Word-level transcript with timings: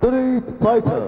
Street 0.00 0.42
Fighter. 0.62 1.02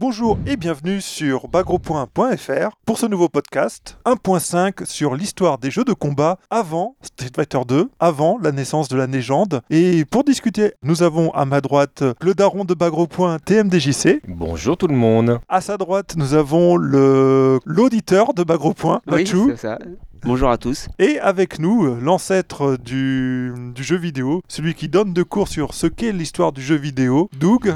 Bonjour 0.00 0.38
et 0.46 0.56
bienvenue 0.56 1.00
sur 1.00 1.48
bagropoint.fr 1.48 2.70
pour 2.86 2.98
ce 2.98 3.06
nouveau 3.06 3.28
podcast 3.28 3.98
1.5 4.06 4.84
sur 4.86 5.16
l'histoire 5.16 5.58
des 5.58 5.72
jeux 5.72 5.84
de 5.84 5.92
combat 5.92 6.38
avant 6.50 6.94
Street 7.02 7.30
Fighter 7.34 7.58
2, 7.66 7.90
avant 7.98 8.38
la 8.40 8.52
naissance 8.52 8.88
de 8.88 8.96
la 8.96 9.06
légende. 9.08 9.60
Et 9.70 10.04
pour 10.04 10.22
discuter, 10.22 10.72
nous 10.84 11.02
avons 11.02 11.32
à 11.32 11.44
ma 11.44 11.60
droite 11.60 12.04
le 12.22 12.34
daron 12.34 12.64
de 12.64 12.74
Bagropoint 12.74 13.38
TMDJC. 13.44 14.22
Bonjour 14.28 14.76
tout 14.76 14.86
le 14.86 14.94
monde. 14.94 15.40
À 15.48 15.60
sa 15.60 15.76
droite, 15.76 16.14
nous 16.16 16.34
avons 16.34 16.76
le 16.76 17.58
l'auditeur 17.66 18.34
de 18.34 18.44
Bagropoint, 18.44 19.00
Oui, 19.08 19.18
Mathieu. 19.22 19.46
c'est 19.50 19.56
ça. 19.56 19.78
Bonjour 20.24 20.50
à 20.50 20.58
tous. 20.58 20.88
Et 20.98 21.18
avec 21.20 21.58
nous, 21.58 21.94
l'ancêtre 22.00 22.76
du, 22.76 23.52
du 23.74 23.82
jeu 23.82 23.96
vidéo, 23.96 24.42
celui 24.48 24.74
qui 24.74 24.88
donne 24.88 25.12
de 25.12 25.22
cours 25.22 25.48
sur 25.48 25.74
ce 25.74 25.86
qu'est 25.86 26.12
l'histoire 26.12 26.52
du 26.52 26.60
jeu 26.62 26.74
vidéo, 26.76 27.30
Doug. 27.38 27.74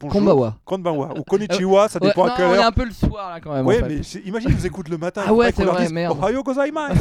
Bonjour. 0.00 0.12
Konbawa. 0.20 0.56
Konbanwa. 0.64 1.10
Ou 1.16 1.22
Konnichiwa, 1.22 1.88
ça 1.88 2.00
Ouais, 2.02 2.08
dépend 2.08 2.26
non, 2.26 2.32
à 2.32 2.36
quelle 2.36 2.46
on 2.46 2.54
est 2.54 2.58
heure. 2.58 2.66
un 2.66 2.72
peu 2.72 2.84
le 2.84 2.90
soir 2.90 3.30
là 3.30 3.40
quand 3.40 3.52
même. 3.54 3.64
Oui, 3.66 3.76
en 3.76 3.86
fait. 3.86 3.88
mais 3.88 4.20
imagine, 4.26 4.50
ils 4.50 4.56
vous 4.56 4.66
écoutent 4.66 4.88
le 4.88 4.98
matin. 4.98 5.22
Ah 5.26 5.32
ouais, 5.32 5.52
c'est 5.54 5.64
vrai, 5.64 5.82
dise, 5.84 5.92
merde. 5.92 6.18
Ohayo 6.20 6.42
gozaimasu. 6.42 6.98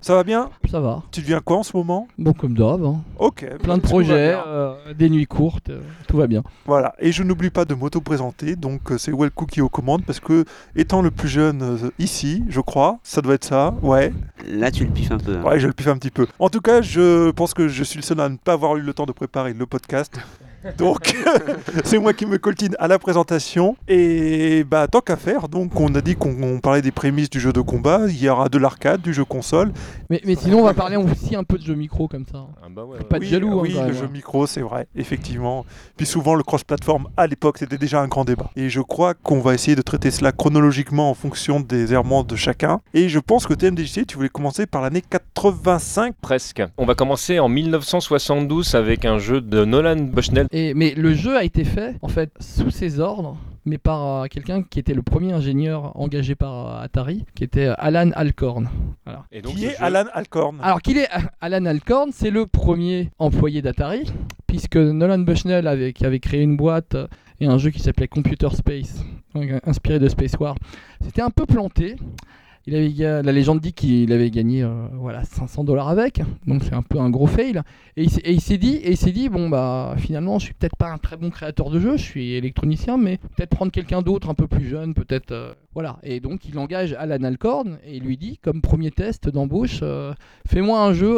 Ça 0.00 0.14
va 0.14 0.22
bien 0.22 0.50
Ça 0.70 0.78
va. 0.80 1.02
Tu 1.10 1.20
deviens 1.22 1.40
quoi 1.40 1.56
en 1.58 1.62
ce 1.64 1.76
moment 1.76 2.06
Bon, 2.18 2.32
comme 2.32 2.54
d'hab. 2.54 2.84
hein. 2.84 3.00
Ok. 3.18 3.44
Plein 3.62 3.76
de 3.78 3.82
va 3.82 3.88
projets, 3.88 4.36
euh, 4.46 4.94
des 4.96 5.10
nuits 5.10 5.26
courtes, 5.26 5.70
euh, 5.70 5.80
tout 6.06 6.16
va 6.16 6.28
bien. 6.28 6.44
Voilà. 6.66 6.94
Et 7.00 7.10
je 7.10 7.24
n'oublie 7.24 7.50
pas 7.50 7.64
de 7.64 7.74
m'auto-présenter. 7.74 8.54
Donc, 8.54 8.92
euh, 8.92 8.98
c'est 8.98 9.10
Wellcook 9.12 9.50
qui 9.50 9.58
est 9.58 9.62
aux 9.62 9.68
commandes 9.68 10.04
parce 10.04 10.20
que, 10.20 10.44
étant 10.76 11.02
le 11.02 11.10
plus 11.10 11.28
jeune 11.28 11.62
euh, 11.62 11.90
ici, 11.98 12.44
je 12.48 12.60
crois, 12.60 12.98
ça 13.02 13.20
doit 13.22 13.34
être 13.34 13.44
ça. 13.44 13.74
Ouais. 13.82 14.12
Là, 14.46 14.70
tu 14.70 14.84
le 14.84 14.90
piffes 14.92 15.10
un 15.10 15.18
peu. 15.18 15.36
hein. 15.36 15.42
Ouais, 15.42 15.58
je 15.58 15.66
le 15.66 15.72
piffe 15.72 15.88
un 15.88 15.98
petit 15.98 16.10
peu. 16.12 16.28
En 16.38 16.48
tout 16.48 16.60
cas, 16.60 16.80
je 16.80 17.30
pense 17.32 17.52
que 17.52 17.66
je 17.66 17.82
suis 17.82 17.96
le 17.98 18.04
seul 18.04 18.20
à 18.20 18.28
ne 18.28 18.36
pas 18.36 18.52
avoir 18.52 18.76
eu 18.76 18.82
le 18.82 18.94
temps 18.94 19.06
de 19.06 19.12
préparer 19.12 19.52
le 19.52 19.66
podcast. 19.66 20.14
Donc, 20.76 21.16
c'est 21.84 21.98
moi 21.98 22.12
qui 22.12 22.26
me 22.26 22.38
coltine 22.38 22.74
à 22.78 22.88
la 22.88 22.98
présentation. 22.98 23.76
Et 23.88 24.64
bah, 24.64 24.86
tant 24.88 25.00
qu'à 25.00 25.16
faire, 25.16 25.48
donc, 25.48 25.78
on 25.80 25.94
a 25.94 26.00
dit 26.00 26.16
qu'on 26.16 26.42
on 26.42 26.60
parlait 26.60 26.82
des 26.82 26.90
prémices 26.90 27.30
du 27.30 27.40
jeu 27.40 27.52
de 27.52 27.60
combat. 27.60 28.02
Il 28.08 28.22
y 28.22 28.28
aura 28.28 28.48
de 28.48 28.58
l'arcade, 28.58 29.00
du 29.00 29.14
jeu 29.14 29.24
console. 29.24 29.72
Mais, 30.10 30.20
mais 30.24 30.34
sinon, 30.34 30.60
on 30.60 30.64
va 30.64 30.74
parler 30.74 30.96
aussi 30.96 31.36
un 31.36 31.44
peu 31.44 31.58
de 31.58 31.62
jeux 31.64 31.74
micro 31.74 32.08
comme 32.08 32.24
ça. 32.30 32.46
Ah 32.62 32.66
bah 32.70 32.84
ouais, 32.84 32.98
Pas 33.04 33.18
de 33.18 33.24
oui, 33.24 33.30
jaloux, 33.30 33.58
hein, 33.58 33.62
Oui, 33.62 33.76
le 33.86 33.92
jeu 33.92 34.08
micro, 34.08 34.46
c'est 34.46 34.60
vrai, 34.60 34.86
effectivement. 34.96 35.64
Puis 35.96 36.06
souvent, 36.06 36.34
le 36.34 36.42
cross-platform, 36.42 37.08
à 37.16 37.26
l'époque, 37.26 37.58
c'était 37.58 37.78
déjà 37.78 38.00
un 38.00 38.08
grand 38.08 38.24
débat. 38.24 38.50
Et 38.56 38.68
je 38.68 38.80
crois 38.80 39.14
qu'on 39.14 39.40
va 39.40 39.54
essayer 39.54 39.76
de 39.76 39.82
traiter 39.82 40.10
cela 40.10 40.32
chronologiquement 40.32 41.10
en 41.10 41.14
fonction 41.14 41.60
des 41.60 41.92
errements 41.92 42.24
de 42.24 42.36
chacun. 42.36 42.80
Et 42.94 43.08
je 43.08 43.18
pense 43.18 43.46
que 43.46 43.54
TMDJC, 43.54 44.06
tu 44.06 44.16
voulais 44.16 44.28
commencer 44.28 44.66
par 44.66 44.82
l'année 44.82 45.02
85. 45.02 46.14
Presque. 46.20 46.62
On 46.76 46.86
va 46.86 46.94
commencer 46.94 47.38
en 47.38 47.48
1972 47.48 48.74
avec 48.74 49.04
un 49.04 49.18
jeu 49.18 49.40
de 49.40 49.64
Nolan 49.64 49.96
Bushnell. 49.96 50.46
Et, 50.52 50.57
mais 50.74 50.94
le 50.94 51.14
jeu 51.14 51.36
a 51.36 51.44
été 51.44 51.64
fait, 51.64 51.96
en 52.02 52.08
fait, 52.08 52.30
sous 52.40 52.70
ses 52.70 53.00
ordres, 53.00 53.36
mais 53.64 53.78
par 53.78 54.22
euh, 54.22 54.26
quelqu'un 54.28 54.62
qui 54.62 54.78
était 54.78 54.94
le 54.94 55.02
premier 55.02 55.32
ingénieur 55.32 55.92
engagé 56.00 56.34
par 56.34 56.54
euh, 56.80 56.82
Atari, 56.84 57.24
qui 57.34 57.44
était 57.44 57.66
euh, 57.66 57.74
Alan 57.78 58.10
Alcorn. 58.14 58.68
Voilà. 59.04 59.24
Et 59.32 59.42
qui 59.42 59.58
ce 59.58 59.64
est 59.66 59.70
jeu- 59.70 59.76
Alan 59.80 60.04
Alcorn? 60.14 60.58
Alors 60.62 60.80
qu'il 60.80 60.96
est 60.98 61.08
Alan 61.40 61.64
Alcorn, 61.66 62.10
c'est 62.12 62.30
le 62.30 62.46
premier 62.46 63.10
employé 63.18 63.60
d'Atari, 63.62 64.04
puisque 64.46 64.76
Nolan 64.76 65.18
Bushnell 65.18 65.66
avait, 65.66 65.92
qui 65.92 66.06
avait 66.06 66.20
créé 66.20 66.42
une 66.42 66.56
boîte 66.56 66.96
et 67.40 67.46
un 67.46 67.58
jeu 67.58 67.70
qui 67.70 67.80
s'appelait 67.80 68.08
Computer 68.08 68.48
Space, 68.54 69.04
donc, 69.34 69.50
inspiré 69.64 69.98
de 69.98 70.08
Space 70.08 70.34
War, 70.40 70.54
c'était 71.04 71.22
un 71.22 71.30
peu 71.30 71.44
planté. 71.46 71.96
Il 72.70 72.74
avait, 72.76 73.22
la 73.22 73.32
légende 73.32 73.60
dit 73.60 73.72
qu'il 73.72 74.12
avait 74.12 74.30
gagné 74.30 74.62
euh, 74.62 74.88
voilà 74.92 75.24
500 75.24 75.64
dollars 75.64 75.88
avec, 75.88 76.20
donc 76.46 76.62
c'est 76.64 76.74
un 76.74 76.82
peu 76.82 76.98
un 76.98 77.08
gros 77.08 77.26
fail. 77.26 77.62
Et 77.96 78.02
il, 78.02 78.10
s'est- 78.10 78.20
et 78.24 78.32
il 78.32 78.42
s'est 78.42 78.58
dit, 78.58 78.74
et 78.76 78.90
il 78.90 78.96
s'est 78.98 79.10
dit 79.10 79.30
bon 79.30 79.48
bah 79.48 79.94
finalement 79.96 80.38
je 80.38 80.44
suis 80.44 80.54
peut-être 80.54 80.76
pas 80.76 80.90
un 80.90 80.98
très 80.98 81.16
bon 81.16 81.30
créateur 81.30 81.70
de 81.70 81.80
jeu, 81.80 81.96
je 81.96 82.02
suis 82.02 82.32
électronicien, 82.34 82.98
mais 82.98 83.16
peut-être 83.36 83.50
prendre 83.56 83.72
quelqu'un 83.72 84.02
d'autre 84.02 84.28
un 84.28 84.34
peu 84.34 84.46
plus 84.46 84.68
jeune, 84.68 84.92
peut-être 84.92 85.32
euh, 85.32 85.54
voilà. 85.72 85.98
Et 86.02 86.20
donc 86.20 86.44
il 86.46 86.58
engage 86.58 86.92
Alan 86.92 87.22
Alcorn 87.24 87.78
et 87.86 87.96
il 87.96 88.02
lui 88.02 88.18
dit 88.18 88.38
comme 88.42 88.60
premier 88.60 88.90
test 88.90 89.30
d'embauche, 89.30 89.78
euh, 89.82 90.12
fais-moi 90.46 90.78
un 90.82 90.92
jeu 90.92 91.16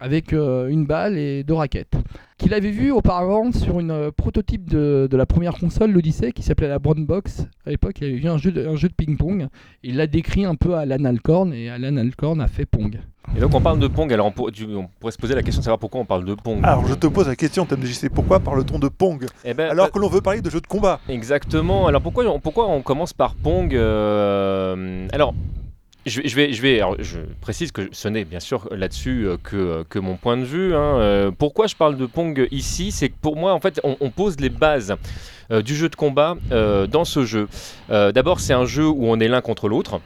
avec 0.00 0.32
une 0.32 0.84
balle 0.86 1.16
et 1.16 1.44
deux 1.44 1.54
raquettes. 1.54 1.94
Qu'il 2.38 2.52
avait 2.52 2.70
vu 2.70 2.90
auparavant 2.90 3.50
sur 3.50 3.80
une 3.80 3.90
euh, 3.90 4.10
prototype 4.10 4.68
de, 4.68 5.08
de 5.10 5.16
la 5.16 5.24
première 5.24 5.54
console, 5.54 5.90
l'Odyssey, 5.92 6.32
qui 6.32 6.42
s'appelait 6.42 6.68
la 6.68 6.78
Brown 6.78 7.06
Box. 7.06 7.46
À 7.64 7.70
l'époque, 7.70 7.94
il 8.02 8.04
avait 8.08 8.16
vu 8.16 8.28
un 8.28 8.36
jeu 8.36 8.52
de, 8.52 8.66
un 8.66 8.76
jeu 8.76 8.88
de 8.90 8.92
ping-pong. 8.92 9.46
Il 9.82 9.96
l'a 9.96 10.06
décrit 10.26 10.44
un 10.44 10.54
peu 10.56 10.74
à 10.74 10.80
Alan 10.80 11.04
Alcorn 11.04 11.52
et 11.52 11.70
Alan 11.70 11.96
Alcorn 11.96 12.40
a 12.40 12.48
fait 12.48 12.66
Pong. 12.66 12.98
Et 13.36 13.40
donc 13.40 13.54
on 13.54 13.60
parle 13.60 13.78
de 13.78 13.86
Pong. 13.88 14.12
Alors 14.12 14.26
on, 14.26 14.30
pour- 14.32 14.50
tu- 14.52 14.64
on 14.74 14.88
pourrait 15.00 15.12
se 15.12 15.18
poser 15.18 15.34
la 15.34 15.42
question 15.42 15.60
de 15.60 15.64
savoir 15.64 15.78
pourquoi 15.78 16.00
on 16.00 16.04
parle 16.04 16.24
de 16.24 16.34
Pong. 16.34 16.60
Alors, 16.64 16.86
je 16.86 16.94
te 16.94 17.06
pose 17.06 17.28
la 17.28 17.36
question, 17.36 17.64
TMDJC, 17.66 18.08
pourquoi 18.12 18.40
parle-t-on 18.40 18.78
de 18.78 18.88
Pong 18.88 19.24
Eh 19.44 19.54
ben, 19.54 19.70
alors 19.70 19.86
bah, 19.86 19.90
que 19.92 19.98
l'on 19.98 20.08
veut 20.08 20.20
parler 20.20 20.40
de 20.40 20.50
jeux 20.50 20.60
de 20.60 20.66
combat? 20.66 21.00
Exactement. 21.08 21.86
Alors 21.86 22.02
pourquoi 22.02 22.24
on, 22.26 22.40
pourquoi 22.40 22.68
on 22.68 22.82
commence 22.82 23.12
par 23.12 23.34
Pong 23.34 23.74
euh, 23.74 25.06
Alors. 25.12 25.34
Je, 26.08 26.20
vais- 26.22 26.28
je 26.28 26.36
vais, 26.36 26.52
je 26.52 26.62
vais, 26.62 26.76
alors, 26.76 26.94
je 27.00 27.18
précise 27.40 27.72
que 27.72 27.88
ce 27.90 28.06
n'est 28.06 28.24
bien 28.24 28.38
sûr 28.38 28.68
là-dessus 28.70 29.26
euh, 29.26 29.36
que, 29.42 29.82
que 29.88 29.98
mon 29.98 30.14
point 30.14 30.36
de 30.36 30.44
vue. 30.44 30.72
hein. 30.72 30.78
Euh, 31.00 31.30
pourquoi 31.36 31.66
je 31.66 31.74
parle 31.74 31.96
de 31.96 32.06
Pong 32.06 32.46
ici, 32.52 32.92
c'est 32.92 33.08
que 33.08 33.16
pour 33.20 33.34
moi, 33.34 33.52
en 33.52 33.58
fait, 33.58 33.80
on, 33.82 33.96
on 34.00 34.10
pose 34.10 34.38
les 34.38 34.48
bases 34.48 34.94
euh, 35.50 35.62
du 35.62 35.74
jeu 35.74 35.88
de 35.88 35.96
combat 35.96 36.36
euh, 36.52 36.86
dans 36.86 37.04
ce 37.04 37.24
jeu. 37.24 37.48
Euh, 37.90 38.12
D'abord, 38.12 38.38
c'est 38.38 38.52
un 38.52 38.66
jeu 38.66 38.86
où 38.86 39.04
on 39.06 39.18
est 39.18 39.26
l'un 39.26 39.40
contre 39.40 39.68
l'autre. 39.68 40.00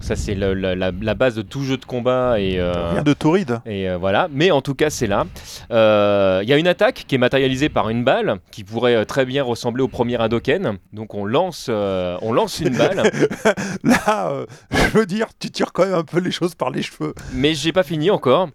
Ça, 0.00 0.16
c'est 0.16 0.34
la, 0.34 0.54
la- 0.54 0.74
la 0.90 1.14
base 1.14 1.34
de 1.36 1.42
tout 1.42 1.62
jeu 1.62 1.76
de 1.76 1.84
combat 1.84 2.38
et. 2.40 2.58
euh, 2.58 2.90
Rien 2.92 3.02
de 3.02 3.12
torride. 3.14 3.60
et 3.66 3.88
euh, 3.88 3.96
voilà, 3.96 4.28
mais 4.30 4.50
en 4.50 4.60
tout 4.60 4.74
cas 4.74 4.90
c'est 4.90 5.06
là. 5.06 5.24
Euh, 5.70 6.40
Il 6.42 6.48
y 6.48 6.52
a 6.52 6.58
une 6.58 6.66
attaque 6.68 7.04
qui 7.06 7.14
est 7.14 7.18
matérialisée 7.18 7.68
par 7.68 7.88
une 7.90 8.04
balle 8.04 8.38
qui 8.50 8.64
pourrait 8.64 8.96
euh, 8.96 9.04
très 9.04 9.24
bien 9.24 9.42
ressembler 9.42 9.82
au 9.82 9.88
premier 9.88 10.20
Hadoken. 10.20 10.78
Donc 10.92 11.14
on 11.14 11.24
lance, 11.24 11.68
on 11.70 12.32
lance 12.32 12.60
une 12.60 12.76
balle, 12.76 13.02
Là, 13.84 14.44
je 14.70 14.98
veux 14.98 15.06
dire, 15.06 15.26
tu 15.38 15.50
tires 15.50 15.72
quand 15.72 15.84
même 15.84 15.94
un 15.94 16.04
peu 16.04 16.18
les 16.20 16.30
choses 16.30 16.54
par 16.54 16.70
les 16.70 16.82
cheveux. 16.82 17.14
mais 17.32 17.54
j'ai 17.54 17.72
pas 17.72 17.82
fini 17.82 18.10
encore. 18.10 18.48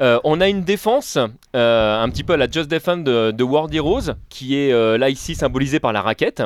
Euh, 0.00 0.20
on 0.22 0.40
a 0.40 0.48
une 0.48 0.62
défense, 0.62 1.18
euh, 1.56 2.02
un 2.02 2.08
petit 2.08 2.22
peu 2.22 2.34
à 2.34 2.36
la 2.36 2.48
Just 2.48 2.70
Defend 2.70 2.98
de, 2.98 3.32
de 3.32 3.44
World 3.44 3.74
Heroes, 3.74 4.12
qui 4.28 4.56
est 4.56 4.72
euh, 4.72 4.96
là 4.96 5.08
ici 5.10 5.34
symbolisée 5.34 5.80
par 5.80 5.92
la 5.92 6.02
raquette 6.02 6.42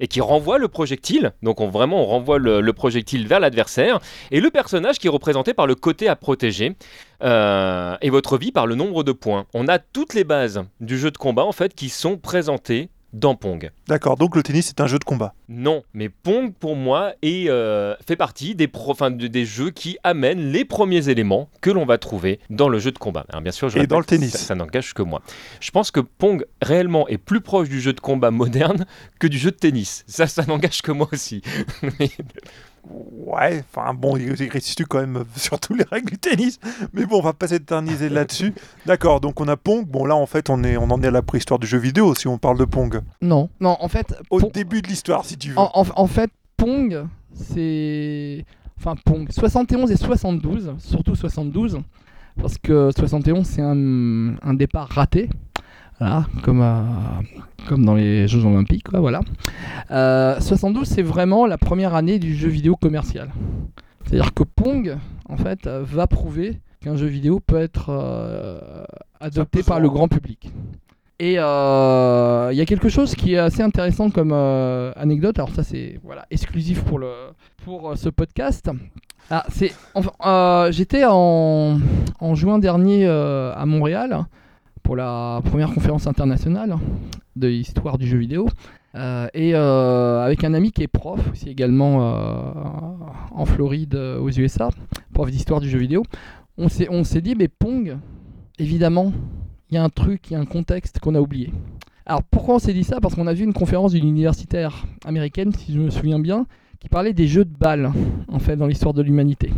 et 0.00 0.08
qui 0.08 0.20
renvoie 0.20 0.58
le 0.58 0.68
projectile. 0.68 1.32
Donc 1.42 1.60
on, 1.60 1.68
vraiment 1.68 2.02
on 2.02 2.06
renvoie 2.06 2.38
le, 2.38 2.60
le 2.60 2.72
projectile 2.72 3.26
vers 3.26 3.40
l'adversaire 3.40 4.00
et 4.30 4.40
le 4.40 4.50
personnage 4.50 4.98
qui 4.98 5.06
est 5.06 5.10
représenté 5.10 5.54
par 5.54 5.66
le 5.66 5.74
côté 5.74 6.08
à 6.08 6.16
protéger 6.16 6.76
euh, 7.22 7.96
et 8.00 8.10
votre 8.10 8.38
vie 8.38 8.52
par 8.52 8.66
le 8.66 8.74
nombre 8.74 9.04
de 9.04 9.12
points. 9.12 9.46
On 9.54 9.68
a 9.68 9.78
toutes 9.78 10.14
les 10.14 10.24
bases 10.24 10.64
du 10.80 10.98
jeu 10.98 11.10
de 11.10 11.18
combat 11.18 11.44
en 11.44 11.52
fait 11.52 11.74
qui 11.74 11.88
sont 11.88 12.16
présentées 12.16 12.88
dans 13.12 13.34
Pong. 13.34 13.70
D'accord, 13.88 14.16
donc 14.16 14.36
le 14.36 14.42
tennis, 14.42 14.66
c'est 14.66 14.80
un 14.80 14.86
jeu 14.86 14.98
de 14.98 15.04
combat. 15.04 15.34
Non, 15.48 15.82
mais 15.94 16.08
Pong 16.08 16.52
pour 16.52 16.76
moi 16.76 17.12
est, 17.22 17.48
euh, 17.48 17.94
fait 18.06 18.16
partie 18.16 18.54
des, 18.54 18.68
pro- 18.68 18.94
des 19.10 19.44
jeux 19.44 19.70
qui 19.70 19.98
amènent 20.04 20.52
les 20.52 20.64
premiers 20.64 21.08
éléments 21.08 21.48
que 21.60 21.70
l'on 21.70 21.84
va 21.84 21.98
trouver 21.98 22.38
dans 22.50 22.68
le 22.68 22.78
jeu 22.78 22.92
de 22.92 22.98
combat. 22.98 23.24
Alors 23.30 23.42
bien 23.42 23.52
sûr, 23.52 23.68
je 23.68 23.78
Et 23.78 23.86
dans 23.86 23.98
le 23.98 24.04
tennis. 24.04 24.32
ça, 24.32 24.38
ça 24.38 24.54
n'engage 24.54 24.94
que 24.94 25.02
moi. 25.02 25.22
Je 25.60 25.70
pense 25.70 25.90
que 25.90 26.00
Pong 26.00 26.44
réellement 26.62 27.08
est 27.08 27.18
plus 27.18 27.40
proche 27.40 27.68
du 27.68 27.80
jeu 27.80 27.92
de 27.92 28.00
combat 28.00 28.30
moderne 28.30 28.86
que 29.18 29.26
du 29.26 29.38
jeu 29.38 29.50
de 29.50 29.56
tennis. 29.56 30.04
Ça, 30.06 30.26
ça 30.26 30.44
n'engage 30.46 30.82
que 30.82 30.92
moi 30.92 31.08
aussi. 31.12 31.42
Ouais, 32.88 33.62
enfin 33.72 33.92
bon, 33.94 34.16
il 34.16 34.32
restitue 34.50 34.86
quand 34.86 35.00
même 35.00 35.24
surtout 35.36 35.74
les 35.74 35.84
règles 35.84 36.10
du 36.10 36.18
tennis. 36.18 36.58
Mais 36.92 37.04
bon, 37.06 37.18
on 37.18 37.22
va 37.22 37.32
pas 37.32 37.48
s'éterniser 37.48 38.08
là-dessus. 38.10 38.54
D'accord, 38.86 39.20
donc 39.20 39.40
on 39.40 39.48
a 39.48 39.56
Pong. 39.56 39.86
Bon, 39.86 40.04
là, 40.06 40.16
en 40.16 40.26
fait, 40.26 40.48
on, 40.50 40.64
est, 40.64 40.76
on 40.76 40.90
en 40.90 41.02
est 41.02 41.06
à 41.08 41.10
la 41.10 41.22
préhistoire 41.22 41.58
du 41.58 41.66
jeu 41.66 41.78
vidéo 41.78 42.14
si 42.14 42.26
on 42.26 42.38
parle 42.38 42.58
de 42.58 42.64
Pong. 42.64 43.00
Non, 43.20 43.50
non, 43.60 43.76
en 43.80 43.88
fait, 43.88 44.14
Au 44.30 44.38
Pong- 44.40 44.52
début 44.52 44.82
de 44.82 44.88
l'histoire, 44.88 45.24
si 45.24 45.36
tu 45.36 45.50
veux. 45.50 45.58
en, 45.58 45.70
en- 45.74 45.84
en 45.94 46.06
fait, 46.06 46.30
Pong, 46.56 47.06
c'est. 47.34 48.44
Enfin, 48.78 48.94
Pong, 49.04 49.28
71 49.30 49.90
et 49.90 49.96
72, 49.96 50.74
surtout 50.78 51.14
72, 51.14 51.80
parce 52.40 52.56
que 52.56 52.90
71, 52.96 53.46
c'est 53.46 53.60
un, 53.62 54.36
un 54.42 54.54
départ 54.54 54.88
raté. 54.88 55.28
Voilà, 56.00 56.24
comme, 56.42 56.62
euh, 56.62 56.82
comme 57.68 57.84
dans 57.84 57.94
les 57.94 58.26
Jeux 58.26 58.44
Olympiques, 58.44 58.88
quoi, 58.88 59.00
voilà. 59.00 59.20
Euh, 59.90 60.40
72, 60.40 60.88
c'est 60.88 61.02
vraiment 61.02 61.46
la 61.46 61.58
première 61.58 61.94
année 61.94 62.18
du 62.18 62.34
jeu 62.34 62.48
vidéo 62.48 62.74
commercial. 62.74 63.30
C'est-à-dire 64.06 64.32
que 64.32 64.42
Pong, 64.42 64.96
en 65.28 65.36
fait, 65.36 65.66
euh, 65.66 65.82
va 65.84 66.06
prouver 66.06 66.58
qu'un 66.82 66.96
jeu 66.96 67.06
vidéo 67.06 67.38
peut 67.38 67.60
être 67.60 67.90
euh, 67.90 68.84
adopté 69.20 69.62
par 69.62 69.78
le 69.78 69.90
grand 69.90 70.08
public. 70.08 70.50
Et 71.18 71.34
euh, 71.38 72.48
il 72.50 72.56
y 72.56 72.62
a 72.62 72.64
quelque 72.64 72.88
chose 72.88 73.14
qui 73.14 73.34
est 73.34 73.38
assez 73.38 73.62
intéressant 73.62 74.08
comme 74.08 74.32
euh, 74.32 74.90
anecdote. 74.96 75.38
Alors 75.38 75.50
ça, 75.50 75.62
c'est 75.62 76.00
voilà 76.02 76.24
exclusif 76.30 76.82
pour 76.82 76.98
le 76.98 77.12
pour 77.62 77.90
euh, 77.90 77.94
ce 77.96 78.08
podcast. 78.08 78.70
Ah, 79.30 79.44
c'est 79.50 79.72
enfin, 79.94 80.12
euh, 80.24 80.72
j'étais 80.72 81.04
en, 81.06 81.78
en 82.20 82.34
juin 82.34 82.58
dernier 82.58 83.06
euh, 83.06 83.52
à 83.54 83.66
Montréal 83.66 84.24
pour 84.90 84.96
la 84.96 85.40
première 85.44 85.72
conférence 85.72 86.08
internationale 86.08 86.76
de 87.36 87.46
l'histoire 87.46 87.96
du 87.96 88.08
jeu 88.08 88.18
vidéo. 88.18 88.48
Euh, 88.96 89.28
et 89.34 89.54
euh, 89.54 90.20
avec 90.20 90.42
un 90.42 90.52
ami 90.52 90.72
qui 90.72 90.82
est 90.82 90.88
prof 90.88 91.20
aussi 91.30 91.48
également 91.48 92.00
euh, 92.02 92.52
en 93.30 93.44
Floride 93.44 93.94
aux 93.94 94.30
USA, 94.30 94.68
prof 95.14 95.30
d'histoire 95.30 95.60
du 95.60 95.70
jeu 95.70 95.78
vidéo, 95.78 96.02
on 96.58 96.68
s'est 96.68 97.20
dit 97.20 97.36
mais 97.36 97.46
Pong 97.46 97.98
évidemment, 98.58 99.12
il 99.70 99.76
y 99.76 99.78
a 99.78 99.84
un 99.84 99.90
truc, 99.90 100.28
il 100.28 100.32
y 100.32 100.36
a 100.36 100.40
un 100.40 100.44
contexte 100.44 100.98
qu'on 100.98 101.14
a 101.14 101.20
oublié. 101.20 101.52
Alors 102.04 102.24
pourquoi 102.24 102.56
on 102.56 102.58
s'est 102.58 102.74
dit 102.74 102.82
ça? 102.82 102.98
Parce 103.00 103.14
qu'on 103.14 103.28
a 103.28 103.32
vu 103.32 103.44
une 103.44 103.54
conférence 103.54 103.92
d'une 103.92 104.08
universitaire 104.08 104.86
américaine, 105.04 105.52
si 105.52 105.72
je 105.72 105.78
me 105.78 105.90
souviens 105.90 106.18
bien, 106.18 106.46
qui 106.80 106.88
parlait 106.88 107.12
des 107.12 107.28
jeux 107.28 107.44
de 107.44 107.56
balles, 107.56 107.92
en 108.26 108.40
fait, 108.40 108.56
dans 108.56 108.66
l'histoire 108.66 108.92
de 108.92 109.02
l'humanité. 109.02 109.52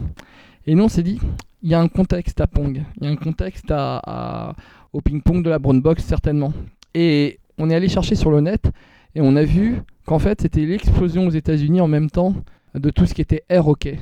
Et 0.67 0.75
nous, 0.75 0.84
on 0.84 0.88
s'est 0.88 1.02
dit, 1.02 1.19
il 1.62 1.70
y 1.70 1.75
a 1.75 1.81
un 1.81 1.88
contexte 1.88 2.40
à 2.40 2.46
Pong, 2.46 2.82
il 3.00 3.05
y 3.05 3.06
a 3.06 3.11
un 3.11 3.17
contexte 3.17 3.70
à, 3.70 4.55
au 4.93 5.00
ping-pong 5.00 5.43
de 5.43 5.50
la 5.50 5.59
Brown 5.59 5.81
Box, 5.81 6.05
certainement. 6.05 6.53
Et 6.94 7.39
on 7.59 7.71
est 7.71 7.75
allé 7.75 7.89
chercher 7.89 8.15
sur 8.15 8.31
le 8.31 8.41
net, 8.41 8.71
et 9.15 9.21
on 9.21 9.37
a 9.37 9.44
vu 9.44 9.83
qu'en 10.06 10.19
fait, 10.19 10.41
c'était 10.41 10.65
l'explosion 10.65 11.27
aux 11.27 11.31
États-Unis 11.31 11.81
en 11.81 11.89
même 11.89 12.11
temps 12.11 12.35
de 12.75 12.91
tout 12.91 13.06
ce 13.06 13.15
qui 13.15 13.21
était 13.21 13.44
air 13.49 13.69
hockey. 13.69 13.99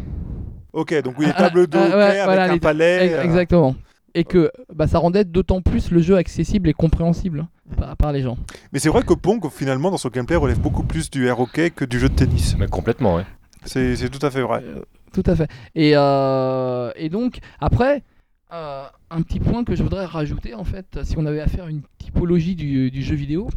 Ok, 0.72 0.94
donc 1.02 1.18
oui, 1.18 1.26
les 1.26 1.32
tables 1.32 1.66
de 1.66 1.78
hockey 1.78 2.20
avec 2.20 2.50
un 2.50 2.58
palais. 2.58 3.12
Euh. 3.14 3.22
Exactement. 3.22 3.74
Et 4.14 4.24
que 4.24 4.50
bah, 4.74 4.86
ça 4.86 4.98
rendait 4.98 5.24
d'autant 5.24 5.60
plus 5.62 5.90
le 5.90 6.00
jeu 6.00 6.16
accessible 6.16 6.68
et 6.68 6.72
compréhensible 6.72 7.46
par, 7.76 7.96
par 7.96 8.12
les 8.12 8.22
gens. 8.22 8.36
Mais 8.72 8.78
c'est 8.78 8.88
vrai 8.88 9.02
que 9.02 9.14
Pong, 9.14 9.40
finalement, 9.50 9.90
dans 9.90 9.98
son 9.98 10.08
gameplay, 10.08 10.36
relève 10.36 10.60
beaucoup 10.60 10.82
plus 10.82 11.10
du 11.10 11.26
air 11.26 11.38
hockey 11.38 11.70
que 11.70 11.84
du 11.84 11.98
jeu 11.98 12.08
de 12.08 12.14
tennis. 12.14 12.56
Mais 12.58 12.66
complètement, 12.66 13.16
ouais. 13.16 13.24
C'est 13.64 14.08
tout 14.10 14.24
à 14.24 14.30
fait 14.30 14.42
vrai. 14.42 14.62
Euh, 14.64 14.82
tout 15.12 15.22
à 15.26 15.36
fait. 15.36 15.48
Et, 15.74 15.92
euh, 15.94 16.90
et 16.96 17.08
donc, 17.08 17.38
après, 17.60 18.02
un 18.50 19.22
petit 19.22 19.40
point 19.40 19.64
que 19.64 19.74
je 19.74 19.82
voudrais 19.82 20.04
rajouter, 20.04 20.54
en 20.54 20.64
fait, 20.64 21.00
si 21.04 21.16
on 21.18 21.26
avait 21.26 21.40
à 21.40 21.46
faire 21.46 21.68
une 21.68 21.82
typologie 21.98 22.54
du, 22.54 22.90
du 22.90 23.02
jeu 23.02 23.14
vidéo, 23.14 23.48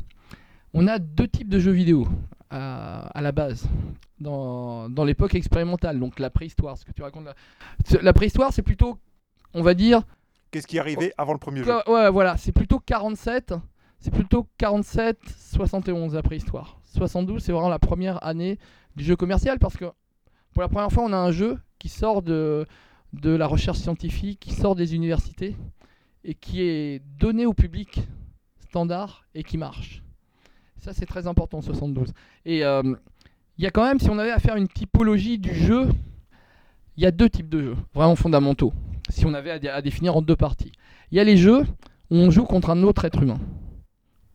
on 0.73 0.87
a 0.87 0.99
deux 0.99 1.27
types 1.27 1.49
de 1.49 1.59
jeux 1.59 1.71
vidéo 1.71 2.07
à, 2.49 3.07
à 3.07 3.21
la 3.21 3.31
base 3.31 3.67
dans, 4.19 4.89
dans 4.89 5.03
l'époque 5.03 5.35
expérimentale, 5.35 5.99
donc 5.99 6.19
la 6.19 6.29
préhistoire. 6.29 6.77
Ce 6.77 6.85
que 6.85 6.91
tu 6.91 7.01
racontes 7.03 7.25
là. 7.25 7.35
La 8.01 8.13
préhistoire, 8.13 8.53
c'est 8.53 8.61
plutôt, 8.61 8.97
on 9.53 9.61
va 9.61 9.73
dire. 9.73 10.03
Qu'est-ce 10.51 10.67
qui 10.67 10.77
est 10.77 10.79
arrivé 10.79 11.13
avant 11.17 11.33
le 11.33 11.39
premier 11.39 11.63
jeu? 11.63 11.71
Ouais, 11.87 12.09
voilà, 12.09 12.37
c'est 12.37 12.51
plutôt 12.51 12.79
47. 12.79 13.53
C'est 13.99 14.11
plutôt 14.11 14.47
47, 14.57 15.17
71 15.53 16.13
la 16.13 16.21
préhistoire. 16.21 16.79
72, 16.83 17.41
c'est 17.41 17.51
vraiment 17.51 17.69
la 17.69 17.79
première 17.79 18.23
année 18.25 18.59
du 18.95 19.03
jeu 19.03 19.15
commercial 19.15 19.59
parce 19.59 19.77
que 19.77 19.85
pour 20.53 20.61
la 20.61 20.67
première 20.67 20.91
fois, 20.91 21.03
on 21.03 21.13
a 21.13 21.17
un 21.17 21.31
jeu 21.31 21.57
qui 21.79 21.89
sort 21.89 22.21
de, 22.21 22.65
de 23.13 23.31
la 23.31 23.47
recherche 23.47 23.77
scientifique, 23.77 24.39
qui 24.39 24.51
sort 24.53 24.75
des 24.75 24.95
universités 24.95 25.55
et 26.23 26.33
qui 26.33 26.61
est 26.61 27.01
donné 27.19 27.45
au 27.45 27.53
public 27.53 28.01
standard 28.67 29.25
et 29.35 29.43
qui 29.43 29.57
marche. 29.57 30.03
Ça, 30.79 30.93
c'est 30.93 31.05
très 31.05 31.27
important, 31.27 31.61
72. 31.61 32.11
Et 32.45 32.65
euh, 32.65 32.81
il 33.57 33.63
y 33.63 33.67
a 33.67 33.71
quand 33.71 33.85
même, 33.85 33.99
si 33.99 34.09
on 34.09 34.17
avait 34.17 34.31
à 34.31 34.39
faire 34.39 34.55
une 34.55 34.67
typologie 34.67 35.37
du 35.37 35.53
jeu, 35.53 35.89
il 36.97 37.03
y 37.03 37.05
a 37.05 37.11
deux 37.11 37.29
types 37.29 37.49
de 37.49 37.61
jeux 37.61 37.75
vraiment 37.93 38.15
fondamentaux. 38.15 38.73
Si 39.09 39.25
on 39.25 39.33
avait 39.33 39.67
à, 39.69 39.81
définir 39.81 40.17
en 40.17 40.21
deux 40.21 40.35
parties. 40.35 40.71
Il 41.11 41.17
y 41.17 41.19
a 41.19 41.23
les 41.23 41.37
jeux 41.37 41.61
où 42.09 42.15
on 42.15 42.31
joue 42.31 42.45
contre 42.45 42.69
un 42.69 42.83
autre 42.83 43.05
être 43.05 43.21
humain. 43.21 43.39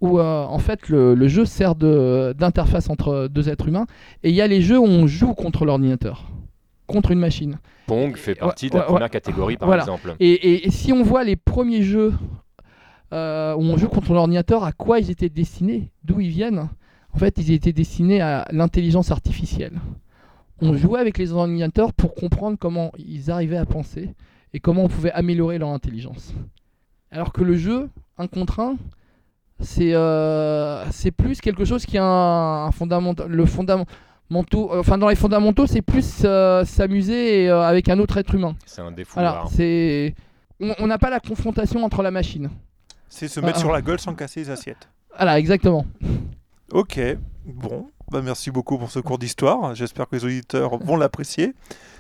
Où 0.01 0.21
euh, 0.21 0.45
en 0.45 0.59
fait 0.59 0.89
le, 0.89 1.29
jeu 1.29 1.45
sert 1.45 1.75
d'interface 1.75 2.89
entre 2.89 3.29
deux 3.29 3.49
êtres 3.49 3.69
humains. 3.69 3.87
Et 4.23 4.31
il 4.31 4.35
y 4.35 4.41
a 4.41 4.47
les 4.47 4.63
jeux 4.63 4.79
où 4.79 4.87
on 4.87 5.07
joue 5.07 5.35
contre 5.35 5.65
l'ordinateur, 5.65 6.31
contre 6.89 7.13
une 7.13 7.21
machine. 7.21 7.59
Pong 7.87 8.17
fait 8.17 8.35
partie 8.35 8.71
de 8.71 8.77
la 8.77 8.83
première 8.83 9.11
catégorie 9.11 9.57
par 9.57 9.73
exemple. 9.75 10.17
Et, 10.19 10.69
si 10.71 10.93
on 10.93 11.05
voit 11.05 11.23
les 11.23 11.37
premiers 11.37 11.83
jeux 11.83 12.13
euh, 13.13 13.55
où 13.55 13.61
on 13.61 13.77
joue 13.77 13.89
contre 13.89 14.13
l'ordinateur, 14.13 14.65
à 14.65 14.73
quoi 14.73 14.99
ils 14.99 15.11
étaient 15.11 15.29
destinés, 15.29 15.91
d'où 16.03 16.21
ils 16.21 16.31
viennent, 16.31 16.69
en 17.15 17.19
fait, 17.19 17.39
ils 17.39 17.53
étaient 17.53 17.73
destinés 17.73 18.21
à 18.21 18.47
l'intelligence 18.51 19.11
artificielle. 19.11 19.81
On 20.61 20.75
jouait 20.77 21.01
avec 21.01 21.19
les 21.19 21.33
ordinateurs 21.33 21.93
pour 21.93 22.15
comprendre 22.15 22.59
comment 22.59 22.93
ils 22.99 23.31
arrivaient 23.31 23.57
à 23.57 23.65
penser 23.65 24.15
et 24.53 24.61
comment 24.61 24.85
on 24.85 24.89
pouvait 24.89 25.13
améliorer 25.13 25.59
leur 25.59 25.71
intelligence. 25.71 26.35
Alors 27.11 27.33
que 27.33 27.43
le 27.43 27.57
jeu, 27.57 27.89
un 28.19 28.27
contre 28.27 28.61
un, 28.61 28.77
c'est 29.61 29.93
euh, 29.95 30.85
plus 31.17 31.41
quelque 31.41 31.65
chose 31.65 31.85
qui 31.87 31.99
a 31.99 32.05
un, 32.05 32.71
fondamental. 32.71 33.29
Le 33.29 33.47
fondamentaux, 34.29 34.71
enfin 34.79 34.99
dans 34.99 35.09
les 35.09 35.17
fondamentaux, 35.17 35.67
c'est 35.67 35.83
plus 35.83 36.23
euh, 36.25 36.65
s'amuser 36.65 37.49
euh, 37.49 37.63
avec 37.63 37.89
un 37.89 37.99
autre 37.99 38.17
être 38.19 38.35
humain. 38.35 38.57
C'est 38.67 38.83
un 38.83 38.93
défaut. 38.93 39.21
c'est 39.51 40.15
on 40.61 40.87
n'a 40.89 40.99
pas 40.99 41.11
la 41.11 41.21
confrontation 41.21 41.85
entre 41.85 42.03
la 42.03 42.11
machine. 42.11 42.51
C'est 43.09 43.29
se 43.29 43.41
mettre 43.41 43.61
sur 43.61 43.73
la 43.73 43.81
gueule 43.81 44.01
sans 44.01 44.15
casser 44.15 44.41
les 44.41 44.51
assiettes. 44.51 44.89
Voilà, 45.17 45.39
exactement. 45.39 45.87
Ok, 46.73 47.01
bon, 47.47 47.87
bah 48.11 48.21
merci 48.23 48.51
beaucoup 48.51 48.77
pour 48.77 48.91
ce 48.91 48.99
cours 48.99 49.19
d'histoire. 49.19 49.75
J'espère 49.75 50.09
que 50.09 50.17
les 50.17 50.25
auditeurs 50.25 50.77
vont 50.79 50.97
l'apprécier. 50.97 51.55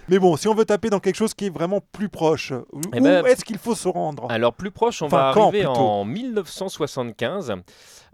Mais 0.08 0.18
bon, 0.18 0.36
si 0.36 0.48
on 0.48 0.54
veut 0.54 0.64
taper 0.64 0.90
dans 0.90 1.00
quelque 1.00 1.16
chose 1.16 1.34
qui 1.34 1.46
est 1.46 1.50
vraiment 1.50 1.80
plus 1.92 2.08
proche, 2.08 2.52
où, 2.72 2.80
eh 2.94 3.00
ben, 3.00 3.24
est-ce 3.26 3.44
qu'il 3.44 3.58
faut 3.58 3.74
se 3.74 3.88
rendre 3.88 4.30
Alors 4.30 4.54
plus 4.54 4.70
proche, 4.70 5.02
on 5.02 5.08
va 5.08 5.28
arriver 5.28 5.66
en 5.66 6.04
1975. 6.04 7.54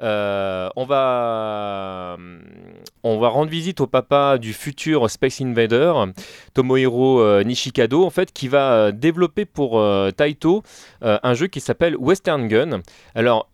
Euh, 0.02 0.68
on, 0.76 0.84
va, 0.84 2.16
on 3.02 3.18
va 3.18 3.28
rendre 3.28 3.50
visite 3.50 3.80
au 3.80 3.86
papa 3.86 4.38
du 4.38 4.52
futur 4.52 5.08
Space 5.08 5.40
Invader, 5.40 5.92
Tomohiro 6.52 7.20
euh, 7.20 7.44
Nishikado, 7.44 8.04
en 8.04 8.10
fait, 8.10 8.32
qui 8.32 8.48
va 8.48 8.72
euh, 8.72 8.92
développer 8.92 9.44
pour 9.44 9.82
Taito 10.16 10.62
un 11.02 11.34
jeu 11.34 11.46
qui 11.46 11.60
s'appelle 11.60 11.96
Western 11.96 12.48
Gun. 12.48 12.80
Alors, 13.14 13.48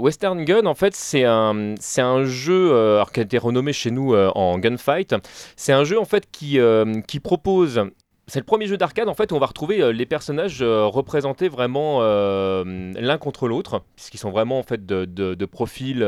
Western 0.00 0.44
Gun, 0.44 0.66
en 0.66 0.74
fait, 0.74 0.94
c'est 0.94 1.24
un, 1.24 1.74
c'est 1.78 2.00
un 2.00 2.24
jeu 2.24 3.02
qui 3.12 3.20
a 3.20 3.22
été 3.22 3.38
renommé 3.38 3.72
chez 3.72 3.90
nous 3.90 4.14
en 4.14 4.58
Gunfight. 4.58 5.14
C'est 5.56 5.72
un 5.72 5.84
jeu, 5.84 6.00
en 6.00 6.04
fait, 6.04 6.28
qui, 6.30 6.58
qui 7.06 7.20
propose 7.20 7.75
söyleyeceğim. 7.76 8.05
C'est 8.28 8.40
le 8.40 8.44
premier 8.44 8.66
jeu 8.66 8.76
d'arcade 8.76 9.08
en 9.08 9.14
fait 9.14 9.30
où 9.30 9.36
on 9.36 9.38
va 9.38 9.46
retrouver 9.46 9.80
euh, 9.80 9.92
les 9.92 10.04
personnages 10.04 10.60
euh, 10.60 10.84
représentés 10.86 11.48
vraiment 11.48 11.98
euh, 12.00 12.64
l'un 12.98 13.18
contre 13.18 13.46
l'autre, 13.46 13.84
puisqu'ils 13.94 14.18
sont 14.18 14.32
vraiment 14.32 14.58
en 14.58 14.64
fait 14.64 14.84
de, 14.84 15.44
profil. 15.44 15.98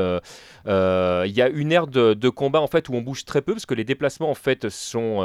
Il 0.66 1.32
y 1.32 1.42
a 1.42 1.48
une 1.48 1.70
aire 1.70 1.86
de, 1.86 2.28
combat 2.28 2.60
en 2.60 2.66
fait 2.66 2.88
où 2.88 2.94
on 2.94 3.02
bouge 3.02 3.24
très 3.24 3.40
peu 3.40 3.52
parce 3.52 3.66
que 3.66 3.74
les 3.74 3.84
déplacements 3.84 4.30
en 4.30 4.34
fait 4.34 4.68
sont 4.68 5.20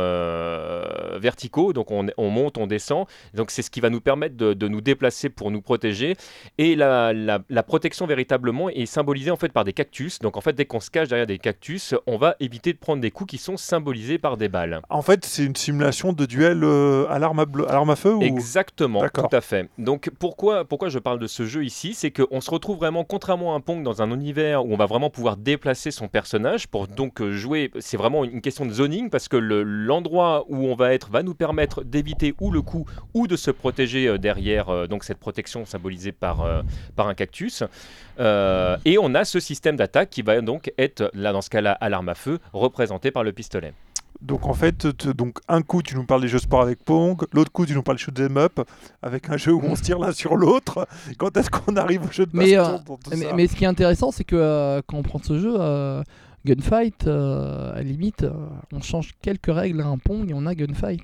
verticaux, 1.20 1.74
donc 1.74 1.90
on, 1.90 2.30
monte, 2.30 2.58
on 2.60 2.68
descend. 2.68 3.08
Donc 3.34 3.50
c'est 3.50 3.64
ce 3.64 3.72
qui 3.72 3.82
va 3.82 3.90
nous 3.90 4.02
permettre 4.02 4.36
de, 4.36 4.68
nous 4.68 4.82
déplacer 4.82 5.30
pour 5.30 5.50
nous 5.50 5.62
protéger. 5.62 6.16
Et 6.60 6.76
la, 6.76 7.12
la, 7.14 7.64
protection 7.64 8.06
véritablement 8.06 8.70
est 8.70 8.86
symbolisée 8.86 9.32
en 9.32 9.36
fait 9.36 9.52
par 9.52 9.64
des 9.64 9.74
cactus. 9.74 10.20
Donc 10.20 10.38
en 10.38 10.42
fait 10.42 10.54
dès 10.54 10.66
qu'on 10.66 10.80
se 10.80 10.92
cache 10.92 11.08
derrière 11.08 11.28
des 11.28 11.40
cactus, 11.40 11.96
on 12.06 12.18
va 12.18 12.36
éviter 12.40 12.72
de 12.72 12.78
prendre 12.78 13.02
des 13.02 13.12
coups 13.12 13.32
qui 13.32 13.38
sont 13.40 13.58
symbolisés 13.58 14.20
par 14.20 14.38
des 14.38 14.48
balles. 14.48 14.82
En 14.90 15.02
fait 15.02 15.26
c'est 15.26 15.44
une 15.44 15.56
simulation 15.56 16.14
de 16.14 16.26
duel 16.26 16.64
à 17.10 17.20
l'arme 17.20 17.40
à, 17.40 17.96
feu 17.96 18.18
Exactement, 18.22 19.04
tout 19.14 19.28
à 19.32 19.42
fait. 19.42 19.70
Donc 19.78 20.10
pourquoi, 20.20 20.66
pourquoi 20.66 20.90
je 20.90 21.00
parle 21.00 21.20
de 21.20 21.28
ce 21.28 21.46
jeu 21.46 21.64
ici? 21.64 21.94
C'est 21.94 22.12
qu'on 22.12 22.42
se 22.42 22.52
retrouve 22.52 22.78
vraiment, 22.78 23.04
contrairement 23.04 23.54
à 23.54 23.58
un 23.58 23.62
Pong, 23.62 23.84
dans 23.84 24.02
un 24.02 24.12
univers 24.12 24.66
où 24.66 24.74
on 24.74 24.78
va 24.78 24.86
vraiment 24.86 25.10
pouvoir 25.10 25.38
déplacer 25.38 25.92
son 25.92 26.08
personnage 26.08 26.68
pour 26.68 26.88
donc 26.88 27.22
euh, 27.22 27.32
jouer. 27.32 27.72
C'est 27.80 27.98
vraiment 27.98 28.24
une 28.24 28.42
question 28.42 28.66
de 28.66 28.72
zoning 28.72 29.10
parce 29.10 29.28
que 29.28 29.38
l'endroit 29.38 30.46
où 30.50 30.68
on 30.68 30.76
va 30.76 30.94
être 30.94 31.10
va 31.10 31.24
nous 31.24 31.36
permettre 31.36 31.84
d'éviter 31.84 32.36
ou 32.40 32.52
le 32.52 32.62
coup 32.62 32.86
ou 33.14 33.28
de 33.28 33.36
se 33.36 33.52
protéger 33.52 34.08
euh, 34.08 34.18
derrière 34.18 34.88
donc 34.88 35.04
cette 35.04 35.20
protection 35.20 35.66
symbolisée 35.66 36.12
par, 36.12 36.46
par 36.96 37.08
un 37.08 37.14
cactus. 37.14 37.64
et 38.20 38.98
on 39.00 39.16
a 39.16 39.26
ce 39.26 39.40
système 39.40 39.76
d'attaque 39.76 40.10
qui 40.10 40.22
va 40.22 40.42
donc 40.42 40.72
être, 40.78 41.12
là 41.14 41.32
dans 41.32 41.42
ce 41.42 41.50
cas-là, 41.50 41.72
à 41.74 41.90
l'arme 41.90 42.10
à 42.10 42.16
feu, 42.16 42.40
représenté 42.54 43.12
par 43.12 43.24
le 43.24 43.32
pistolet. 43.32 43.74
Donc 44.24 44.46
en 44.48 44.54
fait, 44.54 44.88
donc 45.08 45.40
un 45.50 45.62
coup 45.62 45.82
tu 45.82 45.96
nous 45.96 46.06
parles 46.06 46.22
des 46.22 46.30
jeux 46.30 46.40
sport 46.40 46.62
avec 46.62 46.84
Pong, 46.84 47.22
l'autre 47.34 47.52
coup 47.52 47.66
tu 47.66 47.74
nous 47.74 47.84
parles 47.84 47.98
shoot 47.98 48.18
'em 48.18 48.38
up 48.38 48.62
avec 49.02 49.30
un 49.30 49.36
jeu 49.36 49.52
où 49.52 49.62
on 49.62 49.76
se 49.76 49.82
tire 49.82 50.00
l'un 50.00 50.14
sur 50.14 50.38
l'autre. 50.38 50.88
Quand 51.18 51.36
est-ce 51.36 51.50
qu'on 51.50 51.76
arrive 51.76 52.04
au 52.04 52.12
jeu 52.12 52.26
de 52.26 52.32
mais, 52.34 52.58
euh, 52.58 52.78
mais, 53.36 53.48
ce 53.48 53.56
qui 53.56 53.66
est 53.66 53.68
intéressant, 53.68 54.12
c'est 54.12 54.24
que 54.24 54.38
euh, 54.38 54.82
quand 54.88 54.98
on 54.98 55.04
prend 55.04 55.20
ce 55.20 55.38
jeu, 55.38 55.54
euh, 55.60 56.02
Gunfight, 56.46 57.06
à 57.06 57.74
la 57.76 57.84
limite, 57.84 58.26
on 58.72 58.82
change 58.82 59.12
quelques 59.22 59.54
règles 59.54 59.82
à 59.82 59.88
un 59.88 59.98
Pong 59.98 60.30
et 60.30 60.34
on 60.34 60.46
a 60.46 60.56
Gunfight. 60.56 61.02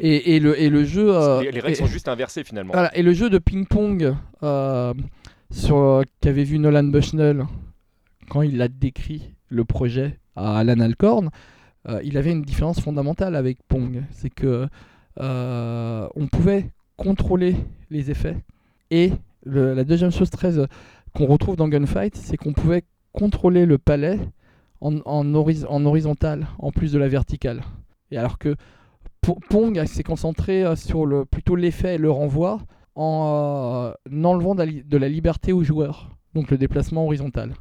Et, 0.00 0.40
le, 0.40 0.60
et 0.60 0.68
le 0.68 0.84
jeu. 0.84 1.06
les, 1.42 1.60
règles 1.60 1.76
sont 1.76 1.86
juste 1.86 2.08
inversées 2.08 2.42
finalement. 2.42 2.72
et 2.92 3.02
le 3.02 3.12
jeu 3.12 3.30
de 3.30 3.38
ping-pong 3.38 4.14
sur 5.52 6.02
qu'avait 6.20 6.44
vu 6.44 6.58
Nolan 6.58 6.84
Bushnell 6.84 7.46
quand 8.28 8.42
il 8.42 8.60
a 8.60 8.66
décrit 8.66 9.30
le 9.48 9.64
projet 9.64 10.18
à 10.34 10.58
Alan 10.58 10.80
Alcorn. 10.80 11.30
Euh, 11.88 12.00
il 12.04 12.18
avait 12.18 12.32
une 12.32 12.42
différence 12.42 12.80
fondamentale 12.80 13.36
avec 13.36 13.58
Pong. 13.68 14.02
C'est 14.10 14.30
que 14.30 14.68
euh, 15.20 16.08
on 16.14 16.26
pouvait 16.26 16.70
contrôler 16.96 17.56
les 17.90 18.10
effets. 18.10 18.36
Et 18.90 19.12
la 19.44 19.84
deuxième 19.84 20.10
chose 20.10 20.30
très 20.30 20.58
euh, 20.58 20.66
qu'on 21.14 21.26
retrouve 21.26 21.56
dans 21.56 21.68
Gunfight, 21.68 22.16
c'est 22.16 22.36
qu'on 22.36 22.52
pouvait 22.52 22.84
contrôler 23.12 23.66
le 23.66 23.78
palais 23.78 24.18
en, 24.80 24.98
en, 25.04 25.34
horizontal 25.34 26.46
en 26.58 26.70
plus 26.70 26.92
de 26.92 26.98
la 26.98 27.08
verticale. 27.08 27.62
Et 28.10 28.18
alors 28.18 28.38
que 28.38 28.56
Pong 29.48 29.82
s'est 29.86 30.02
concentré 30.02 30.76
sur 30.76 31.06
le, 31.06 31.24
plutôt 31.24 31.56
l'effet 31.56 31.94
et 31.94 31.98
le 31.98 32.10
renvoi 32.10 32.60
en 32.94 33.92
enlevant 34.06 34.54
de 34.54 34.96
la, 34.96 35.08
liberté 35.08 35.52
aux 35.52 35.64
joueurs, 35.64 36.10
donc 36.34 36.50
le 36.50 36.58
déplacement 36.58 37.06
horizontal. 37.06 37.54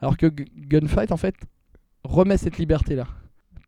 Alors 0.00 0.16
que 0.16 0.26
Gunfight 0.26 1.12
en 1.12 1.16
fait 1.16 1.34
remet 2.04 2.36
cette 2.36 2.58
liberté 2.58 2.96
là 2.96 3.06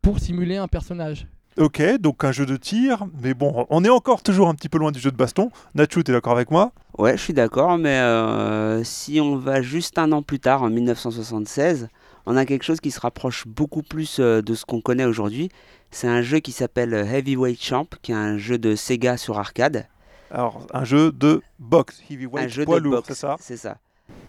pour 0.08 0.20
simuler 0.20 0.56
un 0.56 0.68
personnage. 0.68 1.26
Ok, 1.58 1.82
donc 2.00 2.24
un 2.24 2.32
jeu 2.32 2.46
de 2.46 2.56
tir, 2.56 3.04
mais 3.22 3.34
bon, 3.34 3.66
on 3.68 3.84
est 3.84 3.90
encore 3.90 4.22
toujours 4.22 4.48
un 4.48 4.54
petit 4.54 4.70
peu 4.70 4.78
loin 4.78 4.90
du 4.90 4.98
jeu 5.00 5.10
de 5.10 5.16
baston. 5.16 5.50
Nacho, 5.74 6.02
t'es 6.02 6.12
d'accord 6.12 6.32
avec 6.32 6.50
moi? 6.50 6.72
Ouais, 6.96 7.14
je 7.18 7.22
suis 7.22 7.34
d'accord, 7.34 7.76
mais 7.76 7.98
euh, 7.98 8.82
si 8.84 9.20
on 9.20 9.36
va 9.36 9.60
juste 9.60 9.98
un 9.98 10.10
an 10.12 10.22
plus 10.22 10.38
tard, 10.40 10.62
en 10.62 10.70
1976, 10.70 11.88
on 12.24 12.36
a 12.38 12.46
quelque 12.46 12.62
chose 12.62 12.80
qui 12.80 12.90
se 12.90 13.00
rapproche 13.00 13.46
beaucoup 13.46 13.82
plus 13.82 14.18
euh, 14.18 14.40
de 14.40 14.54
ce 14.54 14.64
qu'on 14.64 14.80
connaît 14.80 15.04
aujourd'hui. 15.04 15.50
C'est 15.90 16.08
un 16.08 16.22
jeu 16.22 16.38
qui 16.38 16.52
s'appelle 16.52 16.94
Heavyweight 16.94 17.62
Champ, 17.62 17.86
qui 18.00 18.12
est 18.12 18.14
un 18.14 18.38
jeu 18.38 18.56
de 18.56 18.76
Sega 18.76 19.18
sur 19.18 19.38
arcade. 19.38 19.86
Alors, 20.30 20.66
un 20.72 20.84
jeu 20.84 21.12
de 21.12 21.42
boxe, 21.58 22.00
heavyweight, 22.08 22.46
un 22.46 22.48
jeu 22.48 22.64
poids 22.64 22.78
de 22.78 22.84
lourd, 22.84 23.02
c'est 23.06 23.14
ça? 23.14 23.36
C'est 23.40 23.56
ça. 23.58 23.76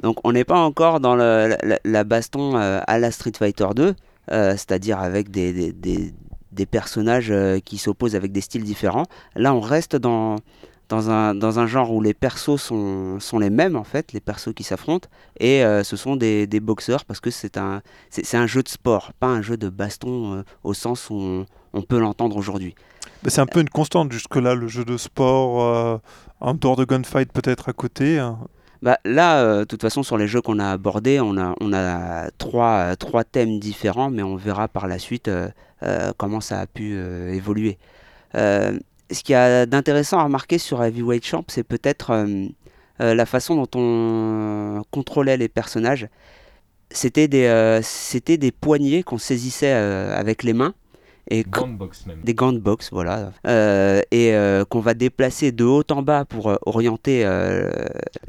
Donc 0.01 0.17
on 0.25 0.33
n'est 0.33 0.43
pas 0.45 0.59
encore 0.59 0.99
dans 0.99 1.15
le- 1.15 1.55
la, 1.63 1.79
la 1.85 2.03
baston 2.03 2.57
euh, 2.57 2.81
à 2.85 2.99
la 2.99 3.11
Street 3.11 3.31
Fighter 3.37 3.67
2, 3.75 3.83
euh, 3.83 3.93
c'est-à-dire 4.29 4.99
avec 4.99 5.31
des, 5.31 5.73
des, 5.73 6.65
personnages 6.65 7.31
euh, 7.31 7.59
qui 7.59 7.77
s'opposent 7.77 8.15
avec 8.15 8.31
des 8.31 8.41
styles 8.41 8.63
différents. 8.63 9.05
Là 9.35 9.53
on 9.53 9.59
reste 9.59 9.95
dans, 9.95 10.35
dans, 10.89 11.09
un, 11.09 11.35
dans 11.35 11.59
un 11.59 11.67
genre 11.67 11.91
où 11.93 12.01
les 12.01 12.13
persos 12.13 12.57
sont, 12.61 13.19
sont 13.19 13.39
les 13.39 13.49
mêmes 13.49 13.75
en 13.75 13.83
fait, 13.83 14.11
les 14.11 14.19
persos 14.19 14.53
qui 14.53 14.63
s'affrontent, 14.63 15.07
et 15.39 15.63
euh, 15.63 15.83
ce 15.83 15.95
sont 15.95 16.15
des, 16.15 16.47
des 16.47 16.59
boxeurs 16.59 17.05
parce 17.05 17.19
que 17.19 17.31
c'est 17.31 17.57
un, 17.57 17.81
c'est, 18.09 18.37
un 18.37 18.47
jeu 18.47 18.63
de 18.63 18.69
sport, 18.69 19.13
pas 19.19 19.27
un 19.27 19.41
jeu 19.41 19.55
de 19.55 19.69
baston 19.69 20.33
euh, 20.33 20.43
au 20.63 20.73
sens 20.73 21.09
où 21.09 21.45
on, 21.73 21.81
peut 21.81 21.99
l'entendre 21.99 22.35
aujourd'hui. 22.35 22.75
C'est 23.27 23.41
un 23.41 23.45
peu 23.45 23.61
une 23.61 23.69
constante 23.69 24.11
jusque-là, 24.11 24.55
le 24.55 24.67
jeu 24.67 24.83
de 24.83 24.97
sport, 24.97 25.63
euh, 25.63 25.97
en 26.41 26.53
de 26.53 26.85
gunfight 26.85 27.31
peut-être 27.31 27.69
à 27.69 27.73
côté. 27.73 28.19
hein. 28.19 28.39
Bah, 28.81 28.97
là, 29.03 29.41
euh, 29.43 29.59
de 29.59 29.63
toute 29.65 29.81
façon, 29.81 30.03
sur 30.03 30.17
les 30.17 30.27
jeux 30.27 30.41
qu'on 30.41 30.57
a 30.59 30.71
abordés, 30.71 31.19
on 31.19 31.37
a, 31.37 31.53
euh, 31.73 32.95
trois 32.95 33.23
thèmes 33.25 33.59
différents, 33.59 34.09
mais 34.09 34.23
on 34.23 34.37
verra 34.37 34.67
par 34.69 34.87
la 34.87 34.99
suite 34.99 35.27
euh, 35.27 35.49
comment 36.17 36.39
ça 36.39 36.61
a 36.61 36.67
pu 36.67 36.97
évoluer. 37.33 37.77
Ce 38.33 39.23
qu'il 39.23 39.33
y 39.33 39.35
a 39.35 39.65
d'intéressant 39.65 40.19
à 40.19 40.23
remarquer 40.23 40.57
sur 40.59 40.83
Heavyweight 40.83 41.25
Champ, 41.25 41.43
c'est 41.47 41.63
peut-être 41.63 42.25
la 42.99 43.25
façon 43.25 43.55
dont 43.55 43.69
on 43.75 44.83
contrôlait 44.91 45.37
les 45.37 45.49
personnages. 45.49 46.07
C'était 46.91 47.27
des, 47.27 48.51
poignées 48.61 49.03
qu'on 49.03 49.17
saisissait 49.17 49.71
avec 49.71 50.43
les 50.43 50.53
mains. 50.53 50.73
Et 51.31 51.43
Gunbox 51.47 52.05
même. 52.07 52.21
des 52.23 52.33
gants 52.33 52.51
de 52.53 52.57
boxe, 52.59 52.89
voilà, 52.91 53.31
Euh, 53.45 54.01
et 54.11 54.33
euh, 54.33 54.65
qu'on 54.65 54.79
va 54.79 54.93
déplacer 54.95 55.51
de 55.51 55.63
haut 55.63 55.83
en 55.91 56.01
bas 56.01 56.25
pour 56.25 56.49
euh, 56.49 56.55
orienter 56.65 57.23
euh, 57.25 57.69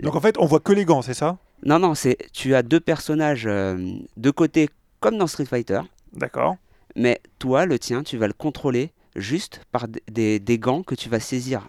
Donc 0.02 0.14
en 0.16 0.21
fait, 0.21 0.37
on 0.38 0.45
voit 0.47 0.61
que 0.61 0.73
les 0.73 0.85
gants, 0.85 1.00
c'est 1.02 1.14
ça? 1.14 1.38
Non, 1.64 1.78
non, 1.78 1.95
c'est 1.95 2.16
tu 2.33 2.54
as 2.54 2.62
deux 2.62 2.80
personnages 2.80 3.45
euh, 3.47 3.76
de 4.16 4.30
côté 4.30 4.69
comme 5.00 5.16
dans 5.16 5.26
Street 5.26 5.47
Fighter, 5.47 5.80
D'accord. 6.14 6.57
mais 6.95 7.21
toi, 7.38 7.64
le 7.64 7.78
tien, 7.78 8.02
tu 8.02 8.19
vas 8.19 8.26
le 8.26 8.33
contrôler 8.35 8.92
juste 9.16 9.62
par 9.73 9.87
des, 10.11 10.38
des 10.38 10.59
gants 10.59 10.83
que 10.83 10.95
tu 10.95 11.09
vas 11.09 11.21
saisir. 11.21 11.69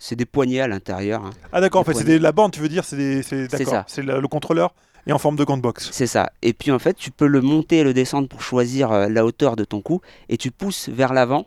C'est 0.00 0.14
des 0.14 0.26
poignets 0.26 0.60
à 0.60 0.68
l'intérieur. 0.68 1.24
hein. 1.24 1.30
Ah 1.52 1.60
d'accord, 1.60 1.80
en 1.80 1.84
fait, 1.84 1.90
c'est 1.92 2.04
poignées. 2.04 2.18
des- 2.18 2.22
la 2.22 2.30
bande, 2.30 2.52
tu 2.52 2.60
veux 2.60 2.68
dire, 2.68 2.84
c'est 2.84 2.96
des- 2.96 3.22
c'est 3.24 3.48
ça. 3.64 3.84
c'est 3.88 4.02
le, 4.02 4.20
le 4.20 4.28
contrôleur 4.28 4.72
et 5.08 5.12
en 5.12 5.18
forme 5.18 5.34
de 5.36 5.42
gants 5.44 5.56
de 5.56 5.62
boxe. 5.62 5.88
C'est 5.92 6.06
ça. 6.06 6.30
Et 6.42 6.52
puis 6.52 6.70
en 6.70 6.78
fait, 6.78 6.94
tu 6.94 7.10
peux 7.10 7.26
le 7.26 7.40
monter 7.40 7.78
et 7.78 7.84
le 7.84 7.92
descendre 7.94 8.28
pour 8.28 8.42
choisir 8.42 8.92
euh, 8.92 9.08
la 9.08 9.24
hauteur 9.24 9.56
de 9.56 9.64
ton 9.64 9.80
coup, 9.80 10.00
et 10.28 10.36
tu 10.36 10.50
pousses 10.52 10.88
vers 10.88 11.12
l'avant 11.12 11.46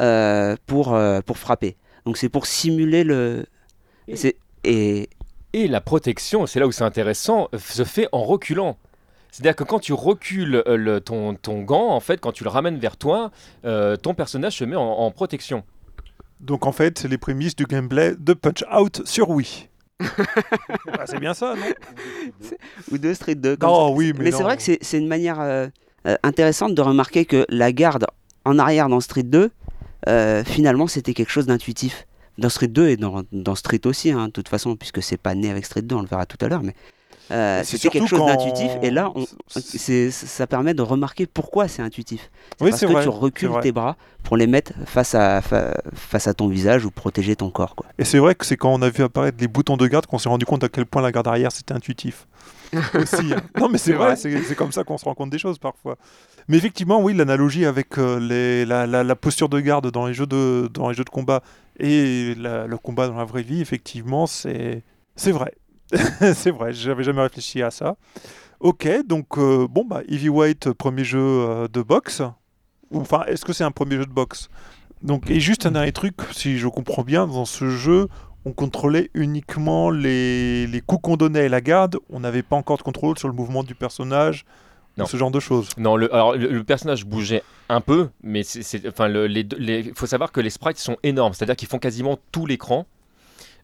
euh, 0.00 0.56
pour, 0.66 0.94
euh, 0.94 1.20
pour 1.20 1.38
frapper. 1.38 1.76
Donc 2.06 2.16
c'est 2.16 2.28
pour 2.28 2.46
simuler 2.46 3.04
le. 3.04 3.46
Et- 4.08 4.16
c'est- 4.16 4.36
Et 4.64 5.08
Et 5.54 5.68
la 5.68 5.80
protection, 5.82 6.46
c'est 6.46 6.58
là 6.60 6.66
où 6.66 6.72
c'est 6.72 6.84
intéressant, 6.84 7.48
se 7.58 7.84
fait 7.84 8.08
en 8.12 8.22
reculant. 8.22 8.78
C'est-à-dire 9.30 9.54
que 9.56 9.64
quand 9.64 9.80
tu 9.80 9.92
recules 9.92 10.62
le- 10.66 11.00
ton, 11.00 11.34
ton 11.34 11.60
gant, 11.62 11.88
en 11.90 12.00
fait, 12.00 12.20
quand 12.20 12.32
tu 12.32 12.42
le 12.44 12.48
ramènes 12.50 12.78
vers 12.78 12.96
toi, 12.96 13.30
euh, 13.66 13.96
ton 13.96 14.14
personnage 14.14 14.56
se 14.56 14.64
met 14.64 14.76
en, 14.76 14.82
en 14.82 15.10
protection. 15.10 15.62
Donc 16.40 16.64
en 16.66 16.72
fait, 16.72 16.98
c'est 16.98 17.08
les 17.08 17.18
prémices 17.18 17.54
du 17.54 17.66
gameplay 17.66 18.14
de 18.18 18.32
Punch 18.34 18.64
Out 18.74 19.02
sur 19.04 19.28
Wii. 19.30 19.68
Ah, 20.00 21.06
c'est 21.06 21.20
bien 21.20 21.34
ça, 21.34 21.54
non? 21.54 22.48
Ou 22.90 22.98
de 22.98 23.14
Street 23.14 23.34
2. 23.34 23.56
comme 23.56 23.70
Non, 23.70 23.94
oui, 23.94 24.12
mais, 24.16 24.24
Mais, 24.24 24.30
c'est 24.32 24.42
vrai 24.42 24.56
que 24.56 24.62
c'est 24.62 24.78
c'est 24.80 24.98
une 24.98 25.08
manière 25.08 25.40
euh, 25.40 25.68
euh, 26.06 26.16
intéressante 26.22 26.74
de 26.74 26.82
remarquer 26.82 27.24
que 27.24 27.46
la 27.48 27.72
garde 27.72 28.06
en 28.44 28.58
arrière 28.58 28.88
dans 28.88 29.00
Street 29.00 29.22
2, 29.22 29.50
euh, 30.08 30.44
finalement, 30.44 30.86
c'était 30.86 31.14
quelque 31.14 31.30
chose 31.30 31.46
d'intuitif. 31.46 32.06
Dans 32.38 32.48
Street 32.48 32.68
2 32.68 32.88
et 32.88 32.96
dans, 32.96 33.22
dans 33.30 33.54
Street 33.54 33.80
aussi, 33.84 34.10
hein, 34.10 34.26
de 34.26 34.32
toute 34.32 34.48
façon, 34.48 34.74
puisque 34.74 35.02
c'est 35.02 35.18
pas 35.18 35.34
né 35.34 35.50
avec 35.50 35.66
Street 35.66 35.82
2, 35.82 35.94
on 35.94 36.00
le 36.00 36.08
verra 36.08 36.26
tout 36.26 36.38
à 36.44 36.48
l'heure, 36.48 36.62
mais 36.62 36.74
euh, 37.32 37.62
C'est 37.64 37.78
quelque 37.88 38.06
chose 38.06 38.24
d'intuitif. 38.26 38.70
Et 38.82 38.90
là, 38.90 39.10
on- 39.14 39.24
ça 40.10 40.46
permet 40.46 40.74
de 40.74 40.82
remarquer 40.82 41.26
pourquoi 41.26 41.68
c'est 41.68 41.82
intuitif. 41.82 42.30
C'est 42.58 42.64
Oui, 42.64 42.70
parce 42.70 42.80
que 42.82 42.86
vrai, 42.86 43.02
tu 43.02 43.08
recules 43.08 43.50
tes 43.62 43.72
bras 43.72 43.96
pour 44.22 44.36
les 44.36 44.46
mettre 44.46 44.72
face 44.86 45.14
à, 45.14 45.40
fa- 45.40 45.74
face 45.94 46.26
à 46.28 46.34
ton 46.34 46.48
visage 46.48 46.84
ou 46.84 46.90
protéger 46.90 47.34
ton 47.36 47.50
corps. 47.50 47.74
Quoi. 47.74 47.86
Et 47.98 48.04
c'est 48.04 48.18
vrai 48.18 48.34
que 48.34 48.46
c'est 48.46 48.56
quand 48.56 48.72
on 48.72 48.82
a 48.82 48.88
vu 48.90 49.02
apparaître 49.02 49.38
les 49.40 49.48
boutons 49.48 49.76
de 49.76 49.86
garde 49.86 50.06
qu'on 50.06 50.18
s'est 50.18 50.28
rendu 50.28 50.44
compte 50.44 50.62
à 50.64 50.68
quel 50.68 50.86
point 50.86 51.02
la 51.02 51.10
garde 51.12 51.26
arrière 51.28 51.50
c'était 51.52 51.74
intuitif. 51.74 52.26
Aussi. 52.94 53.34
hein. 53.34 53.42
Non, 53.60 53.68
mais 53.68 53.76
c'est 53.78 53.92
vrai, 53.92 54.16
c'est 54.16 54.54
comme 54.54 54.72
ça 54.72 54.82
qu'on 54.82 54.96
se 54.96 55.04
rend 55.04 55.14
compte 55.14 55.28
des 55.30 55.38
choses 55.38 55.58
parfois. 55.58 55.96
Mais 56.48 56.56
effectivement, 56.56 57.00
oui, 57.02 57.12
l'analogie 57.14 57.66
avec 57.66 57.98
euh, 57.98 58.18
les, 58.18 58.64
la, 58.64 58.86
la- 58.86 59.04
la 59.04 59.16
posture 59.16 59.48
de 59.50 59.60
garde 59.60 59.90
dans 59.90 60.06
les 60.06 60.14
jeux 60.14 60.26
de, 60.26 60.70
dans 60.72 60.88
les 60.88 60.94
jeux 60.94 61.04
de 61.04 61.10
combat 61.10 61.42
et 61.78 62.34
la- 62.38 62.66
le 62.66 62.78
combat 62.78 63.08
dans 63.08 63.16
la 63.16 63.24
vraie 63.24 63.42
vie, 63.42 63.60
effectivement, 63.60 64.26
c'est 64.26 64.82
vrai. 65.18 65.52
c'est 66.34 66.50
vrai, 66.50 66.72
j'avais 66.72 67.04
jamais 67.04 67.22
réfléchi 67.22 67.62
à 67.62 67.70
ça. 67.70 67.96
Ok, 68.60 68.88
donc 69.06 69.38
euh, 69.38 69.66
bon, 69.68 69.84
bah, 69.84 70.02
Heavyweight, 70.08 70.72
premier 70.72 71.04
jeu 71.04 71.18
euh, 71.20 71.68
de 71.68 71.82
boxe. 71.82 72.22
Enfin, 72.94 73.24
est-ce 73.26 73.44
que 73.44 73.52
c'est 73.52 73.64
un 73.64 73.70
premier 73.70 73.96
jeu 73.96 74.06
de 74.06 74.12
boxe? 74.12 74.48
Donc, 75.02 75.30
et 75.30 75.40
juste 75.40 75.66
un 75.66 75.72
dernier 75.72 75.92
truc, 75.92 76.14
si 76.32 76.58
je 76.58 76.68
comprends 76.68 77.02
bien, 77.02 77.26
dans 77.26 77.44
ce 77.44 77.68
jeu, 77.70 78.08
on 78.44 78.52
contrôlait 78.52 79.10
uniquement 79.14 79.90
les, 79.90 80.66
les 80.66 80.80
coups 80.80 81.02
qu'on 81.02 81.16
donnait 81.16 81.46
à 81.46 81.48
la 81.48 81.60
garde. 81.60 81.98
On 82.10 82.20
n'avait 82.20 82.42
pas 82.42 82.56
encore 82.56 82.76
de 82.78 82.82
contrôle 82.82 83.18
sur 83.18 83.28
le 83.28 83.34
mouvement 83.34 83.64
du 83.64 83.74
personnage, 83.74 84.44
Non. 84.96 85.06
ce 85.06 85.16
genre 85.16 85.30
de 85.32 85.40
choses. 85.40 85.68
Non, 85.76 85.96
le, 85.96 86.12
alors, 86.14 86.34
le, 86.36 86.46
le 86.48 86.64
personnage 86.64 87.04
bougeait 87.04 87.42
un 87.68 87.80
peu, 87.80 88.10
mais 88.22 88.44
c'est, 88.44 88.86
enfin, 88.86 89.08
le, 89.08 89.26
les, 89.26 89.44
les- 89.58 89.92
faut 89.94 90.06
savoir 90.06 90.30
que 90.30 90.40
les 90.40 90.50
sprites 90.50 90.78
sont 90.78 90.96
énormes, 91.02 91.32
c'est-à-dire 91.34 91.56
qu'ils 91.56 91.68
font 91.68 91.78
quasiment 91.78 92.16
tout 92.30 92.46
l'écran. 92.46 92.86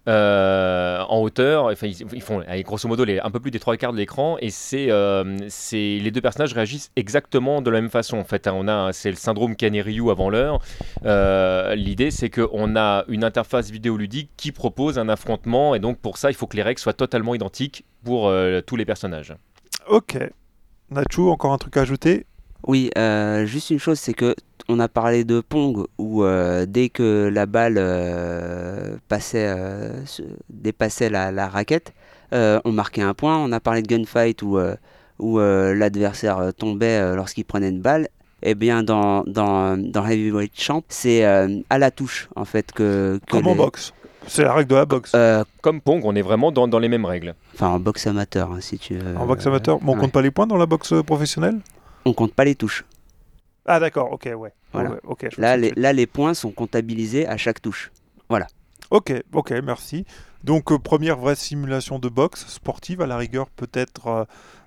Euh, 0.07 1.03
en 1.09 1.21
hauteur, 1.21 1.65
enfin, 1.65 1.87
ils, 1.87 2.01
ils 2.13 2.23
font 2.23 2.41
allez, 2.47 2.63
grosso 2.63 2.89
modo 2.89 3.05
les, 3.05 3.19
un 3.21 3.31
peu 3.31 3.41
plus 3.41 3.51
des 3.51 3.59
trois 3.59 3.77
quarts 3.77 3.93
de 3.93 3.99
l'écran 3.99 4.37
et 4.41 4.51
c'est, 4.51 4.91
euh, 4.91 5.37
c'est 5.49 5.99
les 6.01 6.11
deux 6.11 6.21
personnages 6.21 6.53
réagissent 6.53 6.91
exactement 6.97 7.61
de 7.61 7.71
la 7.71 7.81
même 7.81 7.91
façon. 7.91 8.19
En 8.19 8.25
fait, 8.25 8.47
hein, 8.47 8.55
on 8.55 8.69
a 8.69 8.93
c'est 8.93 9.11
le 9.11 9.17
syndrome 9.17 9.57
Ken 9.57 9.75
et 9.75 9.83
Ryu 9.83 10.11
avant 10.11 10.31
l'heure. 10.31 10.61
Euh, 11.05 11.75
l'idée 11.75 12.11
c'est 12.11 12.31
qu'on 12.31 12.77
a 12.77 13.05
une 13.09 13.25
interface 13.25 13.71
vidéoludique 13.71 14.31
qui 14.37 14.53
propose 14.53 14.99
un 14.99 15.09
affrontement 15.09 15.75
et 15.75 15.79
donc 15.79 15.99
pour 15.99 16.17
ça 16.17 16.31
il 16.31 16.35
faut 16.35 16.47
que 16.47 16.57
les 16.57 16.63
règles 16.63 16.81
soient 16.81 16.93
totalement 16.93 17.35
identiques 17.35 17.85
pour 18.05 18.29
euh, 18.29 18.61
tous 18.61 18.77
les 18.77 18.85
personnages. 18.85 19.35
Ok. 19.89 20.19
Nacho, 20.91 21.31
encore 21.31 21.53
un 21.53 21.59
truc 21.59 21.77
à 21.77 21.83
ajouter? 21.83 22.25
Oui, 22.67 22.91
euh, 22.99 23.47
juste 23.47 23.71
une 23.71 23.79
chose, 23.79 23.99
c'est 23.99 24.15
que 24.15 24.35
on 24.69 24.79
a 24.81 24.89
parlé 24.89 25.25
de 25.25 25.41
Pong 25.41 25.87
où 25.99 26.23
euh, 26.25 26.67
dès 26.67 26.89
que 26.89 27.31
la 27.33 27.47
balle 27.47 27.77
euh, 27.79 28.97
passait, 29.09 29.47
euh, 29.49 30.03
dépassait 30.51 31.11
la, 31.11 31.33
la 31.33 31.49
raquette, 31.49 31.93
euh, 32.33 32.61
on 32.65 32.73
marquait 32.73 33.03
un 33.03 33.15
point. 33.15 33.39
On 33.39 33.53
a 33.53 33.61
parlé 33.61 33.83
de 33.83 33.87
gunfight 33.89 34.43
où, 34.43 34.59
euh, 34.59 34.75
où 35.19 35.39
euh, 35.41 35.75
l'adversaire 35.75 36.53
tombait 36.57 36.99
euh, 36.99 37.17
lorsqu'il 37.17 37.45
prenait 37.45 37.71
une 37.71 37.81
balle. 37.81 38.09
Eh 38.43 38.55
bien, 38.55 38.85
dans, 38.85 39.25
dans, 39.25 39.77
dans 39.77 40.07
Heavyweight 40.07 40.53
Champ, 40.55 40.83
c'est 40.89 41.25
euh, 41.25 41.59
à 41.71 41.79
la 41.79 41.91
touche 41.91 42.29
en 42.37 42.45
fait 42.45 42.71
que. 42.73 43.19
que 43.27 43.31
Comme 43.33 43.49
en 43.49 43.57
boxe. 43.57 43.93
C'est 44.29 44.45
la 44.45 44.53
règle 44.53 44.69
de 44.71 44.75
la 44.77 44.85
boxe. 44.85 45.13
euh, 45.15 45.43
Comme 45.63 45.81
Pong, 45.81 46.03
on 46.05 46.15
est 46.15 46.23
vraiment 46.23 46.53
dans, 46.53 46.69
dans 46.69 46.79
les 46.79 46.89
mêmes 46.89 47.07
règles. 47.07 47.35
Enfin, 47.55 47.69
en 47.69 47.81
boxe 47.81 48.07
amateur, 48.07 48.53
hein, 48.53 48.59
si 48.61 48.79
tu 48.79 48.95
veux. 48.95 49.17
en 49.17 49.27
boxe 49.27 49.47
amateur, 49.47 49.79
mais 49.83 49.89
on 49.91 49.95
ouais. 49.95 50.01
compte 50.01 50.13
pas 50.13 50.23
les 50.23 50.31
points 50.31 50.47
dans 50.47 50.59
la 50.59 50.67
boxe 50.67 50.93
professionnelle? 51.05 51.59
On 52.05 52.13
compte 52.13 52.33
pas 52.35 52.45
les 52.45 52.55
touches. 52.55 52.85
Ah 53.69 53.81
d'accord, 53.81 54.11
ok, 54.13 54.29
ouais. 54.37 54.53
Voilà. 54.73 54.91
Ouais, 54.93 55.01
ok, 55.05 55.29
je 55.31 55.41
Là 55.41 55.57
les, 55.57 55.73
là, 55.77 55.93
les 55.93 56.07
points 56.07 56.35
sont 56.35 56.51
comptabilisés 56.51 57.27
à 57.27 57.37
chaque 57.37 57.61
touche. 57.63 57.93
Ok, 58.91 59.13
ok, 59.35 59.53
merci. 59.63 60.07
Donc 60.45 60.73
euh, 60.73 60.79
première 60.79 61.19
vraie 61.19 61.35
simulation 61.35 61.99
de 61.99 62.09
boxe 62.09 62.47
sportive, 62.47 63.03
à 63.03 63.07
la 63.07 63.19
rigueur 63.19 63.51
peut-être 63.51 64.07
euh, 64.07 64.25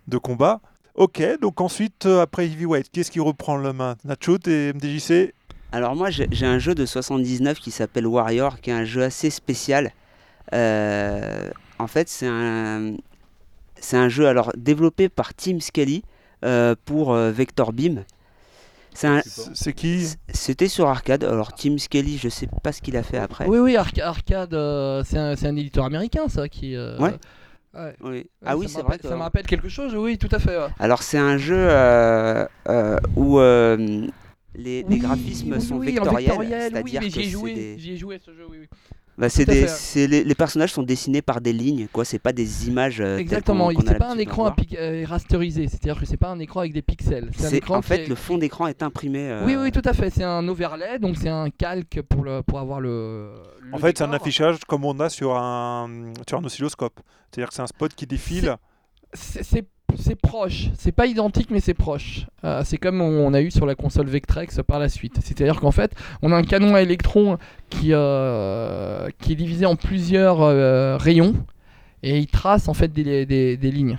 de 0.08 0.20
combat. 0.20 0.62
Ok, 0.94 1.24
donc 1.42 1.60
ensuite, 1.60 2.06
euh, 2.06 2.22
après 2.22 2.46
Heavyweight, 2.46 2.92
qu'est-ce 2.92 3.10
qui 3.10 3.20
reprend 3.20 3.58
la 3.58 3.74
main? 3.74 3.96
Nacho, 4.04 4.38
t'es 4.38 4.74
MDJC 4.74 5.34
Alors 5.72 5.96
moi 5.96 6.12
j'ai 6.12 6.46
un 6.46 6.60
jeu 6.60 6.76
de 6.76 6.86
79 6.86 7.58
qui 7.58 7.72
s'appelle 7.72 8.06
Warrior, 8.06 8.62
qui 8.62 8.70
est 8.70 8.74
un 8.74 8.86
jeu 8.86 9.02
assez 9.02 9.32
spécial. 9.32 9.92
Euh, 10.54 11.50
en 11.80 11.88
fait 11.88 12.08
c'est 12.08 12.28
un, 12.28 12.94
un 13.94 14.10
jeu 14.10 14.28
alors 14.28 14.52
développé 14.56 15.10
par 15.10 15.34
Tim 15.34 15.58
euh, 16.46 16.76
pour 16.86 17.14
Vector 17.14 17.74
Beam. 17.74 18.04
C'est 18.94 19.74
qui 19.74 20.06
C'était 20.34 20.68
sur 20.68 20.88
arcade. 20.88 21.24
Alors 21.24 21.54
Tim 21.54 21.78
Scully, 21.78 22.18
je 22.18 22.30
sais 22.30 22.48
pas 22.64 22.72
ce 22.72 22.82
qu'il 22.82 22.98
a 22.98 23.04
fait 23.04 23.18
après. 23.18 23.48
Oui, 23.48 23.60
oui, 23.60 23.76
Arca- 23.76 24.04
Arcade, 24.04 24.54
euh, 24.54 25.04
c'est 25.06 25.18
un, 25.18 25.56
éditeur 25.56 25.86
américain, 25.86 26.28
ça, 26.28 26.50
qui. 26.50 26.76
euh, 26.76 26.98
Ouais. 27.00 27.16
ouais. 27.74 27.96
Oui. 28.02 28.30
Ah 28.46 28.58
oui, 28.58 28.68
ça 28.68 28.76
c'est 28.76 28.84
me 28.84 28.88
vrai 28.88 28.98
que. 29.00 29.08
Ça 29.08 29.16
me 29.16 29.22
rappelle 29.22 29.46
quelque 29.48 29.70
chose, 29.70 29.96
oui, 29.96 30.18
tout 30.18 30.30
à 30.32 30.40
fait. 30.40 30.58
ouais. 30.58 30.68
Alors 30.80 31.04
c'est 31.04 31.18
un 31.18 31.38
jeu 31.38 31.56
euh, 31.58 32.46
euh, 32.70 32.98
où 33.16 33.40
euh, 33.40 34.08
les, 34.56 34.84
graphismes 34.84 35.54
oui, 35.54 35.62
sont 35.62 35.80
vectoriels, 35.80 36.72
c'est-à-dire 36.72 37.02
que 37.02 37.08
j'y 37.08 37.20
ai 37.20 37.54
des- 37.54 37.80
j'y 37.80 37.92
ai 37.94 37.98
joué 37.98 38.20
ce 38.20 38.34
jeu, 38.34 38.46
oui, 38.50 38.58
oui. 38.62 38.68
Bah, 39.18 39.30
c'est 39.30 39.46
des- 39.46 39.68
c'est 39.68 40.08
les, 40.08 40.24
les 40.24 40.36
personnages 40.36 40.72
sont 40.74 40.84
dessinés 40.84 41.22
par 41.22 41.42
des 41.42 41.54
lignes, 41.54 41.88
quoi. 41.92 42.06
C'est 42.06 42.18
pas 42.20 42.34
des 42.34 42.68
images. 42.68 43.00
euh, 43.02 43.18
Exactement, 43.18 43.66
qu'on- 43.66 43.72
il 43.72 43.76
qu'on 43.76 43.88
a 43.88 43.92
c'est 43.92 43.98
pas 44.00 44.12
un 44.12 44.18
écran 44.18 44.54
euh, 44.78 45.06
rasterisé, 45.08 45.68
c'est-à-dire 45.68 46.00
que 46.00 46.06
c'est 46.06 46.18
pas 46.18 46.30
un 46.30 46.40
écran 46.40 46.62
avec 46.62 46.74
des 46.74 46.82
pixels. 46.82 47.30
C'est 47.38 47.46
un 47.46 47.50
C'est 47.50 47.58
écran 47.58 47.78
en 47.78 47.82
fait 47.82 48.04
est- 48.04 48.08
le 48.08 48.16
fond 48.16 48.38
d'écran 48.38 48.68
est 48.68 48.82
imprimé. 48.82 49.30
euh, 49.30 49.46
Oui, 49.46 49.56
oui, 49.56 49.72
tout 49.72 49.82
à 49.86 49.94
fait. 49.94 50.10
C'est 50.10 50.24
un 50.24 50.48
overlay, 50.48 50.98
donc 51.00 51.18
c'est 51.18 51.30
un 51.30 51.50
calque 51.50 52.02
pour, 52.10 52.24
le, 52.24 52.42
pour 52.42 52.60
avoir 52.60 52.80
le. 52.80 53.32
le 53.62 53.76
En 53.76 53.78
fait, 53.78 53.98
c'est 53.98 54.04
un 54.04 54.14
affichage 54.14 54.58
comme 54.68 54.86
on 54.86 55.00
a 55.00 55.10
sur 55.10 55.36
un, 55.36 56.14
sur 56.28 56.40
un 56.40 56.44
oscilloscope. 56.44 57.00
C'est-à-dire 57.32 57.50
que 57.50 57.54
c'est 57.54 57.62
un 57.62 57.68
spot 57.68 57.94
qui 57.94 58.08
défile. 58.08 58.56
C'est- 59.14 59.66
C'est 59.98 60.16
proche, 60.16 60.70
c'est 60.78 60.92
pas 60.92 61.06
identique, 61.06 61.50
mais 61.52 61.60
c'est 61.60 61.74
proche. 61.74 62.26
Euh, 62.44 62.62
c'est 62.66 62.78
comme 62.78 63.02
on 63.02 63.34
a 63.34 63.42
eu 63.42 63.52
sur 63.52 63.66
la 63.66 63.76
console 63.76 64.08
Vectrex 64.08 64.60
par 64.68 64.80
la 64.80 64.90
suite. 64.90 65.20
C'est-à-dire 65.24 65.60
qu'en 65.60 65.72
fait, 65.72 65.92
on 66.22 66.32
a 66.32 66.36
un 66.36 66.44
canon 66.44 66.76
à 66.76 66.82
électrons 66.82 67.38
qui, 67.70 67.90
euh, 67.92 69.08
qui 69.20 69.34
est 69.34 69.36
divisé 69.36 69.66
en 69.66 69.76
plusieurs 69.76 70.42
euh, 70.42 70.98
rayons 70.98 71.34
et 72.04 72.18
il 72.18 72.28
trace 72.28 72.68
en 72.68 72.74
fait 72.74 72.92
des, 72.92 73.26
des- 73.26 73.58
des 73.58 73.72
lignes. 73.72 73.98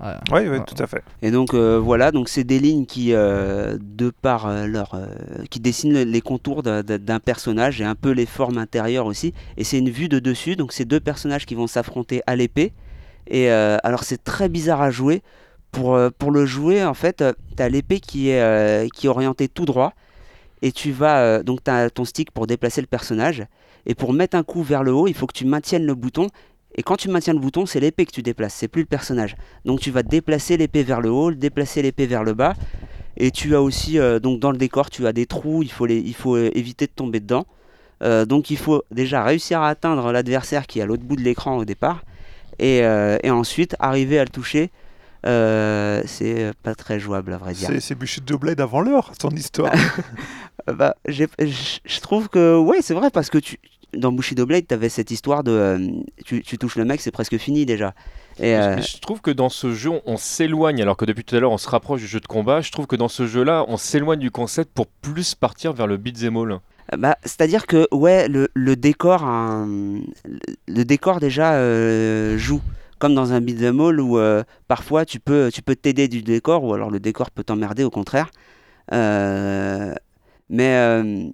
Voilà. 0.00 0.20
Oui, 0.32 0.40
oui, 0.40 0.46
Voilà. 0.48 0.64
tout 0.64 0.82
à 0.82 0.86
fait. 0.88 1.02
Et 1.22 1.30
donc 1.30 1.54
euh, 1.54 1.78
voilà, 1.78 2.10
donc 2.10 2.28
c'est 2.28 2.42
des 2.44 2.58
lignes 2.58 2.84
qui, 2.84 3.12
euh, 3.14 3.78
de 3.80 4.10
par 4.10 4.66
leur, 4.66 4.94
euh, 4.94 5.06
qui 5.50 5.60
dessinent 5.60 5.94
le- 5.94 6.02
les 6.02 6.20
contours 6.20 6.62
d'un 6.64 7.20
personnage 7.20 7.80
et 7.80 7.84
un 7.84 7.94
peu 7.94 8.10
les 8.10 8.26
formes 8.26 8.58
intérieures 8.58 9.06
aussi. 9.06 9.32
Et 9.56 9.62
c'est 9.64 9.78
une 9.78 9.90
vue 9.90 10.08
de 10.08 10.18
dessus, 10.18 10.56
donc 10.56 10.72
c'est 10.72 10.84
deux 10.84 11.00
personnages 11.00 11.46
qui 11.46 11.54
vont 11.54 11.68
s'affronter 11.68 12.22
à 12.26 12.34
l'épée. 12.34 12.72
Et 13.28 13.50
euh, 13.50 13.76
alors 13.82 14.04
c'est 14.04 14.22
très 14.22 14.48
bizarre 14.48 14.82
à 14.82 14.90
jouer. 14.90 15.22
Pour, 15.70 15.96
euh, 15.96 16.10
le 16.32 16.46
jouer, 16.46 16.84
en 16.84 16.94
fait, 16.94 17.24
tu 17.56 17.62
as 17.62 17.68
l'épée 17.68 17.98
qui 17.98 18.30
est, 18.30 18.40
euh, 18.40 18.86
qui 18.94 19.08
orientée 19.08 19.48
tout 19.48 19.64
droit. 19.64 19.92
Et 20.62 20.72
tu 20.72 20.92
vas, 20.92 21.18
euh, 21.18 21.42
donc 21.42 21.64
tu 21.64 21.70
as 21.70 21.90
ton 21.90 22.04
stick 22.04 22.30
pour 22.30 22.46
déplacer 22.46 22.80
le 22.80 22.86
personnage. 22.86 23.44
Et 23.86 23.94
pour 23.94 24.12
mettre 24.12 24.36
un 24.36 24.42
coup 24.42 24.62
vers 24.62 24.82
le 24.82 24.92
haut, 24.92 25.08
il 25.08 25.14
faut 25.14 25.26
que 25.26 25.36
tu 25.36 25.44
maintiennes 25.44 25.84
le 25.84 25.94
bouton. 25.94 26.28
Et 26.76 26.82
quand 26.82 26.96
tu 26.96 27.08
maintiens 27.08 27.34
le 27.34 27.38
bouton, 27.38 27.66
c'est 27.66 27.80
l'épée 27.80 28.06
que 28.06 28.12
tu 28.12 28.22
déplaces, 28.22 28.54
c'est 28.54 28.68
plus 28.68 28.82
le 28.82 28.86
personnage. 28.86 29.36
Donc 29.64 29.80
tu 29.80 29.90
vas 29.90 30.02
déplacer 30.02 30.56
l'épée 30.56 30.82
vers 30.82 31.00
le 31.00 31.10
haut, 31.10 31.30
déplacer 31.30 31.82
l'épée 31.82 32.06
vers 32.06 32.24
le 32.24 32.34
bas. 32.34 32.54
Et 33.16 33.30
tu 33.30 33.54
as 33.54 33.62
aussi, 33.62 33.98
euh, 33.98 34.18
donc 34.18 34.40
dans 34.40 34.50
le 34.50 34.58
décor, 34.58 34.90
tu 34.90 35.06
as 35.06 35.12
des 35.12 35.26
trous, 35.26 35.62
il 35.62 35.70
faut, 35.70 35.86
il 35.86 36.14
faut 36.14 36.36
euh, 36.36 36.50
éviter 36.54 36.86
de 36.86 36.92
tomber 36.92 37.20
dedans. 37.20 37.46
Euh, 38.02 38.24
donc 38.24 38.50
il 38.50 38.56
faut 38.56 38.82
déjà 38.90 39.22
réussir 39.22 39.60
à 39.60 39.68
atteindre 39.68 40.10
l'adversaire 40.10 40.66
qui 40.66 40.80
est 40.80 40.82
à 40.82 40.86
l'autre 40.86 41.04
bout 41.04 41.16
de 41.16 41.22
l'écran 41.22 41.56
au 41.56 41.64
départ. 41.64 42.02
Et, 42.58 42.82
euh, 42.82 43.18
et 43.22 43.30
ensuite 43.30 43.76
arriver 43.78 44.18
à 44.18 44.24
le 44.24 44.30
toucher. 44.30 44.70
Euh, 45.26 46.02
c'est 46.06 46.52
pas 46.62 46.74
très 46.74 47.00
jouable 47.00 47.32
à 47.32 47.38
vrai 47.38 47.54
dire. 47.54 47.68
C'est 47.68 47.80
c'est 47.80 47.94
Bushido 47.94 48.38
Blade 48.38 48.60
avant 48.60 48.80
l'heure, 48.80 49.12
son 49.20 49.30
histoire. 49.30 49.72
Euh, 50.70 50.72
Bah, 50.72 50.94
je 51.06 52.00
trouve 52.00 52.28
que 52.30 52.56
ouais, 52.56 52.78
c'est 52.80 52.94
vrai 52.94 53.10
parce 53.10 53.28
que 53.28 53.36
tu 53.36 53.58
dans 53.92 54.12
Bushido 54.12 54.46
Blade, 54.46 54.66
tu 54.66 54.74
avais 54.74 54.88
cette 54.88 55.10
histoire 55.10 55.44
de 55.44 55.50
euh, 55.52 55.78
tu, 56.24 56.42
tu 56.42 56.58
touches 56.58 56.76
le 56.76 56.84
mec, 56.84 57.00
c'est 57.00 57.10
presque 57.10 57.36
fini 57.36 57.66
déjà. 57.66 57.94
Et 58.38 58.56
euh, 58.56 58.80
Je 58.80 58.98
trouve 58.98 59.20
que 59.20 59.30
dans 59.30 59.48
ce 59.50 59.72
jeu, 59.74 59.90
on, 59.90 60.02
on 60.06 60.16
s'éloigne, 60.16 60.80
alors 60.82 60.96
que 60.96 61.04
depuis 61.04 61.22
tout 61.24 61.36
à 61.36 61.40
l'heure, 61.40 61.52
on 61.52 61.58
se 61.58 61.68
rapproche 61.68 62.00
du 62.00 62.06
jeu 62.06 62.18
de 62.20 62.26
combat. 62.26 62.60
Je 62.60 62.72
trouve 62.72 62.86
que 62.86 62.96
dans 62.96 63.08
ce 63.08 63.26
jeu-là, 63.26 63.64
on 63.68 63.76
s'éloigne 63.76 64.18
du 64.20 64.30
concept 64.30 64.72
pour 64.72 64.86
plus 64.86 65.34
partir 65.34 65.72
vers 65.72 65.86
le 65.86 65.96
beat'em 65.96 66.36
all. 66.36 66.58
Bah, 66.96 67.16
c'est-à-dire 67.24 67.66
que 67.66 67.88
ouais, 67.92 68.28
le, 68.28 68.48
le 68.54 68.76
décor 68.76 69.24
le 70.68 70.84
décor 70.84 71.20
déjà 71.20 71.54
euh, 71.54 72.36
joue 72.38 72.60
comme 72.98 73.14
dans 73.14 73.32
un 73.32 73.40
beat'em 73.40 73.80
all 73.80 74.00
où 74.00 74.18
euh, 74.18 74.44
parfois 74.68 75.04
tu 75.04 75.18
peux 75.20 75.50
tu 75.52 75.62
peux 75.62 75.76
t'aider 75.76 76.08
du 76.08 76.22
décor 76.22 76.62
ou 76.64 76.74
alors 76.74 76.90
le 76.90 77.00
décor 77.00 77.30
peut 77.30 77.44
t'emmerder 77.44 77.84
au 77.84 77.90
contraire. 77.90 78.30
Euh, 78.92 79.94
mais 80.50 80.76
euh, 80.76 81.30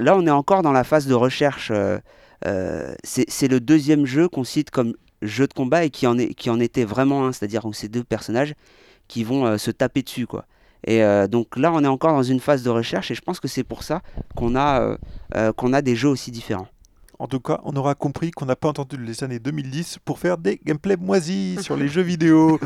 là, 0.00 0.16
on 0.16 0.26
est 0.26 0.30
encore 0.30 0.62
dans 0.62 0.72
la 0.72 0.84
phase 0.84 1.06
de 1.06 1.14
recherche. 1.14 1.70
euh, 1.70 1.98
euh, 2.46 2.94
c'est 3.02 3.48
le 3.48 3.58
deuxième 3.58 4.04
jeu 4.04 4.28
qu'on 4.28 4.44
cite 4.44 4.70
comme 4.70 4.94
jeu 5.22 5.46
de 5.46 5.54
combat 5.54 5.84
et 5.84 5.90
qui 5.90 6.06
en, 6.06 6.18
est, 6.18 6.34
qui 6.34 6.50
en 6.50 6.60
était 6.60 6.84
vraiment 6.84 7.26
un, 7.26 7.32
c'est-à-dire 7.32 7.64
où 7.64 7.72
ces 7.72 7.88
deux 7.88 8.04
personnages 8.04 8.54
qui 9.08 9.24
vont 9.24 9.46
euh, 9.46 9.56
se 9.56 9.70
taper 9.70 10.02
dessus. 10.02 10.26
quoi. 10.26 10.44
Et 10.86 11.02
euh, 11.02 11.26
donc 11.26 11.56
là, 11.56 11.72
on 11.72 11.82
est 11.82 11.88
encore 11.88 12.12
dans 12.12 12.22
une 12.22 12.40
phase 12.40 12.62
de 12.62 12.70
recherche 12.70 13.10
et 13.10 13.14
je 13.14 13.22
pense 13.22 13.40
que 13.40 13.48
c'est 13.48 13.64
pour 13.64 13.82
ça 13.82 14.02
qu'on 14.34 14.54
a, 14.54 14.80
euh, 14.80 14.96
euh, 15.34 15.52
qu'on 15.52 15.72
a 15.72 15.82
des 15.82 15.96
jeux 15.96 16.08
aussi 16.08 16.30
différents. 16.30 16.68
En 17.18 17.26
tout 17.26 17.40
cas, 17.40 17.60
on 17.64 17.74
aura 17.76 17.94
compris 17.94 18.30
qu'on 18.30 18.44
n'a 18.44 18.56
pas 18.56 18.68
entendu 18.68 18.96
les 18.96 19.24
années 19.24 19.38
2010 19.38 19.98
pour 20.04 20.18
faire 20.18 20.36
des 20.36 20.60
gameplays 20.62 20.96
moisis 20.96 21.60
sur 21.62 21.76
les 21.76 21.88
jeux 21.88 22.02
vidéo. 22.02 22.58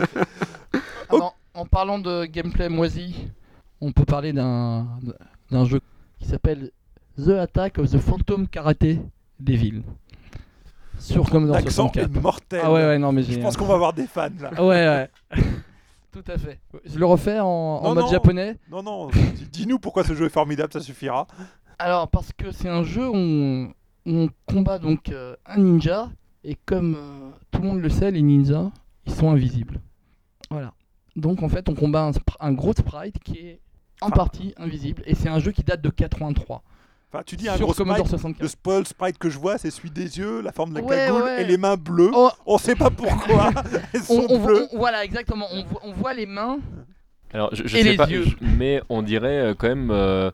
Alors, 1.10 1.36
en 1.54 1.66
parlant 1.66 1.98
de 1.98 2.24
gameplay 2.24 2.68
moisi, 2.68 3.28
on 3.80 3.92
peut 3.92 4.04
parler 4.04 4.32
d'un 4.32 4.88
d'un 5.50 5.64
jeu 5.64 5.80
qui 6.18 6.26
s'appelle 6.28 6.72
The 7.16 7.30
Attack 7.30 7.78
of 7.78 7.90
the 7.90 7.98
Phantom 7.98 8.48
Karate 8.48 8.98
Devil. 9.38 9.82
Sur 10.98 11.30
Commodore 11.30 11.54
L'accent 11.54 11.88
64. 11.92 12.04
est 12.04 12.20
mortel. 12.20 12.60
Ah 12.64 12.72
ouais, 12.72 12.84
ouais, 12.84 12.98
non, 12.98 13.12
mais. 13.12 13.22
Je 13.22 13.38
pense 13.38 13.56
qu'on 13.56 13.66
va 13.66 13.74
avoir 13.74 13.92
des 13.92 14.06
fans 14.06 14.28
là. 14.40 14.50
Ah 14.56 14.64
ouais, 14.64 14.86
ouais. 14.86 15.10
Tout 16.12 16.24
à 16.26 16.38
fait. 16.38 16.58
Je 16.84 16.98
le 16.98 17.04
refais 17.06 17.38
en, 17.40 17.46
en 17.46 17.82
Non, 17.82 17.94
mode 17.94 18.04
non. 18.04 18.10
japonais. 18.10 18.56
Non, 18.70 18.82
non, 18.82 19.08
dis- 19.34 19.48
dis-nous 19.50 19.78
pourquoi 19.78 20.04
ce 20.04 20.14
jeu 20.14 20.26
est 20.26 20.30
formidable, 20.30 20.72
ça 20.72 20.80
suffira. 20.80 21.26
Alors, 21.78 22.08
parce 22.08 22.32
que 22.32 22.50
c'est 22.50 22.68
un 22.68 22.82
jeu 22.82 23.08
où 23.08 23.14
on, 23.14 23.66
où 24.06 24.10
on 24.12 24.28
combat 24.46 24.78
donc 24.78 25.10
euh, 25.10 25.36
un 25.46 25.58
ninja, 25.58 26.10
et 26.44 26.56
comme 26.66 26.94
euh, 26.96 27.30
tout 27.50 27.60
le 27.62 27.68
monde 27.68 27.80
le 27.80 27.88
sait, 27.90 28.10
les 28.10 28.22
ninjas, 28.22 28.70
ils 29.06 29.12
sont 29.12 29.30
invisibles. 29.30 29.80
Voilà. 30.50 30.72
Donc, 31.14 31.42
en 31.42 31.48
fait, 31.48 31.68
on 31.68 31.74
combat 31.74 32.10
un, 32.40 32.52
gros 32.52 32.72
sprite 32.72 33.18
qui 33.18 33.38
est 33.38 33.60
en 34.00 34.08
Ah. 34.08 34.12
partie 34.12 34.54
invisible, 34.56 35.02
et 35.06 35.14
c'est 35.14 35.28
un 35.28 35.38
jeu 35.40 35.52
qui 35.52 35.62
date 35.62 35.82
de 35.82 35.90
83. 35.90 36.62
Enfin, 37.10 37.22
tu 37.24 37.36
dis 37.36 37.48
un 37.48 37.56
sur 37.56 37.64
gros 37.66 37.74
Commodore 37.74 38.06
sprite. 38.06 38.20
64. 38.20 38.42
Le 38.42 38.48
spoil 38.48 38.86
sprite 38.86 39.18
que 39.18 39.30
je 39.30 39.38
vois, 39.38 39.56
c'est 39.56 39.70
celui 39.70 39.90
des 39.90 40.18
yeux, 40.18 40.42
la 40.42 40.52
forme 40.52 40.70
de 40.70 40.78
la 40.80 40.84
Ouais, 40.84 40.96
cagoule 41.06 41.22
ouais. 41.22 41.42
et 41.42 41.44
les 41.46 41.56
mains 41.56 41.76
bleues. 41.76 42.10
Oh, 42.12 42.30
On 42.44 42.58
sait 42.58 42.74
pas 42.74 42.90
pourquoi. 42.90 43.50
Elles 43.94 44.00
on, 44.10 44.20
sont 44.22 44.26
on 44.28 44.38
voit- 44.38 44.46
bleues. 44.52 44.66
on- 44.72 44.78
voilà, 44.78 45.04
exactement. 45.04 45.46
On, 45.50 45.64
voit- 45.64 45.80
on 45.84 45.92
voit 45.92 46.12
les 46.12 46.26
mains. 46.26 46.58
Alors, 47.32 47.48
je, 47.54 47.66
je 47.66 47.76
Et 47.76 47.82
sais 47.82 47.90
les 47.92 47.96
pas, 47.96 48.06
yeux. 48.08 48.24
je- 48.24 48.36
mais 48.46 48.82
on 48.90 49.02
dirait 49.02 49.38
euh, 49.50 49.54
quand 49.54 49.68
même 49.68 49.90
euh, 49.90 50.30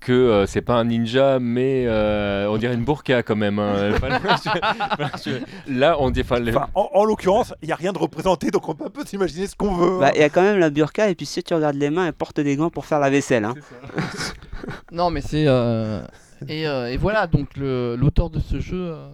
que 0.00 0.12
euh, 0.12 0.46
c'est 0.46 0.62
pas 0.62 0.74
un 0.74 0.84
ninja, 0.84 1.38
mais 1.38 1.84
euh, 1.86 2.48
on 2.50 2.56
dirait 2.56 2.74
une 2.74 2.84
burqa 2.84 3.22
quand 3.22 3.36
même. 3.36 3.58
hein. 3.58 3.92
Là, 5.68 5.96
on 6.00 6.10
dit. 6.10 6.20
enfin, 6.22 6.38
le- 6.40 6.50
Enfin, 6.56 6.68
en, 6.74 6.88
en 6.92 7.04
l'occurrence, 7.04 7.54
il 7.62 7.66
n'y 7.66 7.72
a 7.72 7.76
rien 7.76 7.92
de 7.92 7.98
représenté, 7.98 8.50
donc 8.50 8.68
on 8.68 8.74
peut 8.74 8.86
un 8.86 8.90
peu 8.90 9.04
s'imaginer 9.04 9.46
ce 9.46 9.54
qu'on 9.56 9.74
veut. 9.74 9.98
Bah, 10.00 10.12
Il 10.14 10.20
y 10.20 10.24
a 10.24 10.28
quand 10.30 10.42
même 10.42 10.58
la 10.58 10.70
burqa 10.70 11.08
et 11.10 11.14
puis 11.14 11.26
si 11.26 11.42
tu 11.42 11.54
regardes 11.54 11.76
les 11.76 11.90
mains, 11.90 12.06
elles 12.06 12.12
portent 12.12 12.40
des 12.40 12.56
gants 12.56 12.70
pour 12.70 12.86
faire 12.86 12.98
la 13.00 13.10
vaisselle. 13.10 13.44
hein. 13.44 13.54
Non, 14.92 15.10
mais 15.10 15.20
c'est. 15.20 15.44
euh, 15.46 16.02
Et, 16.48 16.66
euh, 16.66 16.90
et 16.90 16.96
voilà, 16.96 17.26
donc 17.26 17.56
le- 17.56 17.96
l'auteur 17.96 18.28
de 18.30 18.40
ce 18.40 18.60
jeu, 18.60 18.90
euh, 18.92 19.08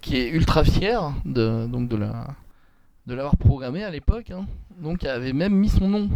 qui 0.00 0.16
est 0.16 0.28
ultra 0.28 0.62
fier 0.64 1.12
de, 1.24 1.66
donc 1.66 1.88
de 1.88 1.96
la 1.96 2.26
de 3.06 3.14
l'avoir 3.14 3.36
programmé 3.36 3.84
à 3.84 3.90
l'époque, 3.90 4.30
hein, 4.32 4.46
donc 4.82 5.04
avait 5.04 5.32
même 5.32 5.54
mis 5.54 5.68
son 5.68 5.88
nom, 5.88 6.08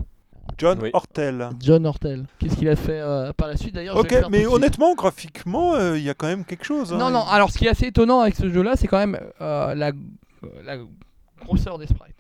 John 0.59 0.79
Oui. 0.83 0.91
Hortel. 0.93 1.51
John 1.61 1.87
Hortel. 1.87 2.27
Qu'est-ce 2.39 2.57
qu'il 2.57 2.69
a 2.69 2.77
fait 2.77 3.01
euh, 3.01 3.33
par 3.33 3.49
la 3.49 3.57
suite 3.57 3.75
d'ailleurs 3.75 3.97
Ok, 3.97 4.15
mais 4.31 4.47
honnêtement, 4.47 4.95
graphiquement, 4.95 5.75
euh, 5.75 5.97
il 5.99 6.05
y 6.05 6.11
a 6.11 6.15
quand 6.15 6.27
même 6.27 6.45
quelque 6.45 6.65
chose. 6.65 6.93
hein. 6.93 6.99
Non, 6.99 7.11
non, 7.11 7.23
alors 7.29 7.51
ce 7.51 7.59
qui 7.59 7.67
est 7.67 7.71
assez 7.71 7.87
étonnant 7.87 8.21
avec 8.21 8.35
ce 8.37 8.49
jeu-là, 8.51 8.75
c'est 8.77 8.87
quand 8.89 8.99
même 8.99 9.19
euh, 9.41 9.75
la, 9.75 9.93
la 10.65 10.77
grosseur 11.45 11.79
des 11.79 11.87
sprites. 11.87 12.15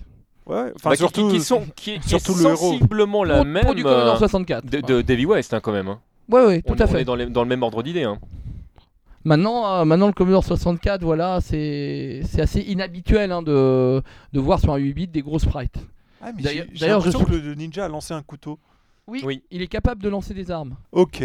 Ouais, 0.46 0.72
enfin, 0.74 0.90
bah, 0.90 0.96
qui- 0.96 0.96
surtout. 0.98 1.28
qui, 1.28 1.36
qui 1.36 1.40
sont, 1.42 1.62
qui, 1.76 2.00
qui 2.00 2.08
surtout 2.08 2.32
est 2.32 2.42
le 2.44 2.50
héros. 2.50 2.56
sensiblement 2.72 3.22
la 3.24 3.44
même 3.44 3.74
du 3.74 3.82
Commodore 3.84 4.14
euh, 4.16 4.18
64. 4.18 4.64
de, 4.66 4.80
de 4.80 5.02
Davy 5.02 5.26
West 5.26 5.54
hein, 5.54 5.60
quand 5.60 5.72
même. 5.72 5.88
hein. 5.88 6.00
Ouais, 6.28 6.44
ouais, 6.44 6.62
tout 6.62 6.72
on, 6.76 6.80
à 6.80 6.84
on 6.84 6.88
fait. 6.88 7.00
est 7.02 7.04
dans, 7.04 7.14
les- 7.14 7.26
dans 7.26 7.42
le 7.42 7.48
même 7.48 7.62
ordre 7.62 7.82
d'idée. 7.82 8.02
hein. 8.04 8.18
Maintenant, 9.24 9.66
euh, 9.80 9.84
maintenant, 9.84 10.06
le 10.06 10.12
Commodore 10.14 10.44
64, 10.44 11.02
voilà, 11.04 11.40
c'est 11.42 12.22
assez 12.38 12.60
inhabituel 12.62 13.30
hein, 13.32 13.42
de, 13.42 14.02
de 14.32 14.40
voir 14.40 14.58
sur 14.60 14.72
un 14.72 14.76
8 14.78 14.92
bits 14.94 15.06
des 15.08 15.20
gros 15.20 15.38
sprites. 15.38 15.76
Ah, 16.20 16.32
mais 16.32 16.42
D'ailleurs- 16.42 16.66
j'ai 16.68 16.74
j'ai 16.74 16.80
d'ailleurs, 16.80 17.00
je 17.00 17.06
l'impression 17.06 17.24
que 17.40 17.46
le 17.46 17.54
ninja 17.54 17.84
a 17.84 17.88
lancé 17.88 18.12
un 18.14 18.22
couteau. 18.22 18.58
Oui, 19.06 19.22
Oui. 19.24 19.42
il 19.50 19.62
est 19.62 19.66
capable 19.68 20.02
de 20.02 20.08
lancer 20.08 20.34
des 20.34 20.50
armes. 20.50 20.76
Ok. 20.92 21.22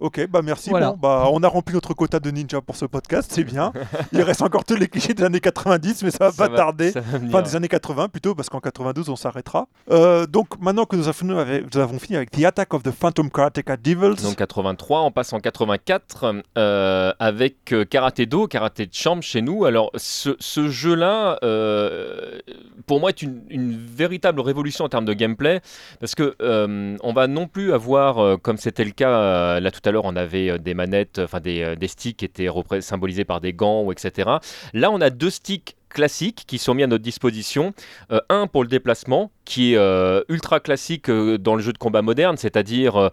Ok, 0.00 0.26
bah 0.28 0.42
merci. 0.44 0.70
Voilà. 0.70 0.90
Bon, 0.92 0.96
bah, 0.96 1.28
on 1.32 1.42
a 1.42 1.48
rempli 1.48 1.74
notre 1.74 1.92
quota 1.92 2.20
de 2.20 2.30
ninja 2.30 2.60
pour 2.60 2.76
ce 2.76 2.84
podcast, 2.84 3.30
c'est 3.34 3.42
bien. 3.42 3.72
Il 4.12 4.22
reste 4.22 4.42
encore 4.42 4.64
tous 4.64 4.76
les 4.76 4.86
clichés 4.86 5.12
des 5.12 5.24
années 5.24 5.40
90, 5.40 6.04
mais 6.04 6.10
ça 6.12 6.26
va 6.26 6.30
Ça 6.32 6.48
pas 6.48 6.56
tarder. 6.56 6.90
va. 6.90 7.00
Enfin, 7.26 7.42
des 7.42 7.56
années 7.56 7.66
80 7.68 8.08
plutôt, 8.08 8.34
parce 8.36 8.48
qu'en 8.48 8.60
92, 8.60 9.08
on 9.08 9.16
s'arrêtera. 9.16 9.66
Euh, 9.90 10.26
donc, 10.26 10.48
maintenant 10.60 10.84
que 10.84 10.94
nous 10.94 11.04
avons, 11.08 11.12
fini 11.12 11.32
avec, 11.36 11.74
nous 11.74 11.80
avons 11.80 11.98
fini 11.98 12.16
avec 12.16 12.30
The 12.30 12.44
Attack 12.44 12.74
of 12.74 12.84
the 12.84 12.92
Phantom 12.92 13.28
Karateka 13.30 13.76
Devils, 13.76 14.22
Donc 14.22 14.36
83, 14.36 15.02
on 15.02 15.10
passe 15.10 15.32
en 15.32 15.40
84 15.40 16.32
euh, 16.56 17.12
avec 17.18 17.72
euh, 17.72 17.84
Karate 17.84 18.20
Do, 18.22 18.46
Karaté 18.46 18.86
de 18.86 18.94
chambre 18.94 19.22
chez 19.24 19.42
nous. 19.42 19.64
Alors 19.64 19.90
ce, 19.96 20.36
ce 20.38 20.68
jeu-là, 20.68 21.38
euh, 21.42 22.38
pour 22.86 23.00
moi, 23.00 23.10
est 23.10 23.22
une, 23.22 23.42
une 23.50 23.76
véritable 23.76 24.40
révolution 24.40 24.84
en 24.84 24.88
termes 24.88 25.04
de 25.06 25.12
gameplay 25.14 25.60
parce 26.00 26.14
que 26.14 26.36
euh, 26.40 26.96
on 27.02 27.12
va 27.12 27.26
non 27.26 27.48
plus 27.48 27.72
avoir, 27.72 28.40
comme 28.40 28.58
c'était 28.58 28.84
le 28.84 28.92
cas 28.92 29.10
euh, 29.10 29.60
là 29.60 29.70
tout 29.72 29.80
à 29.84 29.87
l'heure, 29.90 30.04
on 30.04 30.16
avait 30.16 30.50
euh, 30.50 30.58
des 30.58 30.74
manettes, 30.74 31.18
enfin 31.18 31.40
des, 31.40 31.62
euh, 31.62 31.76
des 31.76 31.88
sticks 31.88 32.18
qui 32.18 32.24
étaient 32.24 32.48
symbolisés 32.80 33.24
par 33.24 33.40
des 33.40 33.52
gants 33.52 33.82
ou 33.82 33.92
etc. 33.92 34.30
Là, 34.72 34.90
on 34.90 35.00
a 35.00 35.10
deux 35.10 35.30
sticks 35.30 35.76
classiques 35.88 36.44
qui 36.46 36.58
sont 36.58 36.74
mis 36.74 36.82
à 36.82 36.86
notre 36.86 37.02
disposition. 37.02 37.72
Euh, 38.12 38.20
un 38.28 38.46
pour 38.46 38.62
le 38.62 38.68
déplacement, 38.68 39.30
qui 39.44 39.74
est 39.74 40.22
ultra 40.28 40.60
classique 40.60 41.10
dans 41.10 41.56
le 41.56 41.62
jeu 41.62 41.72
de 41.72 41.78
combat 41.78 42.02
moderne, 42.02 42.36
c'est-à-dire 42.36 43.10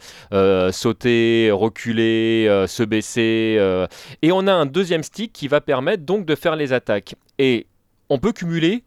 sauter, 0.73 1.49
reculer, 1.53 2.65
se 2.67 2.83
baisser. 2.83 3.87
et 4.21 4.31
on 4.33 4.45
a 4.47 4.51
un 4.51 4.65
deuxième 4.65 5.03
stick 5.03 5.31
qui 5.31 5.47
va 5.47 5.61
permettre 5.61 6.03
donc 6.03 6.25
de 6.25 6.35
faire 6.35 6.57
les 6.57 6.73
attaques. 6.73 7.15
Et 7.39 7.67
on 8.09 8.19
peut 8.19 8.33
cumuler 8.33 8.83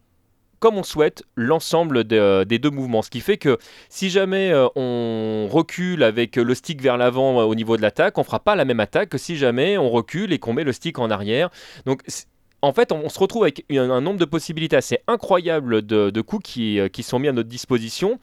comme 0.59 0.77
on 0.77 0.83
souhaite 0.83 1.23
l'ensemble 1.35 2.03
des 2.03 2.59
deux 2.59 2.69
mouvements. 2.69 3.01
Ce 3.01 3.09
qui 3.09 3.21
fait 3.21 3.37
que 3.37 3.57
si 3.89 4.09
jamais 4.09 4.53
on 4.75 5.47
recule 5.49 6.03
avec 6.03 6.35
le 6.35 6.53
stick 6.53 6.81
vers 6.81 6.97
l'avant 6.97 7.37
au 7.37 7.55
niveau 7.55 7.77
de 7.77 7.81
l'attaque, 7.81 8.17
on 8.17 8.23
fera 8.23 8.39
pas 8.39 8.55
la 8.55 8.65
même 8.65 8.79
attaque 8.79 9.09
que 9.09 9.17
si 9.17 9.37
jamais 9.37 9.77
on 9.77 9.89
recule 9.89 10.33
et 10.33 10.39
qu'on 10.39 10.53
met 10.53 10.63
le 10.63 10.73
stick 10.73 10.99
en 10.99 11.09
arrière. 11.09 11.49
Donc 11.85 12.01
en 12.61 12.73
fait, 12.73 12.91
on, 12.91 13.07
se 13.09 13.19
retrouve 13.19 13.43
avec 13.43 13.65
un, 13.71 14.01
nombre 14.01 14.19
de 14.19 14.25
possibilités 14.25 14.75
assez 14.75 14.99
incroyables 15.07 15.85
de, 15.85 16.21
coups 16.21 16.57
euh, 16.57 16.89
qui, 16.89 17.03
sont 17.03 17.19
mis 17.19 17.27
à 17.27 17.31
notre 17.31 17.49
disposition. 17.49 18.19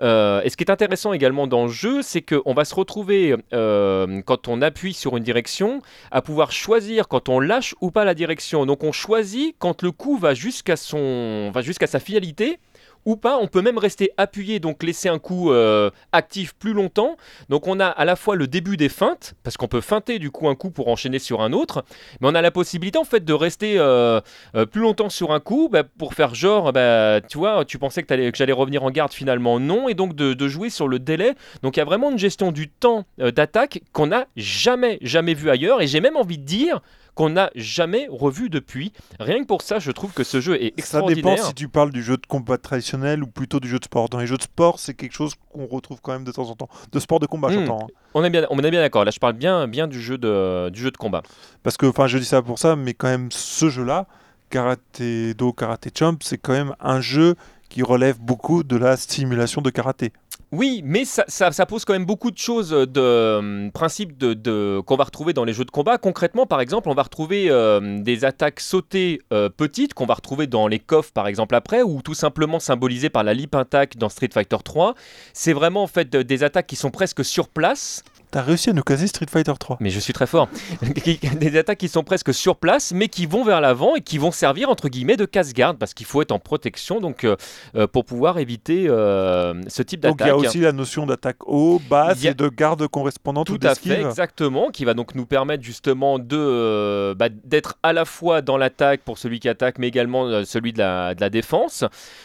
Euh, 0.00 0.42
et 0.42 0.50
ce 0.50 0.56
qui 0.56 0.64
est 0.64 0.70
intéressant 0.70 1.12
également 1.12 1.46
dans 1.46 1.64
le 1.64 1.70
jeu, 1.70 2.02
c'est 2.02 2.22
qu'on 2.22 2.54
va 2.54 2.64
se 2.64 2.74
retrouver, 2.74 3.36
euh, 3.52 4.22
quand 4.22 4.48
on 4.48 4.62
appuie 4.62 4.94
sur 4.94 5.16
une 5.16 5.24
direction, 5.24 5.82
à 6.10 6.22
pouvoir 6.22 6.52
choisir 6.52 7.08
quand 7.08 7.28
on 7.28 7.40
lâche 7.40 7.74
ou 7.80 7.90
pas 7.90 8.04
la 8.04 8.14
direction. 8.14 8.64
Donc 8.66 8.84
on 8.84 8.92
choisit 8.92 9.56
quand 9.58 9.82
le 9.82 9.90
coup 9.90 10.16
va 10.16 10.34
jusqu'à 10.34 10.76
son, 10.76 11.50
va 11.52 11.62
jusqu'à 11.62 11.86
sa 11.86 11.98
finalité 11.98 12.58
ou 13.04 13.16
pas. 13.16 13.38
On 13.38 13.46
peut 13.46 13.62
même 13.62 13.78
rester 13.78 14.10
appuyé, 14.16 14.60
donc 14.60 14.82
laisser 14.82 15.08
un 15.08 15.18
coup 15.18 15.52
euh, 15.52 15.90
actif 16.12 16.54
plus 16.54 16.72
longtemps. 16.72 17.16
Donc 17.48 17.66
on 17.66 17.80
a 17.80 17.86
à 17.86 18.04
la 18.04 18.16
fois 18.16 18.36
le 18.36 18.46
début 18.46 18.76
des 18.76 18.88
feintes, 18.88 19.34
parce 19.42 19.56
qu'on 19.56 19.68
peut 19.68 19.80
feinter 19.80 20.18
du 20.18 20.30
coup 20.30 20.48
un 20.48 20.54
coup 20.54 20.70
pour 20.70 20.88
enchaîner 20.88 21.18
sur 21.18 21.42
un 21.42 21.52
autre, 21.52 21.84
mais 22.20 22.28
on 22.28 22.34
a 22.34 22.42
la 22.42 22.50
possibilité 22.50 22.98
en 22.98 23.04
fait 23.04 23.24
de 23.24 23.32
rester 23.32 23.78
euh, 23.78 24.20
euh, 24.54 24.66
plus 24.66 24.80
longtemps 24.80 25.10
sur 25.10 25.32
un 25.32 25.40
coup 25.40 25.68
bah, 25.70 25.82
pour 25.84 26.14
faire 26.14 26.34
genre, 26.34 26.72
bah, 26.72 27.20
tu 27.28 27.38
vois, 27.38 27.64
tu 27.64 27.78
pensais 27.78 28.02
que, 28.02 28.32
j'allais 28.34 28.52
revenir 28.52 28.84
en 28.84 28.90
garde, 28.90 29.12
finalement 29.12 29.60
non, 29.60 29.88
et 29.88 29.94
donc 29.94 30.14
de, 30.14 30.34
de, 30.34 30.48
jouer 30.48 30.70
sur 30.70 30.88
le 30.88 30.98
délai. 30.98 31.34
Donc 31.62 31.76
il 31.76 31.80
y 31.80 31.82
a 31.82 31.86
vraiment 31.86 32.10
une 32.10 32.18
gestion 32.18 32.52
du 32.52 32.68
temps 32.68 33.04
d'attaque 33.18 33.82
qu'on 33.92 34.08
n'a 34.08 34.26
jamais, 34.36 34.98
jamais 35.02 35.34
vu 35.34 35.50
ailleurs, 35.50 35.80
et 35.80 35.86
j'ai 35.86 36.00
même 36.00 36.16
envie 36.16 36.38
de 36.38 36.44
dire 36.44 36.80
qu'on 37.14 37.30
n'a 37.30 37.50
jamais 37.54 38.06
revu 38.10 38.50
depuis. 38.50 38.92
Rien 39.18 39.40
que 39.40 39.46
pour 39.46 39.62
ça, 39.62 39.78
je 39.78 39.90
trouve 39.90 40.12
que 40.12 40.24
ce 40.24 40.40
jeu 40.40 40.60
est 40.62 40.74
extraordinaire. 40.78 41.24
Ça 41.24 41.36
dépend 41.36 41.48
si 41.48 41.54
tu 41.54 41.68
parles 41.68 41.90
du 41.90 42.02
jeu 42.02 42.16
de 42.16 42.26
combat 42.26 42.58
traditionnel 42.58 43.22
ou 43.22 43.26
plutôt 43.26 43.60
du 43.60 43.68
jeu 43.68 43.78
de 43.78 43.84
sport. 43.84 44.08
Dans 44.08 44.18
les 44.18 44.26
jeux 44.26 44.36
de 44.36 44.42
sport, 44.42 44.78
c'est 44.78 44.94
quelque 44.94 45.12
chose 45.12 45.34
qu'on 45.52 45.66
retrouve 45.66 46.00
quand 46.00 46.12
même 46.12 46.24
de 46.24 46.32
temps 46.32 46.48
en 46.48 46.56
temps. 46.56 46.68
De 46.92 46.98
sport 46.98 47.20
de 47.20 47.26
combat, 47.26 47.48
hmm. 47.48 47.52
j'entends. 47.52 47.84
Hein. 47.84 47.94
On 48.14 48.24
est 48.24 48.30
bien, 48.30 48.46
on 48.50 48.58
est 48.58 48.70
bien 48.70 48.80
d'accord. 48.80 49.04
Là, 49.04 49.10
je 49.10 49.18
parle 49.18 49.34
bien, 49.34 49.68
bien 49.68 49.86
du 49.86 50.00
jeu 50.00 50.18
de, 50.18 50.70
du 50.70 50.80
jeu 50.80 50.90
de 50.90 50.96
combat. 50.96 51.22
Parce 51.62 51.76
que, 51.76 51.86
enfin, 51.86 52.06
je 52.06 52.18
dis 52.18 52.24
ça 52.24 52.42
pour 52.42 52.58
ça, 52.58 52.76
mais 52.76 52.94
quand 52.94 53.08
même, 53.08 53.28
ce 53.30 53.68
jeu-là, 53.68 54.06
Karate 54.50 55.02
Do, 55.36 55.52
Karate 55.52 55.88
Champ, 55.96 56.16
c'est 56.22 56.38
quand 56.38 56.52
même 56.52 56.74
un 56.80 57.00
jeu 57.00 57.36
qui 57.70 57.82
relève 57.82 58.18
beaucoup 58.18 58.62
de 58.64 58.76
la 58.76 58.96
simulation 58.96 59.62
de 59.62 59.70
karaté. 59.70 60.12
Oui, 60.52 60.82
mais 60.84 61.04
ça, 61.04 61.66
pose 61.66 61.84
quand 61.84 61.92
même 61.92 62.04
beaucoup 62.04 62.32
de 62.32 62.38
choses 62.38 62.70
de 62.70 62.90
euh, 62.96 63.70
principes 63.70 64.18
de, 64.18 64.80
qu'on 64.80 64.96
va 64.96 65.04
retrouver 65.04 65.32
dans 65.32 65.44
les 65.44 65.52
jeux 65.52 65.64
de 65.64 65.70
combat. 65.70 65.96
Concrètement, 65.96 66.44
par 66.44 66.60
exemple, 66.60 66.88
on 66.88 66.94
va 66.94 67.04
retrouver 67.04 67.46
euh, 67.50 68.00
des 68.00 68.24
attaques 68.24 68.58
sautées 68.58 69.20
euh, 69.32 69.48
petites 69.48 69.94
qu'on 69.94 70.06
va 70.06 70.14
retrouver 70.14 70.48
dans 70.48 70.66
les 70.66 70.80
coffres, 70.80 71.12
par 71.12 71.28
exemple, 71.28 71.54
après, 71.54 71.82
ou 71.82 72.02
tout 72.02 72.14
simplement 72.14 72.58
symbolisées 72.58 73.10
par 73.10 73.22
la 73.22 73.32
lip 73.32 73.54
attack 73.54 73.96
dans 73.96 74.08
Street 74.08 74.30
Fighter 74.32 74.56
3. 74.64 74.94
C'est 75.34 75.52
vraiment 75.52 75.84
en 75.84 75.86
fait 75.86 76.10
des 76.10 76.42
attaques 76.42 76.66
qui 76.66 76.76
sont 76.76 76.90
presque 76.90 77.24
sur 77.24 77.48
place 77.48 78.02
T'as 78.30 78.42
réussi 78.42 78.70
à 78.70 78.72
nous 78.72 78.82
caser 78.82 79.08
Street 79.08 79.26
Fighter 79.28 79.52
3. 79.58 79.78
Mais 79.80 79.90
je 79.90 79.98
suis 79.98 80.12
très 80.12 80.26
fort. 80.26 80.48
des 81.40 81.58
attaques 81.58 81.78
qui 81.78 81.88
sont 81.88 82.04
presque 82.04 82.32
sur 82.32 82.56
place, 82.56 82.92
mais 82.92 83.08
qui 83.08 83.26
vont 83.26 83.42
vers 83.42 83.60
l'avant 83.60 83.96
et 83.96 84.02
qui 84.02 84.18
vont 84.18 84.30
servir 84.30 84.70
entre 84.70 84.88
guillemets 84.88 85.16
de 85.16 85.24
casse-garde 85.24 85.78
parce 85.78 85.94
qu'il 85.94 86.06
faut 86.06 86.22
être 86.22 86.30
en 86.30 86.38
protection 86.38 87.00
donc 87.00 87.24
euh, 87.24 87.36
euh, 87.74 87.88
pour 87.88 88.04
pouvoir 88.04 88.38
éviter 88.38 88.86
euh, 88.88 89.54
ce 89.66 89.82
type 89.82 90.00
d'attaque. 90.00 90.18
Donc 90.18 90.26
il 90.26 90.42
y 90.42 90.46
a 90.46 90.48
aussi 90.48 90.60
la 90.60 90.70
notion 90.70 91.06
d'attaque 91.06 91.38
haut, 91.46 91.80
basse 91.90 92.24
et 92.24 92.34
de 92.34 92.48
garde 92.48 92.86
correspondante. 92.86 93.48
Tout 93.48 93.58
à 93.62 93.74
fait, 93.74 94.00
exactement, 94.00 94.70
qui 94.70 94.84
va 94.84 94.94
donc 94.94 95.16
nous 95.16 95.26
permettre 95.26 95.64
justement 95.64 96.20
de 96.20 97.14
bah, 97.14 97.28
d'être 97.44 97.78
à 97.82 97.92
la 97.92 98.04
fois 98.04 98.42
dans 98.42 98.56
l'attaque 98.56 99.00
pour 99.00 99.18
celui 99.18 99.40
qui 99.40 99.48
attaque, 99.48 99.78
mais 99.78 99.88
également 99.88 100.44
celui 100.44 100.72
de 100.72 100.78
la, 100.78 101.16
de 101.16 101.20
la 101.20 101.30
défense. 101.30 101.84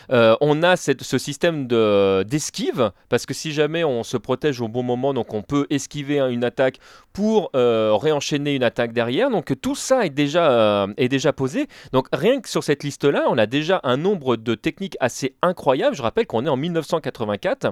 on 0.09 0.61
a 0.61 0.75
cette, 0.75 1.01
ce 1.01 1.17
système 1.17 1.67
d'esquive 1.67 2.91
parce 3.09 3.25
que 3.25 3.33
si 3.33 3.53
jamais 3.53 3.83
on 3.83 4.03
se 4.03 4.17
protège 4.17 4.61
au 4.61 4.67
bon 4.67 4.83
moment, 4.83 5.13
donc 5.13 5.33
on 5.33 5.41
peut 5.41 5.65
esquiver 5.71 5.94
une 6.01 6.43
attaque 6.43 6.79
pour 7.15 7.49
euh, 7.55 7.95
réenchaîner 7.95 8.55
une 8.55 8.63
attaque 8.63 8.91
derrière. 8.91 9.29
Donc 9.29 9.53
tout 9.61 9.73
ça 9.73 10.05
est 10.05 10.09
déjà, 10.09 10.51
euh, 10.51 10.87
est 10.97 11.07
déjà 11.07 11.31
posé. 11.31 11.67
Donc 11.93 12.07
rien 12.11 12.41
que 12.41 12.49
sur 12.49 12.63
cette 12.63 12.83
liste-là, 12.83 13.23
on 13.29 13.37
a 13.37 13.45
déjà 13.45 13.79
un 13.83 13.95
nombre 13.95 14.35
de 14.35 14.53
techniques 14.53 14.97
assez 14.99 15.33
incroyables. 15.41 15.95
Je 15.95 16.01
rappelle 16.01 16.27
qu'on 16.27 16.45
est 16.45 16.49
en 16.49 16.57
1984. 16.57 17.71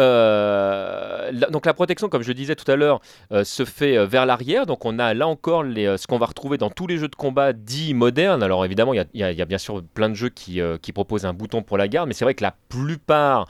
Euh, 0.00 1.30
donc 1.50 1.64
la 1.64 1.74
protection, 1.74 2.08
comme 2.08 2.22
je 2.22 2.32
disais 2.32 2.56
tout 2.56 2.68
à 2.70 2.74
l'heure, 2.74 3.00
se 3.44 3.64
fait 3.64 4.04
vers 4.04 4.26
l'arrière. 4.26 4.66
Donc 4.66 4.84
on 4.84 4.98
a 4.98 5.14
là 5.14 5.28
encore 5.28 5.62
ce 5.62 6.06
qu'on 6.08 6.18
va 6.18 6.26
retrouver 6.26 6.58
dans 6.58 6.70
tous 6.70 6.88
les 6.88 6.98
jeux 6.98 7.08
de 7.08 7.14
combat 7.14 7.52
dits 7.52 7.94
modernes. 7.94 8.42
Alors 8.42 8.64
évidemment, 8.64 8.94
il 8.94 9.06
y, 9.14 9.22
a 9.22 9.44
bien 9.44 9.58
sûr 9.58 9.80
plein 9.94 10.08
de 10.08 10.14
jeux 10.14 10.28
qui, 10.28 10.60
proposent 10.92 11.24
un 11.24 11.34
bouton 11.34 11.62
pour 11.62 11.78
la 11.78 11.86
garde, 11.86 12.08
mais 12.08 12.14
c'est 12.14 12.24
vrai 12.24 12.34
que 12.34 12.42
la 12.42 12.56
plupart 12.68 13.46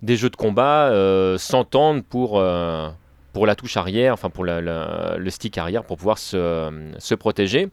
des 0.00 0.16
jeux 0.16 0.30
de 0.30 0.36
combat 0.36 0.92
s'entendent 1.38 2.04
pour 2.04 2.40
pour 3.32 3.46
la 3.46 3.54
touche 3.54 3.76
arrière, 3.76 4.14
enfin 4.14 4.30
pour 4.30 4.44
le 4.44 5.30
stick 5.30 5.58
arrière 5.58 5.84
pour 5.84 5.96
pouvoir 5.96 6.18
se, 6.18 6.92
se 6.98 7.14
protéger. 7.14 7.68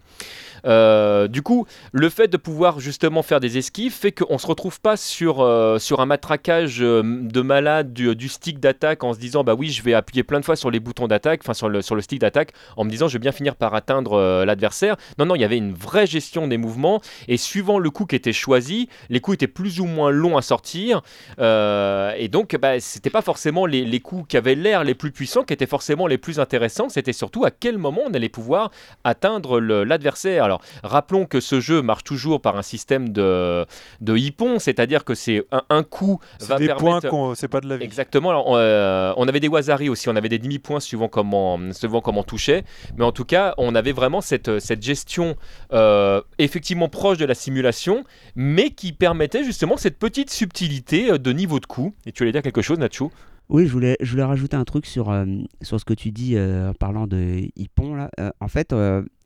Euh, 0.65 1.27
du 1.27 1.41
coup, 1.41 1.65
le 1.91 2.09
fait 2.09 2.27
de 2.27 2.37
pouvoir 2.37 2.79
justement 2.79 3.23
faire 3.23 3.39
des 3.39 3.57
esquives 3.57 3.93
fait 3.93 4.11
qu'on 4.11 4.33
ne 4.33 4.39
se 4.39 4.47
retrouve 4.47 4.79
pas 4.81 4.97
sur, 4.97 5.41
euh, 5.41 5.79
sur 5.79 5.99
un 5.99 6.05
matraquage 6.05 6.81
euh, 6.81 7.01
de 7.03 7.41
malade 7.41 7.93
du, 7.93 8.27
stick 8.29 8.59
d'attaque 8.59 9.03
en 9.03 9.13
se 9.13 9.19
disant 9.19 9.43
bah 9.43 9.55
oui, 9.57 9.69
je 9.69 9.81
vais 9.83 9.93
appuyer 9.93 10.23
plein 10.23 10.39
de 10.39 10.45
fois 10.45 10.55
sur 10.55 10.71
les 10.71 10.79
boutons 10.79 11.07
d'attaque, 11.07 11.41
enfin 11.43 11.53
sur 11.53 11.69
le, 11.69 11.81
sur 11.81 11.95
le 11.95 12.01
stick 12.01 12.19
d'attaque, 12.19 12.51
en 12.75 12.83
me 12.83 12.89
disant 12.89 13.07
je 13.07 13.13
vais 13.13 13.19
bien 13.19 13.31
finir 13.31 13.55
par 13.55 13.73
atteindre 13.73 14.43
l'adversaire. 14.45 14.97
Non, 15.17 15.25
non, 15.25 15.35
il 15.35 15.41
y 15.41 15.45
avait 15.45 15.57
une 15.57 15.73
vraie 15.73 16.07
gestion 16.07 16.47
des 16.47 16.57
mouvements 16.57 17.01
et 17.27 17.37
suivant 17.37 17.79
le 17.79 17.89
coup 17.89 18.05
qui 18.05 18.15
était 18.15 18.33
choisi, 18.33 18.89
les 19.09 19.19
coups 19.19 19.35
étaient 19.35 19.47
plus 19.47 19.79
ou 19.79 19.85
moins 19.85 20.11
longs 20.11 20.37
à 20.37 20.41
sortir 20.41 21.01
et 21.39 22.27
donc 22.29 22.55
bah, 22.57 22.79
c'était 22.79 23.09
pas 23.09 23.21
forcément 23.21 23.65
les, 23.65 23.85
les 23.85 23.99
coups 23.99 24.27
qui 24.27 24.37
avaient 24.37 24.55
l'air 24.55 24.83
les 24.83 24.95
plus 24.95 25.11
puissants 25.11 25.43
qui 25.43 25.53
étaient 25.53 25.65
forcément 25.65 26.07
les 26.07 26.17
plus 26.17 26.39
intéressants, 26.39 26.89
c'était 26.89 27.13
surtout 27.13 27.45
à 27.45 27.51
quel 27.51 27.77
moment 27.77 28.01
on 28.07 28.13
allait 28.13 28.29
pouvoir 28.29 28.71
atteindre 29.03 29.59
l'adversaire. 29.59 30.46
Alors, 30.47 30.61
rappelons 30.83 31.25
que 31.25 31.39
ce 31.39 31.59
jeu 31.59 31.81
marche 31.81 32.03
toujours 32.03 32.41
par 32.41 32.57
un 32.57 32.61
système 32.61 33.09
de, 33.09 33.65
de 34.01 34.17
hippon, 34.17 34.59
c'est-à-dire 34.59 35.03
que 35.03 35.13
c'est 35.13 35.45
un, 35.69 35.83
coup 35.83 36.19
va 36.39 36.57
des 36.57 36.69
points, 36.69 36.99
c'est 37.35 37.47
pas 37.47 37.61
de 37.61 37.67
la 37.67 37.77
vie. 37.77 37.83
Exactement. 37.83 38.55
Euh, 38.55 39.13
on, 39.17 39.27
avait 39.27 39.39
des 39.39 39.49
wasari 39.49 39.89
aussi, 39.89 40.09
on 40.09 40.15
avait 40.15 40.29
des 40.29 40.39
demi-points 40.39 40.79
suivant 40.79 41.09
comment, 41.09 41.59
suivant 41.73 42.01
comment 42.01 42.21
on 42.21 42.23
touchait, 42.23 42.63
mais 42.97 43.03
en 43.03 43.11
tout 43.11 43.25
cas, 43.25 43.53
on 43.57 43.75
avait 43.75 43.91
vraiment 43.91 44.21
cette, 44.21 44.59
cette 44.59 44.81
gestion 44.81 45.35
euh, 45.73 46.21
effectivement 46.37 46.87
proche 46.89 47.17
de 47.17 47.25
la 47.25 47.35
simulation, 47.35 48.03
mais 48.35 48.69
qui 48.69 48.93
permettait 48.93 49.43
justement 49.43 49.77
cette 49.77 49.99
petite 49.99 50.29
subtilité 50.29 51.11
euh, 51.11 51.17
de 51.17 51.31
niveau 51.33 51.59
de 51.59 51.65
coup. 51.65 51.93
Et 52.05 52.11
tu 52.11 52.23
allais 52.23 52.31
dire 52.31 52.41
quelque 52.41 52.61
chose, 52.61 52.79
Nacho? 52.79 53.11
Oui, 53.49 53.65
je 53.65 53.71
voulais, 53.71 53.95
je 54.01 54.11
voulais 54.11 54.23
rajouter 54.23 54.57
un 54.57 54.65
truc 54.65 54.85
sur, 54.85 55.09
euh, 55.09 55.25
sur 55.61 55.79
ce 55.79 55.85
que 55.85 55.93
tu 55.93 56.11
dis 56.11 56.35
euh, 56.35 56.71
en 56.71 56.73
parlant 56.73 57.07
de 57.07 57.47
Hippon. 57.55 57.95
Là. 57.95 58.09
Euh, 58.19 58.29
en 58.41 58.49
fait, 58.49 58.73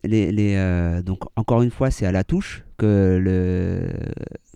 les, 0.04 0.32
les 0.32 1.02
donc, 1.04 1.20
encore 1.36 1.62
une 1.62 1.72
fois, 1.72 1.92
c'est 1.92 2.06
à 2.06 2.12
la 2.12 2.24
touche 2.24 2.64
que, 2.78 3.20
le, 3.22 3.92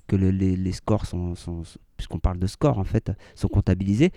que 0.07 0.15
le, 0.15 0.31
les, 0.31 0.55
les, 0.55 0.71
scores 0.71 1.05
sont, 1.05 1.35
sont 1.35 1.63
puisqu'on 1.97 2.19
parle 2.19 2.39
de 2.39 2.47
scores 2.47 2.77
en 2.77 2.83
fait, 2.83 3.11
sont 3.35 3.47
comptabilisés. 3.47 4.11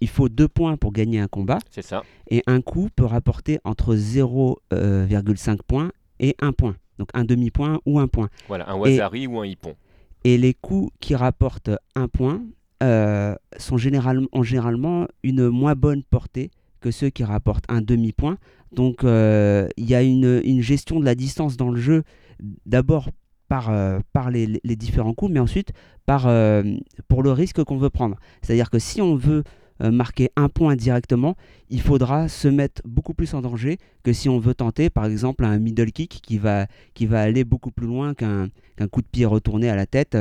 Il 0.00 0.08
faut 0.08 0.28
deux 0.28 0.48
points 0.48 0.76
pour 0.76 0.92
gagner 0.92 1.20
un 1.20 1.28
combat. 1.28 1.58
C'est 1.70 1.82
ça. 1.82 2.02
Et 2.28 2.42
un 2.46 2.60
coup 2.60 2.88
peut 2.94 3.04
rapporter 3.04 3.58
entre 3.64 3.94
0,5 3.94 5.58
points 5.66 5.90
et 6.20 6.34
1 6.40 6.52
point. 6.52 6.76
Donc 6.98 7.08
un 7.14 7.24
demi-point 7.24 7.80
ou 7.86 7.98
un 7.98 8.08
point. 8.08 8.28
Voilà, 8.48 8.70
un 8.70 8.76
Wazari 8.76 9.26
ou 9.26 9.40
un 9.40 9.46
Hippon. 9.46 9.74
Et 10.24 10.38
les 10.38 10.54
coups 10.54 10.92
qui 11.00 11.14
rapportent 11.14 11.70
un 11.94 12.08
point 12.08 12.42
euh, 12.82 13.34
sont 13.58 13.76
généralement, 13.76 14.28
ont 14.32 14.42
généralement 14.42 15.06
une 15.22 15.48
moins 15.48 15.74
bonne 15.74 16.02
portée 16.02 16.50
que 16.84 16.90
ceux 16.90 17.08
qui 17.08 17.24
rapportent 17.24 17.64
un 17.70 17.80
demi-point. 17.80 18.36
Donc 18.72 19.04
euh, 19.04 19.66
il 19.78 19.88
y 19.88 19.94
a 19.94 20.02
une, 20.02 20.60
gestion 20.60 21.00
de 21.00 21.04
la 21.06 21.14
distance 21.14 21.56
dans 21.56 21.70
le 21.70 21.80
jeu, 21.80 22.02
d'abord 22.66 23.08
par, 23.48 23.70
euh, 23.70 24.00
les, 24.30 24.76
différents 24.76 25.14
coups, 25.14 25.32
mais 25.32 25.40
ensuite 25.40 25.72
par, 26.04 26.28
pour 27.08 27.22
le 27.22 27.32
risque 27.32 27.64
qu'on 27.64 27.78
veut 27.78 27.88
prendre. 27.88 28.16
C'est-à-dire 28.42 28.68
que 28.68 28.78
si 28.78 29.00
on 29.00 29.14
veut 29.16 29.44
marquer 29.80 30.30
un 30.36 30.48
point 30.48 30.76
directement, 30.76 31.36
il 31.68 31.80
faudra 31.80 32.28
se 32.28 32.48
mettre 32.48 32.80
beaucoup 32.84 33.14
plus 33.14 33.34
en 33.34 33.40
danger 33.40 33.78
que 34.02 34.12
si 34.12 34.28
on 34.28 34.38
veut 34.38 34.54
tenter 34.54 34.88
par 34.88 35.06
exemple 35.06 35.44
un 35.44 35.58
middle 35.58 35.90
kick 35.90 36.20
qui 36.22 36.38
va, 36.38 36.66
qui 36.94 37.06
va 37.06 37.20
aller 37.20 37.44
beaucoup 37.44 37.70
plus 37.70 37.86
loin 37.86 38.14
qu'un 38.14 38.48
coup 38.90 39.02
de 39.02 39.06
pied 39.06 39.26
retourné 39.26 39.68
à 39.68 39.76
la 39.76 39.86
tête 39.86 40.16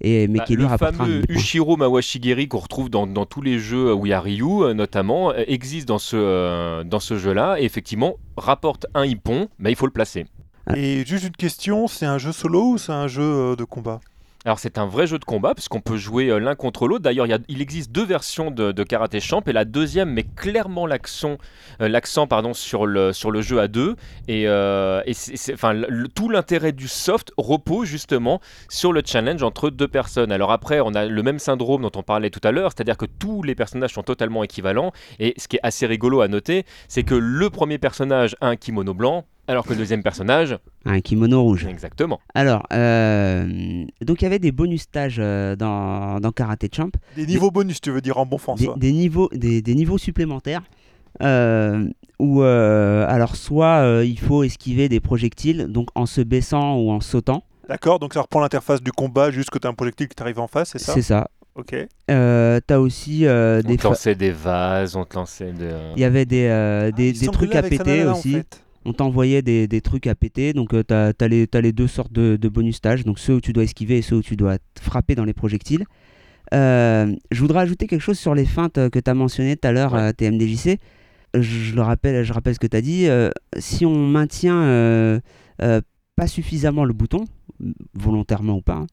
et, 0.00 0.28
mais 0.28 0.38
bah, 0.38 0.44
qui 0.44 0.56
le 0.56 0.68
fameux 0.68 1.22
Ushiro 1.28 1.76
Mawashigiri 1.76 2.48
qu'on 2.48 2.58
retrouve 2.58 2.90
dans, 2.90 3.06
dans, 3.06 3.26
tous 3.26 3.42
les 3.42 3.58
jeux 3.58 3.94
où 3.94 4.06
il 4.06 4.10
y 4.10 4.12
a 4.12 4.20
Ryu 4.20 4.62
euh, 4.62 4.74
notamment 4.74 5.30
euh, 5.30 5.44
existe 5.46 5.88
dans 5.88 5.98
ce, 5.98 6.16
euh, 6.16 6.84
dans 6.84 7.00
ce 7.00 7.16
jeu 7.16 7.32
là 7.32 7.56
et 7.58 7.64
effectivement 7.64 8.16
rapporte 8.36 8.86
un 8.94 9.04
hippon 9.04 9.48
mais 9.58 9.70
il 9.72 9.76
faut 9.76 9.86
le 9.86 9.92
placer. 9.92 10.26
Ah. 10.66 10.76
Et 10.76 11.04
juste 11.04 11.24
une 11.24 11.32
question, 11.32 11.86
c'est 11.88 12.06
un 12.06 12.18
jeu 12.18 12.32
solo 12.32 12.72
ou 12.72 12.78
c'est 12.78 12.92
un 12.92 13.06
jeu 13.06 13.22
euh, 13.22 13.56
de 13.56 13.64
combat? 13.64 14.00
Alors 14.46 14.58
c'est 14.58 14.76
un 14.76 14.84
vrai 14.84 15.06
jeu 15.06 15.18
de 15.18 15.24
combat 15.24 15.54
puisqu'on 15.54 15.80
peut 15.80 15.96
jouer 15.96 16.28
euh, 16.28 16.38
l'un 16.38 16.54
contre 16.54 16.86
l'autre. 16.86 17.02
D'ailleurs, 17.02 17.26
il, 17.48 17.62
existe 17.62 17.90
deux 17.92 18.04
versions 18.04 18.50
de, 18.50 18.72
Karate 18.82 19.18
Champ 19.18 19.40
et 19.46 19.52
la 19.54 19.64
deuxième 19.64 20.10
met 20.10 20.24
clairement 20.24 20.86
l'accent, 20.86 21.38
euh, 21.80 23.12
sur 23.12 23.30
le 23.30 23.40
jeu 23.40 23.58
à 23.58 23.68
deux. 23.68 23.96
Et, 24.28 24.46
euh, 24.46 25.00
c'est- 25.12 25.56
tout 26.14 26.28
l'intérêt 26.28 26.72
du 26.72 26.88
soft 26.88 27.32
repose 27.38 27.88
justement 27.88 28.40
sur 28.68 28.92
le 28.92 29.00
challenge 29.04 29.42
entre 29.42 29.70
deux 29.70 29.88
personnes. 29.88 30.30
Alors 30.30 30.52
après, 30.52 30.80
on 30.80 30.94
a 30.94 31.06
le 31.06 31.22
même 31.22 31.38
syndrome 31.38 31.80
dont 31.80 31.92
on 31.96 32.02
parlait 32.02 32.28
tout 32.30 32.40
à 32.44 32.52
l'heure, 32.52 32.72
c'est-à-dire 32.76 32.98
que 32.98 33.06
tous 33.06 33.42
les 33.42 33.54
personnages 33.54 33.94
sont 33.94 34.02
totalement 34.02 34.44
équivalents. 34.44 34.92
Et 35.20 35.32
ce 35.38 35.48
qui 35.48 35.56
est 35.56 35.60
assez 35.62 35.86
rigolo 35.86 36.20
à 36.20 36.28
noter, 36.28 36.66
c'est 36.88 37.02
que 37.02 37.14
le 37.14 37.48
premier 37.48 37.78
personnage 37.78 38.36
a 38.42 38.48
un 38.48 38.56
kimono 38.56 38.92
blanc. 38.92 39.24
Alors 39.46 39.64
que 39.64 39.70
le 39.70 39.76
deuxième 39.76 40.02
personnage, 40.02 40.56
Un 40.86 41.00
kimono 41.00 41.42
rouge. 41.42 41.66
exactement. 41.66 42.18
Alors, 42.34 42.66
euh, 42.72 43.84
donc 44.00 44.22
il 44.22 44.24
y 44.24 44.26
avait 44.26 44.38
des 44.38 44.52
bonus 44.52 44.82
stages 44.82 45.16
euh, 45.18 45.54
dans, 45.56 46.18
dans 46.20 46.32
Karate 46.32 46.74
Champ, 46.74 46.90
Des 47.16 47.26
niveaux 47.26 47.50
bonus, 47.50 47.80
tu 47.80 47.90
veux 47.90 48.00
dire 48.00 48.16
en 48.18 48.24
bon 48.26 48.36
des, 48.36 48.42
François 48.42 48.74
des 48.76 48.92
niveaux, 48.92 49.28
des, 49.32 49.60
des 49.60 49.74
niveaux 49.74 49.98
supplémentaires. 49.98 50.62
euh, 51.22 51.88
où 52.18 52.42
euh, 52.42 53.06
alors 53.08 53.36
soit 53.36 53.82
euh, 53.82 54.04
il 54.04 54.18
faut 54.18 54.44
esquiver 54.44 54.88
des 54.88 55.00
projectiles 55.00 55.66
donc 55.68 55.88
en 55.94 56.06
se 56.06 56.20
baissant 56.20 56.76
ou 56.78 56.90
en 56.90 57.00
sautant 57.00 57.44
D'accord, 57.68 57.98
donc 57.98 58.14
ça 58.14 58.20
reprend 58.22 58.40
l'interface 58.40 58.82
du 58.82 58.92
combat 58.92 59.30
jusque 59.30 59.58
tu 59.60 59.66
as 59.66 59.70
un 59.70 59.74
projectile 59.74 60.06
qui 60.08 60.14
t'arrive 60.14 60.38
en 60.38 60.46
face, 60.48 60.70
c'est 60.70 60.78
ça? 60.78 60.92
C'est 60.94 61.02
ça 61.02 61.28
Ok. 61.54 61.74
Euh, 62.10 62.60
t'as 62.66 62.78
aussi 62.78 63.26
euh, 63.26 63.62
On 63.64 63.68
des 63.68 63.76
te 63.76 63.84
lançait 63.86 64.14
des 64.16 64.32
vases, 64.32 64.96
on 64.96 65.04
te 65.04 65.14
lançait 65.14 65.52
de... 65.52 65.70
il 65.96 66.00
y 66.00 66.04
avait 66.04 66.24
des, 66.26 66.46
euh, 66.48 66.90
des, 66.90 67.10
Ah, 67.10 67.12
des 67.12 67.24
semble 67.26 67.32
trucs 67.32 67.54
à 67.54 67.62
péter 67.62 68.04
en 68.06 68.12
aussi 68.12 68.32
fait. 68.32 68.63
On 68.84 68.92
t'envoyait 68.92 69.42
des, 69.42 69.66
des 69.66 69.80
trucs 69.80 70.06
à 70.06 70.14
péter 70.14 70.52
donc 70.52 70.74
euh, 70.74 70.82
t'as 70.82 71.12
as 71.18 71.28
les, 71.28 71.46
les 71.62 71.72
deux 71.72 71.86
sortes 71.86 72.12
de, 72.12 72.36
de 72.36 72.48
bonus 72.48 72.76
stages 72.76 73.04
donc 73.04 73.18
ceux 73.18 73.34
où 73.36 73.40
tu 73.40 73.52
dois 73.52 73.64
esquiver 73.64 73.98
et 73.98 74.02
ceux 74.02 74.16
où 74.16 74.22
tu 74.22 74.36
dois 74.36 74.58
frapper 74.80 75.14
dans 75.14 75.24
les 75.24 75.34
projectiles 75.34 75.84
Euh, 76.52 77.06
je 77.30 77.40
voudrais 77.40 77.62
ajouter 77.62 77.86
quelque 77.86 78.02
chose 78.02 78.18
sur 78.18 78.34
les 78.34 78.44
feintes 78.44 78.76
euh, 78.78 78.90
que 78.90 78.98
tu 79.00 79.10
as 79.10 79.14
mentionné 79.14 79.56
tout 79.56 79.66
à 79.66 79.72
l'heure 79.72 79.94
Ouais. 79.94 80.00
euh, 80.00 80.12
TMDJC 80.12 80.78
je 81.34 81.74
le 81.74 81.82
rappelle 81.82 82.22
je 82.22 82.32
rappelle 82.32 82.54
ce 82.54 82.60
que 82.60 82.66
tu 82.68 82.76
as 82.76 82.82
dit 82.82 83.08
euh, 83.08 83.30
si 83.58 83.86
on 83.86 83.96
maintient 84.06 84.62
pas 86.16 86.26
suffisamment 86.26 86.84
le 86.84 86.92
bouton 86.92 87.24
volontairement 87.94 88.56
ou 88.56 88.62
pas 88.62 88.74
hein, 88.82 88.86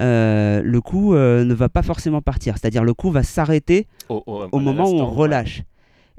euh, 0.00 0.60
le 0.62 0.80
coup 0.80 1.14
euh, 1.14 1.44
ne 1.44 1.54
va 1.54 1.68
pas 1.70 1.82
forcément 1.82 2.20
partir 2.20 2.56
c'est 2.58 2.66
à 2.66 2.70
dire 2.70 2.84
le 2.84 2.92
coup 2.92 3.10
va 3.10 3.22
s'arrêter 3.22 3.86
au, 4.10 4.22
au- 4.26 4.42
au 4.52 4.58
à 4.58 4.60
moment 4.60 4.84
où 4.90 4.94
on 4.96 5.08
ouais. 5.08 5.16
relâche. 5.16 5.62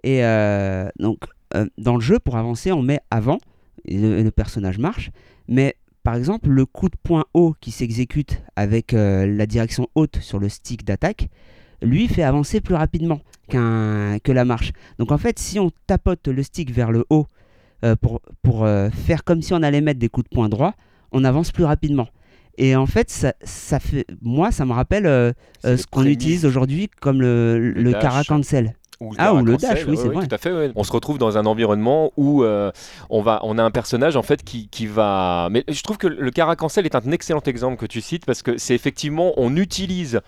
Et 0.03 0.23
euh, 0.23 0.87
donc, 0.99 1.17
dans 1.77 1.95
le 1.95 2.01
jeu, 2.01 2.19
pour 2.19 2.37
avancer, 2.37 2.71
on 2.71 2.81
met 2.81 2.99
avant, 3.11 3.37
et 3.85 3.97
le, 3.97 4.19
et 4.19 4.23
le 4.23 4.31
personnage 4.31 4.77
marche. 4.77 5.11
Mais 5.47 5.75
par 6.03 6.15
exemple, 6.15 6.49
le 6.49 6.65
coup 6.65 6.89
de 6.89 6.95
poing 7.03 7.25
haut 7.33 7.53
qui 7.59 7.71
s'exécute 7.71 8.41
avec 8.55 8.93
euh, 8.93 9.25
la 9.25 9.45
direction 9.45 9.87
haute 9.95 10.17
sur 10.21 10.39
le 10.39 10.49
stick 10.49 10.85
d'attaque, 10.85 11.29
lui 11.81 12.07
fait 12.07 12.23
avancer 12.23 12.61
plus 12.61 12.75
rapidement 12.75 13.19
qu'un 13.49 14.17
que 14.19 14.31
la 14.31 14.45
marche. 14.45 14.71
Donc 14.99 15.11
en 15.11 15.17
fait, 15.17 15.37
si 15.37 15.59
on 15.59 15.71
tapote 15.85 16.27
le 16.27 16.43
stick 16.43 16.71
vers 16.71 16.91
le 16.91 17.05
haut 17.09 17.27
euh, 17.83 17.95
pour, 17.95 18.21
pour 18.41 18.63
euh, 18.63 18.89
faire 18.89 19.23
comme 19.23 19.41
si 19.41 19.53
on 19.53 19.61
allait 19.61 19.81
mettre 19.81 19.99
des 19.99 20.09
coups 20.09 20.29
de 20.29 20.33
poing 20.33 20.49
droit, 20.49 20.73
on 21.11 21.23
avance 21.23 21.51
plus 21.51 21.65
rapidement. 21.65 22.07
Et 22.57 22.75
en 22.75 22.87
fait, 22.87 23.09
ça, 23.09 23.33
ça 23.43 23.79
fait, 23.79 24.05
moi, 24.21 24.51
ça 24.51 24.65
me 24.65 24.73
rappelle 24.73 25.05
euh, 25.05 25.31
euh, 25.65 25.77
ce 25.77 25.85
qu'on 25.85 26.05
utilise 26.05 26.43
aujourd'hui 26.45 26.89
comme 27.01 27.21
le, 27.21 27.59
Le 27.59 28.23
cancel. 28.23 28.75
Ou 28.99 29.13
Ah, 29.17 29.33
ou 29.33 29.45
le 29.45 29.53
Cancel, 29.53 29.69
dash, 29.75 29.85
oui, 29.87 29.95
c'est 29.95 30.07
vrai. 30.07 30.27
Tout 30.27 30.33
à 30.35 30.37
fait. 30.37 30.51
ouais. 30.51 30.71
On 30.75 30.83
se 30.83 30.91
retrouve 30.91 31.17
dans 31.17 31.37
un 31.37 31.45
environnement 31.45 32.11
où 32.17 32.43
euh, 32.43 32.71
on 33.09 33.21
va, 33.21 33.39
on 33.43 33.57
a 33.57 33.63
un 33.63 33.71
personnage 33.71 34.15
en 34.15 34.23
fait 34.23 34.43
qui, 34.43 34.67
qui 34.69 34.87
va. 34.87 35.49
Mais 35.51 35.63
je 35.67 35.81
trouve 35.83 35.97
que 35.97 36.07
le 36.07 36.31
Caracancel 36.31 36.85
est 36.85 36.95
un 36.95 37.11
excellent 37.11 37.41
exemple 37.45 37.77
que 37.77 37.85
tu 37.85 38.01
cites 38.01 38.25
parce 38.25 38.41
que 38.41 38.57
c'est 38.57 38.73
effectivement 38.75 39.33
on 39.37 39.55
utilise 39.55 40.21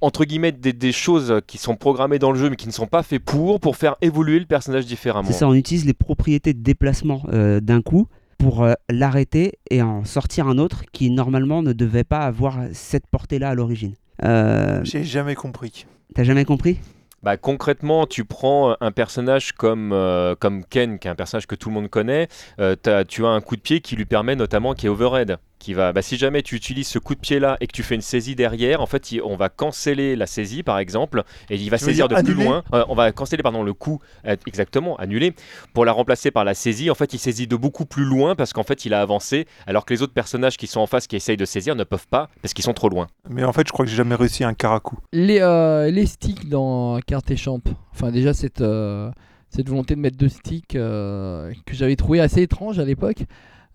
entre 0.00 0.24
guillemets 0.24 0.50
des, 0.52 0.72
des 0.72 0.92
choses 0.92 1.40
qui 1.46 1.58
sont 1.58 1.76
programmées 1.76 2.18
dans 2.18 2.32
le 2.32 2.38
jeu 2.38 2.50
mais 2.50 2.56
qui 2.56 2.66
ne 2.66 2.72
sont 2.72 2.86
pas 2.86 3.02
faites 3.02 3.22
pour 3.22 3.60
pour 3.60 3.76
faire 3.76 3.96
évoluer 4.00 4.38
le 4.40 4.46
personnage 4.46 4.86
différemment. 4.86 5.28
C'est 5.28 5.34
ça, 5.34 5.46
on 5.46 5.54
utilise 5.54 5.84
les 5.84 5.92
propriétés 5.94 6.52
de 6.54 6.62
déplacement 6.62 7.22
euh, 7.32 7.60
d'un 7.60 7.82
coup 7.82 8.08
pour 8.38 8.64
euh, 8.64 8.72
l'arrêter 8.90 9.58
et 9.70 9.82
en 9.82 10.04
sortir 10.04 10.48
un 10.48 10.56
autre 10.58 10.82
qui 10.92 11.10
normalement 11.10 11.62
ne 11.62 11.72
devait 11.74 12.04
pas 12.04 12.20
avoir 12.20 12.58
cette 12.72 13.06
portée-là 13.06 13.50
à 13.50 13.54
l'origine. 13.54 13.92
Euh, 14.24 14.80
J'ai 14.84 15.04
jamais 15.04 15.34
compris. 15.34 15.86
T'as 16.14 16.24
jamais 16.24 16.44
compris? 16.46 16.78
Bah, 17.22 17.36
concrètement, 17.36 18.06
tu 18.06 18.24
prends 18.24 18.76
un 18.80 18.92
personnage 18.92 19.52
comme, 19.52 19.92
euh, 19.92 20.34
comme 20.34 20.64
Ken, 20.64 20.98
qui 20.98 21.06
est 21.06 21.10
un 21.10 21.14
personnage 21.14 21.46
que 21.46 21.54
tout 21.54 21.68
le 21.68 21.74
monde 21.74 21.90
connaît, 21.90 22.28
euh, 22.60 22.76
tu 23.06 23.26
as 23.26 23.28
un 23.28 23.40
coup 23.42 23.56
de 23.56 23.60
pied 23.60 23.80
qui 23.80 23.94
lui 23.94 24.06
permet 24.06 24.36
notamment, 24.36 24.72
qui 24.72 24.86
est 24.86 24.88
overhead. 24.88 25.36
Qui 25.60 25.74
va, 25.74 25.92
bah, 25.92 26.00
si 26.00 26.16
jamais 26.16 26.40
tu 26.42 26.56
utilises 26.56 26.88
ce 26.88 26.98
coup 26.98 27.14
de 27.14 27.20
pied 27.20 27.38
là 27.38 27.58
et 27.60 27.66
que 27.66 27.72
tu 27.72 27.82
fais 27.82 27.94
une 27.94 28.00
saisie 28.00 28.34
derrière, 28.34 28.80
en 28.80 28.86
fait, 28.86 29.12
il- 29.12 29.20
on 29.22 29.36
va 29.36 29.50
canceller 29.50 30.16
la 30.16 30.26
saisie 30.26 30.62
par 30.62 30.78
exemple, 30.78 31.22
et 31.50 31.56
il 31.56 31.68
va 31.68 31.76
Tu 31.76 31.84
saisir 31.84 32.08
de 32.08 32.14
plus 32.14 32.32
loin. 32.32 32.64
Euh, 32.72 32.82
on 32.88 32.94
va 32.94 33.12
canceller 33.12 33.42
pardon 33.42 33.62
le 33.62 33.74
coup, 33.74 34.00
euh, 34.26 34.36
exactement, 34.46 34.96
annuler, 34.96 35.34
pour 35.74 35.84
la 35.84 35.92
remplacer 35.92 36.30
par 36.30 36.44
la 36.44 36.54
saisie. 36.54 36.90
En 36.90 36.94
fait, 36.94 37.12
il 37.12 37.18
saisit 37.18 37.46
de 37.46 37.56
beaucoup 37.56 37.84
plus 37.84 38.04
loin 38.04 38.34
parce 38.34 38.54
qu'en 38.54 38.62
fait, 38.62 38.86
il 38.86 38.94
a 38.94 39.02
avancé, 39.02 39.46
alors 39.66 39.84
que 39.84 39.92
les 39.92 40.00
autres 40.00 40.14
personnages 40.14 40.56
qui 40.56 40.66
sont 40.66 40.80
en 40.80 40.86
face 40.86 41.06
qui 41.06 41.14
essayent 41.16 41.36
de 41.36 41.44
saisir 41.44 41.76
ne 41.76 41.84
peuvent 41.84 42.08
pas 42.08 42.30
parce 42.40 42.54
qu'ils 42.54 42.64
sont 42.64 42.72
trop 42.72 42.88
loin. 42.88 43.08
Mais 43.28 43.44
en 43.44 43.52
fait, 43.52 43.66
je 43.66 43.72
crois 43.72 43.84
que 43.84 43.90
j'ai 43.90 43.98
jamais 43.98 44.14
réussi 44.14 44.42
un 44.44 44.54
caracu. 44.54 44.96
Les, 45.12 45.40
euh, 45.42 45.90
les 45.90 46.06
sticks 46.06 46.48
dans 46.48 46.98
Carte 47.06 47.30
et 47.32 47.36
Champ, 47.36 47.60
enfin 47.92 48.10
déjà 48.10 48.32
cette, 48.32 48.62
euh, 48.62 49.10
cette 49.50 49.68
volonté 49.68 49.94
de 49.94 50.00
mettre 50.00 50.16
deux 50.16 50.30
sticks 50.30 50.74
euh, 50.74 51.52
que 51.66 51.74
j'avais 51.74 51.96
trouvé 51.96 52.20
assez 52.20 52.40
étrange 52.40 52.78
à 52.78 52.84
l'époque. 52.86 53.24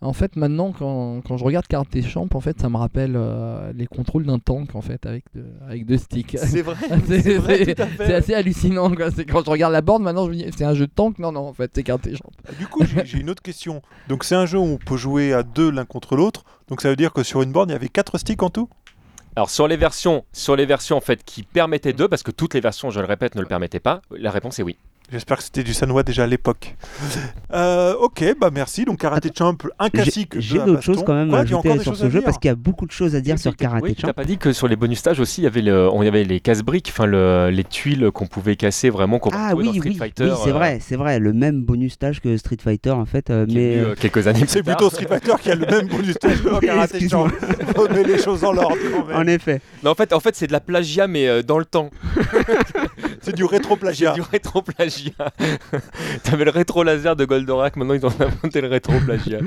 En 0.01 0.13
fait, 0.13 0.35
maintenant, 0.35 0.71
quand, 0.77 1.21
quand 1.27 1.37
je 1.37 1.43
regarde 1.43 1.65
Carte 1.67 1.95
et 1.95 2.01
Champ, 2.03 2.27
en 2.33 2.39
fait, 2.41 2.59
ça 2.59 2.69
me 2.69 2.77
rappelle 2.77 3.13
euh, 3.15 3.71
les 3.73 3.87
contrôles 3.87 4.25
d'un 4.25 4.37
tank 4.39 4.75
en 4.75 4.81
fait 4.81 5.05
avec, 5.05 5.23
deux- 5.33 5.45
avec 5.67 5.85
deux 5.85 5.97
sticks. 5.97 6.37
C'est 6.37 6.61
vrai. 6.61 6.75
C'est- 7.07 8.13
assez 8.13 8.33
hallucinant. 8.33 8.93
quoi. 8.93 9.09
C'est 9.09 9.25
Quand 9.25 9.43
je 9.43 9.49
regarde 9.49 9.73
la 9.73 9.81
borne, 9.81 10.03
maintenant, 10.03 10.25
je 10.25 10.31
me 10.31 10.35
dis, 10.35 10.45
c'est 10.55 10.65
un 10.65 10.73
jeu 10.75 10.85
de 10.87 10.91
tank? 10.91 11.17
Non, 11.17 11.31
non, 11.31 11.47
en 11.47 11.53
fait, 11.53 11.71
c'est 11.73 11.83
Carte 11.83 12.05
et 12.07 12.15
Champ. 12.15 12.29
Du 12.59 12.67
coup, 12.67 12.83
j'ai 12.85 13.05
j'ai 13.05 13.17
une 13.19 13.29
autre 13.29 13.41
question. 13.41 13.81
Donc, 14.09 14.25
c'est 14.25 14.35
un 14.35 14.45
jeu 14.45 14.59
où 14.59 14.63
on 14.63 14.77
peut 14.77 14.97
jouer 14.97 15.33
à 15.33 15.43
deux 15.43 15.71
l'un 15.71 15.85
contre 15.85 16.15
l'autre. 16.15 16.43
Donc, 16.67 16.81
ça 16.81 16.89
veut 16.89 16.95
dire 16.97 17.13
que 17.13 17.23
sur 17.23 17.41
une 17.41 17.51
borne, 17.51 17.69
il 17.69 17.73
y 17.73 17.75
avait 17.75 17.89
quatre 17.89 18.17
sticks 18.17 18.43
en 18.43 18.49
tout? 18.49 18.69
Alors 19.37 19.49
sur 19.49 19.67
les 19.67 19.75
versions, 19.75 20.23
sur 20.31 20.55
les 20.55 20.65
versions 20.65 20.95
en 20.95 21.01
fait 21.01 21.21
qui 21.25 21.43
permettaient 21.43 21.91
deux, 21.91 22.07
parce 22.07 22.23
que 22.23 22.31
toutes 22.31 22.53
les 22.53 22.61
versions, 22.61 22.89
je 22.89 23.01
le 23.01 23.05
répète, 23.05 23.35
ne 23.35 23.41
le 23.41 23.47
permettaient 23.47 23.81
pas. 23.81 24.01
La 24.11 24.31
réponse 24.31 24.59
est 24.59 24.63
oui. 24.63 24.77
J'espère 25.11 25.37
que 25.37 25.43
c'était 25.43 25.63
du 25.63 25.73
Sanois 25.73 26.01
déjà 26.03 26.23
à 26.23 26.27
l'époque. 26.27 26.75
Euh, 27.53 27.93
ok, 27.99 28.35
bah 28.41 28.49
merci. 28.51 28.85
Donc, 28.85 28.99
Karate 28.99 29.27
Champ, 29.37 29.55
un 29.77 29.89
classique. 29.89 30.33
j'ai 30.39 30.57
d'autres 30.57 30.81
choses 30.81 31.03
quand 31.05 31.13
même 31.13 31.29
Quoi, 31.29 31.39
à 31.39 31.41
ajouter 31.43 31.79
sur 31.79 31.95
ce 31.95 32.09
jeu 32.09 32.21
parce 32.21 32.37
qu'il 32.39 32.49
y 32.49 32.51
a 32.51 32.55
beaucoup 32.55 32.87
de 32.87 32.91
choses 32.91 33.15
à 33.15 33.21
dire 33.21 33.37
sur 33.37 33.55
Karate 33.55 33.83
Oui, 33.83 33.93
tu 33.93 34.01
Champ. 34.01 34.07
n'as 34.07 34.13
pas 34.13 34.25
dit 34.25 34.37
que 34.39 34.51
sur 34.51 34.67
les 34.67 34.75
bonus 34.75 34.97
stages 34.97 35.19
aussi, 35.19 35.41
il 35.41 35.43
y 35.43 35.47
avait, 35.47 35.61
le, 35.61 35.87
on 35.91 36.01
y 36.01 36.07
avait 36.07 36.23
les 36.23 36.39
casse-briques, 36.39 36.89
enfin 36.91 37.05
le- 37.05 37.49
les 37.51 37.63
tuiles 37.63 38.09
qu'on 38.11 38.25
pouvait 38.25 38.55
casser 38.55 38.89
vraiment 38.89 39.19
qu'on 39.19 39.29
Ah 39.33 39.53
oui, 39.55 39.65
dans 39.65 39.73
Street 39.73 39.89
oui, 39.89 39.95
Fighter. 39.95 40.23
oui 40.25 40.31
c'est 40.43 40.49
euh, 40.49 40.53
vrai, 40.53 40.79
c'est 40.81 40.95
vrai, 40.95 41.19
le 41.19 41.33
même 41.33 41.61
bonus 41.61 41.93
stage 41.93 42.19
que 42.19 42.35
Street 42.37 42.57
Fighter 42.61 42.91
en 42.91 43.05
fait, 43.05 43.29
euh, 43.29 43.45
mais 43.47 43.77
euh, 43.77 43.95
quelques 43.99 44.25
années 44.27 44.43
C'est 44.47 44.63
plutôt 44.63 44.89
Street 44.89 45.07
Fighter 45.07 45.33
qui 45.39 45.51
a 45.51 45.55
le 45.55 45.67
même 45.67 45.87
bonus 45.87 46.15
stage 46.15 46.41
que 46.41 46.49
Oui, 46.59 46.65
Karate 46.65 47.09
Champ. 47.09 47.27
Faut 47.75 47.87
mettre 47.89 48.09
les 48.09 48.17
choses 48.21 48.43
en 48.43 48.57
ordre 48.57 48.75
quand 48.91 49.05
même. 49.05 49.17
en 49.17 49.27
effet. 49.27 49.61
Non, 49.83 49.91
en 49.91 49.95
fait, 49.95 50.13
en 50.13 50.19
fait 50.19 50.35
c'est 50.35 50.47
de 50.47 50.51
la 50.51 50.59
plagiat, 50.61 51.07
mais 51.07 51.43
dans 51.43 51.59
le 51.59 51.65
temps. 51.65 51.91
C'est 53.21 53.35
du 53.35 53.43
rétro-plagiat. 53.45 54.13
Du 54.13 54.21
rétro-plagiat. 54.21 54.94
T'avais 56.23 56.45
le 56.45 56.51
rétro-laser 56.51 57.15
de 57.15 57.25
Goldorak, 57.25 57.75
maintenant 57.77 57.93
ils 57.93 58.05
ont 58.05 58.13
inventé 58.19 58.61
le 58.61 58.67
rétro-plagiat. 58.67 59.39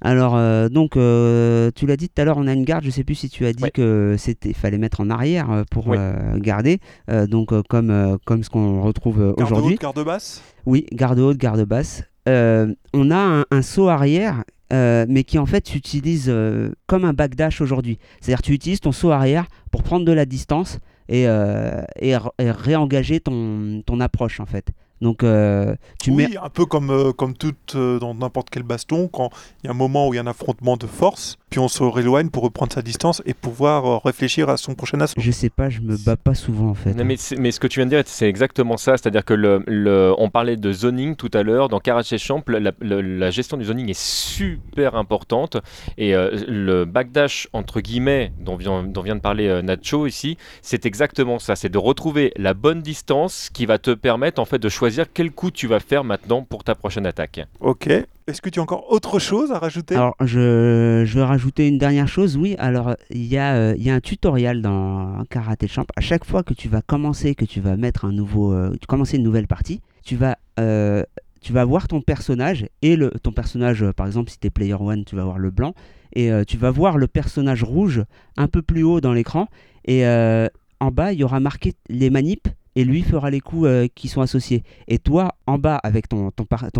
Alors 0.00 0.36
euh, 0.36 0.68
donc 0.68 0.96
euh, 0.96 1.70
tu 1.74 1.86
l'as 1.86 1.96
dit 1.96 2.08
tout 2.08 2.22
à 2.22 2.24
l'heure, 2.24 2.36
on 2.38 2.46
a 2.46 2.52
une 2.52 2.64
garde. 2.64 2.84
Je 2.84 2.90
sais 2.90 3.02
plus 3.04 3.16
si 3.16 3.28
tu 3.28 3.44
as 3.46 3.52
dit 3.52 3.64
Ouais. 3.64 3.70
que 3.70 4.14
c'était 4.16 4.52
fallait 4.52 4.78
mettre 4.78 5.00
en 5.00 5.10
arrière 5.10 5.50
euh, 5.50 5.64
pour 5.70 5.88
Oui. 5.88 5.96
euh, 5.98 6.38
garder. 6.38 6.78
Euh, 7.10 7.26
donc 7.26 7.50
comme 7.68 7.90
euh, 7.90 8.16
comme 8.24 8.44
ce 8.44 8.50
qu'on 8.50 8.80
retrouve 8.82 9.20
euh, 9.20 9.32
Garde 9.36 9.52
aujourd'hui. 9.52 9.74
haute, 9.74 9.80
garde 9.82 10.04
basse? 10.04 10.42
Oui, 10.66 10.86
garde 10.92 11.18
haute, 11.18 11.36
garde 11.36 11.62
basse. 11.64 12.04
Euh, 12.28 12.72
on 12.94 13.10
a 13.10 13.16
un, 13.16 13.44
un 13.50 13.62
saut 13.62 13.88
arrière, 13.88 14.44
euh, 14.72 15.04
mais 15.08 15.24
qui 15.24 15.38
en 15.38 15.46
fait 15.46 15.66
s'utilise 15.66 16.26
euh, 16.28 16.70
comme 16.86 17.04
un 17.04 17.12
backdash 17.12 17.60
aujourd'hui. 17.60 17.98
C'est-à-dire 18.20 18.42
tu 18.42 18.52
utilises 18.52 18.80
ton 18.80 18.92
saut 18.92 19.10
arrière 19.10 19.46
pour 19.72 19.82
prendre 19.82 20.04
de 20.04 20.12
la 20.12 20.26
distance 20.26 20.78
et, 21.08 21.26
euh, 21.26 21.82
et, 22.00 22.16
réengager 22.38 23.20
ton, 23.20 23.82
ton 23.84 24.00
approche 24.00 24.40
en 24.40 24.46
fait. 24.46 24.72
Donc 25.00 25.22
euh, 25.22 25.76
tu 26.00 26.10
oui, 26.10 26.28
mets 26.28 26.36
un 26.36 26.48
peu 26.48 26.66
comme, 26.66 26.90
euh, 26.90 27.12
comme 27.12 27.34
tout 27.34 27.54
euh, 27.74 27.98
dans 27.98 28.14
n'importe 28.14 28.50
quel 28.50 28.64
baston, 28.64 29.08
quand 29.08 29.30
il 29.62 29.66
y 29.66 29.68
a 29.68 29.70
un 29.70 29.76
moment 29.76 30.08
où 30.08 30.14
il 30.14 30.16
y 30.16 30.18
a 30.18 30.22
un 30.22 30.26
affrontement 30.26 30.76
de 30.76 30.86
force, 30.86 31.38
puis 31.50 31.58
on 31.60 31.68
se 31.68 31.82
rééloigne 31.82 32.30
pour 32.30 32.42
reprendre 32.42 32.72
sa 32.72 32.82
distance 32.82 33.22
et 33.26 33.34
pouvoir 33.34 33.86
euh, 33.86 33.98
réfléchir 34.04 34.48
à 34.48 34.56
son 34.56 34.74
prochain 34.74 35.00
assaut. 35.00 35.14
je 35.20 35.30
sais 35.30 35.50
pas, 35.50 35.68
je 35.70 35.80
me 35.80 35.96
bats 36.04 36.16
pas 36.16 36.34
souvent 36.34 36.68
en 36.70 36.74
fait. 36.74 36.94
Non, 36.94 37.04
mais, 37.04 37.16
mais 37.38 37.50
ce 37.50 37.60
que 37.60 37.66
tu 37.66 37.78
viens 37.80 37.86
de 37.86 37.90
dire, 37.90 38.02
c'est 38.06 38.28
exactement 38.28 38.76
ça. 38.76 38.96
C'est-à-dire 38.96 39.24
que 39.24 39.34
le, 39.34 39.62
le- 39.66 40.14
on 40.18 40.30
parlait 40.30 40.56
de 40.56 40.72
zoning 40.72 41.16
tout 41.16 41.30
à 41.34 41.42
l'heure. 41.42 41.68
Dans 41.68 41.80
Karate 41.80 42.16
Champ, 42.18 42.42
la, 42.48 42.60
la- 42.60 43.02
la 43.02 43.30
gestion 43.30 43.56
du 43.56 43.64
zoning 43.64 43.88
est 43.88 43.98
super 43.98 44.94
importante. 44.94 45.56
Et 45.96 46.14
euh, 46.14 46.30
le 46.46 46.84
backdash, 46.84 47.48
entre 47.52 47.80
guillemets, 47.80 48.32
dont 48.40 48.56
vient, 48.56 48.82
dont 48.82 49.02
vient 49.02 49.16
de 49.16 49.20
parler 49.20 49.48
euh, 49.48 49.62
Nacho 49.62 50.06
ici, 50.06 50.36
c'est 50.62 50.86
exactement 50.86 51.38
ça. 51.38 51.56
C'est 51.56 51.68
de 51.68 51.78
retrouver 51.78 52.32
la 52.36 52.54
bonne 52.54 52.82
distance 52.82 53.50
qui 53.52 53.66
va 53.66 53.78
te 53.78 53.90
permettre 53.92 54.40
en 54.40 54.44
fait 54.44 54.58
de 54.58 54.68
choisir 54.68 55.06
quel 55.12 55.30
coup 55.30 55.50
tu 55.50 55.66
vas 55.66 55.80
faire 55.80 56.04
maintenant 56.04 56.42
pour 56.42 56.64
ta 56.64 56.74
prochaine 56.74 57.06
attaque. 57.06 57.40
Ok. 57.60 57.88
Est-ce 58.28 58.42
que 58.42 58.50
tu 58.50 58.60
as 58.60 58.62
encore 58.62 58.92
autre 58.92 59.18
chose 59.18 59.50
à 59.52 59.58
rajouter? 59.58 59.94
Alors, 59.94 60.14
je, 60.20 61.02
je 61.06 61.18
veux 61.18 61.24
rajouter 61.24 61.66
une 61.66 61.78
dernière 61.78 62.08
chose. 62.08 62.36
Oui, 62.36 62.54
alors, 62.58 62.94
il 63.10 63.24
y, 63.24 63.38
a, 63.38 63.54
euh, 63.54 63.74
il 63.76 63.82
y 63.82 63.90
a 63.90 63.94
un 63.94 64.00
tutoriel 64.00 64.60
dans 64.60 65.24
Karate 65.30 65.66
Champ. 65.66 65.86
À 65.96 66.02
chaque 66.02 66.26
fois 66.26 66.42
que 66.42 66.52
tu 66.52 66.68
vas 66.68 66.82
commencer, 66.82 67.34
que 67.34 67.46
tu 67.46 67.60
vas 67.60 67.78
mettre 67.78 68.04
un 68.04 68.12
nouveau, 68.12 68.52
euh, 68.52 68.74
commencer 68.86 69.16
une 69.16 69.22
nouvelle 69.22 69.46
partie, 69.46 69.80
tu 70.04 70.14
vas, 70.14 70.36
euh, 70.60 71.02
tu 71.40 71.54
vas 71.54 71.64
voir 71.64 71.88
ton 71.88 72.02
personnage 72.02 72.66
et 72.82 72.96
le, 72.96 73.10
ton 73.10 73.32
personnage, 73.32 73.90
par 73.92 74.06
exemple, 74.06 74.30
si 74.30 74.38
tu 74.38 74.46
es 74.46 74.50
player 74.50 74.74
one, 74.74 75.06
tu 75.06 75.16
vas 75.16 75.24
voir 75.24 75.38
le 75.38 75.50
blanc 75.50 75.74
et 76.14 76.30
tu 76.46 76.56
vas 76.56 76.70
voir 76.70 76.96
le 76.96 77.06
personnage 77.06 77.62
rouge 77.62 78.02
un 78.36 78.48
peu 78.48 78.62
plus 78.62 78.82
haut 78.82 79.00
dans 79.00 79.12
l'écran 79.12 79.46
et 79.84 80.04
en 80.06 80.90
bas, 80.90 81.12
il 81.12 81.20
y 81.20 81.24
aura 81.24 81.38
marqué 81.38 81.74
les 81.88 82.08
manips 82.08 82.48
et 82.78 82.84
lui 82.84 83.02
fera 83.02 83.28
les 83.28 83.40
coups 83.40 83.66
euh, 83.66 83.88
qui 83.92 84.06
sont 84.06 84.20
associés. 84.20 84.62
Et 84.86 85.00
toi, 85.00 85.34
en 85.48 85.58
bas, 85.58 85.80
avec 85.82 86.08
ton, 86.08 86.30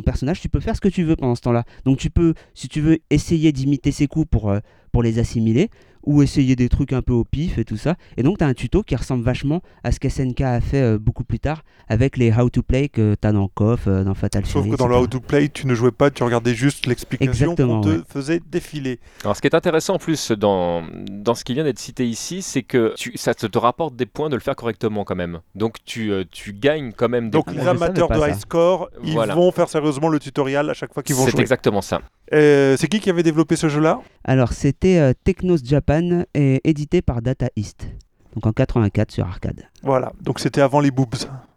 personnage, 0.04 0.40
tu 0.40 0.48
peux 0.48 0.60
faire 0.60 0.76
ce 0.76 0.80
que 0.80 0.86
tu 0.86 1.02
veux 1.02 1.16
pendant 1.16 1.34
ce 1.34 1.40
temps-là. 1.40 1.64
Donc 1.84 1.98
tu 1.98 2.08
peux, 2.08 2.34
si 2.54 2.68
tu 2.68 2.80
veux, 2.80 2.98
essayer 3.10 3.50
d'imiter 3.50 3.90
ses 3.90 4.06
coups 4.06 4.28
pour, 4.30 4.48
euh, 4.48 4.60
pour 4.92 5.02
les 5.02 5.18
assimiler, 5.18 5.70
ou 6.08 6.22
essayer 6.22 6.56
des 6.56 6.70
trucs 6.70 6.94
un 6.94 7.02
peu 7.02 7.12
au 7.12 7.24
pif 7.24 7.58
et 7.58 7.64
tout 7.66 7.76
ça. 7.76 7.96
Et 8.16 8.22
donc 8.22 8.38
tu 8.38 8.44
as 8.44 8.46
un 8.46 8.54
tuto 8.54 8.82
qui 8.82 8.96
ressemble 8.96 9.22
vachement 9.22 9.60
à 9.84 9.92
ce 9.92 10.00
qu'SNK 10.00 10.40
a 10.40 10.60
fait 10.62 10.80
euh, 10.80 10.98
beaucoup 10.98 11.22
plus 11.22 11.38
tard, 11.38 11.62
avec 11.88 12.16
les 12.16 12.32
how 12.32 12.48
to 12.48 12.62
play 12.62 12.88
que 12.88 13.14
tu 13.20 13.28
as 13.28 13.32
dans 13.32 13.46
KOF, 13.48 13.86
euh, 13.86 14.04
dans 14.04 14.14
Fatal 14.14 14.46
Sauf 14.46 14.62
Fury, 14.62 14.70
que 14.70 14.76
dans 14.76 14.88
le. 14.88 14.96
How 14.96 15.06
to 15.06 15.20
Play, 15.20 15.50
tu 15.50 15.66
ne 15.66 15.74
jouais 15.74 15.90
pas, 15.92 16.10
tu 16.10 16.22
regardais 16.22 16.54
juste 16.54 16.86
l'explication 16.86 17.54
qu'on 17.54 17.82
te 17.82 17.88
ouais. 17.88 18.00
faisait 18.08 18.40
défiler. 18.50 18.98
Alors, 19.22 19.36
ce 19.36 19.42
qui 19.42 19.46
est 19.48 19.54
intéressant 19.54 19.94
en 19.96 19.98
plus 19.98 20.32
dans, 20.32 20.82
dans 21.10 21.34
ce 21.34 21.44
qui 21.44 21.52
vient 21.52 21.64
d'être 21.64 21.78
cité 21.78 22.06
ici, 22.06 22.40
c'est 22.40 22.62
que 22.62 22.94
tu, 22.96 23.12
ça 23.16 23.34
te, 23.34 23.46
te 23.46 23.58
rapporte 23.58 23.94
des 23.94 24.06
points 24.06 24.30
de 24.30 24.34
le 24.36 24.40
faire 24.40 24.56
correctement 24.56 25.04
quand 25.04 25.14
même. 25.16 25.40
Donc, 25.54 25.76
tu, 25.84 26.10
euh, 26.10 26.24
tu 26.30 26.54
gagnes 26.54 26.92
quand 26.92 27.10
même 27.10 27.26
des 27.26 27.32
Donc 27.36 27.44
points. 27.44 27.54
les 27.54 27.68
amateurs 27.68 28.08
pas 28.08 28.14
de 28.16 28.20
ça. 28.20 28.28
high 28.30 28.38
score, 28.38 28.88
ils 29.04 29.12
Voilà. 29.12 29.34
vont 29.34 29.52
faire 29.52 29.68
sérieusement 29.68 30.08
le 30.08 30.18
tutoriel 30.18 30.70
à 30.70 30.74
chaque 30.74 30.94
fois 30.94 31.02
qu'ils 31.02 31.14
vont 31.16 31.26
C'est 31.26 31.32
jouer. 31.32 31.40
exactement 31.42 31.82
ça. 31.82 32.00
Euh, 32.32 32.76
c'est 32.78 32.88
qui 32.88 33.00
qui 33.00 33.10
avait 33.10 33.22
développé 33.22 33.56
ce 33.56 33.68
jeu-là? 33.68 34.00
Alors 34.24 34.52
c'était 34.52 34.98
euh, 34.98 35.12
Technos 35.24 35.58
Japan 35.64 36.24
et 36.34 36.60
édité 36.68 37.00
par 37.02 37.22
Data 37.22 37.48
East. 37.56 37.88
Donc 38.34 38.46
en 38.46 38.52
84 38.52 39.10
sur 39.10 39.26
arcade. 39.26 39.62
Voilà, 39.82 40.12
donc 40.20 40.38
c'était 40.38 40.60
avant 40.60 40.80
les 40.80 40.90
boobs. 40.90 41.14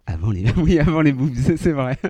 Avant 0.07 0.31
les, 0.31 0.45
oui, 0.57 0.79
avant 0.79 1.01
les 1.01 1.11
boobs, 1.11 1.35
c'est 1.57 1.71
vrai. 1.71 1.97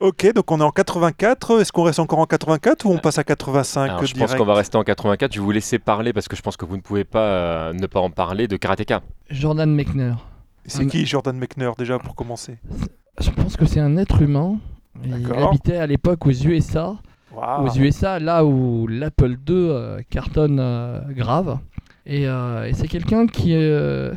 Ok, 0.00 0.32
donc 0.34 0.50
on 0.50 0.58
est 0.60 0.64
en 0.64 0.72
84. 0.72 1.60
Est-ce 1.60 1.70
qu'on 1.72 1.84
reste 1.84 2.00
encore 2.00 2.18
en 2.18 2.26
84 2.26 2.84
ou 2.84 2.90
on 2.90 2.98
passe 2.98 3.18
à 3.18 3.24
85 3.24 3.82
Alors, 3.84 4.04
je 4.04 4.12
direct? 4.12 4.32
pense 4.32 4.38
qu'on 4.38 4.44
va 4.44 4.54
rester 4.54 4.76
en 4.76 4.82
84. 4.82 5.32
Je 5.32 5.38
vais 5.38 5.44
vous 5.44 5.50
laisser 5.52 5.78
parler 5.78 6.12
parce 6.12 6.26
que 6.26 6.34
je 6.34 6.42
pense 6.42 6.56
que 6.56 6.64
vous 6.64 6.76
ne 6.76 6.82
pouvez 6.82 7.04
pas 7.04 7.20
euh, 7.20 7.72
ne 7.72 7.86
pas 7.86 8.00
en 8.00 8.10
parler 8.10 8.48
de 8.48 8.56
Karateka. 8.56 9.02
Jordan 9.30 9.72
Mechner. 9.72 10.14
C'est 10.66 10.86
qui 10.88 11.06
Jordan 11.06 11.36
Mechner 11.38 11.70
déjà 11.78 11.98
pour 12.00 12.16
commencer? 12.16 12.58
Je 13.20 13.30
pense 13.30 13.56
que 13.56 13.66
c'est 13.66 13.80
un 13.80 13.96
être 13.96 14.20
humain. 14.20 14.58
Il 15.04 15.12
habitait 15.48 15.76
à 15.76 15.86
l'époque 15.86 16.26
aux 16.26 16.30
USA. 16.30 16.96
Aux 17.64 17.68
USA, 17.78 18.18
là 18.20 18.44
où 18.44 18.86
l'Apple 18.86 19.32
II 19.32 19.36
euh, 19.50 20.00
cartonne 20.08 20.58
euh, 20.60 21.00
grave. 21.10 21.58
Et, 22.06 22.28
euh, 22.28 22.66
et 22.68 22.74
c'est 22.74 22.86
quelqu'un 22.86 23.26
qui, 23.26 23.54
euh, 23.54 24.12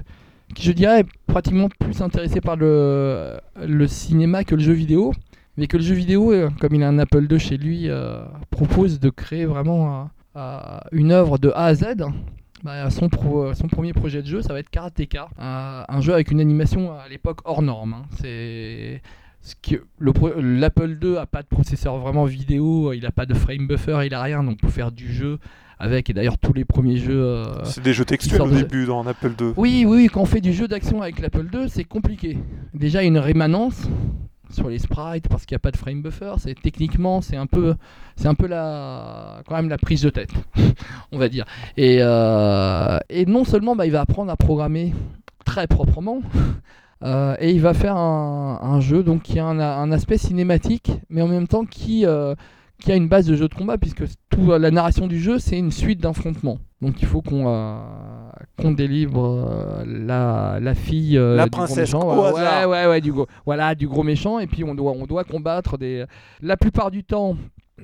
qui, 0.53 0.63
je 0.63 0.71
dirais, 0.71 0.99
est 1.01 1.07
pratiquement 1.25 1.67
plus 1.79 2.01
intéressé 2.01 2.41
par 2.41 2.55
le, 2.57 3.37
le 3.65 3.87
cinéma 3.87 4.43
que 4.43 4.55
le 4.55 4.61
jeu 4.61 4.73
vidéo. 4.73 5.13
Mais 5.57 5.65
que 5.65 5.77
le 5.77 5.83
jeu 5.83 5.95
vidéo, 5.95 6.31
euh, 6.31 6.49
comme 6.61 6.75
il 6.75 6.83
a 6.83 6.87
un 6.87 6.99
Apple 6.99 7.25
II 7.31 7.39
chez 7.39 7.57
lui, 7.57 7.89
euh, 7.89 8.23
propose 8.51 8.99
de 8.99 9.09
créer 9.09 9.45
vraiment 9.45 10.01
euh, 10.01 10.03
euh, 10.37 10.79
une 10.91 11.11
œuvre 11.11 11.39
de 11.39 11.49
A 11.55 11.65
à 11.65 11.73
Z. 11.73 11.85
Bah, 12.63 12.89
son, 12.91 13.09
pro- 13.09 13.53
son 13.55 13.67
premier 13.67 13.93
projet 13.93 14.21
de 14.21 14.27
jeu, 14.27 14.41
ça 14.43 14.53
va 14.53 14.59
être 14.59 14.69
Karateka, 14.69 15.29
un, 15.39 15.85
un 15.89 16.01
jeu 16.01 16.13
avec 16.13 16.29
une 16.31 16.39
animation 16.39 16.91
à 16.91 17.07
l'époque 17.09 17.39
hors 17.45 17.61
norme. 17.63 17.93
hein. 17.93 18.05
C'est 18.19 19.01
l'Apple 20.39 20.97
II 21.03 21.17
a 21.17 21.25
pas 21.25 21.41
de 21.41 21.47
processeur 21.47 21.97
vraiment 21.97 22.25
vidéo, 22.25 22.93
il 22.93 23.05
a 23.05 23.11
pas 23.11 23.25
de 23.25 23.33
frame 23.33 23.67
buffer, 23.67 24.01
il 24.05 24.13
a 24.13 24.21
rien, 24.21 24.43
donc 24.43 24.59
pour 24.59 24.69
faire 24.71 24.91
du 24.91 25.11
jeu 25.13 25.39
avec, 25.79 26.09
et 26.09 26.13
d'ailleurs 26.13 26.37
tous 26.39 26.53
les 26.53 26.65
premiers 26.65 26.97
jeux... 26.97 27.23
euh, 27.23 27.63
C'est 27.63 27.83
des 27.83 27.93
jeux 27.93 28.05
textuels 28.05 28.41
au 28.41 28.49
de- 28.49 28.55
début 28.57 28.85
dans 28.85 29.05
Apple 29.05 29.33
II. 29.39 29.53
Oui, 29.57 29.85
oui, 29.87 30.09
quand 30.11 30.21
on 30.21 30.25
fait 30.25 30.41
du 30.41 30.51
jeu 30.53 30.67
d'action 30.67 31.01
avec 31.01 31.19
l'Apple 31.19 31.45
II, 31.53 31.69
c'est 31.69 31.83
compliqué. 31.83 32.37
Déjà, 32.73 33.03
une 33.03 33.17
rémanence 33.19 33.87
sur 34.49 34.69
les 34.69 34.79
sprites 34.79 35.27
parce 35.27 35.45
qu'il 35.45 35.53
n'y 35.55 35.57
a 35.57 35.59
pas 35.59 35.71
de 35.71 35.77
frame 35.77 36.01
buffer. 36.01 36.33
C'est 36.39 36.59
techniquement, 36.59 37.21
c'est 37.21 37.35
un 37.35 37.45
peu, 37.47 37.75
c'est 38.15 38.27
un 38.27 38.33
peu 38.33 38.47
la, 38.47 39.43
quand 39.47 39.55
même 39.55 39.69
la 39.69 39.77
prise 39.77 40.01
de 40.01 40.09
tête, 40.09 40.31
on 41.11 41.17
va 41.19 41.29
dire. 41.29 41.45
Et, 41.75 41.97
euh, 42.01 42.97
et 43.09 43.25
non 43.27 43.43
seulement, 43.43 43.75
bah, 43.75 43.85
il 43.85 43.91
va 43.91 44.01
apprendre 44.01 44.31
à 44.31 44.35
programmer 44.37 44.93
très 45.45 45.67
proprement. 45.67 46.21
Euh, 47.03 47.35
et 47.39 47.51
il 47.51 47.61
va 47.61 47.73
faire 47.73 47.95
un, 47.95 48.59
un 48.61 48.79
jeu 48.79 49.03
donc 49.03 49.21
qui 49.23 49.39
a 49.39 49.45
un, 49.45 49.59
un 49.59 49.91
aspect 49.91 50.17
cinématique, 50.17 50.91
mais 51.09 51.21
en 51.21 51.27
même 51.27 51.47
temps 51.47 51.65
qui, 51.65 52.05
euh, 52.05 52.33
qui 52.79 52.91
a 52.91 52.95
une 52.95 53.07
base 53.07 53.25
de 53.27 53.35
jeu 53.35 53.47
de 53.47 53.53
combat, 53.53 53.77
puisque 53.77 54.03
tout, 54.29 54.51
la 54.51 54.71
narration 54.71 55.07
du 55.07 55.19
jeu, 55.19 55.39
c'est 55.39 55.57
une 55.57 55.71
suite 55.71 56.01
d'affrontements. 56.01 56.59
Donc 56.81 57.01
il 57.01 57.07
faut 57.07 57.21
qu'on 57.23 57.45
euh, 57.47 58.73
délivre 58.75 59.25
euh, 59.25 59.83
la, 59.85 60.59
la 60.61 60.75
fille 60.75 61.17
euh, 61.17 61.35
La 61.35 61.45
du 61.45 61.49
gros 61.49 61.59
princesse, 61.61 61.93
méchant. 61.93 62.01
au 62.01 62.35
ouais, 62.35 62.65
ouais, 62.65 62.87
ouais, 62.87 63.01
du 63.01 63.11
gros, 63.11 63.27
voilà, 63.45 63.73
du 63.73 63.87
gros 63.87 64.03
méchant. 64.03 64.37
Et 64.39 64.47
puis 64.47 64.63
on 64.63 64.75
doit, 64.75 64.91
on 64.91 65.05
doit 65.05 65.23
combattre 65.23 65.77
des, 65.77 66.05
la 66.41 66.55
plupart 66.57 66.91
du 66.91 67.03
temps 67.03 67.35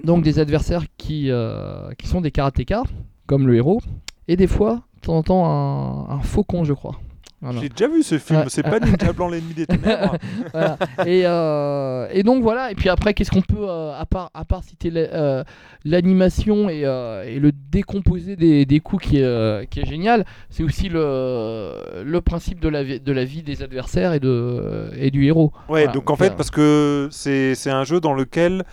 donc 0.04 0.23
des 0.23 0.39
adversaires 0.39 0.84
qui, 0.97 1.30
euh, 1.30 1.91
qui 1.97 2.08
sont 2.08 2.21
des 2.21 2.32
karatékas, 2.32 2.84
comme 3.28 3.47
le 3.47 3.56
héros. 3.56 3.80
Et 4.28 4.36
des 4.36 4.47
fois, 4.47 4.84
de 4.97 5.02
temps 5.02 5.17
en 5.17 5.23
temps, 5.23 5.45
un, 5.45 6.15
un 6.15 6.19
faucon, 6.21 6.63
je 6.63 6.73
crois. 6.73 6.95
Voilà. 7.43 7.60
J'ai 7.62 7.67
déjà 7.69 7.88
vu 7.89 8.03
ce 8.03 8.17
film, 8.17 8.39
Ouais. 8.39 8.45
c'est 8.47 8.63
pas 8.63 8.79
Ninja 8.79 9.12
Blanc 9.12 9.27
l'ennemi 9.27 9.53
des 9.53 9.65
ténèbres. 9.67 10.15
Voilà. 10.53 10.77
et, 11.06 11.23
euh, 11.25 12.08
et 12.12 12.23
donc 12.23 12.41
voilà, 12.41 12.71
et 12.71 12.75
puis 12.75 12.88
après, 12.89 13.13
qu'est-ce 13.13 13.32
qu'on 13.32 13.41
peut, 13.41 13.67
euh, 13.69 13.91
à, 13.99 14.06
part, 14.06 14.29
à 14.34 14.45
part 14.45 14.63
citer 14.63 14.91
euh, 14.95 15.43
l'animation 15.84 16.69
et, 16.69 16.82
euh, 16.86 17.23
et 17.25 17.39
le 17.39 17.51
décomposé 17.51 18.36
des, 18.36 18.65
des 18.65 18.79
coups 18.79 19.08
qui 19.10 19.17
est, 19.19 19.23
euh, 19.23 19.65
qui 19.69 19.82
est 19.82 19.86
génial, 19.86 20.25
c'est 20.49 20.63
aussi 20.63 20.88
le, 20.89 22.03
le 22.03 22.21
principe 22.21 22.60
de 22.62 22.69
la, 22.69 22.82
vie, 22.84 22.99
de 22.99 23.12
la 23.12 23.25
vie 23.25 23.43
des 23.43 23.62
adversaires 23.62 24.13
et, 24.13 24.19
de, 24.19 24.89
et 24.97 25.12
du 25.12 25.25
héros. 25.25 25.51
Ouais, 25.69 25.82
Voilà, 25.84 25.91
donc 25.91 26.10
en 26.10 26.15
fait, 26.15 26.36
parce 26.36 26.49
que 26.51 27.10
c'est 27.12 27.56
un 27.69 27.84
jeu 27.84 27.99
dans 27.99 28.13
lequel 28.13 28.63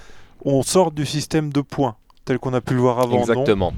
on 0.44 0.62
sort 0.62 0.92
du 0.92 1.04
système 1.06 1.52
de 1.52 1.60
points, 1.60 1.96
tel 2.24 2.38
qu'on 2.38 2.54
a 2.54 2.60
pu 2.60 2.74
le 2.74 2.80
voir 2.80 3.00
avant. 3.00 3.16
non? 3.16 3.20
Exactement. 3.20 3.72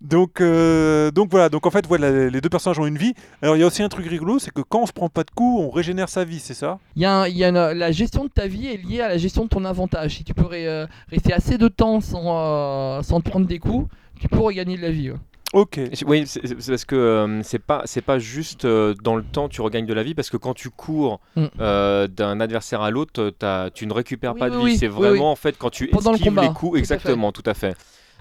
Donc, 0.00 0.40
euh, 0.40 1.10
donc 1.10 1.28
voilà, 1.30 1.48
donc 1.48 1.66
en 1.66 1.70
fait, 1.70 1.86
voilà, 1.86 2.28
les 2.28 2.40
deux 2.40 2.48
personnages 2.48 2.78
ont 2.78 2.86
une 2.86 2.98
vie. 2.98 3.14
Alors 3.42 3.56
il 3.56 3.60
y 3.60 3.62
a 3.62 3.66
aussi 3.66 3.82
un 3.82 3.88
truc 3.88 4.06
rigolo, 4.06 4.38
c'est 4.38 4.52
que 4.52 4.60
quand 4.62 4.82
on 4.82 4.86
se 4.86 4.92
prend 4.92 5.08
pas 5.08 5.24
de 5.24 5.30
coups, 5.30 5.60
on 5.60 5.70
régénère 5.70 6.08
sa 6.08 6.24
vie, 6.24 6.38
c'est 6.38 6.54
ça? 6.54 6.78
Il 6.96 7.02
y 7.02 7.04
a, 7.04 7.12
un- 7.22 7.26
il 7.28 7.36
y 7.36 7.44
a 7.44 7.48
une- 7.48 7.72
la 7.78 7.90
gestion 7.92 8.24
de 8.24 8.30
ta 8.30 8.46
vie 8.46 8.66
est 8.68 8.76
liée 8.76 9.00
à 9.00 9.08
la 9.08 9.18
gestion 9.18 9.44
de 9.44 9.48
ton 9.48 9.64
avantage. 9.64 10.16
Si 10.16 10.24
tu 10.24 10.34
peux 10.34 10.46
ré- 10.46 10.68
euh, 10.68 10.86
rester 11.10 11.32
assez 11.32 11.58
de 11.58 11.68
temps 11.68 12.00
sans, 12.00 12.22
euh, 12.26 13.02
sans 13.02 13.20
te 13.20 13.28
prendre 13.28 13.46
des 13.46 13.58
coups, 13.58 13.88
tu 14.20 14.28
peux 14.28 14.38
regagner 14.38 14.76
de 14.76 14.82
la 14.82 14.90
vie. 14.90 15.10
ouais. 15.10 15.16
Ok. 15.54 15.80
Oui, 16.06 16.24
c'est 16.26 16.42
parce 16.54 16.84
que 16.84 16.94
euh, 16.94 17.42
c'est 17.42 17.58
pas 17.58 17.80
c'est 17.86 18.02
pas 18.02 18.18
juste 18.18 18.66
euh, 18.66 18.92
dans 19.02 19.16
le 19.16 19.22
temps 19.22 19.48
tu 19.48 19.62
regagnes 19.62 19.86
de 19.86 19.94
la 19.94 20.02
vie 20.02 20.14
parce 20.14 20.28
que 20.28 20.36
quand 20.36 20.52
tu 20.52 20.68
cours 20.68 21.20
Mm. 21.36 21.46
euh, 21.60 22.06
d'un 22.06 22.38
adversaire 22.40 22.82
à 22.82 22.90
l'autre, 22.90 23.32
tu 23.74 23.86
ne 23.86 23.92
récupères 23.94 24.34
Oui, 24.34 24.38
pas 24.40 24.50
de 24.50 24.56
vie. 24.58 24.62
oui, 24.64 24.76
c'est 24.76 24.88
oui, 24.88 24.94
vraiment 24.94 25.12
oui. 25.28 25.32
en 25.32 25.36
fait 25.36 25.56
quand 25.56 25.70
tu 25.70 25.86
Pendant 25.88 26.10
le 26.10 26.16
esquives 26.16 26.28
combat, 26.32 26.42
les 26.42 26.48
tout 26.48 26.54
coups. 26.54 26.76
à. 26.76 26.78
Exactement, 26.80 27.32
tout 27.32 27.42
à 27.46 27.54
fait. 27.54 27.74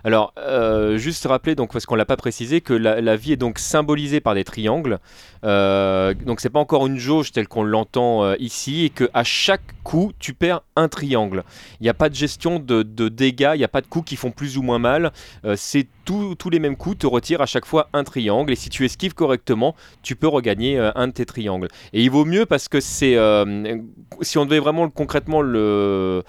Alors, 0.04 0.34
euh, 0.38 0.98
juste 0.98 1.26
rappeler, 1.26 1.56
donc, 1.56 1.74
parce 1.74 1.86
qu'on 1.86 1.96
l'a 1.96 2.06
pas 2.06 2.18
précisé, 2.18 2.62
que 2.62 2.74
la, 2.74 3.16
vie 3.16 3.34
est 3.34 3.38
donc 3.38 3.60
symbolisée 3.60 4.20
par 4.20 4.36
des 4.36 4.44
triangles. 4.44 5.00
Euh, 5.44 6.14
donc, 6.14 6.40
c'est 6.40 6.50
pas 6.50 6.60
encore 6.60 6.88
une 6.88 6.98
jauge 6.98 7.32
telle 7.32 7.48
qu'on 7.48 7.64
l'entend 7.64 8.24
euh, 8.24 8.36
ici, 8.40 8.86
et 8.86 8.90
que 8.90 9.10
à 9.14 9.24
chaque 9.24 9.76
coup, 9.84 10.12
tu 10.20 10.34
perds 10.34 10.62
un 10.76 10.88
triangle. 10.88 11.44
Il 11.80 11.84
n'y 11.84 11.90
a 11.90 11.94
pas 11.94 12.10
de 12.10 12.16
gestion 12.16 12.60
de, 12.60 12.84
de 12.84 13.10
dégâts, 13.10 13.52
il 13.56 13.60
n'y 13.60 13.64
a 13.64 13.70
pas 13.70 13.82
de 13.82 13.88
coups 13.88 14.10
qui 14.10 14.16
font 14.16 14.32
plus 14.32 14.58
ou 14.58 14.62
moins 14.62 14.80
mal. 14.80 15.12
Euh, 15.46 15.56
c'est 15.58 15.88
tous 16.08 16.50
les 16.50 16.60
mêmes 16.60 16.78
coups 16.78 17.00
te 17.00 17.08
retirent 17.08 17.42
à 17.42 17.46
chaque 17.46 17.66
fois 17.66 17.90
un 17.94 18.04
triangle, 18.04 18.52
et 18.52 18.56
si 18.56 18.70
tu 18.70 18.86
esquives 18.86 19.14
correctement, 19.14 19.76
tu 20.02 20.16
peux 20.16 20.28
regagner 20.28 20.80
euh, 20.80 20.92
un 20.96 21.08
de 21.08 21.12
tes 21.12 21.26
triangles. 21.26 21.68
Et 21.94 22.02
il 22.02 22.10
vaut 22.10 22.26
mieux 22.26 22.46
parce 22.46 22.70
que 22.70 22.80
c'est, 22.80 23.16
euh, 23.18 23.78
si 24.22 24.38
on 24.38 24.46
devait 24.46 24.60
vraiment 24.60 24.90
concrètement 24.90 25.42
le, 25.42 26.24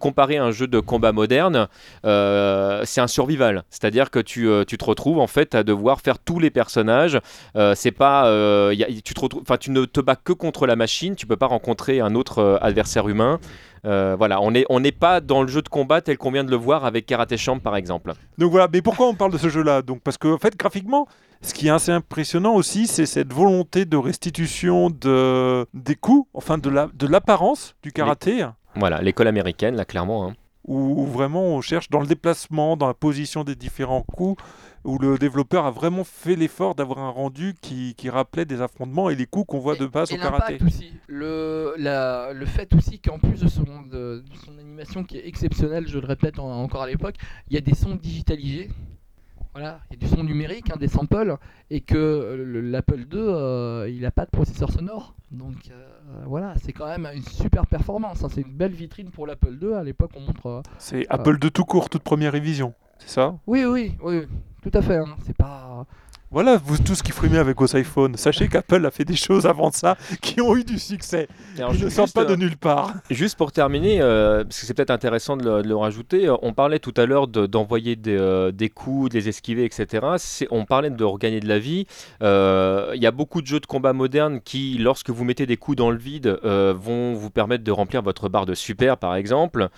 comparer 0.00 0.38
à 0.38 0.44
un 0.44 0.50
jeu 0.50 0.66
de 0.66 0.80
combat 0.80 1.12
moderne, 1.12 1.68
euh, 2.04 2.82
c'est 2.84 3.00
un 3.00 3.06
survival. 3.06 3.64
C'est-à-dire 3.68 4.10
que 4.10 4.18
tu, 4.18 4.46
te 4.46 4.84
retrouves 4.84 5.18
en 5.18 5.26
fait 5.26 5.54
à 5.54 5.62
devoir 5.62 6.00
faire 6.00 6.18
tous 6.18 6.38
les 6.38 6.50
personnages. 6.50 7.20
C'est 7.74 7.90
pas, 7.90 8.24
tu 9.04 9.14
tu 9.60 9.70
ne 9.72 9.84
te 9.84 10.00
bats 10.00 10.16
que 10.16 10.32
contre 10.32 10.66
la 10.66 10.76
machine. 10.76 11.16
Tu 11.16 11.26
peux 11.26 11.36
pas 11.36 11.46
rencontrer 11.46 12.00
un 12.00 12.14
autre 12.14 12.58
adversaire 12.62 13.08
humain. 13.08 13.40
Euh, 13.84 14.14
voilà, 14.18 14.40
on 14.40 14.50
n'est 14.50 14.64
on 14.68 14.80
n'est 14.80 14.92
pas 14.92 15.20
dans 15.20 15.42
le 15.42 15.48
jeu 15.48 15.62
de 15.62 15.68
combat 15.68 16.00
tel 16.00 16.18
qu'on 16.18 16.30
vient 16.30 16.44
de 16.44 16.50
le 16.50 16.56
voir 16.56 16.84
avec 16.84 17.06
Karate 17.06 17.36
Champ 17.36 17.58
par 17.58 17.76
exemple. 17.76 18.12
Donc 18.38 18.50
voilà, 18.50 18.68
mais 18.72 18.82
pourquoi 18.82 19.06
on 19.08 19.14
parle 19.14 19.32
de 19.32 19.38
ce 19.38 19.48
jeu-là 19.48 19.82
Donc? 19.82 20.00
Parce 20.02 20.18
que 20.18 20.28
en 20.28 20.38
fait, 20.38 20.56
graphiquement, 20.56 21.06
ce 21.42 21.54
qui 21.54 21.68
est 21.68 21.70
assez 21.70 21.92
impressionnant 21.92 22.54
aussi, 22.54 22.86
c'est 22.86 23.06
cette 23.06 23.32
volonté 23.32 23.84
de 23.84 23.96
restitution 23.96 24.90
de 24.90 25.66
des 25.74 25.94
coups, 25.94 26.28
enfin 26.34 26.58
de 26.58 26.68
la 26.70 26.88
de 26.94 27.06
l'apparence 27.06 27.74
du 27.82 27.92
karaté, 27.92 28.44
Voilà, 28.74 29.00
l'école 29.00 29.28
américaine 29.28 29.76
là 29.76 29.84
clairement. 29.84 30.28
hein. 30.28 30.34
où, 30.66 31.02
où 31.02 31.06
vraiment 31.06 31.44
on 31.44 31.60
cherche 31.60 31.88
dans 31.90 32.00
le 32.00 32.06
déplacement, 32.06 32.76
dans 32.76 32.86
la 32.88 32.94
position 32.94 33.44
des 33.44 33.54
différents 33.54 34.02
coups, 34.02 34.42
où 34.88 34.98
le 34.98 35.18
développeur 35.18 35.66
a 35.66 35.70
vraiment 35.70 36.02
fait 36.04 36.34
l'effort 36.34 36.74
d'avoir 36.74 36.98
un 37.00 37.10
rendu 37.10 37.54
qui, 37.60 37.94
qui 37.94 38.08
rappelait 38.10 38.44
des 38.44 38.60
affrontements 38.62 39.10
et 39.10 39.14
les 39.14 39.26
coups 39.26 39.46
qu'on 39.46 39.58
voit 39.58 39.76
de 39.76 39.86
base 39.86 40.10
et 40.10 40.14
au 40.14 40.18
karaté. 40.18 40.58
aussi. 40.64 40.92
Le, 41.06 41.74
la- 41.78 42.32
le 42.32 42.46
fait 42.46 42.74
aussi 42.74 42.98
qu'en 42.98 43.18
plus 43.18 43.40
de 43.40 43.48
son, 43.48 43.64
de, 43.82 44.24
de 44.28 44.36
son 44.44 44.58
animation 44.58 45.04
qui 45.04 45.18
est 45.18 45.26
exceptionnelle, 45.28 45.86
je 45.86 45.98
le 45.98 46.06
répète 46.06 46.38
en- 46.38 46.50
encore 46.62 46.82
à 46.82 46.86
l'époque, 46.86 47.16
il 47.48 47.54
y 47.54 47.58
a 47.58 47.60
des 47.60 47.74
sons 47.74 47.94
digitalisés. 47.96 48.70
Voilà, 49.54 49.80
il 49.90 49.94
y 49.94 50.04
a 50.04 50.08
du 50.08 50.14
son 50.14 50.22
numérique, 50.22 50.70
hein, 50.70 50.76
des 50.78 50.88
samples, 50.88 51.36
et 51.70 51.80
que 51.80 51.96
euh, 51.96 52.36
le- 52.44 52.60
l'Apple 52.60 53.00
II, 53.00 53.06
euh, 53.14 53.90
il 53.90 54.00
n'a 54.02 54.10
pas 54.10 54.24
de 54.24 54.30
processeur 54.30 54.70
sonore. 54.70 55.14
Donc 55.32 55.56
euh, 55.70 56.22
voilà, 56.26 56.54
c'est 56.62 56.72
quand 56.72 56.86
même 56.86 57.08
une 57.14 57.22
super 57.24 57.66
performance. 57.66 58.22
hein. 58.22 58.28
C'est 58.30 58.42
une 58.42 58.52
belle 58.54 58.72
vitrine 58.72 59.10
pour 59.10 59.26
l'Apple 59.26 59.58
II. 59.60 59.74
À 59.74 59.82
l'époque, 59.82 60.12
on 60.16 60.20
montre. 60.20 60.46
euh, 60.46 60.62
C'est 60.78 61.06
Apple 61.10 61.38
de 61.38 61.48
tout 61.48 61.64
court, 61.64 61.90
toute 61.90 62.02
première 62.02 62.32
révision. 62.32 62.72
C'est 62.98 63.08
ça? 63.10 63.38
Oui, 63.46 63.64
oui, 63.64 63.94
oui, 64.02 64.22
tout 64.62 64.70
à 64.74 64.82
fait. 64.82 64.96
hein. 64.96 65.16
C'est 65.24 65.36
pas. 65.36 65.84
Voilà, 66.30 66.58
vous 66.62 66.76
tous 66.76 67.00
qui 67.00 67.10
frimez 67.12 67.38
avec 67.38 67.58
vos 67.58 67.74
iPhones, 67.74 68.14
sachez 68.18 68.48
qu'Apple 68.48 68.84
a 68.84 68.90
fait 68.90 69.06
des 69.06 69.16
choses 69.16 69.46
avant 69.46 69.70
ça 69.72 69.96
qui 70.20 70.42
ont 70.42 70.54
eu 70.56 70.62
du 70.62 70.78
succès. 70.78 71.26
Alors, 71.56 71.74
Ils 71.74 71.84
ne 71.86 71.88
sortent 71.88 72.12
pas 72.12 72.24
euh, 72.24 72.26
de 72.26 72.36
nulle 72.36 72.58
part. 72.58 72.92
Juste 73.10 73.38
pour 73.38 73.50
terminer, 73.50 74.02
euh, 74.02 74.44
parce 74.44 74.60
que 74.60 74.66
c'est 74.66 74.74
peut-être 74.74 74.90
intéressant 74.90 75.38
de 75.38 75.44
le, 75.48 75.62
de 75.62 75.68
le 75.68 75.74
rajouter, 75.74 76.28
euh, 76.28 76.36
on 76.42 76.52
parlait 76.52 76.80
tout 76.80 76.92
à 76.98 77.06
l'heure 77.06 77.28
de- 77.28 77.46
d'envoyer 77.46 77.96
des, 77.96 78.14
euh, 78.18 78.52
des 78.52 78.68
coups, 78.68 79.08
de 79.08 79.14
les 79.18 79.30
esquiver, 79.30 79.64
etc. 79.64 80.06
On 80.50 80.66
parlait 80.66 80.90
de 80.90 81.02
regagner 81.02 81.40
de 81.40 81.48
la 81.48 81.58
vie. 81.58 81.86
Euh, 82.22 82.92
Il 82.94 83.02
y 83.02 83.06
a 83.06 83.10
beaucoup 83.10 83.40
de 83.40 83.46
jeux 83.46 83.60
de 83.60 83.66
combat 83.66 83.94
modernes 83.94 84.40
qui, 84.42 84.76
lorsque 84.76 85.08
vous 85.08 85.24
mettez 85.24 85.46
des 85.46 85.56
coups 85.56 85.78
dans 85.78 85.90
le 85.90 85.96
vide, 85.96 86.38
euh, 86.44 86.74
vont 86.76 87.14
vous 87.14 87.30
permettre 87.30 87.64
de 87.64 87.72
remplir 87.72 88.02
votre 88.02 88.28
barre 88.28 88.44
de 88.44 88.52
super, 88.54 88.98
par 88.98 89.14
exemple. 89.16 89.68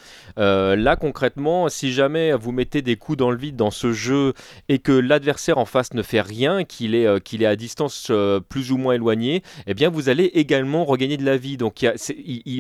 Euh, 0.41 0.75
là, 0.75 0.97
concrètement, 0.97 1.69
si 1.69 1.93
jamais 1.93 2.33
vous 2.33 2.51
mettez 2.51 2.83
des 2.83 2.97
coups 2.97 3.19
dans 3.19 3.31
le 3.31 3.37
vide 3.39 3.55
dans 3.55 3.71
ce 3.71 3.93
jeu 3.93 4.33
et 4.69 4.81
que 4.81 4.91
l'adversaire 4.91 5.59
en 5.59 5.65
face 5.65 5.95
ne 5.95 6.03
fait 6.03 6.21
rien, 6.21 6.40
qu'il 6.67 6.95
est, 6.95 7.07
euh, 7.07 7.19
qu'il 7.19 7.43
est 7.43 7.47
à 7.47 7.57
distance 7.57 8.09
euh, 8.11 8.41
plus 8.41 8.73
ou 8.73 8.77
moins 8.77 8.95
éloignée, 8.95 9.43
eh 9.67 9.75
bien, 9.75 9.91
vous 9.91 10.09
allez 10.09 10.25
également 10.25 10.85
regagner 10.85 11.17
de 11.17 11.25
la 11.25 11.37
vie. 11.37 11.57
Donc, 11.57 11.85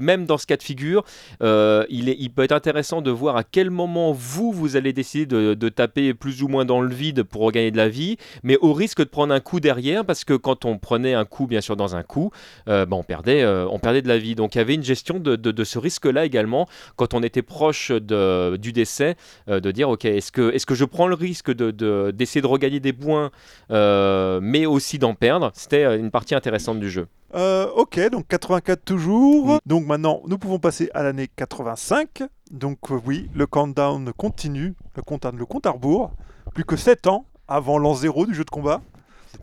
même 0.02 0.26
dans 0.26 0.38
ce 0.38 0.46
cas 0.46 0.56
de 0.56 0.62
figure, 0.62 1.04
euh, 1.42 1.84
il, 1.88 2.08
est, 2.08 2.16
il 2.18 2.30
peut 2.30 2.42
être 2.42 2.52
intéressant 2.52 3.02
de 3.02 3.10
voir 3.10 3.36
à 3.36 3.44
quel 3.44 3.70
moment 3.70 4.12
vous, 4.12 4.52
vous 4.52 4.76
allez 4.76 4.92
décider 4.92 5.26
de, 5.26 5.68
taper 5.68 6.14
plus 6.14 6.42
ou 6.42 6.48
moins 6.48 6.64
dans 6.64 6.80
le 6.80 6.92
vide 6.92 7.22
pour 7.22 7.42
regagner 7.42 7.70
de 7.70 7.76
la 7.76 7.88
vie, 7.88 8.16
mais 8.42 8.56
au 8.60 8.72
risque 8.72 8.98
de 8.98 9.04
prendre 9.04 9.32
un 9.32 9.40
coup 9.40 9.60
derrière, 9.60 10.04
parce 10.04 10.24
que 10.24 10.34
quand 10.34 10.64
on 10.64 10.78
prenait 10.78 11.14
un 11.14 11.24
coup, 11.24 11.46
bien 11.46 11.60
sûr, 11.60 11.76
dans 11.76 11.94
un 11.96 12.02
coup, 12.02 12.30
euh, 12.68 12.86
ben, 12.86 12.96
on, 12.96 13.02
perdait, 13.04 13.46
on 13.46 13.78
perdait 13.78 14.02
de 14.02 14.08
la 14.08 14.18
vie. 14.18 14.34
Donc, 14.34 14.54
il 14.54 14.58
y 14.58 14.60
avait 14.60 14.74
une 14.74 14.82
gestion 14.82 15.18
de, 15.20 15.64
ce 15.64 15.78
risque-là 15.78 16.24
également, 16.24 16.68
quand 16.96 17.14
on 17.14 17.22
était 17.22 17.42
proche 17.42 17.90
de- 17.90 18.56
du 18.56 18.72
décès, 18.72 19.16
de 19.46 19.70
dire, 19.70 19.88
OK, 19.90 20.04
est-ce 20.04 20.32
que, 20.32 20.52
est 20.52 20.64
que 20.64 20.74
je 20.74 20.84
prends 20.84 21.06
le 21.06 21.14
risque 21.14 21.52
de- 21.52 21.70
de- 21.70 22.10
d'essayer 22.10 22.42
de, 22.42 22.46
regagner 22.46 22.80
des 22.80 22.92
points, 22.92 23.30
mais 23.70 24.66
aussi 24.66 24.98
d'en 24.98 25.14
perdre 25.14 25.50
C'était 25.54 25.84
euh, 25.84 25.98
une 25.98 26.10
partie 26.10 26.34
intéressante 26.34 26.80
du 26.80 26.90
jeu. 26.90 27.06
Euh, 27.34 27.68
ok, 27.76 28.10
donc 28.10 28.26
84 28.28 28.84
toujours. 28.84 29.46
Mm. 29.46 29.58
Donc 29.66 29.86
maintenant, 29.86 30.22
nous 30.26 30.38
pouvons 30.38 30.58
passer 30.58 30.90
à 30.94 31.02
l'année 31.02 31.28
85. 31.36 32.24
Donc 32.50 32.78
euh, 32.90 32.98
oui, 33.06 33.30
le 33.34 33.46
countdown 33.46 34.12
continue, 34.16 34.74
le 34.96 35.02
compte 35.02 35.24
à, 35.24 35.30
le 35.30 35.46
compte 35.46 35.66
à 35.66 35.70
rebours. 35.70 36.10
Plus 36.54 36.64
que 36.64 36.76
7 36.76 37.06
ans 37.06 37.26
avant 37.46 37.78
l'an 37.78 37.94
zéro 37.94 38.26
du 38.26 38.34
jeu 38.34 38.44
de 38.44 38.50
combat. 38.50 38.80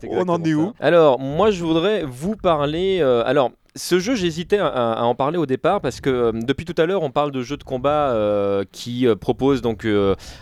On 0.08 0.28
en 0.28 0.42
est 0.44 0.54
où? 0.54 0.66
Ça. 0.78 0.86
Alors, 0.86 1.18
moi, 1.18 1.50
je 1.50 1.64
voudrais 1.64 2.04
vous 2.04 2.36
parler. 2.36 2.98
euh, 3.00 3.22
alors, 3.24 3.50
ce 3.78 3.98
jeu, 3.98 4.14
j'hésitais 4.14 4.58
à, 4.58 4.66
à 4.66 5.02
en 5.04 5.14
parler 5.14 5.38
au 5.38 5.46
départ 5.46 5.80
parce 5.80 6.00
que 6.00 6.10
euh, 6.10 6.32
depuis 6.34 6.64
tout 6.64 6.74
à 6.76 6.84
l'heure, 6.84 7.02
on 7.02 7.10
parle 7.10 7.30
de 7.30 7.42
jeux 7.42 7.56
de 7.56 7.62
combat 7.64 8.10
euh, 8.10 8.64
qui 8.72 9.06
euh, 9.06 9.14
proposent 9.14 9.62
donc 9.62 9.86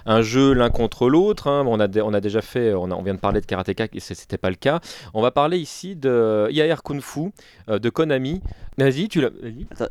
un 0.07 0.23
jeu 0.23 0.53
l'un 0.53 0.71
contre 0.71 1.09
l'autre. 1.09 1.47
hein. 1.49 1.65
On, 1.67 1.79
a 1.79 2.21
déjà 2.21 2.41
fait, 2.41 2.75
on, 2.75 3.03
vient 3.03 3.15
de 3.15 3.21
parler 3.21 3.41
de 3.41 3.47
Karateka, 3.47 3.87
et 3.93 4.01
c'était 4.01 4.39
pas 4.39 4.51
le 4.51 4.57
cas. 4.57 4.81
On 5.15 5.23
va 5.23 5.31
parler 5.31 5.59
ici 5.59 5.95
de 5.95 6.49
IAR 6.51 6.83
Kung 6.83 7.01
Fu 7.01 7.33
de 7.69 7.89
Konami. 7.91 8.41
Vas-y, 8.79 9.09
tu 9.09 9.21
l'as. 9.21 9.31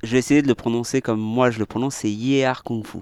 je 0.03 0.11
vais 0.11 0.17
essayer 0.17 0.41
de 0.41 0.47
le 0.47 0.55
prononcer 0.55 1.01
comme 1.01 1.19
moi 1.19 1.51
je 1.51 1.59
le 1.59 1.65
prononce, 1.65 1.95
c'est 1.95 2.11
Yehar 2.11 2.63
Kung 2.63 2.85
Fu. 2.85 2.99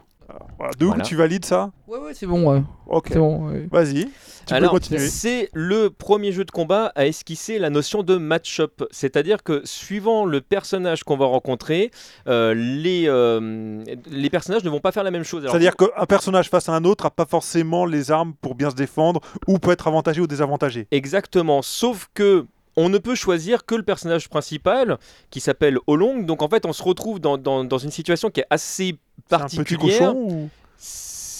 Voilà. 0.57 0.71
Doug, 0.79 0.87
Voilà. 0.89 1.03
tu 1.03 1.15
valides 1.15 1.45
ça 1.45 1.71
Ouais, 1.87 1.99
ouais, 1.99 2.13
c'est 2.13 2.25
bon. 2.25 2.49
ouais. 2.51 2.61
Ok, 2.87 3.07
C'est 3.11 3.19
bon. 3.19 3.47
ouais. 3.49 3.67
vas-y. 3.71 4.07
Tu 4.45 4.53
Alors, 4.53 4.71
peux 4.71 4.79
continuer. 4.79 5.07
c'est 5.07 5.49
le 5.53 5.89
premier 5.89 6.31
jeu 6.31 6.43
de 6.43 6.51
combat 6.51 6.91
à 6.95 7.05
esquisser 7.05 7.59
la 7.59 7.69
notion 7.69 8.03
de 8.03 8.17
match-up. 8.17 8.83
C'est-à-dire 8.91 9.41
que 9.43 9.61
suivant 9.63 10.25
le 10.25 10.41
personnage 10.41 11.03
qu'on 11.03 11.15
va 11.17 11.25
rencontrer, 11.25 11.91
euh, 12.27 12.53
les, 12.55 13.05
euh, 13.07 13.83
les 14.09 14.29
personnages 14.29 14.63
ne 14.63 14.69
vont 14.69 14.79
pas 14.81 14.91
faire 14.91 15.03
la 15.03 15.11
même 15.11 15.23
chose. 15.23 15.45
C'est-à-dire 15.49 15.75
qu'un 15.77 16.05
personnage 16.07 16.49
face 16.49 16.67
à 16.67 16.73
un 16.73 16.83
autre 16.83 17.05
n'a 17.05 17.09
pas 17.11 17.25
forcément 17.25 17.85
les 17.85 18.11
armes 18.11 18.33
pour 18.41 18.55
bien 18.55 18.69
se 18.69 18.75
défendre 18.75 19.21
ou 19.47 19.59
peut 19.59 19.71
être 19.71 19.87
avantagé 19.87 20.19
ou 20.21 20.27
désavantagé. 20.27 20.87
Exactement, 20.91 21.61
sauf 21.61 22.09
que 22.13 22.45
on 22.75 22.89
ne 22.89 22.97
peut 22.97 23.15
choisir 23.15 23.65
que 23.65 23.75
le 23.75 23.83
personnage 23.83 24.29
principal 24.29 24.97
qui 25.29 25.39
s'appelle 25.39 25.77
Olong. 25.87 26.25
Donc 26.25 26.41
en 26.41 26.49
fait, 26.49 26.65
on 26.65 26.73
se 26.73 26.83
retrouve 26.83 27.19
dans, 27.19 27.37
dans- 27.37 27.63
dans 27.63 27.77
une 27.77 27.91
situation 27.91 28.29
qui 28.29 28.39
est 28.41 28.47
assez 28.49 28.97
C'est 29.29 29.35
un 29.35 29.45
petit 29.45 29.55
particulière. 29.57 29.99
cochon 30.13 30.15
ou... 30.15 30.49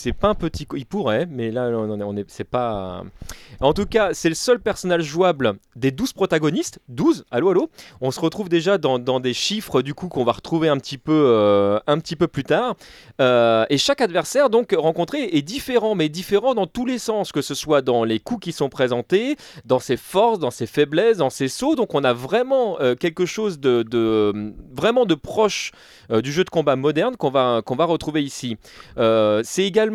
C'est 0.03 0.11
pas 0.11 0.27
un 0.27 0.35
petit. 0.35 0.67
Il 0.75 0.85
pourrait, 0.85 1.25
mais 1.31 1.49
là, 1.49 1.69
on 1.71 2.17
est, 2.17 2.25
c'est 2.27 2.43
pas. 2.43 3.05
En 3.61 3.71
tout 3.71 3.85
cas, 3.85 4.09
c'est 4.13 4.27
le 4.27 4.35
seul 4.35 4.59
personnage 4.59 5.03
jouable 5.03 5.53
des 5.77 5.91
12 5.91 6.11
protagonistes. 6.11 6.79
12, 6.89 7.23
allô, 7.31 7.51
allô. 7.51 7.69
On 8.01 8.11
se 8.11 8.19
retrouve 8.19 8.49
déjà 8.49 8.77
dans, 8.77 8.99
des 9.21 9.33
chiffres, 9.33 9.81
du 9.81 9.93
coup, 9.93 10.09
qu'on 10.09 10.25
va 10.25 10.33
retrouver 10.33 10.67
un 10.67 10.75
petit 10.77 10.97
peu, 10.97 11.13
euh, 11.13 11.79
un 11.87 11.99
petit 11.99 12.17
peu 12.17 12.27
plus 12.27 12.43
tard. 12.43 12.75
Euh, 13.21 13.65
et 13.69 13.77
chaque 13.77 14.01
adversaire, 14.01 14.49
donc, 14.49 14.75
rencontré 14.77 15.23
est 15.37 15.41
différent, 15.41 15.95
mais 15.95 16.09
différent 16.09 16.53
dans 16.53 16.67
tous 16.67 16.85
les 16.85 16.99
sens, 16.99 17.31
que 17.31 17.41
ce 17.41 17.55
soit 17.55 17.81
dans 17.81 18.03
les 18.03 18.19
coups 18.19 18.43
qui 18.43 18.51
sont 18.51 18.67
présentés, 18.67 19.37
dans 19.63 19.79
ses 19.79 19.95
forces, 19.95 20.37
dans 20.37 20.51
ses 20.51 20.67
faiblesses, 20.67 21.15
dans 21.15 21.29
ses 21.29 21.47
sauts. 21.47 21.75
Donc, 21.75 21.95
on 21.95 22.03
a 22.03 22.11
vraiment 22.11 22.77
euh, 22.81 22.95
quelque 22.95 23.25
chose 23.25 23.57
de, 23.57 23.83
de- 23.83 24.53
vraiment 24.75 25.05
de 25.05 25.15
proche 25.15 25.71
du 26.11 26.33
jeu 26.33 26.43
de 26.43 26.49
combat 26.49 26.75
moderne 26.75 27.15
qu'on 27.15 27.29
va, 27.29 27.61
qu'on 27.65 27.77
va 27.77 27.85
retrouver 27.85 28.21
ici. 28.21 28.57
C'est 28.97 29.63
également 29.63 29.92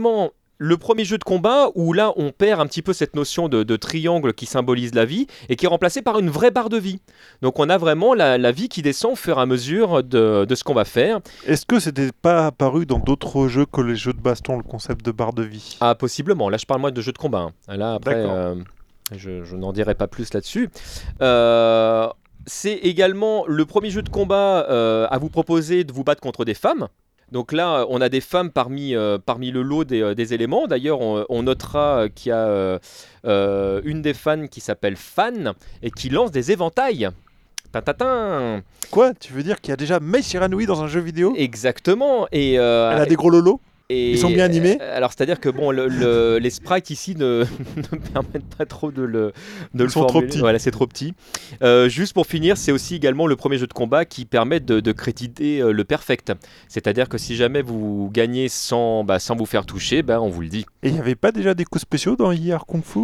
le 0.61 0.77
premier 0.77 1.05
jeu 1.05 1.19
de 1.19 1.23
combat 1.25 1.69
où 1.77 1.93
là 1.93 2.13
on 2.17 2.33
perd 2.33 2.61
un 2.61 2.67
petit 2.67 2.83
peu 2.83 2.93
cette 2.93 3.15
notion 3.15 3.49
de, 3.49 3.63
de 3.63 3.77
triangle 3.77 4.35
qui 4.35 4.45
symbolise 4.45 4.93
la 4.93 5.05
vie 5.05 5.29
et 5.49 5.55
qui 5.55 5.67
est 5.67 5.69
remplacée 5.69 6.03
par 6.03 6.19
une 6.19 6.31
vraie 6.31 6.51
barre 6.51 6.69
de 6.69 6.77
vie. 6.79 7.01
Donc 7.43 7.61
on 7.61 7.69
a 7.71 7.79
vraiment 7.79 8.13
la, 8.13 8.39
la 8.39 8.51
vie 8.51 8.69
qui 8.69 8.83
descend 8.83 9.13
au 9.13 9.15
fur 9.15 9.39
et 9.39 9.41
à 9.41 9.47
mesure 9.47 10.03
de, 10.03 10.45
de 10.45 10.55
ce 10.57 10.65
qu'on 10.65 10.75
va 10.75 10.85
faire. 10.85 11.21
Est-ce 11.47 11.65
que 11.65 11.79
c'était 11.79 12.11
pas 12.23 12.47
apparu 12.47 12.87
dans 12.87 12.99
d'autres 12.99 13.47
jeux 13.47 13.67
que 13.67 13.81
les 13.81 13.95
jeux 13.95 14.13
de 14.13 14.21
baston, 14.21 14.57
le 14.57 14.65
concept 14.65 15.05
de 15.07 15.13
barre 15.13 15.33
de 15.33 15.45
vie? 15.45 15.77
Ah 15.81 15.95
possiblement, 15.95 16.49
là 16.51 16.57
je 16.57 16.67
parle 16.67 16.81
moi 16.81 16.91
de 16.91 17.01
jeu 17.03 17.13
de 17.13 17.19
combat. 17.19 17.51
hein. 17.69 17.77
Là 17.77 17.95
après 17.95 18.17
euh, 18.17 18.57
je, 19.17 19.45
je 19.45 19.55
n'en 19.55 19.73
dirai 19.73 19.95
pas 19.95 20.09
plus 20.09 20.35
là-dessus. 20.35 20.71
Euh, 21.23 22.09
c'est 22.47 22.75
également 22.75 23.45
le 23.47 23.65
premier 23.65 23.91
jeu 23.91 24.03
de 24.03 24.09
combat 24.09 24.67
euh, 24.71 25.07
à 25.11 25.19
vous 25.19 25.29
proposer 25.31 25.85
de 25.85 25.93
vous 25.93 26.03
battre 26.03 26.21
contre 26.21 26.45
des 26.45 26.55
femmes. 26.55 26.89
Donc 27.31 27.53
là, 27.53 27.85
on 27.91 28.01
a 28.01 28.09
des 28.09 28.21
femmes 28.23 28.51
parmi, 28.51 28.95
euh, 28.95 29.19
parmi 29.19 29.51
le 29.51 29.63
lot 29.63 29.85
des, 29.85 30.01
euh, 30.01 30.15
des 30.15 30.33
éléments. 30.33 30.67
D'ailleurs, 30.67 31.01
on, 31.01 31.27
on 31.29 31.43
notera 31.43 32.05
euh, 32.05 32.09
qu'il 32.09 32.31
y 32.31 32.33
a 32.33 32.47
euh, 32.47 32.79
euh, 33.27 33.83
une 33.85 34.01
des 34.01 34.15
fans 34.15 34.47
qui 34.47 34.61
s'appelle 34.61 34.97
Fan 34.97 35.53
et 35.83 35.91
qui 35.91 36.09
lance 36.09 36.31
des 36.31 36.53
éventails. 36.53 37.11
Tatatin 37.71 38.63
Quoi? 38.91 39.13
Tu 39.13 39.35
veux 39.35 39.43
dire 39.43 39.61
qu'il 39.61 39.71
y 39.71 39.75
a 39.75 39.77
déjà 39.77 40.01
Mei 40.01 40.23
Shiranui 40.23 40.65
dans 40.65 40.83
un 40.83 40.89
jeu 40.89 41.01
vidéo? 41.01 41.35
Exactement. 41.37 42.27
Et, 42.33 42.59
euh, 42.59 42.91
Elle 42.93 43.03
a 43.03 43.07
des 43.07 43.17
gros 43.17 43.29
lolos? 43.29 43.61
Et- 43.91 44.13
Ils 44.13 44.19
sont 44.19 44.29
bien 44.31 44.45
animés 44.45 44.79
euh, 44.81 44.97
Alors, 44.97 45.13
c'est-à-dire 45.13 45.41
que 45.41 45.49
bon, 45.49 45.71
le- 45.71 45.89
le- 45.89 46.39
les 46.39 46.51
sprites 46.51 46.91
ici 46.91 47.15
ne, 47.17 47.45
ne 47.93 47.99
permettent 47.99 48.55
pas 48.57 48.67
trop 48.67 48.91
de 48.91 49.03
le, 49.03 49.33
de 49.75 49.85
le 49.85 49.89
sont 49.91 50.05
trop 50.07 50.21
petits. 50.21 50.39
Voilà, 50.41 50.59
c'est 50.59 50.71
trop 50.71 50.87
petit. 50.87 51.15
Euh, 51.63 51.89
juste 51.89 52.13
pour 52.13 52.27
finir, 52.27 52.57
c'est 52.57 52.73
aussi 52.73 52.95
également 52.97 53.27
le 53.27 53.37
premier 53.37 53.57
jeu 53.59 53.67
de 53.67 53.73
combat 53.73 54.05
qui 54.05 54.25
permet 54.25 54.61
de, 54.61 54.81
de 54.81 54.93
créditer 54.93 55.61
euh, 55.61 55.73
le 55.73 55.85
perfect. 55.85 56.33
C'est-à-dire 56.69 57.09
que 57.09 57.19
si 57.19 57.35
jamais 57.37 57.63
vous 57.63 58.11
gagnez 58.13 58.49
sans, 58.49 59.05
bah, 59.05 59.19
sans 59.19 59.37
vous 59.37 59.47
faire 59.47 59.65
toucher, 59.67 60.03
ben, 60.03 60.19
on 60.21 60.29
vous 60.29 60.43
le 60.43 60.49
dit. 60.49 60.67
Et 60.83 60.89
il 60.89 60.95
n'y 60.95 61.01
avait 61.01 61.15
pas 61.15 61.33
déjà 61.33 61.55
des 61.55 61.65
coups 61.65 61.83
spéciaux 61.83 62.17
dans 62.17 62.31
IR 62.33 62.67
Kung 62.67 62.83
Fu? 62.85 63.01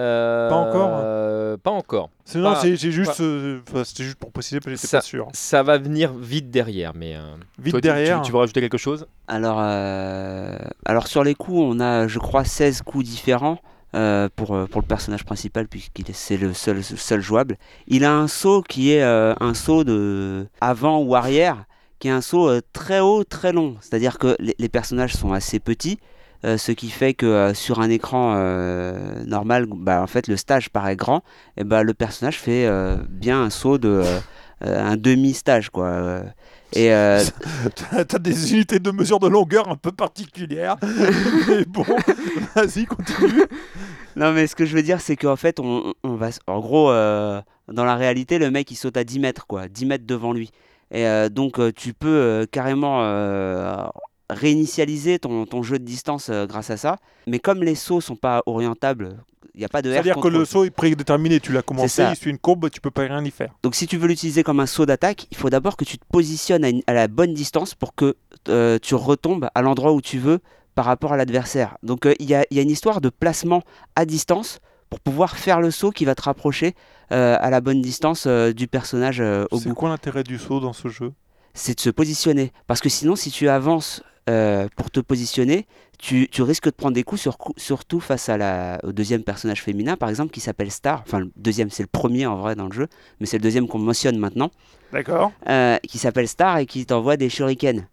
Euh, 0.00 0.48
Pas 0.48 0.56
encore 0.56 0.90
euh, 1.02 1.56
Pas 1.56 1.70
encore. 1.70 2.10
C'est 2.24 2.38
non, 2.38 2.52
Pas- 2.54 2.60
c'est 2.60 2.76
c'est 2.76 2.90
juste, 2.92 3.20
euh, 3.20 3.60
c'était 3.84 4.04
juste 4.04 4.16
pour 4.18 4.30
préciser, 4.32 4.58
parce 4.60 4.66
que 4.66 4.76
j'étais 4.76 4.86
Ça- 4.86 4.98
pas 4.98 5.02
sûr. 5.02 5.28
Ça 5.32 5.62
va 5.62 5.78
venir 5.78 6.12
vite 6.14 6.50
derrière, 6.50 6.92
mais 6.94 7.16
euh, 7.16 7.20
Vite 7.58 7.72
toi, 7.72 7.80
derrière. 7.80 8.20
Tu, 8.22 8.26
tu 8.26 8.32
veux 8.32 8.38
rajouter 8.38 8.60
quelque 8.60 8.78
chose? 8.78 9.06
Alors, 9.28 9.58
euh, 9.60 10.56
alors 10.84 11.06
sur 11.06 11.22
les 11.24 11.34
coups, 11.34 11.58
on 11.60 11.80
a, 11.80 12.06
je 12.08 12.18
crois, 12.18 12.44
16 12.44 12.82
coups 12.82 13.04
différents 13.04 13.58
euh, 13.94 14.28
pour, 14.36 14.48
pour 14.68 14.80
le 14.80 14.86
personnage 14.86 15.24
principal, 15.24 15.66
puisqu'il 15.68 16.08
est, 16.08 16.14
c'est 16.14 16.36
le 16.36 16.52
seul, 16.54 16.82
seul 16.82 17.20
jouable. 17.20 17.56
Il 17.88 18.04
a 18.04 18.12
un 18.14 18.28
saut 18.28 18.62
qui 18.62 18.92
est 18.92 19.02
euh, 19.02 19.34
un 19.40 19.54
saut 19.54 19.84
de 19.84 20.46
avant 20.60 20.98
ou 21.02 21.14
arrière, 21.16 21.64
qui 21.98 22.08
est 22.08 22.12
un 22.12 22.20
saut 22.22 22.48
euh, 22.48 22.60
très 22.72 23.00
haut, 23.00 23.24
très 23.24 23.52
long. 23.52 23.76
C'est-à-dire 23.80 24.18
que 24.18 24.36
les, 24.38 24.54
les 24.58 24.68
personnages 24.68 25.14
sont 25.14 25.32
assez 25.32 25.58
petits, 25.58 25.98
euh, 26.44 26.56
ce 26.56 26.72
qui 26.72 26.90
fait 26.90 27.14
que 27.14 27.26
euh, 27.26 27.54
sur 27.54 27.80
un 27.80 27.90
écran 27.90 28.34
euh, 28.36 29.24
normal, 29.24 29.66
bah, 29.68 30.02
en 30.02 30.06
fait, 30.06 30.28
le 30.28 30.36
stage 30.36 30.70
paraît 30.70 30.96
grand, 30.96 31.22
et 31.56 31.64
bah, 31.64 31.82
le 31.82 31.94
personnage 31.94 32.38
fait 32.38 32.68
bien 33.08 33.42
un 33.42 33.50
saut 33.50 33.78
de 33.78 34.02
un 34.62 34.96
demi-stage, 34.96 35.70
quoi. 35.70 36.22
Et 36.72 36.92
euh, 36.92 37.22
T'as 38.08 38.18
des 38.18 38.52
unités 38.52 38.78
de 38.78 38.90
mesure 38.90 39.18
de 39.18 39.28
longueur 39.28 39.68
un 39.68 39.76
peu 39.76 39.90
particulières. 39.92 40.76
Mais 41.48 41.64
bon, 41.64 41.84
vas-y, 42.54 42.86
continue. 42.86 43.44
Non, 44.16 44.32
mais 44.32 44.46
ce 44.46 44.56
que 44.56 44.64
je 44.64 44.74
veux 44.74 44.82
dire, 44.82 45.00
c'est 45.00 45.16
qu'en 45.16 45.36
fait, 45.36 45.60
on, 45.60 45.94
on 46.02 46.14
va. 46.14 46.30
En 46.46 46.60
gros, 46.60 46.90
euh, 46.90 47.40
dans 47.68 47.84
la 47.84 47.94
réalité, 47.94 48.38
le 48.38 48.50
mec 48.50 48.70
il 48.70 48.76
saute 48.76 48.96
à 48.96 49.04
10 49.04 49.20
mètres, 49.20 49.46
quoi, 49.46 49.68
10 49.68 49.86
mètres 49.86 50.06
devant 50.06 50.32
lui. 50.32 50.50
Et 50.90 51.06
euh, 51.06 51.28
donc, 51.28 51.60
tu 51.74 51.94
peux 51.94 52.46
carrément 52.50 53.02
réinitialiser 54.32 55.18
ton, 55.18 55.46
ton 55.46 55.62
jeu 55.62 55.78
de 55.78 55.84
distance 55.84 56.28
euh, 56.30 56.46
grâce 56.46 56.70
à 56.70 56.76
ça. 56.76 56.96
Mais 57.26 57.38
comme 57.38 57.62
les 57.62 57.74
sauts 57.74 58.00
sont 58.00 58.16
pas 58.16 58.42
orientables, 58.46 59.16
il 59.54 59.58
n'y 59.58 59.64
a 59.64 59.68
pas 59.68 59.82
de 59.82 59.90
C'est-à-dire 59.90 60.16
que 60.16 60.28
le 60.28 60.44
saut 60.44 60.64
est 60.64 60.70
prédéterminé, 60.70 61.40
tu 61.40 61.52
l'as 61.52 61.62
commencé, 61.62 62.02
il 62.10 62.16
suit 62.16 62.30
une 62.30 62.38
courbe, 62.38 62.70
tu 62.70 62.80
peux 62.80 62.90
pas 62.90 63.02
rien 63.02 63.24
y 63.24 63.30
faire. 63.30 63.52
Donc 63.62 63.74
si 63.74 63.86
tu 63.86 63.96
veux 63.96 64.06
l'utiliser 64.08 64.42
comme 64.42 64.60
un 64.60 64.66
saut 64.66 64.86
d'attaque, 64.86 65.26
il 65.30 65.36
faut 65.36 65.50
d'abord 65.50 65.76
que 65.76 65.84
tu 65.84 65.98
te 65.98 66.04
positionnes 66.10 66.64
à, 66.64 66.68
une- 66.68 66.82
à 66.86 66.92
la 66.94 67.08
bonne 67.08 67.34
distance 67.34 67.74
pour 67.74 67.94
que 67.94 68.16
euh, 68.48 68.78
tu 68.80 68.94
retombes 68.94 69.48
à 69.54 69.62
l'endroit 69.62 69.92
où 69.92 70.00
tu 70.00 70.18
veux 70.18 70.38
par 70.74 70.84
rapport 70.84 71.12
à 71.12 71.16
l'adversaire. 71.16 71.76
Donc 71.82 72.06
euh, 72.06 72.14
il 72.20 72.30
y, 72.30 72.34
a, 72.34 72.44
il 72.50 72.56
y 72.56 72.60
a 72.60 72.62
une 72.62 72.70
histoire 72.70 73.00
de 73.00 73.08
placement 73.08 73.62
à 73.96 74.04
distance 74.06 74.60
pour 74.88 75.00
pouvoir 75.00 75.36
faire 75.36 75.60
le 75.60 75.70
saut 75.70 75.90
qui 75.90 76.04
va 76.04 76.14
te 76.14 76.22
rapprocher 76.22 76.74
euh, 77.12 77.36
à 77.40 77.50
la 77.50 77.60
bonne 77.60 77.80
distance 77.82 78.26
du 78.26 78.66
personnage 78.68 79.20
au 79.50 79.58
C'est 79.58 79.68
bout. 79.68 79.74
quoi 79.74 79.88
l'intérêt 79.88 80.22
du 80.24 80.38
saut 80.38 80.58
dans 80.60 80.72
ce 80.72 80.88
jeu? 80.88 81.12
C'est 81.54 81.74
de 81.74 81.80
se 81.80 81.90
positionner. 81.90 82.52
Parce 82.68 82.80
que 82.80 82.88
sinon, 82.88 83.14
si 83.16 83.30
tu 83.32 83.48
avances 83.48 84.02
euh, 84.28 84.68
pour 84.76 84.90
te 84.90 85.00
positionner, 85.00 85.66
tu, 85.98 86.28
tu 86.30 86.42
risques 86.42 86.66
de 86.66 86.70
prendre 86.70 86.94
des 86.94 87.02
coups, 87.02 87.20
sur- 87.20 87.36
surtout 87.56 88.00
face 88.00 88.28
à 88.28 88.36
la, 88.36 88.78
au 88.84 88.92
deuxième 88.92 89.22
personnage 89.22 89.62
féminin, 89.62 89.96
par 89.96 90.08
exemple, 90.08 90.32
qui 90.32 90.40
s'appelle 90.40 90.70
Star. 90.70 91.02
Enfin, 91.06 91.20
le 91.20 91.30
deuxième, 91.36 91.70
c'est 91.70 91.82
le 91.82 91.88
premier 91.90 92.26
en 92.26 92.36
vrai 92.36 92.54
dans 92.54 92.66
le 92.66 92.72
jeu, 92.72 92.86
mais 93.20 93.26
c'est 93.26 93.38
le 93.38 93.42
deuxième 93.42 93.66
qu'on 93.68 93.78
mentionne 93.78 94.18
maintenant. 94.18 94.50
D'accord. 94.92 95.30
euh, 95.48 95.76
qui 95.88 95.98
s'appelle 95.98 96.26
Star 96.26 96.58
et 96.58 96.66
qui 96.66 96.84
t'envoie 96.84 97.16
des 97.16 97.28
shurikens. 97.28 97.84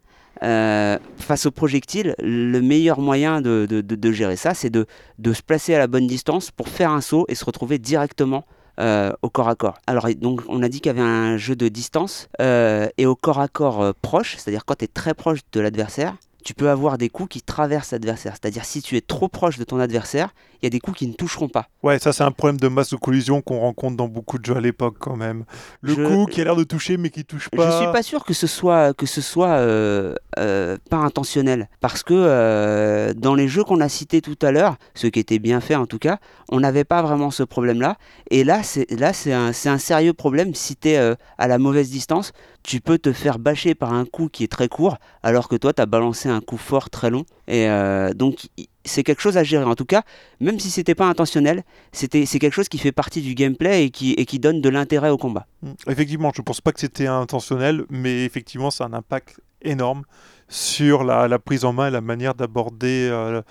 Euh, 0.44 0.98
face 1.18 1.46
aux 1.48 1.52
projectiles, 1.52 2.14
le 2.20 2.60
meilleur 2.62 3.00
moyen 3.00 3.42
de, 3.42 3.66
de- 3.70 3.82
de- 3.82 3.96
de 3.96 4.12
gérer 4.12 4.36
ça, 4.36 4.54
c'est 4.54 4.70
de 4.70 4.86
se 5.34 5.42
placer 5.42 5.74
à 5.76 5.80
la 5.80 5.88
bonne 5.88 6.06
distance 6.08 6.52
pour 6.52 6.70
faire 6.70 6.92
un 6.92 7.02
saut 7.02 7.26
et 7.28 7.36
se 7.36 7.44
retrouver 7.46 7.80
directement 7.80 8.46
euh, 8.80 9.12
au 9.22 9.30
corps 9.30 9.50
à 9.50 9.56
corps. 9.56 9.80
Alors, 9.88 10.08
donc, 10.18 10.42
on 10.48 10.62
a 10.62 10.70
dit 10.70 10.82
qu'il 10.82 10.88
y 10.88 10.96
avait 10.96 11.02
un 11.02 11.38
jeu 11.38 11.56
de 11.56 11.68
distance 11.68 12.30
euh, 12.42 12.88
et 12.98 13.06
au 13.06 13.16
corps 13.16 13.40
à 13.40 13.48
corps 13.48 13.82
euh, 13.82 13.92
proche, 14.02 14.36
c'est-à-dire 14.38 14.66
quand 14.66 14.76
tu 14.76 14.86
es 14.86 14.88
très 14.88 15.14
proche 15.14 15.40
de 15.52 15.60
l'adversaire, 15.60 16.16
tu 16.48 16.54
peux 16.54 16.70
avoir 16.70 16.98
des 16.98 17.10
coups 17.10 17.28
qui 17.28 17.42
traversent 17.42 17.92
l'adversaire. 17.92 18.32
C'est-à-dire 18.40 18.64
si 18.64 18.82
tu 18.82 18.96
es 18.96 19.02
trop 19.02 19.28
proche 19.28 19.58
de 19.58 19.66
ton 19.66 19.82
adversaire, 19.82 20.30
il 20.62 20.66
y 20.66 20.68
a 20.68 20.70
des 20.70 20.80
coups 20.80 21.00
qui 21.00 21.06
ne 21.08 21.12
toucheront 21.14 21.50
pas. 21.50 21.68
Ouais, 21.84 22.00
ça 22.00 22.14
c'est 22.14 22.24
un 22.24 22.32
problème 22.32 22.58
de 22.58 22.70
masse 22.70 22.90
de 22.92 22.96
collision 22.96 23.42
qu'on 23.42 23.60
rencontre 23.60 23.98
dans 23.98 24.08
beaucoup 24.08 24.40
de 24.40 24.46
jeux 24.46 24.56
à 24.56 24.62
l'époque 24.62 24.96
quand 24.98 25.18
même. 25.18 25.44
Le 25.82 25.94
Je- 25.96 26.02
coup 26.08 26.26
qui 26.26 26.40
a 26.40 26.46
l'air 26.46 26.56
de 26.56 26.64
toucher 26.64 26.96
mais 26.96 27.10
qui 27.10 27.26
touche 27.26 27.50
pas. 27.50 27.70
Je 27.70 27.76
suis 27.84 27.92
pas 27.92 28.02
sûr 28.02 28.24
que 28.24 28.34
ce 28.34 28.48
soit 28.48 28.94
que 28.96 29.06
ce 29.06 29.20
soit 29.20 29.50
euh, 29.58 30.16
euh, 30.40 30.78
pas 30.90 30.96
intentionnel 30.98 31.68
parce 31.82 32.02
que 32.02 32.14
euh, 32.16 33.14
dans 33.14 33.36
les 33.36 33.50
jeux 33.50 33.66
qu'on 33.66 33.82
a 33.82 33.90
cités 33.90 34.22
tout 34.22 34.38
à 34.42 34.52
l'heure, 34.54 34.78
ceux 34.96 35.10
qui 35.10 35.20
étaient 35.20 35.40
bien 35.40 35.60
faits 35.60 35.76
en 35.78 35.86
tout 35.86 36.00
cas, 36.00 36.18
on 36.50 36.62
n'avait 36.62 36.86
pas 36.86 37.02
vraiment 37.02 37.30
ce 37.30 37.44
problème-là. 37.44 37.98
Et 38.32 38.46
là, 38.46 38.64
c'est 38.64 38.90
là 38.92 39.12
c'est 39.12 39.34
un, 39.34 39.52
c'est 39.52 39.68
un 39.70 39.80
sérieux 39.80 40.14
problème. 40.14 40.56
Si 40.56 40.78
tu 40.78 40.92
es 40.92 40.98
à 41.38 41.48
la 41.50 41.58
mauvaise 41.58 41.90
distance, 41.90 42.32
tu 42.68 42.82
peux 42.82 42.98
te 42.98 43.14
faire 43.14 43.40
bâcher 43.40 43.76
par 43.76 43.94
un 43.94 44.04
coup 44.04 44.28
qui 44.28 44.44
est 44.44 44.52
très 44.52 44.68
court, 44.68 44.98
alors 45.24 45.48
que 45.48 45.56
toi, 45.56 45.72
tu 45.72 45.82
as 45.82 45.86
balancé 45.86 46.28
un 46.28 46.42
coup 46.42 46.58
fort 46.58 46.90
très 46.90 47.10
long. 47.10 47.24
Et 47.48 47.70
euh, 47.70 48.14
donc, 48.14 48.50
c'est 48.84 49.04
quelque 49.04 49.22
chose 49.22 49.38
à 49.38 49.44
gérer. 49.46 49.64
En 49.64 49.76
tout 49.76 49.86
cas, 49.86 50.04
même 50.42 50.60
si 50.60 50.70
c'était 50.70 50.94
pas 50.94 51.06
intentionnel, 51.06 51.64
c'est 51.94 52.10
quelque 52.10 52.52
chose 52.52 52.68
qui 52.68 52.78
fait 52.78 52.92
partie 52.92 53.22
du 53.22 53.36
gameplay 53.36 53.86
et 53.86 53.90
qui, 53.90 54.40
donne 54.40 54.60
de 54.60 54.68
l'intérêt 54.68 55.10
au 55.10 55.18
combat. 55.18 55.48
Mm. 55.62 55.72
Effectivement, 55.88 56.32
je 56.36 56.42
pense 56.42 56.60
pas 56.60 56.74
que 56.74 56.82
c'était 56.82 57.08
intentionnel, 57.08 57.86
mais 57.90 58.26
effectivement, 58.26 58.70
ça 58.70 58.84
a 58.84 58.88
un 58.88 58.94
impact 58.94 59.40
énorme 59.62 60.04
sur 60.50 61.06
la, 61.06 61.30
la 61.30 61.40
prise 61.40 61.64
en 61.64 61.72
main 61.72 61.88
et 61.88 61.92
la 61.92 62.02
manière 62.02 62.36
d'aborder 62.36 63.08
euh, 63.10 63.42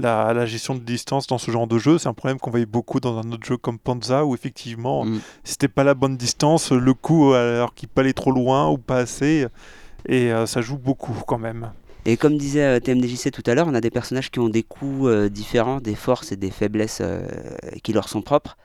la, 0.00 0.32
la 0.32 0.46
gestion 0.46 0.74
de 0.74 0.80
distance 0.80 1.26
dans 1.26 1.38
ce 1.38 1.50
genre 1.50 1.66
de 1.66 1.78
jeu. 1.78 1.98
C'est 1.98 2.08
un 2.08 2.14
problème 2.14 2.38
qu'on 2.38 2.50
voyait 2.50 2.66
beaucoup 2.66 3.00
dans 3.00 3.18
un 3.18 3.32
autre 3.32 3.46
jeu 3.46 3.56
comme 3.56 3.78
Panza, 3.78 4.24
où 4.24 4.34
effectivement, 4.34 5.04
Mm. 5.04 5.20
si 5.44 5.52
c'était 5.52 5.68
pas 5.68 5.84
la 5.84 5.94
bonne 5.94 6.16
distance, 6.16 6.72
le 6.72 6.94
coup, 6.94 7.32
alors 7.32 7.74
qu'il 7.74 7.88
peut 7.88 8.00
aller 8.00 8.14
trop 8.14 8.32
loin 8.32 8.68
ou 8.68 8.78
pas 8.78 8.98
assez, 8.98 9.46
et 10.06 10.32
euh, 10.32 10.46
ça 10.46 10.60
joue 10.60 10.78
beaucoup 10.78 11.14
quand 11.26 11.38
même. 11.38 11.72
Et 12.06 12.16
comme 12.16 12.38
disait 12.38 12.62
euh, 12.62 12.80
TMDJC 12.80 13.30
tout 13.30 13.42
à 13.46 13.54
l'heure, 13.54 13.66
on 13.68 13.74
a 13.74 13.80
des 13.80 13.90
personnages 13.90 14.30
qui 14.30 14.38
ont 14.38 14.48
des 14.48 14.62
coups 14.62 15.06
euh, 15.06 15.28
différents, 15.28 15.80
des 15.80 15.94
forces 15.94 16.32
et 16.32 16.36
des 16.36 16.50
faiblesses 16.50 17.02
qui 17.82 17.92
leur 17.92 18.08
sont 18.08 18.22
propres. 18.22 18.56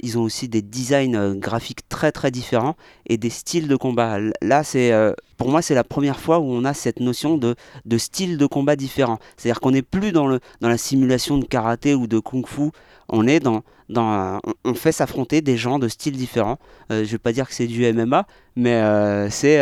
Ils 0.00 0.16
ont 0.16 0.22
aussi 0.22 0.48
des 0.48 0.62
designs 0.62 1.34
graphiques 1.34 1.88
très 1.88 2.12
très 2.12 2.30
différents 2.30 2.76
et 3.12 3.16
des 3.16 3.30
styles 3.30 3.68
de 3.68 3.76
combat. 3.76 4.18
Là, 4.42 4.62
c'est 4.64 4.92
euh, 4.92 5.12
pour 5.38 5.48
moi 5.50 5.62
c'est 5.62 5.74
la 5.74 5.84
première 5.84 6.18
fois 6.20 6.38
où 6.38 6.44
on 6.52 6.64
a 6.64 6.74
cette 6.74 7.00
notion 7.00 7.36
de, 7.38 7.54
de 7.84 7.98
style 7.98 8.38
de 8.38 8.46
combat 8.46 8.76
différent. 8.76 9.18
C'est-à-dire 9.36 9.60
qu'on 9.60 9.70
n'est 9.72 9.82
plus 9.82 10.12
dans, 10.12 10.26
le, 10.26 10.40
dans 10.60 10.68
la 10.68 10.78
simulation 10.78 11.38
de 11.38 11.44
karaté 11.44 11.94
ou 11.94 12.06
de 12.06 12.18
kung-fu. 12.18 12.70
On 13.08 13.26
est 13.26 13.40
dans, 13.40 13.62
dans 13.88 14.38
on- 14.46 14.52
on 14.70 14.74
fait 14.74 14.92
s'affronter 14.92 15.40
des 15.42 15.56
gens 15.56 15.78
de 15.78 15.88
styles 15.88 16.16
différents. 16.16 16.58
Euh, 16.90 17.04
je 17.04 17.10
vais 17.12 17.18
pas 17.18 17.32
dire 17.32 17.46
que 17.48 17.54
c'est 17.54 17.66
du 17.66 17.84
MMA, 17.92 18.26
mais 18.56 18.74
euh, 18.76 19.28
c'est 19.28 19.60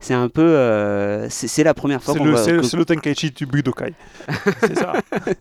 c'est 0.00 0.14
un 0.14 0.28
peu 0.28 1.26
c'est 1.30 1.64
la 1.64 1.72
première 1.74 2.02
fois 2.02 2.14
C'est 2.14 2.22
le, 2.24 2.36
c'est- 2.36 2.56
que- 2.56 2.62
c'est 2.62 2.76
le 2.76 2.84
Tenkaichi 2.84 3.30
du 3.30 3.46
Budokai. 3.46 3.94
c'est 4.60 4.76
ça. 4.76 4.92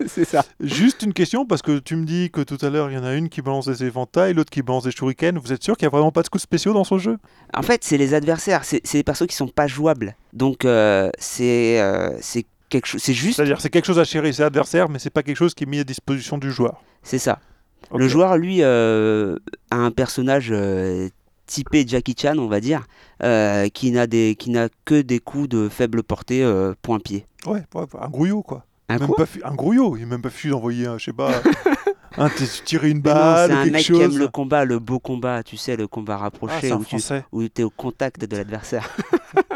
c'est 0.08 0.26
ça. 0.26 0.46
Juste 0.62 1.02
une 1.04 1.14
question, 1.14 1.46
parce 1.46 1.62
que 1.62 1.80
tu 1.80 1.96
me 1.96 2.06
dis 2.06 2.30
que 2.32 2.42
tout 2.42 2.58
à 2.62 2.70
l'heure, 2.70 2.90
il 2.92 2.96
y 2.96 2.98
en 2.98 3.04
a 3.04 3.14
une 3.16 3.28
qui 3.30 3.42
balance 3.42 3.68
des 3.68 3.84
éventails, 3.84 4.34
l'autre 4.34 4.50
qui 4.52 4.62
balance 4.62 4.84
des 4.84 4.92
shurikens. 4.92 5.38
Vous 5.44 5.52
êtes 5.54 5.64
sûr 5.64 5.76
qu'il 5.76 5.86
n'y 5.86 5.92
a 5.94 5.96
vraiment 5.98 6.12
pas 6.12 6.22
de 6.22 6.30
coups 6.30 6.44
spéciaux 6.44 6.74
dans 6.74 6.84
ce 6.84 6.98
jeu? 6.98 7.18
En 7.54 7.62
fait, 7.64 7.84
c'est 7.84 7.98
les 7.98 8.14
adversaires, 8.14 8.64
c'est 8.64 8.82
c'est 8.84 8.98
les 9.00 9.04
persos 9.04 9.26
qui 9.28 9.36
sont 9.36 9.48
pas 9.48 9.68
jouables. 9.68 10.16
Donc 10.34 10.66
euh, 10.66 11.10
c'est 11.18 11.80
euh, 11.82 12.12
c'est 12.22 12.46
quelque 12.70 12.86
chose, 12.86 13.02
c'est 13.02 13.14
juste, 13.14 13.38
C'est-à-dire, 13.38 13.60
c'est 13.62 13.70
quelque 13.70 13.86
chose 13.86 13.98
à 14.00 14.04
chérir 14.04 14.34
ses 14.34 14.44
adversaires, 14.44 14.90
mais 14.90 15.00
c'est 15.00 15.10
pas 15.10 15.24
quelque 15.24 15.38
chose 15.38 15.54
qui 15.56 15.64
est 15.64 15.68
mis 15.68 15.80
à 15.80 15.84
disposition 15.84 16.38
du 16.38 16.52
joueur. 16.52 16.82
c'est 17.04 17.18
ça. 17.18 17.40
Le 17.96 18.08
joueur, 18.08 18.38
lui, 18.38 18.58
euh, 18.62 19.38
a 19.72 19.78
un 19.78 19.90
personnage 19.90 20.54
typé 21.48 21.84
Jackie 21.88 22.16
Chan, 22.16 22.38
on 22.38 22.48
va 22.48 22.60
dire, 22.60 22.86
euh, 23.24 23.68
qui 23.70 23.90
n'a 23.92 24.06
des, 24.06 24.36
qui 24.38 24.52
n'a 24.52 24.68
que 24.86 25.02
des 25.02 25.18
coups 25.20 25.50
de 25.50 25.70
faible 25.70 26.04
portée, 26.04 26.44
euh, 26.44 26.74
point-pied. 26.84 27.26
Ouais, 27.48 27.64
ouais, 27.74 27.84
un 28.00 28.10
grouillot, 28.10 28.44
quoi. 28.44 28.66
Un 28.90 28.98
même 29.00 29.08
quoi? 29.08 29.16
pas 29.18 29.26
fu- 29.26 29.42
un 29.44 29.56
grouillot, 29.56 29.98
il 29.98 30.04
est 30.04 30.06
même 30.06 30.22
pas 30.22 30.30
fichu 30.30 30.50
d'envoyer, 30.50 30.86
un, 30.88 30.98
je 31.00 31.06
sais 31.06 31.14
pas, 31.14 31.32
t- 32.30 32.46
tirer 32.66 32.90
une 32.90 33.02
balle 33.02 33.50
C'est 33.52 33.56
un 33.56 33.66
mec 33.72 33.84
chose. 33.86 33.98
qui 33.98 34.04
aime 34.04 34.18
le 34.18 34.28
combat, 34.28 34.66
le 34.66 34.80
beau 34.80 35.00
combat, 35.00 35.44
tu 35.44 35.58
sais, 35.58 35.76
le 35.78 35.88
combat 35.88 36.16
Ah, 36.16 36.24
rapproché 36.24 36.72
un 36.72 36.78
où 36.78 36.84
tu 36.86 36.98
où 37.32 37.42
es 37.44 37.64
au 37.64 37.70
contact 37.70 38.26
de 38.26 38.36
l'adversaire. 38.36 38.90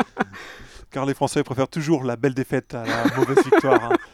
Car 0.91 1.05
les 1.05 1.13
Français 1.15 1.43
préfèrent 1.43 1.67
toujours 1.67 2.03
la 2.03 2.15
belle 2.15 2.35
défaite 2.35 2.73
à 2.75 2.83
la 2.85 3.15
mauvaise 3.17 3.43
victoire. 3.43 3.91
hein. 3.91 3.95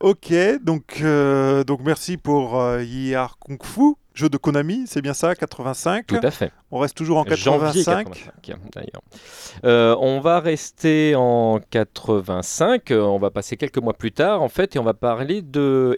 Ok, 0.00 0.32
donc, 0.62 1.00
euh, 1.02 1.64
donc 1.64 1.80
merci 1.84 2.18
pour 2.18 2.60
euh, 2.60 2.84
Yar 2.84 3.36
Kung 3.40 3.58
Fu, 3.60 3.94
jeu 4.18 4.28
de 4.28 4.36
Konami, 4.36 4.84
c'est 4.86 5.00
bien 5.00 5.14
ça, 5.14 5.34
85. 5.34 6.06
Tout 6.06 6.16
à 6.22 6.30
fait. 6.30 6.50
On 6.70 6.80
reste 6.80 6.96
toujours 6.96 7.18
en 7.18 7.24
Janvier 7.24 7.84
85. 7.84 8.30
85, 8.42 8.58
d'ailleurs. 8.74 9.02
Euh, 9.64 9.96
on 10.00 10.20
va 10.20 10.40
rester 10.40 11.14
en 11.16 11.60
85, 11.70 12.90
euh, 12.90 13.00
on 13.00 13.18
va 13.18 13.30
passer 13.30 13.56
quelques 13.56 13.78
mois 13.78 13.94
plus 13.94 14.12
tard 14.12 14.42
en 14.42 14.48
fait, 14.48 14.76
et 14.76 14.78
on 14.78 14.84
va 14.84 14.92
parler 14.92 15.40
de 15.40 15.96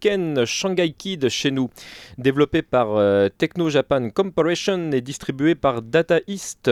Ken 0.00 0.44
Shanghai 0.44 0.92
Kid 0.92 1.28
chez 1.28 1.50
nous, 1.50 1.68
développé 2.16 2.62
par 2.62 2.96
euh, 2.96 3.28
Techno 3.28 3.68
Japan 3.68 4.08
Corporation 4.10 4.90
et 4.92 5.02
distribué 5.02 5.54
par 5.54 5.82
Data 5.82 6.20
East. 6.26 6.70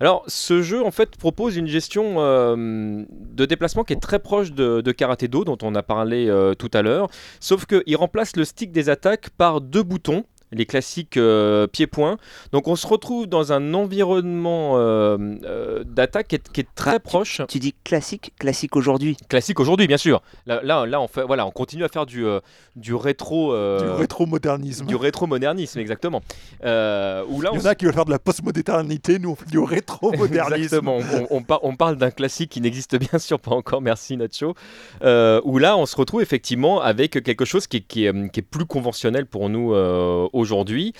Alors, 0.00 0.24
ce 0.28 0.62
jeu 0.62 0.84
en 0.84 0.90
fait 0.92 1.16
propose 1.16 1.56
une 1.56 1.66
gestion 1.66 2.16
euh, 2.18 3.04
de 3.10 3.44
déplacement 3.44 3.82
qui 3.82 3.94
est 3.94 4.00
très 4.00 4.20
proche 4.20 4.52
de, 4.52 4.80
de 4.80 4.92
Karate 4.92 5.24
Do, 5.24 5.44
dont 5.44 5.58
on 5.62 5.74
a 5.74 5.82
parlé 5.82 6.32
tout 6.58 6.70
à 6.72 6.82
l'heure, 6.82 7.08
sauf 7.40 7.66
qu'il 7.66 7.96
remplace 7.96 8.36
le 8.36 8.44
stick 8.44 8.70
des 8.70 8.88
attaques 8.88 9.30
par 9.30 9.60
deux 9.60 9.82
boutons. 9.82 10.24
Les 10.52 10.64
classiques 10.66 11.16
euh, 11.16 11.66
pieds-points. 11.66 12.18
Donc 12.52 12.68
on 12.68 12.76
se 12.76 12.86
retrouve 12.86 13.26
dans 13.26 13.52
un 13.52 13.74
environnement 13.74 14.74
euh, 14.78 15.16
euh, 15.44 15.84
d'attaque 15.84 16.28
qui 16.28 16.36
est, 16.36 16.52
qui 16.52 16.60
est 16.60 16.68
très 16.74 16.94
Ah, 16.96 17.00
proche. 17.00 17.42
tu 17.48 17.58
dis 17.58 17.74
classique, 17.84 18.32
classique 18.38 18.76
aujourd'hui. 18.76 19.16
Classique 19.28 19.58
aujourd'hui, 19.60 19.86
bien 19.86 19.96
sûr. 19.96 20.22
Là, 20.46 20.60
là, 20.62 20.86
là, 20.86 21.00
on, 21.00 21.08
fait, 21.08 21.22
voilà, 21.24 21.46
on 21.46 21.50
continue 21.50 21.84
à 21.84 21.88
faire 21.88 22.06
du, 22.06 22.24
euh, 22.24 22.40
du 22.76 22.94
rétro. 22.94 23.52
euh, 23.52 23.80
Du 23.80 23.90
rétro-modernisme. 24.00 24.86
du 24.86 24.94
rétro-modernisme, 24.96 25.78
exactement. 25.80 26.22
Euh, 26.64 27.24
où 27.28 27.40
là, 27.40 27.50
Il 27.52 27.56
y 27.56 27.62
on 27.62 27.62
en 27.62 27.70
a 27.70 27.74
qui 27.74 27.84
veulent 27.84 27.94
faire 27.94 28.04
de 28.04 28.10
la 28.10 28.18
postmodernité, 28.18 29.18
nous 29.18 29.30
on 29.30 29.34
fait 29.34 29.50
du 29.50 29.58
rétro-modernisme. 29.58 30.60
Exactement, 30.60 30.96
on, 30.98 31.22
on- 31.22 31.26
on 31.38 31.42
par- 31.42 31.60
on 31.64 31.74
parle 31.76 31.96
d'un 31.96 32.10
classique 32.10 32.50
qui 32.50 32.60
n'existe 32.60 32.96
bien 32.98 33.18
sûr 33.18 33.40
pas 33.40 33.50
encore, 33.52 33.80
merci 33.82 34.16
Nacho, 34.16 34.54
euh, 35.02 35.40
où 35.44 35.58
là 35.58 35.76
on 35.76 35.86
se 35.86 35.96
retrouve 35.96 36.22
effectivement 36.22 36.80
avec 36.80 37.22
quelque 37.22 37.44
chose 37.44 37.66
qui 37.66 37.78
est, 37.78 37.80
qui 37.80 38.06
est, 38.06 38.30
qui 38.30 38.40
est 38.40 38.42
plus 38.42 38.64
conventionnel 38.66 39.26
pour 39.26 39.48
nous 39.48 39.74
euh, 39.74 40.28
aujourd'hui. 40.36 40.92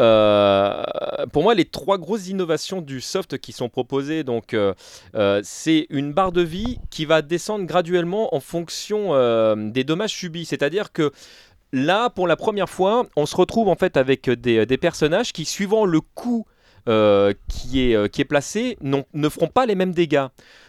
Euh, 0.00 0.82
pour 1.32 1.42
moi, 1.42 1.54
les 1.54 1.64
trois 1.64 1.98
grosses 1.98 2.28
innovations 2.28 2.80
du 2.80 3.00
soft 3.00 3.38
qui 3.38 3.52
sont 3.52 3.68
proposées, 3.68 4.24
donc 4.24 4.54
euh, 4.54 4.74
euh, 5.14 5.40
c'est 5.44 5.86
une 5.90 6.12
barre 6.12 6.32
de 6.32 6.42
vie 6.42 6.78
qui 6.90 7.04
va 7.04 7.22
descendre 7.22 7.64
graduellement 7.66 8.34
en 8.34 8.40
fonction 8.40 8.98
des 9.56 9.84
dommages 9.84 10.14
subis, 10.14 10.44
c'est-à-dire 10.44 10.92
que 10.92 11.12
Là, 11.70 12.08
pour 12.08 12.26
la 12.26 12.36
première 12.36 12.70
fois, 12.70 13.06
on 13.14 13.26
se 13.26 13.36
retrouve 13.36 13.68
en 13.68 13.74
fait 13.74 13.98
avec 13.98 14.30
des, 14.30 14.78
personnages 14.78 15.34
qui, 15.34 15.44
suivant 15.44 15.84
le 15.84 16.00
coup 16.00 16.46
euh, 16.88 17.34
qui, 17.46 17.82
est, 17.82 18.08
qui 18.10 18.22
est 18.22 18.24
placé, 18.24 18.78
ne 18.80 19.28
feront 19.28 19.48
pas 19.48 19.66
les 19.66 19.74
mêmes 19.74 19.92
dégâts. 19.92 20.28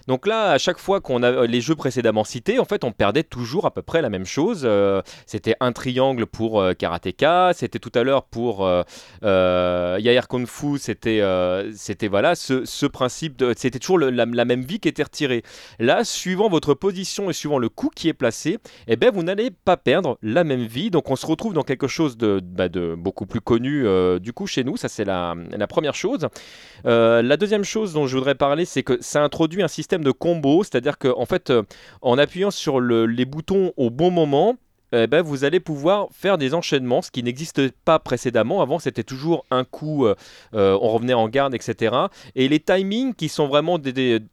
Donc 0.10 0.26
là, 0.26 0.50
à 0.50 0.58
chaque 0.58 0.80
fois 0.80 1.02
qu'on 1.02 1.22
a 1.22 1.46
les 1.46 1.62
jeux 1.62 1.76
précédemment 1.76 2.24
cités, 2.24 2.58
en 2.58 2.66
fait, 2.66 2.84
on 2.84 2.92
perdait 2.92 3.22
toujours 3.22 3.68
à 3.68 3.72
peu 3.72 3.84
près 3.84 4.02
la 4.02 4.10
même 4.10 4.26
chose. 4.26 4.62
Euh, 4.64 5.04
c'était 5.28 5.56
un 5.60 5.72
triangle 5.72 6.26
pour 6.26 6.60
euh, 6.60 6.74
Karateka, 6.74 7.52
c'était 7.54 7.78
tout 7.78 7.92
à 7.94 8.02
l'heure 8.02 8.24
pour 8.24 8.66
euh, 8.66 8.82
euh, 9.24 9.98
Yair 10.00 10.28
Kung 10.28 10.48
Fu, 10.48 10.80
c'était 10.80 11.22
euh, 11.22 11.72
c'était 11.76 12.08
voilà 12.08 12.34
ce, 12.34 12.86
principe, 12.88 13.44
c'était 13.56 13.78
toujours 13.78 14.00
la, 14.00 14.26
même 14.26 14.64
vie 14.64 14.80
qui 14.80 14.88
était 14.88 15.04
retirée. 15.04 15.44
Là, 15.78 16.04
suivant 16.04 16.50
votre 16.50 16.74
position 16.74 17.30
et 17.30 17.34
suivant 17.34 17.60
le 17.60 17.70
coup 17.70 17.92
qui 17.96 18.08
est 18.08 18.14
placé, 18.14 18.58
eh 18.88 18.96
ben 18.96 19.12
vous 19.14 19.22
n'allez 19.22 19.52
pas 19.52 19.78
perdre 19.78 20.18
la 20.24 20.44
même 20.44 20.66
vie. 20.66 20.90
Donc 20.90 21.12
on 21.12 21.16
se 21.16 21.28
retrouve 21.28 21.54
dans 21.54 21.62
quelque 21.62 21.88
chose 21.88 22.18
de, 22.18 22.40
bah, 22.42 22.68
beaucoup 22.98 23.28
plus 23.28 23.42
connu 23.42 23.86
euh, 23.86 24.18
du 24.18 24.34
coup 24.34 24.48
chez 24.48 24.64
nous. 24.64 24.76
Ça 24.76 24.90
c'est 24.90 25.06
la, 25.06 25.36
première 25.70 25.94
chose. 25.94 26.28
Euh, 26.88 27.22
la 27.22 27.38
deuxième 27.38 27.64
chose 27.64 27.94
dont 27.94 28.08
je 28.08 28.18
voudrais 28.18 28.34
parler, 28.34 28.66
c'est 28.66 28.82
que 28.82 28.98
ça 29.02 29.22
introduit 29.22 29.62
un 29.62 29.68
système 29.68 29.99
de 30.04 30.12
combo, 30.12 30.64
c'est-à-dire 30.64 30.98
que 30.98 31.08
en 31.16 31.26
fait, 31.26 31.50
euh, 31.50 31.64
en 32.02 32.18
appuyant 32.18 32.52
sur 32.52 32.80
le- 32.80 33.06
les 33.06 33.26
boutons 33.26 33.74
au 33.78 33.90
bon 33.90 34.12
moment. 34.12 34.56
eh 34.92 35.06
ben, 35.06 35.22
vous 35.22 35.44
allez 35.44 35.60
pouvoir 35.60 36.08
faire 36.12 36.40
des 36.40 36.56
enchaînements, 36.56 37.04
ce 37.04 37.12
qui 37.12 37.22
n'existe 37.22 37.70
pas 37.86 38.00
précédemment. 38.00 38.64
Avant, 38.64 38.80
c'était 38.80 39.04
toujours 39.04 39.46
un 39.52 39.64
coup, 39.64 40.08
euh, 40.08 40.16
euh, 40.56 40.76
on 40.82 40.90
revenait 40.90 41.14
en 41.14 41.30
garde, 41.30 41.54
etc. 41.54 41.96
Et 42.34 42.48
les 42.48 42.60
timings 42.60 43.14
qui 43.14 43.30
sont 43.30 43.48
vraiment 43.48 43.78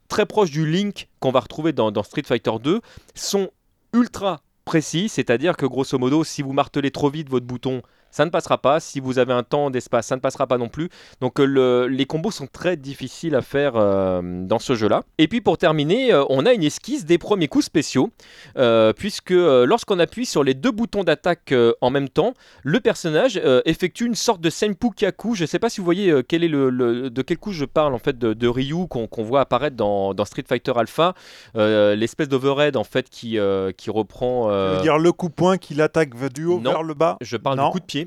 très 0.07 0.25
proches 0.25 0.49
du 0.49 0.65
Link 0.65 1.09
qu'on 1.19 1.29
va 1.31 1.41
retrouver 1.41 1.73
dans, 1.73 1.91
dans 1.91 2.01
Street 2.01 2.23
Fighter 2.25 2.53
2 2.59 2.81
sont 3.13 3.49
ultra 3.93 4.41
précis, 4.65 5.09
c'est-à-dire 5.09 5.55
que 5.57 5.67
grosso 5.67 5.95
modo, 5.99 6.23
si 6.23 6.41
vous 6.41 6.53
martelez 6.53 6.89
trop 6.89 7.11
vite 7.11 7.29
votre 7.29 7.45
bouton, 7.45 7.83
ça 8.17 8.25
ne 8.25 8.29
passera 8.31 8.57
pas. 8.57 8.79
Si 8.79 8.99
vous 8.99 9.19
avez 9.19 9.31
un 9.33 9.43
temps 9.43 9.69
d'espace, 9.69 10.07
ça 10.07 10.15
ne 10.15 10.21
passera 10.21 10.47
pas 10.47 10.57
non 10.57 10.69
plus. 10.69 10.89
Donc 11.21 11.39
euh, 11.39 11.45
le- 11.45 11.87
les 11.87 12.05
combos 12.05 12.31
sont 12.31 12.47
très 12.47 12.75
difficiles 12.75 13.35
à 13.35 13.41
faire 13.41 13.73
euh, 13.75 14.21
dans 14.45 14.59
ce 14.59 14.73
jeu-là. 14.75 15.03
Et 15.17 15.27
puis 15.27 15.39
pour 15.39 15.57
terminer, 15.57 16.11
euh, 16.13 16.23
on 16.29 16.45
a 16.45 16.53
une 16.53 16.63
esquisse 16.63 17.05
des 17.05 17.17
premiers 17.17 17.47
coups 17.47 17.65
spéciaux, 17.65 18.09
euh, 18.57 18.91
puisque 18.93 19.29
lorsqu'on 19.31 19.99
appuie 19.99 20.25
sur 20.25 20.43
les 20.43 20.53
deux 20.53 20.71
boutons 20.71 21.03
d'attaque 21.03 21.53
en 21.81 21.89
même 21.89 22.09
temps, 22.09 22.33
le 22.63 22.79
personnage 22.79 23.39
effectue 23.65 24.05
une 24.05 24.15
sorte 24.15 24.41
de 24.41 24.49
senpu 24.49 24.89
kyaku. 24.95 25.35
Je 25.35 25.43
ne 25.43 25.47
sais 25.47 25.59
pas 25.59 25.69
si 25.69 25.79
vous 25.79 25.85
voyez 25.85 26.21
quel 26.27 26.43
est 26.43 26.47
le, 26.47 26.69
le- 26.69 27.09
de 27.09 27.21
quel 27.21 27.37
coup 27.37 27.51
je 27.51 27.65
parle 27.65 27.93
en 27.93 27.99
fait 27.99 28.17
de, 28.17 28.33
de 28.33 28.47
Ryu 28.47 28.87
qu'on 28.87 29.23
voit 29.23 29.41
apparaître 29.41 29.75
dans, 29.75 30.13
dans 30.13 30.25
Street 30.25 30.43
Fighter 30.47 30.73
Alpha, 30.75 31.13
l'espèce 31.55 32.27
d'overhead 32.29 32.75
en 32.77 32.83
fait 32.83 33.09
qui, 33.09 33.37
qui 33.77 33.89
reprend. 33.89 34.49
Euh, 34.49 34.81
dire 34.81 34.97
le 34.97 35.11
coup 35.11 35.29
point 35.29 35.57
qui 35.57 35.73
l'attaque 35.75 36.15
du 36.33 36.45
haut 36.45 36.59
non. 36.59 36.71
vers 36.71 36.83
le 36.83 36.93
bas? 36.93 37.17
je 37.21 37.37
parle 37.37 37.57
Non. 37.57 37.65
du 37.67 37.71
coup 37.73 37.79
de 37.79 37.85
pied. 37.85 38.06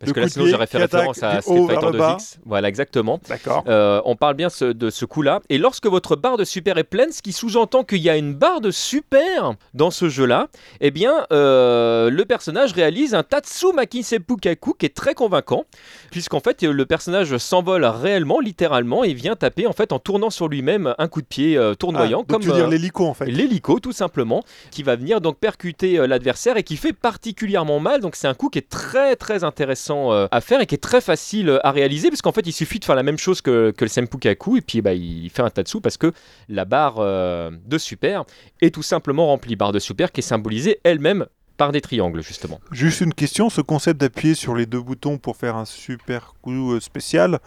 Parce 0.00 0.10
Le 0.10 0.14
que 0.14 0.20
là, 0.20 0.28
sinon, 0.28 0.46
j'aurais 0.46 0.66
fait 0.68 0.78
référence 0.78 1.22
à 1.24 1.40
Street 1.40 1.66
Fighter 1.66 1.86
le 1.92 1.98
bas. 1.98 2.16
2X. 2.20 2.36
Voilà, 2.46 2.68
exactement. 2.68 3.20
D'accord. 3.28 3.64
Euh, 3.66 4.00
on 4.04 4.14
parle 4.14 4.34
bien 4.34 4.48
ce- 4.48 4.66
de 4.66 4.90
ce 4.90 5.04
coup-là. 5.04 5.40
Et 5.48 5.58
lorsque 5.58 5.86
votre 5.86 6.14
barre 6.14 6.36
de 6.36 6.44
super 6.44 6.78
est 6.78 6.84
pleine, 6.84 7.10
ce 7.10 7.20
qui 7.20 7.32
sous-entend 7.32 7.82
qu'il 7.82 7.98
y 7.98 8.08
a 8.08 8.16
une 8.16 8.32
barre 8.32 8.60
de 8.60 8.70
super 8.70 9.54
dans 9.74 9.90
ce 9.90 10.08
jeu-là, 10.08 10.46
eh 10.80 10.92
bien, 10.92 11.26
euh, 11.32 12.10
le 12.10 12.24
personnage 12.26 12.72
réalise 12.74 13.14
un 13.16 13.24
Tatsumaki 13.24 14.04
Seppukaku 14.04 14.74
qui 14.74 14.86
est 14.86 14.94
très 14.94 15.14
convaincant, 15.14 15.64
puisqu'en 16.12 16.38
fait, 16.40 16.62
le 16.62 16.86
personnage 16.86 17.36
s'envole 17.38 17.84
réellement, 17.84 18.38
littéralement, 18.38 19.02
et 19.02 19.14
vient 19.14 19.34
taper 19.34 19.66
en 19.66 19.72
fait 19.72 19.92
en 19.92 19.98
tournant 19.98 20.30
sur 20.30 20.46
lui-même 20.46 20.94
un 20.98 21.08
coup 21.08 21.22
de 21.22 21.26
pied 21.26 21.56
euh, 21.56 21.74
tournoyant, 21.74 22.20
Ah, 22.22 22.32
comme 22.34 22.42
tu 22.42 22.48
veux 22.48 22.54
dire 22.54 22.68
l'hélico 22.68 23.04
en 23.06 23.14
fait. 23.14 23.26
l'hélico 23.26 23.80
tout 23.80 23.92
simplement, 23.92 24.44
qui 24.70 24.84
va 24.84 24.94
venir 24.94 25.20
donc 25.20 25.38
percuter 25.38 26.06
l'adversaire 26.06 26.56
et 26.56 26.62
qui 26.62 26.76
fait 26.76 26.92
particulièrement 26.92 27.80
mal. 27.80 28.00
Donc 28.00 28.14
c'est 28.14 28.28
un 28.28 28.34
coup 28.34 28.48
qui 28.48 28.58
est 28.58 28.68
très 28.68 29.16
très 29.16 29.42
intéressant 29.42 29.87
euh, 29.90 30.28
à 30.30 30.40
faire 30.40 30.60
et 30.60 30.66
qui 30.66 30.74
est 30.74 30.82
très 30.82 31.00
facile 31.00 31.48
euh, 31.48 31.66
à 31.66 31.70
réaliser 31.70 32.10
parce 32.10 32.22
qu'en 32.22 32.32
fait 32.32 32.46
il 32.46 32.52
suffit 32.52 32.78
de 32.78 32.84
faire 32.84 32.94
la 32.94 33.02
même 33.02 33.18
chose 33.18 33.40
que, 33.40 33.72
le 33.78 33.88
Senpukaku 33.88 34.58
et 34.58 34.60
puis 34.60 34.82
bah, 34.82 34.92
il 34.94 35.28
fait 35.30 35.42
un 35.42 35.50
tatsu 35.50 35.80
parce 35.80 35.96
que 35.96 36.12
la 36.48 36.64
barre 36.64 36.96
euh, 36.98 37.50
de 37.66 37.78
super 37.78 38.24
est 38.60 38.74
tout 38.74 38.82
simplement 38.82 39.26
remplie. 39.26 39.56
Barre 39.56 39.72
de 39.72 39.78
super 39.78 40.12
qui 40.12 40.20
est 40.20 40.22
symbolisée 40.22 40.80
elle-même 40.84 41.26
par 41.56 41.72
des 41.72 41.80
triangles 41.80 42.22
justement. 42.22 42.60
Juste 42.70 43.00
une 43.00 43.14
question, 43.14 43.50
ce 43.50 43.60
concept 43.60 44.00
d'appuyer 44.00 44.34
sur 44.34 44.54
les 44.54 44.66
deux 44.66 44.80
boutons 44.80 45.18
pour 45.18 45.36
faire 45.36 45.56
un 45.56 45.64
super 45.64 46.34
coup 46.40 46.78
spécial, 46.80 47.40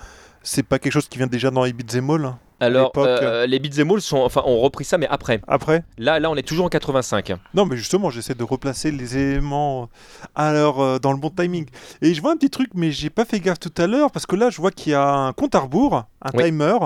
c'est 0.44 0.64
pas 0.64 0.80
quelque 0.80 0.94
chose 0.94 1.08
qui 1.08 1.18
vient 1.18 1.28
déjà 1.28 1.52
dans 1.52 1.64
les 1.64 1.74
all 1.94 2.26
hein, 2.26 2.40
Alors 2.62 2.92
l'époque, 2.96 3.08
euh, 3.22 3.46
les 3.48 3.60
beat'em 3.60 3.92
all 3.92 4.02
sont, 4.02 4.18
enfin 4.20 4.42
ont 4.46 4.60
repris 4.60 4.86
ça 4.86 4.98
mais 4.98 5.08
après. 5.10 5.42
après 5.48 5.84
Là 5.98 6.20
là 6.20 6.30
on 6.30 6.36
est 6.36 6.48
toujours 6.48 6.66
en 6.66 6.70
85. 6.70 7.34
Non, 7.54 7.66
mais 7.66 7.76
justement, 7.78 8.10
j'essaie 8.10 8.36
de 8.36 8.44
replacer 8.44 8.92
les 8.92 9.18
éléments 9.18 9.90
alors 10.36 10.82
euh, 10.82 11.00
dans 11.00 11.12
le 11.12 11.18
bon 11.18 11.30
timing. 11.30 11.66
Et 12.02 12.14
je 12.14 12.22
vois 12.22 12.32
un 12.32 12.38
petit 12.38 12.50
truc, 12.50 12.70
mais 12.76 12.92
j'ai 12.92 13.10
pas 13.10 13.26
fait 13.26 13.40
gaffe 13.40 13.60
tout 13.60 13.74
à 13.82 13.88
l'heure 13.88 14.12
parce 14.12 14.26
que 14.26 14.36
là, 14.36 14.50
je 14.50 14.58
vois 14.62 14.72
qu'il 14.72 14.92
y 14.92 14.96
a 14.96 15.08
un 15.08 15.34
compte 15.34 15.56
à 15.56 15.60
rebours, 15.60 15.96
un 16.22 16.30
Oui. 16.34 16.46
timer 16.46 16.78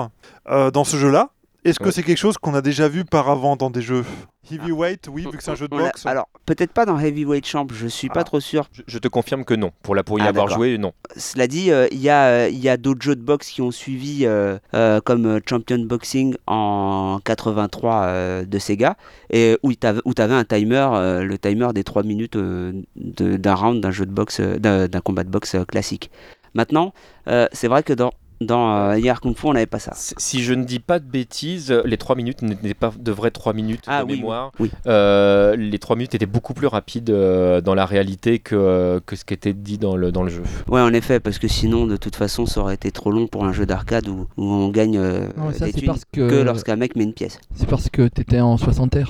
euh, 0.48 0.70
dans 0.70 0.84
ce 0.84 0.96
jeu-là. 0.96 1.30
Est-ce 1.66 1.80
que 1.80 1.90
c'est 1.90 2.04
quelque 2.04 2.16
chose 2.18 2.38
qu'on 2.38 2.54
a 2.54 2.62
déjà 2.62 2.88
vu 2.88 3.04
par 3.04 3.28
avant 3.28 3.56
dans 3.56 3.70
des 3.70 3.82
jeux 3.82 4.04
Heavyweight, 4.52 5.08
oui, 5.12 5.22
vu 5.28 5.36
que 5.36 5.42
c'est 5.42 5.50
un 5.50 5.56
jeu 5.56 5.66
de 5.66 5.76
boxe. 5.76 6.06
Alors, 6.06 6.28
peut-être 6.46 6.72
pas 6.72 6.86
dans 6.86 6.96
Heavyweight 6.96 7.44
Champ, 7.44 7.66
je 7.72 7.88
suis 7.88 8.08
pas 8.08 8.20
Ah. 8.20 8.24
trop 8.24 8.38
sûr. 8.38 8.68
Je, 8.70 8.82
je 8.86 8.98
te 8.98 9.08
confirme 9.08 9.44
que 9.44 9.54
non. 9.54 9.72
Pour 9.82 9.96
la 9.96 10.04
pour 10.04 10.20
y 10.20 10.22
Ah, 10.22 10.26
avoir 10.28 10.46
joué 10.48 10.78
non. 10.78 10.92
Cela 11.16 11.48
dit, 11.48 11.72
euh, 11.72 11.88
il 11.90 11.98
y 11.98 12.08
a, 12.08 12.26
euh, 12.26 12.48
il 12.48 12.58
y 12.60 12.68
a 12.68 12.76
d'autres 12.76 13.02
jeux 13.02 13.16
de 13.16 13.22
boxe 13.22 13.48
qui 13.50 13.60
ont 13.62 13.72
suivi, 13.72 14.24
euh, 14.24 14.58
euh, 14.74 15.00
comme 15.04 15.40
Champion 15.50 15.80
Boxing 15.80 16.36
en 16.46 17.18
83 17.24 18.02
euh, 18.04 18.44
de 18.44 18.58
Sega, 18.60 18.96
et 19.30 19.58
où 19.64 19.72
tu 19.74 19.84
avais, 19.86 20.34
un 20.34 20.44
timer, 20.44 20.88
euh, 20.92 21.24
le 21.24 21.36
timer 21.38 21.68
des 21.74 21.82
3 21.82 22.04
minutes 22.04 22.36
euh, 22.36 22.72
d'un 22.94 23.54
round 23.56 23.80
d'un 23.82 23.90
jeu 23.90 24.06
de 24.06 24.12
boxe, 24.12 24.40
d'un 24.40 25.00
combat 25.02 25.24
de 25.24 25.30
boxe 25.30 25.56
classique. 25.66 26.12
Maintenant, 26.54 26.94
euh, 27.28 27.48
c'est 27.52 27.66
vrai 27.68 27.82
que 27.82 27.92
dans, 27.92 28.12
dans 28.40 28.76
euh, 28.90 28.98
Yar 28.98 29.20
Kung 29.20 29.36
Fu, 29.36 29.46
on 29.46 29.52
n'avait 29.54 29.66
pas 29.66 29.78
ça. 29.78 29.92
Si 29.94 30.42
je 30.42 30.52
ne 30.54 30.64
dis 30.64 30.78
pas 30.78 30.98
de 30.98 31.04
bêtises, 31.06 31.70
les 31.84 31.96
3 31.96 32.16
minutes 32.16 32.42
n'étaient 32.42 32.74
pas 32.74 32.92
de 32.98 33.12
vraies 33.12 33.30
3 33.30 33.52
minutes 33.52 33.84
Ah 33.86 34.02
de 34.04 34.10
oui, 34.10 34.16
mémoire. 34.16 34.52
oui, 34.58 34.70
Euh, 34.86 35.56
les 35.56 35.78
3 35.78 35.96
minutes 35.96 36.14
étaient 36.14 36.26
beaucoup 36.26 36.54
plus 36.54 36.66
rapides 36.66 37.10
euh, 37.10 37.60
dans 37.60 37.74
la 37.74 37.86
réalité 37.86 38.38
que, 38.38 39.00
que 39.06 39.16
ce 39.16 39.24
qui 39.24 39.34
était 39.34 39.52
dit 39.54 39.78
dans 39.78 39.96
le, 39.96 40.12
dans 40.12 40.22
le 40.22 40.30
jeu. 40.30 40.42
Ouais, 40.68 40.80
en 40.80 40.92
effet, 40.92 41.20
parce 41.20 41.38
que 41.38 41.48
sinon, 41.48 41.86
de 41.86 41.96
toute 41.96 42.16
façon, 42.16 42.46
ça 42.46 42.60
aurait 42.60 42.74
été 42.74 42.90
trop 42.90 43.10
long 43.10 43.26
pour 43.26 43.44
un 43.44 43.52
jeu 43.52 43.66
d'arcade 43.66 44.08
où, 44.08 44.26
où 44.36 44.44
on 44.44 44.68
gagne 44.68 44.98
euh, 44.98 45.28
Non, 45.36 45.52
ça, 45.52 45.66
des 45.66 45.72
thunes 45.72 45.86
parce 45.86 46.04
que, 46.04 46.28
que 46.28 46.42
lorsqu'un 46.42 46.76
mec 46.76 46.96
met 46.96 47.04
une 47.04 47.14
pièce. 47.14 47.38
c'est 47.54 47.68
parce 47.68 47.88
que 47.88 48.06
t'étais 48.08 48.40
en 48.40 48.56
60 48.56 48.96
Hz. 48.96 49.06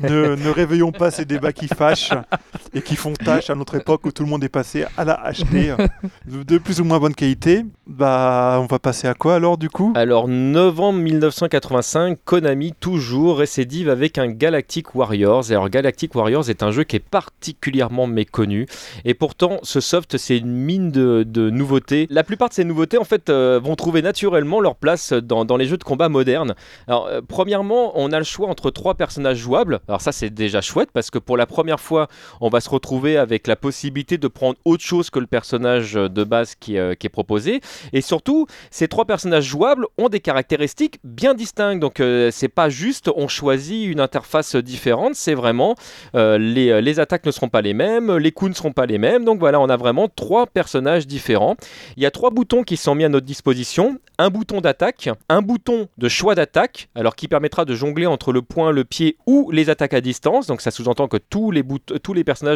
ne, 0.00 0.36
ne 0.36 0.48
réveillons 0.50 0.92
pas 0.92 1.10
ces 1.10 1.24
débats 1.24 1.52
qui 1.52 1.68
fâchent 1.68 2.12
et 2.74 2.82
qui 2.82 2.96
font 2.96 3.12
tâche 3.12 3.50
à 3.50 3.54
notre 3.54 3.76
époque 3.76 4.04
où 4.04 4.12
tout 4.12 4.24
le 4.24 4.28
monde 4.28 4.42
est 4.44 4.48
passé 4.48 4.84
à 4.96 5.04
la 5.04 5.22
HD 5.32 5.54
euh, 5.78 5.88
de, 6.26 6.42
de 6.42 6.58
plus 6.58 6.80
ou 6.80 6.84
moins 6.84 6.98
bonne 6.98 7.14
qualité. 7.14 7.64
Bah, 7.86 8.58
on 8.60 8.66
va 8.66 8.78
passer 8.78 9.06
à 9.06 9.14
quoi 9.14 9.34
alors 9.36 9.58
du 9.58 9.68
coup? 9.68 9.92
Alors, 9.94 10.26
novembre 10.26 10.98
1985, 11.00 12.18
Konami 12.24 12.72
toujours 12.72 13.38
récidive 13.38 13.88
avec 13.88 14.18
un 14.18 14.26
Galactic 14.26 14.94
Warriors. 14.94 15.50
Alors, 15.50 15.68
Galactic 15.68 16.14
Warriors 16.14 16.48
est 16.50 16.62
un 16.62 16.70
jeu 16.70 16.84
qui 16.84 16.96
est 16.96 17.04
particulièrement 17.04 18.06
méconnu. 18.06 18.66
Et 19.04 19.14
pourtant, 19.14 19.58
ce 19.62 19.80
soft, 19.80 20.16
c'est 20.16 20.38
une 20.38 20.52
mine 20.52 20.90
de, 20.90 21.24
de 21.26 21.50
nouveautés. 21.50 22.06
La 22.10 22.24
plupart 22.24 22.48
de 22.48 22.54
ces 22.54 22.64
nouveautés, 22.64 22.98
en 22.98 23.04
fait, 23.04 23.28
euh, 23.28 23.60
vont 23.62 23.76
trouver 23.76 24.02
naturellement 24.02 24.60
leur 24.60 24.76
place 24.76 25.12
dans, 25.12 25.44
dans 25.44 25.56
les 25.56 25.66
jeux 25.66 25.76
de 25.76 25.84
combat 25.84 26.08
modernes. 26.08 26.54
Alors, 26.88 27.06
euh, 27.06 27.20
premièrement, 27.26 27.92
on 27.94 28.12
a 28.12 28.18
le 28.18 28.24
choix 28.24 28.48
entre 28.48 28.70
trois 28.70 28.94
personnages 28.94 29.38
jouables. 29.38 29.80
Alors, 29.88 30.00
ça, 30.00 30.10
c'est 30.10 30.30
déjà 30.30 30.60
chouette 30.60 30.88
parce 30.92 31.10
que 31.10 31.18
pour 31.18 31.36
la 31.36 31.46
première 31.46 31.80
fois, 31.80 32.08
on 32.40 32.48
va 32.48 32.60
se 32.64 32.70
retrouver 32.70 33.16
avec 33.16 33.46
la 33.46 33.56
possibilité 33.56 34.18
de 34.18 34.28
prendre 34.28 34.56
autre 34.64 34.82
chose 34.82 35.10
que 35.10 35.18
le 35.18 35.26
personnage 35.26 35.94
de 35.94 36.24
base 36.24 36.54
qui, 36.54 36.78
euh, 36.78 36.92
est 36.92 37.08
proposé. 37.08 37.60
Et 37.92 38.00
surtout, 38.00 38.46
ces 38.70 38.88
trois 38.88 39.04
personnages 39.04 39.44
jouables 39.44 39.86
ont 39.98 40.08
des 40.08 40.20
caractéristiques 40.20 40.98
bien 41.04 41.34
distinctes. 41.34 41.80
Donc, 41.80 42.00
euh, 42.00 42.30
c'est 42.32 42.48
pas 42.48 42.70
juste 42.70 43.10
on 43.14 43.28
choisit 43.28 43.86
une 43.86 44.00
interface 44.00 44.56
différente, 44.56 45.14
c'est 45.14 45.34
vraiment 45.34 45.74
euh, 46.14 46.38
les, 46.38 46.80
les 46.80 47.00
attaques 47.00 47.26
ne 47.26 47.30
seront 47.30 47.50
pas 47.50 47.60
les 47.60 47.74
mêmes, 47.74 48.16
les 48.16 48.32
coups 48.32 48.50
ne 48.50 48.56
seront 48.56 48.72
pas 48.72 48.86
les 48.86 48.98
mêmes. 48.98 49.24
Donc 49.24 49.38
voilà, 49.38 49.60
on 49.60 49.68
a 49.68 49.76
vraiment 49.76 50.08
trois 50.08 50.46
personnages 50.46 51.06
différents. 51.06 51.56
Il 51.96 52.02
y 52.02 52.06
a 52.06 52.10
trois 52.10 52.30
boutons 52.30 52.62
qui 52.62 52.78
sont 52.78 52.94
mis 52.94 53.04
à 53.04 53.08
notre 53.10 53.26
disposition 53.26 53.98
un 54.18 54.30
bouton 54.30 54.60
d'attaque, 54.60 55.08
un 55.28 55.42
bouton 55.42 55.88
de 55.98 56.08
choix 56.08 56.34
d'attaque, 56.34 56.88
alors 56.94 57.16
qui 57.16 57.28
permettra 57.28 57.64
de 57.64 57.74
jongler 57.74 58.06
entre 58.06 58.32
le 58.32 58.42
point, 58.42 58.70
le 58.70 58.84
pied 58.84 59.16
ou 59.26 59.50
les 59.50 59.70
attaques 59.70 59.94
à 59.94 60.00
distance. 60.00 60.46
Donc 60.46 60.60
ça 60.60 60.70
sous-entend 60.70 61.08
que 61.08 61.16
tous 61.16 61.50
les, 61.50 61.64
tous 62.02 62.14
les 62.14 62.24
personnages 62.24 62.53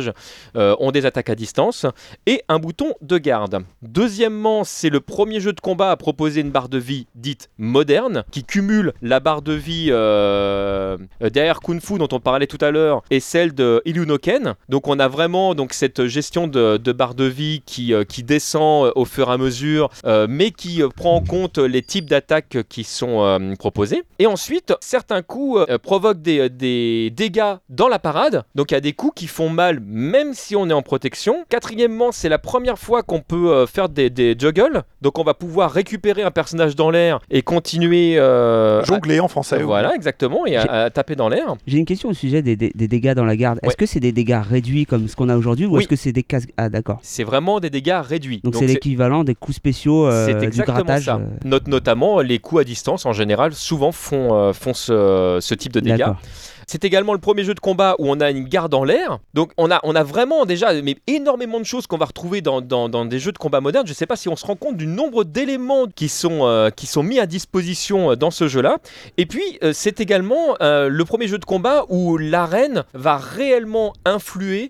euh, 0.56 0.76
ont 0.78 0.90
des 0.90 1.06
attaques 1.06 1.30
à 1.30 1.34
distance 1.34 1.86
et 2.26 2.42
un 2.48 2.58
bouton 2.58 2.94
de 3.02 3.18
garde. 3.18 3.64
Deuxièmement, 3.82 4.64
c'est 4.64 4.90
le 4.90 5.00
premier 5.00 5.40
jeu 5.40 5.52
de 5.52 5.60
combat 5.60 5.90
à 5.90 5.96
proposer 5.96 6.40
une 6.40 6.50
barre 6.50 6.68
de 6.68 6.78
vie 6.78 7.06
dite 7.14 7.50
moderne, 7.58 8.24
qui 8.30 8.44
cumule 8.44 8.92
la 9.02 9.20
barre 9.20 9.42
de 9.42 9.52
vie 9.52 9.88
euh, 9.90 10.96
euh, 11.22 11.30
derrière 11.30 11.60
Kung 11.60 11.80
Fu 11.80 11.98
dont 11.98 12.08
on 12.12 12.20
parlait 12.20 12.46
tout 12.46 12.58
à 12.60 12.70
l'heure 12.70 13.02
et 13.10 13.20
celle 13.20 13.54
de 13.54 13.82
Ilunoken. 13.84 14.54
Donc 14.68 14.88
on 14.88 14.98
a 14.98 15.08
vraiment 15.08 15.54
donc 15.54 15.72
cette 15.72 16.06
gestion 16.06 16.46
de, 16.46 16.78
barre 16.92 17.14
de 17.14 17.24
vie 17.24 17.62
qui, 17.64 17.94
descend 18.22 18.92
au 18.94 19.04
fur 19.04 19.28
et 19.30 19.32
à 19.32 19.38
mesure, 19.38 19.90
mais 20.28 20.50
qui 20.50 20.82
prend 20.96 21.16
en 21.16 21.22
compte 21.22 21.58
les 21.58 21.82
types 21.82 22.08
d'attaques 22.08 22.58
qui 22.68 22.84
sont 22.84 23.54
proposés. 23.58 24.02
Et 24.18 24.26
ensuite, 24.26 24.74
certains 24.80 25.22
coups 25.22 25.64
provoquent 25.82 26.20
des 26.20 27.10
dégâts 27.10 27.56
dans 27.68 27.88
la 27.88 27.98
parade. 27.98 28.44
Donc 28.54 28.70
il 28.70 28.74
y 28.74 28.76
a 28.76 28.80
des 28.80 28.92
coups 28.92 29.14
qui 29.14 29.26
font 29.26 29.48
mal 29.48 29.80
même 29.90 30.34
si 30.34 30.54
on 30.54 30.68
est 30.68 30.72
en 30.72 30.82
protection. 30.82 31.44
Quatrièmement, 31.48 32.12
c'est 32.12 32.28
la 32.28 32.38
première 32.38 32.78
fois 32.78 33.02
qu'on 33.02 33.20
peut 33.20 33.50
euh, 33.52 33.66
faire 33.66 33.88
des, 33.88 34.10
des 34.10 34.36
juggles. 34.38 34.82
Donc 35.02 35.18
on 35.18 35.24
va 35.24 35.32
pouvoir 35.34 35.70
récupérer 35.72 36.22
un 36.22 36.30
personnage 36.30 36.76
dans 36.76 36.90
l'air 36.90 37.20
et 37.30 37.42
continuer 37.42 38.18
euh, 38.18 38.84
Jongler 38.84 39.20
en 39.20 39.28
français. 39.28 39.56
oui. 39.58 39.62
voilà 39.62 39.94
exactement 39.94 40.44
et 40.46 40.56
à, 40.56 40.90
taper 40.90 41.16
dans 41.16 41.28
l'air. 41.28 41.54
J'ai 41.66 41.78
une 41.78 41.84
question 41.86 42.10
au 42.10 42.14
sujet 42.14 42.42
des, 42.42 42.54
des- 42.56 42.72
des 42.74 42.88
dégâts 42.88 43.14
dans 43.14 43.24
la 43.24 43.36
garde. 43.36 43.58
Est-ce 43.62 43.70
Ouais. 43.70 43.74
que 43.76 43.86
c'est 43.86 44.00
des 44.00 44.12
dégâts 44.12 44.40
réduits 44.48 44.84
comme 44.86 45.08
ce 45.08 45.16
qu'on 45.16 45.28
a 45.28 45.36
aujourd'hui 45.36 45.66
ou 45.66 45.74
Oui. 45.76 45.80
est-ce 45.80 45.88
que 45.88 45.96
c'est 45.96 46.12
des 46.12 46.22
casques? 46.22 46.50
Ah 46.56 46.68
d'accord. 46.68 46.98
C'est 47.02 47.24
vraiment 47.24 47.60
des 47.60 47.70
dégâts 47.70 48.00
réduits. 48.02 48.40
Donc 48.44 48.56
c'est 48.56 48.66
l'équivalent 48.66 49.24
des 49.24 49.34
coups 49.34 49.56
spéciaux 49.56 50.06
euh, 50.06 50.26
C'est 50.26 50.34
du 50.34 50.44
exactement 50.44 50.78
grattage. 50.84 51.04
ça. 51.04 51.16
euh, 51.16 51.26
Note 51.44 51.68
notamment 51.68 52.20
les 52.20 52.38
coups 52.38 52.60
à 52.60 52.64
distance 52.64 53.06
en 53.06 53.12
général 53.12 53.54
souvent 53.54 53.92
font, 53.92 54.34
euh, 54.34 54.52
font 54.52 54.74
ce, 54.74 55.38
ce 55.40 55.54
type 55.54 55.72
de 55.72 55.80
dégâts. 55.80 56.06
C'est 56.70 56.84
également 56.84 57.14
le 57.14 57.18
premier 57.18 57.44
jeu 57.44 57.54
de 57.54 57.60
combat 57.60 57.96
où 57.98 58.10
on 58.10 58.20
a 58.20 58.30
une 58.30 58.44
garde 58.44 58.74
en 58.74 58.84
l'air. 58.84 59.20
Donc 59.32 59.52
on 59.56 59.70
a, 59.70 59.80
on 59.84 59.94
a 59.96 60.02
vraiment 60.02 60.44
déjà 60.44 60.74
mais 60.82 60.96
énormément 61.06 61.58
de 61.60 61.64
choses 61.64 61.86
qu'on 61.86 61.96
va 61.96 62.04
retrouver 62.04 62.42
dans, 62.42 62.60
dans- 62.60 63.06
des 63.06 63.18
jeux 63.18 63.32
de 63.32 63.38
combat 63.38 63.62
modernes. 63.62 63.86
Je 63.86 63.92
ne 63.92 63.96
sais 63.96 64.04
pas 64.04 64.16
si 64.16 64.28
on 64.28 64.36
se 64.36 64.44
rend 64.44 64.54
compte 64.54 64.76
du 64.76 64.86
nombre 64.86 65.24
d'éléments 65.24 65.86
qui, 65.86 66.10
sont 66.10 66.40
euh, 66.42 66.68
qui 66.68 66.86
sont 66.86 67.02
mis 67.02 67.20
à 67.20 67.26
disposition 67.26 68.10
euh, 68.10 68.16
dans 68.16 68.30
ce 68.30 68.48
jeu-là. 68.48 68.76
Et 69.16 69.24
puis 69.24 69.58
euh, 69.62 69.72
c'est 69.72 69.98
également 70.00 70.56
le 70.60 71.02
premier 71.04 71.26
jeu 71.26 71.38
de 71.38 71.44
combat 71.46 71.86
où 71.88 72.18
l'arène 72.18 72.84
va 72.92 73.16
réellement 73.16 73.94
influer 74.04 74.68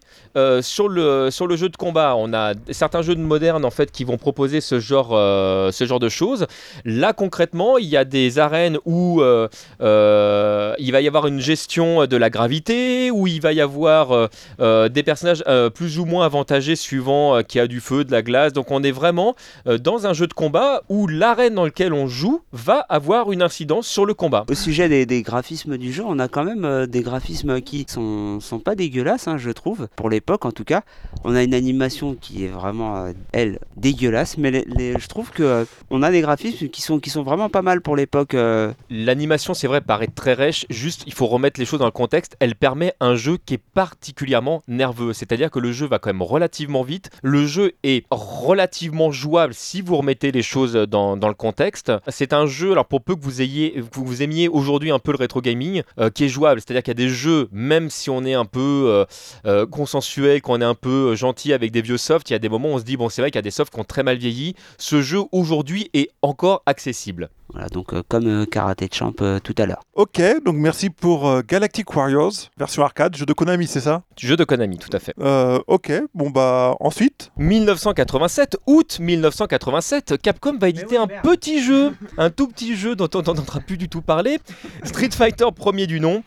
sur, 0.60 0.88
le, 0.88 1.30
sur 1.32 1.48
le 1.48 1.56
jeu 1.56 1.68
de 1.68 1.76
combat. 1.76 2.14
On 2.16 2.32
a 2.32 2.54
certains 2.70 3.02
jeux 3.02 3.16
de 3.16 3.20
modernes 3.20 3.64
en 3.64 3.70
fait 3.70 3.90
qui 3.90 4.04
vont 4.04 4.18
proposer 4.18 4.60
ce 4.60 4.78
genre, 4.78 5.08
ce 5.10 5.84
genre 5.84 5.98
de 5.98 6.08
choses. 6.08 6.46
Là 6.84 7.12
concrètement, 7.12 7.76
il 7.78 7.86
y 7.86 7.96
a 7.96 8.04
des 8.04 8.38
arènes 8.38 8.78
où 8.84 9.20
il 9.20 10.92
va 10.92 11.00
y 11.00 11.08
avoir 11.08 11.26
une 11.26 11.40
gestion 11.40 11.87
de 11.96 12.16
la 12.16 12.30
gravité, 12.30 13.10
où 13.10 13.26
il 13.26 13.40
va 13.40 13.52
y 13.52 13.60
avoir 13.60 14.12
euh, 14.12 14.26
euh, 14.60 14.88
des 14.88 15.02
personnages 15.02 15.42
euh, 15.46 15.70
plus 15.70 15.98
ou 15.98 16.04
moins 16.04 16.24
avantagés 16.24 16.76
suivant 16.76 17.36
euh, 17.36 17.42
qu'il 17.42 17.58
y 17.58 17.62
a 17.62 17.66
du 17.66 17.80
feu, 17.80 18.04
de 18.04 18.12
la 18.12 18.22
glace. 18.22 18.52
Donc 18.52 18.70
on 18.70 18.82
est 18.82 18.92
vraiment 18.92 19.34
euh, 19.66 19.78
dans 19.78 20.06
un 20.06 20.12
jeu 20.12 20.26
de 20.26 20.34
combat 20.34 20.82
où 20.88 21.06
l'arène 21.06 21.54
dans 21.54 21.64
lequel 21.64 21.92
on 21.92 22.06
joue 22.06 22.42
va 22.52 22.78
avoir 22.88 23.32
une 23.32 23.42
incidence 23.42 23.86
sur 23.86 24.04
le 24.06 24.14
combat. 24.14 24.44
Au 24.50 24.54
sujet 24.54 24.88
des, 24.88 25.06
des 25.06 25.22
graphismes 25.22 25.76
du 25.78 25.92
jeu, 25.92 26.02
on 26.06 26.18
a 26.18 26.28
quand 26.28 26.44
même 26.44 26.64
euh, 26.64 26.86
des 26.86 27.02
graphismes 27.02 27.60
qui 27.60 27.86
sont, 27.88 28.40
sont 28.40 28.58
pas 28.58 28.74
dégueulasses, 28.74 29.28
hein, 29.28 29.38
je 29.38 29.50
trouve, 29.50 29.88
pour 29.96 30.10
l'époque 30.10 30.44
en 30.44 30.52
tout 30.52 30.64
cas. 30.64 30.82
On 31.24 31.34
a 31.34 31.42
une 31.42 31.54
animation 31.54 32.14
qui 32.20 32.44
est 32.44 32.48
vraiment, 32.48 32.96
euh, 32.96 33.12
elle, 33.32 33.58
dégueulasse, 33.76 34.36
mais 34.38 34.50
les- 34.50 34.64
les- 34.66 34.98
je 34.98 35.06
trouve 35.08 35.30
que 35.30 35.42
euh, 35.42 35.64
on 35.90 36.02
a 36.02 36.10
des 36.10 36.20
graphismes 36.20 36.68
qui 36.68 36.82
sont, 36.82 36.98
qui 37.00 37.10
sont 37.10 37.22
vraiment 37.22 37.48
pas 37.48 37.62
mal 37.62 37.80
pour 37.80 37.96
l'époque. 37.96 38.34
euh, 38.34 38.72
L'animation, 38.90 39.54
c'est 39.54 39.66
vrai, 39.66 39.80
paraît 39.80 40.08
très 40.08 40.34
rêche. 40.34 40.66
Juste, 40.70 41.04
il 41.06 41.12
faut 41.12 41.26
remettre 41.26 41.58
les 41.60 41.66
choses 41.66 41.77
dans 41.78 41.86
le 41.86 41.90
contexte. 41.90 42.36
Elle 42.40 42.54
permet 42.54 42.92
un 43.00 43.14
jeu 43.14 43.38
qui 43.44 43.54
est 43.54 43.62
particulièrement 43.74 44.62
nerveux. 44.68 45.12
C'est-à-dire 45.12 45.50
que 45.50 45.58
le 45.58 45.72
jeu 45.72 45.86
va 45.86 45.98
quand 45.98 46.10
même 46.10 46.22
relativement 46.22 46.82
vite. 46.82 47.10
Le 47.22 47.46
jeu 47.46 47.72
est 47.82 48.04
relativement 48.10 49.10
jouable 49.10 49.54
si 49.54 49.80
vous 49.80 49.96
remettez 49.96 50.32
les 50.32 50.42
choses 50.42 50.74
dans, 50.74 51.16
le 51.16 51.34
contexte. 51.34 51.92
C'est 52.08 52.32
un 52.32 52.46
jeu, 52.46 52.72
alors 52.72 52.86
pour 52.86 53.02
peu 53.02 53.14
que 53.14 53.22
vous 53.22 53.42
ayez, 53.42 53.82
que 53.92 54.00
vous 54.00 54.22
aimiez 54.22 54.48
aujourd'hui 54.48 54.90
un 54.90 54.98
peu 54.98 55.12
le 55.12 55.18
rétro 55.18 55.40
gaming, 55.40 55.82
euh, 55.98 56.10
qui 56.10 56.24
est 56.24 56.28
jouable. 56.28 56.60
C'est-à-dire 56.60 56.82
qu'il 56.82 56.90
y 56.90 56.96
a 57.02 57.06
des 57.06 57.08
jeux, 57.08 57.48
même 57.52 57.90
si 57.90 58.10
on 58.10 58.24
est 58.24 58.34
un 58.34 58.44
peu 58.44 58.60
euh, 58.86 59.04
euh, 59.46 59.66
consensuel, 59.66 60.42
qu'on 60.42 60.60
est 60.60 60.64
un 60.64 60.74
peu 60.74 61.14
gentil 61.14 61.52
avec 61.52 61.70
des 61.70 61.82
vieux 61.82 61.98
softs, 61.98 62.30
il 62.30 62.32
y 62.32 62.36
a 62.36 62.38
des 62.38 62.48
moments 62.48 62.70
où 62.70 62.74
on 62.74 62.78
se 62.78 62.84
dit, 62.84 62.96
bon, 62.96 63.08
c'est 63.08 63.22
vrai 63.22 63.30
qu'il 63.30 63.38
y 63.38 63.40
a 63.40 63.42
des 63.42 63.50
softs 63.50 63.72
qui 63.72 63.80
ont 63.80 63.84
très 63.84 64.02
mal 64.02 64.16
vieilli. 64.16 64.54
Ce 64.78 65.02
jeu 65.02 65.20
aujourd'hui 65.32 65.90
est 65.94 66.10
encore 66.22 66.62
accessible. 66.66 67.30
Voilà, 67.52 67.68
donc 67.68 67.92
euh, 67.94 68.02
comme 68.08 68.26
euh, 68.26 68.44
Karate 68.44 68.92
Champ 68.94 69.12
euh, 69.22 69.38
tout 69.40 69.54
à 69.58 69.66
l'heure. 69.66 69.80
Ok, 69.94 70.20
donc 70.44 70.56
merci 70.56 70.90
pour 70.90 71.26
euh, 71.26 71.40
Galactic 71.46 71.94
Warriors, 71.96 72.32
version 72.58 72.82
arcade, 72.82 73.16
jeu 73.16 73.24
de 73.26 73.32
Konami, 73.32 73.66
c'est 73.66 73.80
ça? 73.80 74.02
Jeu 74.18 74.36
de 74.36 74.44
Konami, 74.44 74.76
tout 74.78 74.90
à 74.94 74.98
fait. 74.98 75.14
Euh, 75.20 75.58
Ok, 75.66 75.90
bon 76.14 76.30
bah 76.30 76.74
ensuite? 76.80 77.30
1987, 77.36 78.58
août 78.66 78.98
1987, 79.00 80.20
Capcom 80.20 80.56
va 80.58 80.68
éditer 80.68 80.96
un 80.98 81.06
petit 81.06 81.62
jeu, 81.62 81.92
un 82.18 82.30
tout 82.30 82.48
petit 82.48 82.76
jeu 82.76 82.94
dont 82.96 83.08
on 83.14 83.18
n'entendra 83.18 83.60
plus 83.60 83.76
du 83.78 83.88
tout 83.88 84.02
parler, 84.02 84.38
Street 84.84 85.10
Fighter 85.10 85.46
premier 85.54 85.86
du 85.86 86.00
nom. 86.00 86.22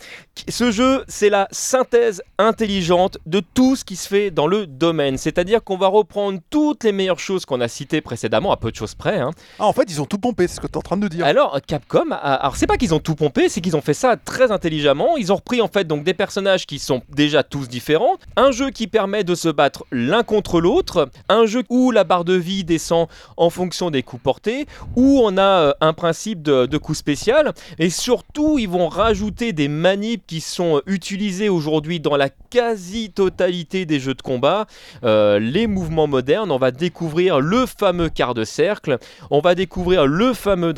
Ce 0.49 0.71
jeu, 0.71 1.03
c'est 1.07 1.29
la 1.29 1.47
synthèse 1.51 2.21
intelligente 2.39 3.17
de 3.25 3.41
tout 3.41 3.75
ce 3.75 3.85
qui 3.85 3.95
se 3.95 4.07
fait 4.07 4.31
dans 4.31 4.47
le 4.47 4.65
domaine. 4.65 5.17
C'est-à-dire 5.17 5.63
qu'on 5.63 5.77
va 5.77 5.87
reprendre 5.87 6.39
toutes 6.49 6.83
les 6.83 6.91
meilleures 6.91 7.19
choses 7.19 7.45
qu'on 7.45 7.61
a 7.61 7.67
citées 7.67 8.01
précédemment, 8.01 8.51
à 8.51 8.57
peu 8.57 8.71
de 8.71 8.75
choses 8.75 8.95
près. 8.95 9.19
hein. 9.19 9.31
Ah, 9.59 9.65
en 9.67 9.73
fait, 9.73 9.85
ils 9.89 10.01
ont 10.01 10.05
tout 10.05 10.17
pompé, 10.17 10.47
c'est 10.47 10.55
ce 10.55 10.61
que 10.61 10.67
tu 10.67 10.73
es 10.73 10.77
en 10.77 10.81
train 10.81 10.97
de 10.97 11.07
Alors 11.21 11.59
Capcom, 11.65 12.11
alors 12.11 12.55
c'est 12.55 12.67
pas 12.67 12.77
qu'ils 12.77 12.93
ont 12.93 12.99
tout 12.99 13.15
pompé, 13.15 13.49
c'est 13.49 13.61
qu'ils 13.61 13.75
ont 13.75 13.81
fait 13.81 13.93
ça 13.93 14.15
très 14.17 14.51
intelligemment. 14.51 15.17
Ils 15.17 15.31
ont 15.31 15.35
repris 15.35 15.61
en 15.61 15.67
fait 15.67 15.85
donc 15.85 16.03
des 16.03 16.13
personnages 16.13 16.65
qui 16.65 16.79
sont 16.79 17.01
déjà 17.09 17.43
tous 17.43 17.67
différents, 17.67 18.17
un 18.35 18.51
jeu 18.51 18.69
qui 18.69 18.87
permet 18.87 19.23
de 19.23 19.35
se 19.35 19.49
battre 19.49 19.85
l'un 19.91 20.23
contre 20.23 20.61
l'autre, 20.61 21.09
un 21.29 21.45
jeu 21.45 21.63
où 21.69 21.91
la 21.91 22.03
barre 22.03 22.23
de 22.23 22.35
vie 22.35 22.63
descend 22.63 23.07
en 23.37 23.49
fonction 23.49 23.91
des 23.91 24.03
coups 24.03 24.23
portés, 24.23 24.67
où 24.95 25.21
on 25.23 25.37
a 25.37 25.41
euh, 25.41 25.73
un 25.81 25.93
principe 25.93 26.41
de, 26.41 26.65
de 26.65 26.77
coup 26.77 26.93
spécial, 26.93 27.53
et 27.79 27.89
surtout 27.89 28.57
ils 28.59 28.69
vont 28.69 28.87
rajouter 28.87 29.53
des 29.53 29.67
manips 29.67 30.25
qui 30.27 30.41
sont 30.41 30.81
utilisés 30.85 31.49
aujourd'hui 31.49 31.99
dans 31.99 32.15
la 32.15 32.29
quasi-totalité 32.29 33.85
des 33.85 33.99
jeux 33.99 34.13
de 34.13 34.21
combat, 34.21 34.67
Euh, 35.03 35.39
les 35.39 35.67
mouvements 35.67 36.07
modernes. 36.07 36.51
On 36.51 36.57
va 36.57 36.71
découvrir 36.71 37.39
le 37.39 37.65
fameux 37.65 38.09
quart 38.09 38.33
de 38.33 38.43
cercle. 38.43 38.97
On 39.29 39.39
va 39.39 39.55
découvrir 39.55 40.05
le 40.05 40.33
fameux 40.33 40.73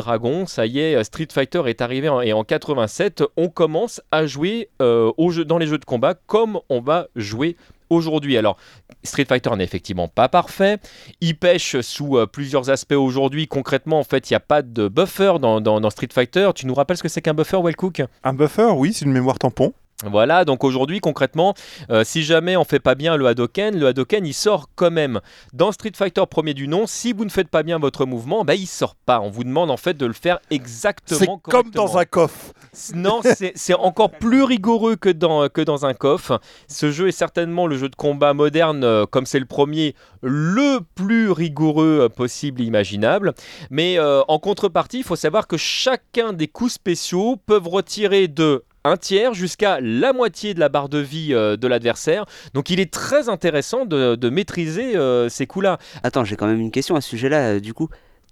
Ça 0.45 0.65
y 0.65 0.79
est, 0.79 1.03
Street 1.03 1.27
Fighter 1.31 1.61
est 1.67 1.81
arrivé 1.81 2.09
en, 2.09 2.21
et 2.21 2.33
en 2.33 2.43
87. 2.43 3.23
On 3.37 3.49
commence 3.49 4.01
à 4.11 4.25
jouer 4.25 4.69
euh, 4.81 5.11
dans 5.45 5.57
les 5.57 5.67
jeux 5.67 5.77
de 5.77 5.85
combat 5.85 6.13
comme 6.27 6.59
on 6.69 6.79
va 6.81 7.07
jouer 7.15 7.57
aujourd'hui. 7.89 8.37
Alors, 8.37 8.57
Street 9.03 9.25
Fighter 9.27 9.51
n'est 9.55 9.63
effectivement 9.63 10.07
pas 10.07 10.29
parfait. 10.29 10.77
Il 11.21 11.37
pêche 11.37 11.79
sous 11.81 12.17
euh, 12.17 12.25
plusieurs 12.25 12.69
aspects 12.69 12.93
aujourd'hui. 12.93 13.47
Concrètement, 13.47 13.99
en 13.99 14.03
fait, 14.03 14.29
il 14.29 14.33
n'y 14.33 14.37
a 14.37 14.39
pas 14.39 14.61
de 14.61 14.87
buffer 14.87 15.33
dans, 15.39 15.61
dans- 15.61 15.79
dans 15.81 15.89
Street 15.89 16.07
Fighter. 16.11 16.49
Tu 16.55 16.65
nous 16.67 16.73
rappelles 16.73 16.97
ce 16.97 17.03
que 17.03 17.09
c'est 17.09 17.21
qu'un 17.21 17.33
buffer, 17.33 17.59
Wellcook? 17.61 18.01
Un 18.23 18.33
buffer, 18.33 18.71
oui, 18.75 18.93
c'est 18.93 19.05
une 19.05 19.11
mémoire 19.11 19.37
tampon. 19.37 19.73
Voilà, 20.09 20.45
donc 20.45 20.63
aujourd'hui, 20.63 20.99
concrètement, 20.99 21.53
euh, 21.89 22.03
si 22.03 22.23
jamais 22.23 22.57
on 22.57 22.63
fait 22.63 22.79
pas 22.79 22.95
bien 22.95 23.15
le 23.17 23.25
Hadoken, 23.27 23.77
le 23.77 23.87
Hadoken 23.87 24.25
il 24.25 24.33
sort 24.33 24.69
quand 24.75 24.91
même. 24.91 25.21
Dans 25.53 25.71
Street 25.71 25.91
Fighter 25.95 26.23
premier 26.29 26.53
du 26.53 26.67
nom, 26.67 26.87
si 26.87 27.13
vous 27.13 27.25
ne 27.25 27.29
faites 27.29 27.49
pas 27.49 27.63
bien 27.63 27.79
votre 27.79 28.05
mouvement, 28.05 28.43
bah 28.43 28.55
il 28.55 28.67
sort 28.67 28.95
pas. 28.95 29.19
On 29.21 29.29
vous 29.29 29.43
demande 29.43 29.71
en 29.71 29.77
fait 29.77 29.95
de 29.95 30.05
le 30.05 30.13
faire 30.13 30.39
exactement 30.49 31.41
C'est 31.43 31.51
comme 31.51 31.69
dans 31.71 31.97
un 31.97 32.05
coffre. 32.05 32.53
Non, 32.93 33.21
c'est 33.55 33.73
encore 33.75 34.11
plus 34.11 34.43
rigoureux 34.43 34.95
que 34.95 35.09
dans, 35.09 35.47
que 35.47 35.61
dans 35.61 35.85
un 35.85 35.93
coffre. 35.93 36.39
Ce 36.67 36.91
jeu 36.91 37.07
est 37.07 37.11
certainement 37.11 37.67
le 37.67 37.77
jeu 37.77 37.89
de 37.89 37.95
combat 37.95 38.33
moderne, 38.33 38.83
euh, 38.83 39.05
comme 39.05 39.25
c'est 39.25 39.39
le 39.39 39.45
premier, 39.45 39.95
le 40.21 40.79
plus 40.95 41.31
rigoureux 41.31 41.99
euh, 42.03 42.09
possible 42.09 42.61
et 42.61 42.65
imaginable. 42.65 43.33
Mais 43.69 43.97
en 43.99 44.39
contrepartie, 44.39 44.99
il 44.99 45.03
faut 45.03 45.15
savoir 45.15 45.47
que 45.47 45.57
chacun 45.57 46.33
des 46.33 46.47
coups 46.47 46.73
spéciaux 46.73 47.37
peuvent 47.45 47.67
retirer 47.67 48.27
de 48.27 48.63
un 48.83 48.97
tiers 48.97 49.33
jusqu'à 49.33 49.79
la 49.81 50.13
moitié 50.13 50.53
de 50.53 50.59
la 50.59 50.69
barre 50.69 50.89
de 50.89 50.97
vie 50.97 51.33
euh, 51.33 51.57
de 51.57 51.67
l'adversaire. 51.67 52.25
Donc 52.53 52.69
il 52.69 52.79
est 52.79 52.91
très 52.91 53.29
intéressant 53.29 53.85
de, 53.85 54.15
de 54.15 54.29
maîtriser 54.29 54.95
euh, 54.95 55.29
ces 55.29 55.47
coups-là. 55.47 55.77
Attends, 56.03 56.23
j'ai 56.23 56.35
quand 56.35 56.47
même 56.47 56.59
une 56.59 56.71
question 56.71 56.95
à 56.95 57.01
ce 57.01 57.09
sujet-là. 57.09 57.37
euh, 57.37 57.59
du 57.59 57.73
coup, 57.73 57.89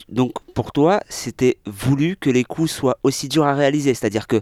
donc 0.10 0.34
pour 0.54 0.72
toi, 0.72 1.02
c'était 1.10 1.58
voulu 1.66 2.18
que 2.18 2.30
les 2.30 2.44
coups 2.44 2.72
soient 2.72 2.98
aussi 3.04 3.28
durs 3.28 3.46
à 3.46 3.54
réaliser, 3.54 3.94
c'est-à-dire 3.94 4.28
que 4.28 4.42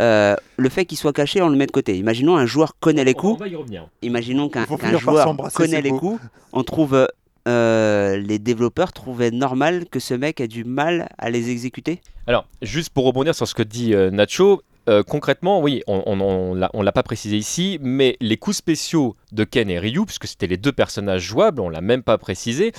euh, 0.00 0.36
le 0.56 0.68
fait 0.68 0.84
qu'ils 0.86 0.98
soient 0.98 1.12
cachés, 1.12 1.42
on 1.42 1.48
le 1.48 1.56
met 1.56 1.66
de 1.66 1.72
côté. 1.72 1.96
Imaginons 1.98 2.36
un 2.36 2.46
joueur 2.46 2.74
connaît 2.78 3.04
les 3.04 3.14
coups. 3.14 3.38
va 3.38 3.48
y 3.48 3.56
revenir. 3.56 3.88
Imaginons 4.02 4.48
qu'un 4.48 4.66
joueur 4.98 5.36
connaît 5.52 5.82
les 5.82 5.90
beau. 5.90 5.98
coups. 5.98 6.22
On 6.52 6.62
trouve 6.62 7.06
euh, 7.48 8.16
les 8.16 8.38
développeurs 8.38 8.92
trouvaient 8.92 9.30
normal 9.30 9.86
que 9.90 9.98
ce 9.98 10.14
mec 10.14 10.40
ait 10.40 10.48
du 10.48 10.64
mal 10.64 11.08
à 11.18 11.30
les 11.30 11.50
exécuter? 11.50 12.00
Alors, 12.26 12.46
juste 12.62 12.90
pour 12.90 13.04
rebondir 13.04 13.34
sur 13.34 13.48
ce 13.48 13.54
que 13.54 13.62
dit 13.62 13.94
euh, 13.94 14.10
Nacho, 14.10 14.62
concrètement, 15.06 15.60
oui, 15.60 15.82
on 15.86 16.02
on 16.06 16.54
l'a- 16.54 16.92
pas 16.92 17.02
précisé 17.02 17.36
ici, 17.36 17.78
mais 17.80 18.16
les 18.20 18.36
coups 18.36 18.56
spéciaux 18.56 19.16
de 19.32 19.44
Ken 19.44 19.68
et 19.70 19.78
Ryu, 19.78 20.04
puisque 20.06 20.26
c'était 20.26 20.46
les 20.46 20.56
deux 20.56 20.72
personnages 20.72 21.22
jouables, 21.22 21.60
on 21.60 21.68
l'a 21.68 21.80
même 21.80 22.02
pas 22.02 22.18
précisé, 22.18 22.72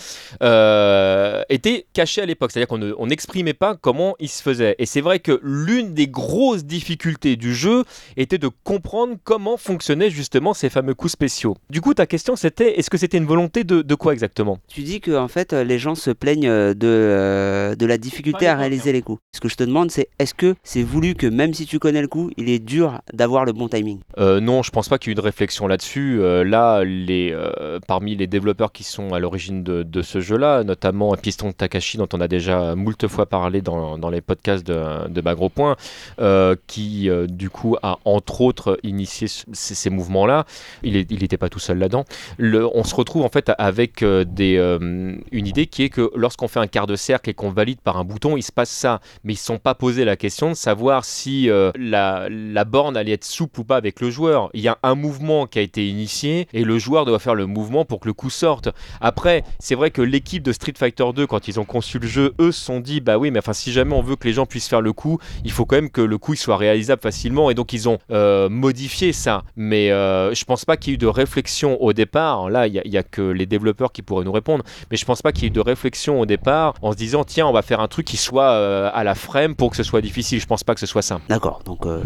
euh, 0.55 1.43
étaient 1.49 1.85
cachés 1.93 2.21
à 2.21 2.25
l'époque. 2.25 2.51
C'est-à-dire 2.51 2.67
qu'on 2.67 2.77
ne- 2.77 2.93
on 2.97 3.07
n'exprimait 3.07 3.53
pas 3.53 3.75
comment 3.75 4.15
ils 4.19 4.27
se 4.29 4.41
faisaient. 4.41 4.75
Et 4.79 4.85
c'est 4.85 5.01
vrai 5.01 5.19
que 5.19 5.39
l'une 5.43 5.93
des 5.93 6.07
grosses 6.07 6.63
difficultés 6.65 7.35
du 7.35 7.53
jeu 7.53 7.83
était 8.17 8.37
de 8.37 8.49
comprendre 8.63 9.15
comment 9.23 9.57
fonctionnaient 9.57 10.09
justement 10.09 10.53
ces 10.53 10.69
fameux 10.69 10.93
coups 10.93 11.13
spéciaux. 11.13 11.55
Du 11.69 11.81
coup, 11.81 11.93
ta 11.93 12.05
question 12.05 12.35
c'était, 12.35 12.79
est-ce 12.79 12.89
que 12.89 12.97
c'était 12.97 13.17
une 13.17 13.25
volonté 13.25 13.63
de, 13.63 13.81
de 13.81 13.95
quoi 13.95 14.13
exactement? 14.13 14.59
Tu 14.67 14.81
dis 14.81 14.99
que 15.01 15.11
en 15.17 15.27
fait 15.27 15.53
les 15.53 15.79
gens 15.79 15.95
se 15.95 16.11
plaignent 16.11 16.47
euh, 16.49 16.73
de, 16.73 16.87
euh, 16.87 17.75
de 17.75 17.85
la 17.85 17.97
difficulté 17.97 18.47
à 18.47 18.55
réaliser 18.55 18.91
les 18.91 19.01
coups. 19.01 19.19
Ce 19.33 19.39
que 19.39 19.49
je 19.49 19.55
te 19.55 19.63
demande 19.63 19.91
c'est 19.91 20.09
est-ce 20.19 20.33
que 20.33 20.55
c'est 20.63 20.83
voulu 20.83 21.15
que 21.15 21.27
même 21.27 21.53
si 21.53 21.65
tu 21.65 21.79
connais 21.79 22.01
le 22.01 22.07
coup, 22.07 22.31
il 22.37 22.49
est 22.49 22.59
dur 22.59 23.01
d'avoir 23.13 23.45
le 23.45 23.53
bon 23.53 23.67
timing? 23.67 23.99
Euh, 24.17 24.39
non, 24.39 24.63
je 24.63 24.71
pense 24.71 24.89
pas 24.89 24.97
qu'il 24.97 25.09
y 25.09 25.11
ait 25.11 25.13
eu 25.13 25.15
de 25.15 25.21
réflexion 25.21 25.67
là-dessus. 25.67 26.19
Euh, 26.21 26.40
là, 26.43 26.81
euh, 26.81 27.79
parmi 27.87 28.15
les 28.15 28.27
développeurs 28.27 28.71
qui 28.71 28.83
sont 28.83 29.13
à 29.13 29.19
l'origine 29.19 29.63
de, 29.63 30.01
ce 30.01 30.19
jeu-là, 30.19 30.63
notamment 30.63 31.13
Piston 31.15 31.51
Takashi, 31.51 31.97
dont 31.97 32.07
on 32.13 32.21
a 32.21 32.27
déjà 32.27 32.75
moult 32.75 33.07
fois 33.07 33.25
parlé 33.25 33.61
dans, 33.61 34.09
les 34.09 34.21
podcasts 34.21 34.65
de, 34.65 35.07
de 35.07 35.21
Point, 35.49 35.75
euh, 36.19 36.55
qui 36.67 37.09
euh, 37.09 37.25
du 37.27 37.49
coup 37.49 37.77
a 37.81 37.97
entre 38.05 38.41
autres 38.41 38.79
initié 38.83 39.27
ce- 39.27 39.45
ces, 39.53 39.89
mouvements-là. 39.89 40.45
Il 40.83 40.93
n'était 40.93 41.37
pas 41.37 41.49
tout 41.49 41.59
seul 41.59 41.79
là-dedans. 41.79 42.05
On 42.39 42.83
se 42.83 42.95
retrouve 42.95 43.23
en 43.23 43.29
fait 43.29 43.51
avec 43.57 44.01
une 44.01 45.21
idée 45.31 45.67
qui 45.67 45.83
est 45.83 45.89
que 45.89 46.11
lorsqu'on 46.15 46.47
fait 46.47 46.59
un 46.59 46.67
quart 46.67 46.87
de 46.87 46.95
cercle 46.95 47.29
et 47.29 47.33
qu'on 47.33 47.49
valide 47.49 47.79
par 47.81 47.97
un 47.97 48.03
bouton, 48.03 48.37
il 48.37 48.43
se 48.43 48.51
passe 48.51 48.69
ça. 48.69 49.01
Mais 49.23 49.33
ils 49.33 49.37
ne 49.37 49.39
sont 49.39 49.57
pas 49.57 49.75
posé 49.75 50.05
la 50.05 50.15
question 50.15 50.49
de 50.49 50.55
savoir 50.55 51.05
si 51.05 51.49
la, 51.75 52.27
la 52.29 52.65
borne 52.65 52.97
allait 52.97 53.13
être 53.13 53.25
souple 53.25 53.61
ou 53.61 53.63
pas 53.63 53.77
avec 53.77 54.01
le 54.01 54.09
joueur. 54.09 54.49
Il 54.53 54.61
y 54.61 54.67
a 54.67 54.77
un 54.83 54.95
mouvement 54.95 55.47
qui 55.47 55.59
a 55.59 55.61
été 55.61 55.87
initié 55.87 56.30
et 56.53 56.63
le 56.63 56.77
joueur 56.79 57.05
doit 57.05 57.19
faire 57.19 57.35
le 57.35 57.45
mouvement 57.45 57.85
pour 57.85 57.99
que 57.99 58.07
le 58.07 58.13
coup 58.13 58.29
sorte. 58.29 58.69
Après, 58.99 59.43
c'est 59.59 59.75
vrai 59.75 59.91
que 59.91 60.01
l'équipe 60.01 60.43
de 60.43 60.51
Street 60.51 60.73
Fighter 60.77 61.05
2, 61.15 61.27
quand 61.27 61.47
ils 61.47 61.59
ont 61.59 61.65
conçu 61.65 61.99
le 61.99 62.07
jeu, 62.07 62.33
eux 62.39 62.51
se 62.51 62.63
sont 62.63 62.79
dit 62.79 63.01
bah 63.01 63.17
oui, 63.17 63.31
mais 63.31 63.39
enfin 63.39 63.53
si 63.53 63.71
jamais 63.71 63.93
on 63.95 64.01
veut 64.01 64.15
que 64.15 64.27
les 64.27 64.33
gens 64.33 64.45
puissent 64.45 64.67
faire 64.69 64.81
le 64.81 64.93
coup, 64.93 65.17
il 65.43 65.51
faut 65.51 65.65
quand 65.65 65.75
même 65.75 65.89
que 65.89 66.01
le 66.01 66.17
coup 66.17 66.33
il 66.33 66.37
soit 66.37 66.57
réalisable 66.57 67.01
facilement 67.01 67.49
et 67.49 67.53
donc 67.53 67.73
ils 67.73 67.87
ont 67.89 67.97
euh, 68.11 68.49
modifié 68.49 69.13
ça. 69.13 69.43
Mais 69.55 69.91
euh, 69.91 70.33
je 70.33 70.43
pense 70.45 70.65
pas 70.65 70.77
qu'il 70.77 70.91
y 70.91 70.93
ait 70.93 70.95
eu 70.95 70.97
de 70.97 71.07
réflexion 71.07 71.81
au 71.81 71.93
départ. 71.93 72.49
Là, 72.49 72.67
il 72.67 72.73
y, 72.73 72.97
a- 72.97 73.03
que 73.03 73.21
les 73.21 73.45
développeurs 73.47 73.91
qui 73.91 74.03
pourraient 74.03 74.23
nous 74.25 74.31
répondre. 74.31 74.63
Mais 74.91 74.97
je 74.97 75.05
pense 75.05 75.21
pas 75.21 75.31
qu'il 75.31 75.43
y 75.43 75.45
ait 75.47 75.49
eu 75.49 75.51
de 75.51 75.59
réflexion 75.59 76.19
au 76.21 76.25
départ 76.25 76.75
en 76.81 76.91
se 76.91 76.97
disant 76.97 77.23
tiens, 77.23 77.47
on 77.47 77.51
va 77.51 77.61
faire 77.63 77.79
un 77.79 77.87
truc 77.87 78.05
qui 78.05 78.17
soit 78.17 78.51
euh, 78.51 78.89
à 78.93 79.03
la 79.03 79.15
frame 79.15 79.55
pour 79.55 79.71
que 79.71 79.75
ce 79.75 79.83
soit 79.83 80.01
difficile. 80.01 80.39
Je 80.39 80.45
pense 80.45 80.63
pas 80.63 80.73
que 80.75 80.79
ce 80.79 80.85
soit 80.85 81.01
ça. 81.01 81.19
D'accord, 81.29 81.61
donc 81.65 81.85
euh, 81.85 82.01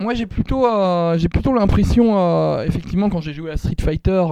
Moi 0.00 0.14
j'ai 0.14 0.26
plutôt, 0.26 0.66
euh, 0.66 1.16
j'ai 1.18 1.28
plutôt 1.28 1.52
l'impression, 1.54 2.18
euh, 2.18 2.64
effectivement, 2.64 3.08
quand 3.08 3.20
j'ai 3.20 3.32
joué 3.32 3.50
à 3.50 3.56
Street 3.64 3.76
Fighter, 3.80 4.24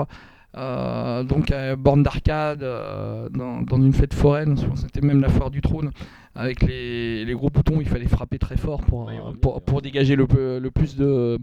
euh, 0.56 1.22
donc 1.24 1.50
à 1.50 1.76
borne 1.76 2.02
d'arcade, 2.02 2.62
euh, 2.62 3.28
dans, 3.30 3.62
dans 3.62 3.78
une 3.78 3.92
fête 3.92 4.14
foraine, 4.14 4.56
c'était 4.76 5.00
même 5.00 5.20
la 5.20 5.28
foire 5.28 5.50
du 5.50 5.60
trône, 5.60 5.90
avec 6.34 6.62
les, 6.62 7.24
les 7.24 7.34
gros 7.34 7.50
boutons, 7.50 7.80
il 7.80 7.88
fallait 7.88 8.08
frapper 8.08 8.38
très 8.38 8.56
fort 8.56 8.82
pour, 8.82 9.08
euh, 9.08 9.12
pour, 9.40 9.62
pour 9.62 9.82
dégager 9.82 10.16
le, 10.16 10.26
plus 10.26 10.96
de, 10.96 11.38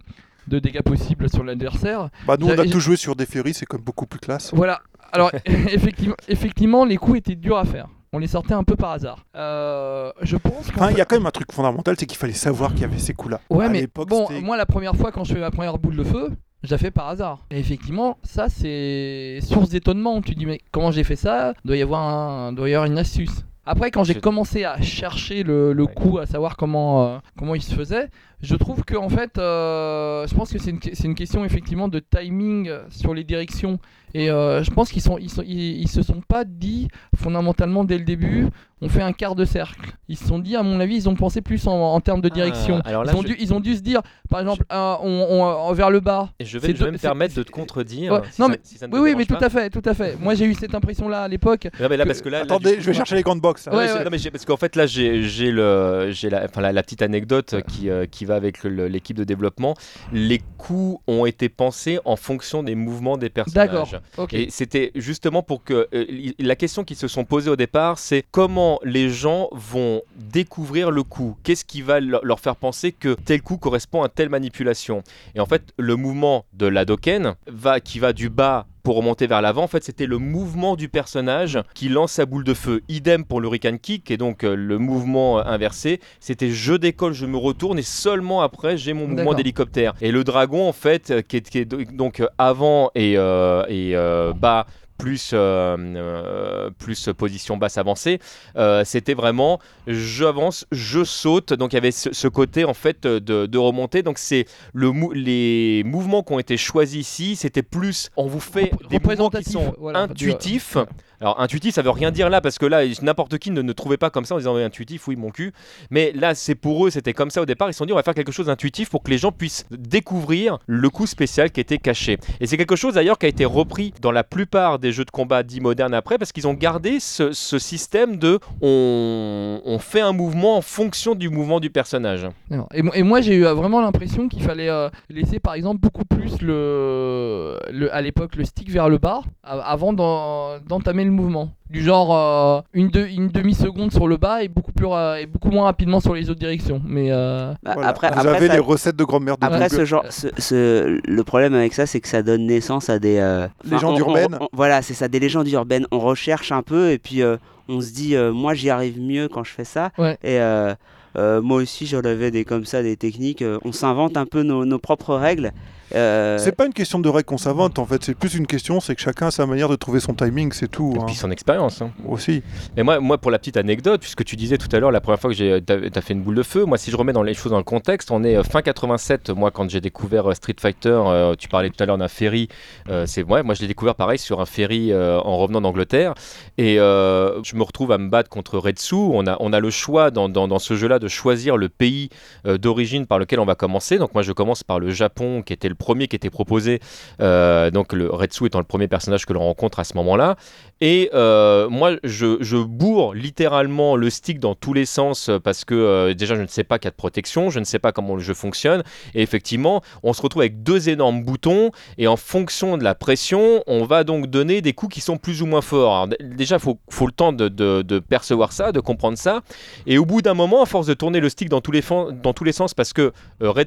de 0.47 0.59
dégâts 0.59 0.81
possible 0.81 1.29
sur 1.29 1.43
l'adversaire. 1.43 2.09
Bah, 2.27 2.37
nous, 2.39 2.47
on 2.47 2.57
a 2.57 2.65
tout 2.65 2.79
joué 2.79 2.95
sur 2.95 3.15
des 3.15 3.25
ferries, 3.25 3.53
c'est 3.53 3.65
comme 3.65 3.81
beaucoup 3.81 4.05
plus 4.05 4.19
classe. 4.19 4.51
Voilà. 4.53 4.79
Alors, 5.11 5.31
effectivement, 5.45 6.15
effectivement, 6.27 6.85
les 6.85 6.97
coups 6.97 7.17
étaient 7.19 7.35
durs 7.35 7.57
à 7.57 7.65
faire. 7.65 7.87
On 8.11 8.17
les 8.17 8.27
sortait 8.27 8.55
un 8.55 8.63
peu 8.63 8.75
par 8.75 8.91
hasard. 8.91 9.23
Euh, 9.35 10.11
je 10.23 10.35
pense 10.35 10.71
qu'en 10.71 10.81
Enfin, 10.81 10.91
il 10.91 10.97
y 10.97 11.01
a 11.01 11.05
quand 11.05 11.15
même 11.15 11.27
un 11.27 11.31
truc 11.31 11.51
fondamental, 11.51 11.95
c'est 11.99 12.07
qu'il 12.07 12.17
fallait 12.17 12.33
savoir 12.33 12.71
qu'il 12.71 12.81
y 12.81 12.85
avait 12.85 12.97
ces 12.97 13.13
coups-là. 13.13 13.39
Ouais, 13.51 13.65
À 13.65 13.69
mais 13.69 13.81
l'époque, 13.81 14.09
bon, 14.09 14.27
moi, 14.41 14.57
la 14.57 14.65
première 14.65 14.95
fois 14.95 15.11
quand 15.11 15.23
je 15.23 15.33
fais 15.33 15.39
ma 15.39 15.51
première 15.51 15.77
boule 15.77 15.95
de 15.95 16.03
feu, 16.03 16.31
je 16.63 16.71
la 16.71 16.77
fais 16.77 16.91
par 16.91 17.07
hasard. 17.09 17.45
Et 17.51 17.59
effectivement, 17.59 18.17
ça, 18.23 18.49
c'est 18.49 19.39
source 19.41 19.69
d'étonnement. 19.69 20.21
Tu 20.21 20.35
dis, 20.35 20.45
mais 20.45 20.59
comment 20.71 20.91
j'ai 20.91 21.03
fait 21.03 21.15
ça? 21.15 21.53
Doit 21.65 21.77
y 21.77 21.81
avoir 21.81 22.01
un, 22.01 22.53
doit 22.53 22.69
y 22.69 22.73
avoir 22.73 22.89
une 22.89 22.97
astuce. 22.97 23.45
Après, 23.65 23.91
quand 23.91 24.03
j'ai 24.03 24.15
commencé 24.15 24.65
à 24.65 24.81
chercher 24.81 25.43
le, 25.43 25.85
coup, 25.85 26.17
à 26.17 26.25
savoir 26.25 26.57
comment, 26.57 27.05
euh, 27.05 27.17
comment 27.37 27.53
il 27.53 27.61
se 27.61 27.75
faisait, 27.75 28.09
je 28.41 28.55
trouve 28.55 28.83
que 28.83 28.95
en 28.95 29.09
fait, 29.09 29.37
euh, 29.37 30.25
je 30.27 30.33
pense 30.35 30.51
que 30.51 30.59
c'est 30.59 30.71
une, 30.71 31.15
question 31.15 31.43
effectivement 31.45 31.87
de 31.87 31.99
timing 31.99 32.71
sur 32.89 33.13
les 33.13 33.23
directions. 33.23 33.79
Et 34.15 34.31
euh, 34.31 34.63
je 34.63 34.71
pense 34.71 34.89
qu'ils 34.91 35.03
sont, 35.03 35.19
ils 35.19 35.29
sont, 35.29 35.43
ils, 35.45 35.81
ils 35.81 35.87
se 35.87 36.01
sont 36.01 36.19
pas 36.27 36.43
dit 36.43 36.87
fondamentalement 37.15 37.83
dès 37.83 37.99
le 37.99 38.03
début, 38.03 38.47
on 38.81 38.89
fait 38.89 39.03
un 39.03 39.11
quart 39.13 39.35
de 39.35 39.45
cercle. 39.45 39.91
Ils 40.07 40.17
se 40.17 40.25
sont 40.25 40.39
dit, 40.39 40.55
à 40.55 40.63
mon 40.63 40.79
avis, 40.79 40.95
ils 40.95 41.07
ont 41.09 41.13
pensé 41.15 41.41
plus 41.41 41.67
en, 41.67 41.73
en 41.73 41.99
termes 41.99 42.21
de 42.21 42.29
direction. 42.29 42.81
Ah, 42.85 42.89
alors 42.89 43.03
là, 43.03 43.11
ils, 43.13 43.17
ont 43.17 43.21
je- 43.21 43.27
dû, 43.27 43.35
ils 43.39 43.53
ont 43.53 43.59
dû 43.59 43.75
se 43.75 43.81
dire, 43.81 44.01
par 44.27 44.39
exemple, 44.39 44.63
euh, 44.71 44.95
on, 45.03 45.67
on- 45.67 45.73
vers 45.73 45.91
le 45.91 45.99
bas. 45.99 46.29
Et 46.39 46.45
je 46.45 46.57
vais, 46.57 46.75
je 46.75 46.83
vais 46.83 46.89
me 46.91 46.97
permettre 46.97 47.35
de 47.35 47.43
te 47.43 47.51
contredire. 47.51 48.13
Ouais, 48.13 48.21
si 48.31 48.41
non, 48.41 48.47
ça- 48.47 48.53
mais- 48.53 48.59
si 48.63 48.77
ça 48.79 48.87
ne 48.87 48.91
te 48.91 48.97
Oui, 48.97 49.11
oui, 49.11 49.15
mais 49.15 49.25
tout 49.25 49.37
à 49.39 49.49
fait, 49.49 49.69
tout 49.69 49.83
à 49.85 49.93
fait. 49.93 50.17
Moi, 50.19 50.33
j'ai 50.33 50.45
eu 50.45 50.55
cette 50.55 50.73
impression-là 50.73 51.21
à 51.23 51.27
l'époque. 51.27 51.67
Non, 51.79 51.87
mais 51.87 51.95
là, 51.97 52.03
que- 52.05 52.09
parce 52.09 52.21
que 52.23 52.29
là, 52.29 52.39
là, 52.39 52.45
du 52.45 52.51
Attendez, 52.51 52.75
coup- 52.77 52.81
je 52.81 52.85
vais 52.87 52.93
chercher 52.95 53.15
les 53.15 53.21
grandes 53.21 53.41
box. 53.41 53.67
Non, 53.67 53.73
mais 53.73 53.77
Ouais, 53.79 53.87
c'est- 53.89 53.93
ouais. 53.99 54.03
non, 54.05 54.09
mais 54.11 54.17
j'ai- 54.17 54.31
parce 54.31 54.45
qu'en 54.45 54.57
fait 54.57 54.75
là 54.75 54.87
j'ai 54.87 55.51
la, 55.51 56.45
enfin, 56.45 56.61
la, 56.61 56.71
la 56.71 56.81
petite 56.83 57.03
anecdote 57.03 57.57
qui, 57.67 57.91
euh, 57.91 58.05
qui 58.07 58.25
va 58.29 58.35
avec 58.35 58.63
l'équipe 58.63 59.17
de 59.17 59.23
développement. 59.23 59.75
Les 60.13 60.41
coups 60.57 61.01
ont 61.07 61.25
été 61.25 61.49
pensés 61.49 61.99
en 62.05 62.15
fonction 62.15 62.63
des 62.63 62.75
mouvements 62.75 63.17
des 63.17 63.29
personnages. 63.29 63.69
D'accord. 63.69 63.89
Ok. 64.17 64.33
Et 64.33 64.47
c'était 64.49 64.91
justement 64.95 65.43
pour 65.43 65.63
que 65.63 65.87
euh, 65.93 66.05
la 66.39 66.55
question 66.55 66.83
qu'ils 66.83 66.97
se 66.97 67.07
sont 67.07 67.25
posées 67.25 67.49
au 67.49 67.55
départ, 67.55 67.99
c'est 67.99 68.23
comment 68.31 68.79
les 68.83 69.09
gens 69.09 69.49
vont 69.51 70.01
découvrir 70.15 70.91
le 70.91 71.03
coup? 71.03 71.37
Qu'est-ce 71.43 71.65
qui 71.65 71.81
va 71.81 71.99
leur 71.99 72.39
faire 72.39 72.55
penser 72.55 72.91
que 72.91 73.15
tel 73.25 73.41
coup 73.41 73.57
correspond 73.57 74.03
à 74.03 74.09
telle 74.09 74.29
manipulation? 74.29 75.03
Et 75.35 75.39
en 75.39 75.45
fait, 75.45 75.73
le 75.77 75.95
mouvement 75.95 76.45
de 76.53 76.67
l'Adoken 76.67 77.35
va 77.47 77.79
qui 77.79 77.99
va 77.99 78.13
du 78.13 78.29
bas 78.29 78.67
pour 78.83 78.95
remonter 78.95 79.27
vers 79.27 79.41
l'avant, 79.41 79.63
en 79.63 79.67
fait, 79.67 79.83
c'était 79.83 80.05
le 80.05 80.17
mouvement 80.17 80.75
du 80.75 80.89
personnage 80.89 81.59
qui 81.73 81.89
lance 81.89 82.13
sa 82.13 82.25
boule 82.25 82.43
de 82.43 82.53
feu. 82.53 82.81
Idem 82.89 83.25
pour 83.25 83.41
le 83.41 83.47
Hurricane 83.47 83.79
Kick, 83.79 84.11
et 84.11 84.17
donc 84.17 84.43
euh, 84.43 84.55
le 84.55 84.77
mouvement 84.77 85.39
euh, 85.39 85.43
inversé, 85.45 85.99
c'était 86.19 86.51
je 86.51 86.73
décolle, 86.73 87.13
je 87.13 87.25
me 87.25 87.37
retourne, 87.37 87.79
et 87.79 87.83
seulement 87.83 88.41
après, 88.41 88.77
j'ai 88.77 88.93
mon 88.93 89.07
mouvement 89.07 89.33
d'hélicoptère. 89.33 89.93
Et 90.01 90.11
le 90.11 90.23
dragon, 90.23 90.67
en 90.67 90.73
fait, 90.73 91.11
euh, 91.11 91.21
qui 91.21 91.37
est, 91.37 91.49
qui 91.49 91.59
est 91.59 91.65
donc 91.65 92.23
avant 92.37 92.91
et, 92.95 93.13
et 93.13 93.95
bas, 94.35 94.65
plus, 94.99 95.31
euh, 95.33 95.75
euh, 95.79 96.69
plus 96.77 97.09
position 97.17 97.57
basse 97.57 97.77
avancée, 97.79 98.19
euh, 98.57 98.83
c'était 98.85 99.15
vraiment 99.15 99.59
j'avance, 99.87 100.67
je 100.71 101.03
saute. 101.03 101.53
Donc 101.53 101.73
il 101.73 101.77
y 101.77 101.79
avait 101.79 101.89
ce, 101.91 102.13
ce 102.13 102.27
côté 102.27 102.65
en 102.65 102.75
fait 102.75 103.07
de, 103.07 103.47
de 103.47 103.57
remontée. 103.57 104.03
Donc 104.03 104.19
c'est 104.19 104.45
le 104.73 104.91
mou- 104.91 105.11
les 105.13 105.83
mouvements 105.85 106.21
qui 106.21 106.33
ont 106.33 106.39
été 106.39 106.57
choisis 106.57 106.99
ici, 106.99 107.35
c'était 107.35 107.63
plus 107.63 108.11
on 108.17 108.27
vous 108.27 108.39
fait 108.41 108.71
des 108.89 108.99
mouvements 108.99 109.29
qui 109.29 109.43
sont 109.45 109.73
voilà, 109.79 110.01
intuitifs. 110.01 110.77
Alors 111.21 111.39
intuitif, 111.41 111.73
ça 111.75 111.81
veut 111.81 111.89
rien 111.89 112.11
dire 112.11 112.29
là 112.29 112.41
parce 112.41 112.57
que 112.57 112.65
là 112.65 112.81
n'importe 113.01 113.37
qui 113.39 113.51
ne, 113.51 113.61
ne 113.61 113.73
trouvait 113.73 113.97
pas 113.97 114.09
comme 114.09 114.25
ça 114.25 114.35
en 114.35 114.37
disant 114.37 114.55
intuitif, 114.55 115.07
oui 115.07 115.15
mon 115.15 115.31
cul. 115.31 115.53
Mais 115.89 116.11
là 116.13 116.35
c'est 116.35 116.55
pour 116.55 116.85
eux, 116.85 116.89
c'était 116.89 117.13
comme 117.13 117.29
ça 117.29 117.41
au 117.41 117.45
départ. 117.45 117.69
Ils 117.69 117.73
se 117.73 117.79
sont 117.79 117.85
dit 117.85 117.93
on 117.93 117.97
va 117.97 118.03
faire 118.03 118.13
quelque 118.13 118.31
chose 118.31 118.45
d'intuitif 118.47 118.89
pour 118.89 119.03
que 119.03 119.09
les 119.11 119.17
gens 119.17 119.31
puissent 119.31 119.65
découvrir 119.71 120.59
le 120.67 120.89
coup 120.89 121.07
spécial 121.07 121.51
qui 121.51 121.59
était 121.59 121.77
caché. 121.77 122.17
Et 122.39 122.47
c'est 122.47 122.57
quelque 122.57 122.75
chose 122.75 122.93
d'ailleurs 122.93 123.17
qui 123.17 123.25
a 123.25 123.29
été 123.29 123.45
repris 123.45 123.93
dans 124.01 124.11
la 124.11 124.23
plupart 124.23 124.79
des 124.79 124.91
jeux 124.91 125.05
de 125.05 125.11
combat 125.11 125.43
dits 125.43 125.61
modernes 125.61 125.93
après 125.93 126.17
parce 126.17 126.31
qu'ils 126.31 126.47
ont 126.47 126.53
gardé 126.53 126.99
ce, 126.99 127.31
système 127.33 128.17
de 128.17 128.39
on, 128.61 129.77
fait 129.79 130.01
un 130.01 130.11
mouvement 130.11 130.57
en 130.57 130.61
fonction 130.61 131.15
du 131.15 131.29
mouvement 131.29 131.59
du 131.59 131.69
personnage. 131.69 132.27
Et, 132.73 132.81
mo- 132.81 132.93
et 132.93 133.03
moi, 133.03 133.21
j'ai 133.21 133.35
eu 133.35 133.43
vraiment 133.43 133.81
l'impression 133.81 134.27
qu'il 134.27 134.43
fallait 134.43 134.69
euh, 134.69 134.89
laisser, 135.09 135.39
par 135.39 135.53
exemple, 135.53 135.79
beaucoup 135.79 136.05
plus 136.05 136.41
le, 136.41 137.57
à 137.91 138.01
l'époque 138.01 138.35
le 138.35 138.45
stick 138.45 138.69
vers 138.69 138.89
le 138.89 138.97
bas 138.97 139.21
avant 139.43 139.93
d'en- 139.93 140.59
d'entamer 140.59 141.05
le 141.09 141.15
mouvement. 141.15 141.51
Du 141.69 141.83
genre 141.83 142.15
euh, 142.15 142.61
une, 142.73 142.89
de- 142.89 143.05
une 143.05 143.27
demi 143.27 143.53
seconde 143.53 143.91
sur 143.91 144.07
le 144.07 144.17
bas 144.17 144.41
et 144.43 144.47
beaucoup 144.47 144.71
plus 144.71 144.87
et 145.19 145.25
beaucoup 145.27 145.51
moins 145.51 145.65
rapidement 145.65 145.99
sur 145.99 146.15
les 146.15 146.29
autres 146.29 146.39
directions. 146.39 146.81
Mais 146.85 147.11
euh, 147.11 147.53
bah, 147.61 147.71
Voilà. 147.75 147.89
après, 147.89 148.07
Vous 148.11 148.19
après, 148.19 148.35
avez 148.37 148.47
ça- 148.47 148.53
les 148.53 148.59
recettes 148.59 148.95
de 148.95 149.03
grand-mère 149.03 149.37
de 149.37 149.45
Après, 149.45 149.59
Google. 149.67 149.75
ce 149.75 149.85
genre, 149.85 150.03
ce, 150.09 150.27
ce- 150.37 150.99
le 151.05 151.23
problème 151.23 151.53
avec 151.53 151.73
ça, 151.73 151.85
c'est 151.85 151.99
que 151.99 152.07
ça 152.07 152.23
donne 152.23 152.47
naissance 152.47 152.89
à 152.89 152.97
des 152.97 153.17
euh, 153.17 153.47
enfin, 153.65 153.75
Légendes 153.75 153.91
on- 154.01 154.05
on- 154.05 154.07
urbaines. 154.07 154.37
on- 154.41 154.47
voilà, 154.53 154.81
c'est 154.81 154.93
ça, 154.95 155.07
des 155.07 155.19
légendes 155.19 155.47
urbaines. 155.49 155.85
On 155.91 155.99
recherche 155.99 156.51
un 156.51 156.63
peu 156.63 156.89
et 156.91 156.97
puis 156.97 157.21
euh, 157.21 157.37
on 157.67 157.81
se 157.81 157.91
dit, 157.91 158.15
euh, 158.15 158.31
moi, 158.31 158.53
j'y 158.55 158.69
arrive 158.71 158.99
mieux 158.99 159.27
quand 159.27 159.43
je 159.43 159.51
fais 159.51 159.63
ça. 159.65 159.91
Ouais. 159.99 160.13
Et 160.23 160.39
euh, 160.39 160.73
euh, 161.17 161.39
moi 161.41 161.57
aussi, 161.61 161.85
j'en 161.85 161.99
avais 162.01 162.31
des 162.31 162.45
comme 162.45 162.65
ça, 162.65 162.81
des 162.81 162.97
techniques. 162.97 163.43
euh, 163.43 163.59
on 163.63 163.71
s'invente 163.71 164.17
un 164.17 164.25
peu 164.25 164.41
nos, 164.41 164.65
nos 164.65 164.79
propres 164.79 165.13
règles. 165.15 165.51
Euh, 165.95 166.37
C'est 166.37 166.51
pas 166.55 166.65
une 166.65 166.73
question 166.73 166.99
de 166.99 167.09
règles 167.09 167.25
qu'on 167.25 167.37
s'invente 167.37 167.79
en 167.79 167.85
fait, 167.85 168.03
c'est 168.03 168.15
plus 168.15 168.35
une 168.35 168.47
question, 168.47 168.79
c'est 168.79 168.95
que 168.95 169.01
chacun 169.01 169.27
a 169.27 169.31
sa 169.31 169.45
manière 169.45 169.69
de 169.69 169.75
trouver 169.75 169.99
son 169.99 170.13
timing, 170.13 170.51
c'est 170.51 170.67
tout. 170.67 170.93
Et 170.95 170.99
hein. 170.99 171.03
puis 171.05 171.15
son 171.15 171.31
expérience. 171.31 171.81
hein. 171.81 171.91
Aussi. 172.07 172.43
Mais 172.77 172.83
moi, 172.83 172.99
moi, 172.99 173.17
pour 173.17 173.31
la 173.31 173.39
petite 173.39 173.57
anecdote, 173.57 174.01
puisque 174.01 174.23
tu 174.23 174.35
disais 174.35 174.57
tout 174.57 174.67
à 174.75 174.79
l'heure, 174.79 174.91
la 174.91 175.01
première 175.01 175.19
fois 175.19 175.29
que 175.29 175.35
j'ai, 175.35 175.61
t'as, 175.65 175.89
t'as 175.89 176.01
fait 176.01 176.13
une 176.13 176.21
boule 176.21 176.35
de 176.35 176.43
feu, 176.43 176.65
moi, 176.65 176.77
si 176.77 176.91
je 176.91 176.95
remets 176.97 177.13
dans 177.13 177.23
les 177.23 177.33
choses 177.33 177.51
dans 177.51 177.57
le 177.57 177.63
contexte, 177.63 178.11
on 178.11 178.23
est 178.23 178.35
euh, 178.35 178.43
fin 178.43 178.61
87, 178.61 179.29
moi, 179.31 179.51
quand 179.51 179.69
j'ai 179.69 179.81
découvert 179.81 180.29
euh, 180.29 180.33
Street 180.33 180.55
Fighter, 180.59 180.89
euh, 181.05 181.35
tu 181.37 181.47
parlais 181.47 181.69
tout 181.69 181.81
à 181.81 181.85
l'heure 181.85 181.97
d'un 181.97 182.07
ferry, 182.07 182.47
euh, 182.89 183.05
c'est 183.05 183.23
ouais, 183.23 183.43
moi, 183.43 183.55
je 183.55 183.61
l'ai 183.61 183.67
découvert 183.67 183.95
pareil 183.95 184.19
sur 184.19 184.41
un 184.41 184.45
ferry 184.45 184.91
euh, 184.91 185.19
en 185.19 185.37
revenant 185.37 185.61
d'Angleterre, 185.61 186.13
et 186.57 186.79
euh, 186.79 187.41
je 187.43 187.55
me 187.55 187.63
retrouve 187.63 187.91
à 187.91 187.97
me 187.97 188.09
battre 188.09 188.29
contre 188.29 188.57
Retsu. 188.57 188.95
On 188.95 189.25
a, 189.27 189.37
on 189.39 189.53
a 189.53 189.59
le 189.59 189.69
choix 189.69 190.11
dans, 190.11 190.29
dans, 190.29 190.47
dans 190.47 190.59
ce 190.59 190.75
jeu-là 190.75 190.99
de 190.99 191.07
choisir 191.07 191.57
le 191.57 191.69
pays 191.69 192.09
euh, 192.45 192.57
d'origine 192.57 193.05
par 193.05 193.19
lequel 193.19 193.39
on 193.39 193.45
va 193.45 193.55
commencer. 193.55 193.97
Donc, 193.97 194.13
moi, 194.13 194.23
je 194.23 194.31
commence 194.31 194.63
par 194.63 194.79
le 194.79 194.89
Japon, 194.91 195.41
qui 195.41 195.53
était 195.53 195.69
le 195.69 195.75
premier 195.79 196.07
qui 196.07 196.15
était 196.15 196.29
proposé. 196.29 196.79
Euh, 197.21 197.71
donc, 197.71 197.93
le 197.93 198.07
Retsu 198.09 198.45
étant 198.45 198.59
le 198.59 198.65
premier 198.65 198.87
personnage 198.87 199.25
que 199.25 199.33
l'on 199.33 199.39
rencontre 199.43 199.79
à 199.79 199.83
ce 199.83 199.95
moment-là. 199.95 200.35
Et 200.81 201.09
euh, 201.13 201.67
moi, 201.69 201.93
je, 202.03 202.37
je 202.41 202.57
bourre 202.57 203.15
littéralement 203.15 203.95
le 203.95 204.09
stick 204.11 204.39
dans 204.39 204.53
tous 204.53 204.73
les 204.73 204.85
sens 204.85 205.29
euh, 205.29 205.39
parce 205.39 205.65
que 205.65 206.13
déjà, 206.13 206.35
je 206.35 206.41
ne 206.41 206.47
sais 206.47 206.63
pas 206.63 206.77
qu'il 206.77 206.85
y 206.85 206.89
a 206.89 206.91
de 206.91 206.95
protection, 206.95 207.49
je 207.49 207.59
ne 207.59 207.65
sais 207.65 207.79
pas 207.79 207.91
comment 207.91 208.15
le 208.15 208.21
jeu 208.21 208.33
fonctionne. 208.33 208.83
Et 209.15 209.21
effectivement, 209.23 209.81
on 210.03 210.13
se 210.13 210.21
retrouve 210.21 210.43
avec 210.43 210.61
deux 210.61 210.89
énormes 210.89 211.23
boutons 211.23 211.71
et 211.97 212.07
en 212.07 212.17
fonction 212.17 212.77
de 212.77 212.83
la 212.83 212.93
pression, 212.95 213.63
on 213.65 213.85
va 213.85 214.03
donc 214.03 214.27
donner 214.27 214.61
des 214.61 214.73
coups 214.73 214.93
qui 214.93 215.01
sont 215.01 215.17
plus 215.17 215.41
ou 215.41 215.45
moins 215.45 215.61
forts. 215.61 215.93
Alors, 215.95 216.09
déjà, 216.21 216.55
il 216.57 216.61
faut, 216.61 216.77
faut 216.89 217.07
le 217.07 217.11
temps 217.11 217.33
de, 217.33 217.47
de- 217.47 217.99
percevoir 217.99 218.51
ça, 218.51 218.71
de 218.71 218.79
comprendre 218.79 219.17
ça. 219.17 219.41
Et 219.85 219.97
au 219.97 220.05
bout 220.05 220.21
d'un 220.21 220.33
moment, 220.33 220.61
à 220.63 220.65
force 220.65 220.87
de 220.87 220.93
tourner 220.93 221.19
le 221.19 221.29
stick 221.29 221.49
dans 221.49 221.61
tous 221.61 221.71
les, 221.71 221.83
dans 222.23 222.33
tous 222.33 222.43
les 222.43 222.51
sens 222.51 222.73
parce 222.73 222.93
que 222.93 223.11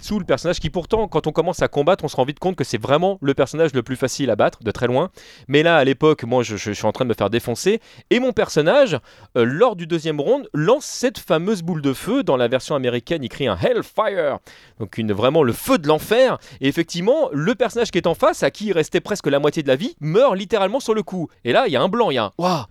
Soul, 0.03 0.21
le 0.21 0.27
personnage 0.27 0.59
qui 0.59 0.69
pourtant, 0.69 1.07
quand 1.09 1.27
on 1.27 1.33
commence 1.33 1.63
à 1.63 1.69
combattre, 1.69 2.02
on 2.05 2.09
se 2.09 2.17
rend 2.17 2.25
vite 2.25 2.39
compte 2.39 2.57
que 2.57 2.65
c'est 2.65 2.81
vraiment 2.81 3.19
le 3.21 3.35
personnage 3.35 3.73
le 3.75 3.83
plus 3.83 3.97
facile 3.97 4.31
à 4.31 4.37
battre, 4.37 4.63
de 4.63 4.71
très 4.71 4.87
loin. 4.87 5.11
Mais 5.49 5.63
là, 5.63 5.77
à 5.77 5.85
l'époque, 5.85 6.25
moi, 6.25 6.43
je, 6.43 6.57
suis 6.57 6.87
en 6.87 6.93
train 6.93 7.05
de 7.05 7.11
me 7.11 7.15
faire 7.15 7.31
défoncer. 7.31 7.81
Et 8.11 8.19
mon 8.19 8.33
personnage, 8.33 8.99
euh, 9.37 9.45
lors 9.45 9.77
du 9.77 9.87
deuxième 9.87 10.21
round, 10.21 10.49
lance 10.55 10.85
cette 10.85 11.19
fameuse 11.19 11.63
boule 11.63 11.83
de 11.83 11.93
feu. 11.93 12.23
Dans 12.23 12.37
la 12.37 12.49
version 12.49 12.75
américaine, 12.75 13.23
il 13.23 13.29
crie 13.29 13.47
un 13.47 13.57
Hellfire. 13.57 14.39
Donc 14.79 14.99
vraiment 15.13 15.43
le 15.43 15.53
feu 15.53 15.79
de 15.79 15.89
l'enfer. 15.89 16.39
Et 16.61 16.69
effectivement, 16.69 17.29
le 17.33 17.55
personnage 17.55 17.91
qui 17.91 17.99
est 17.99 18.07
en 18.07 18.15
face, 18.15 18.43
à 18.43 18.51
qui 18.51 18.67
il 18.67 18.73
restait 18.73 19.01
presque 19.01 19.27
la 19.27 19.39
moitié 19.39 19.63
de 19.63 19.69
la 19.69 19.77
vie, 19.77 19.97
meurt 20.01 20.37
littéralement 20.37 20.81
sur 20.81 20.95
le 20.95 21.03
coup. 21.03 21.29
Et 21.45 21.53
là, 21.53 21.65
il 21.67 21.73
y 21.73 21.77
a 21.77 21.83
un 21.83 21.89
blanc, 21.89 22.11
il 22.11 22.15
y 22.15 22.19
a 22.19 22.25
un 22.25 22.33
Waouh 22.39 22.65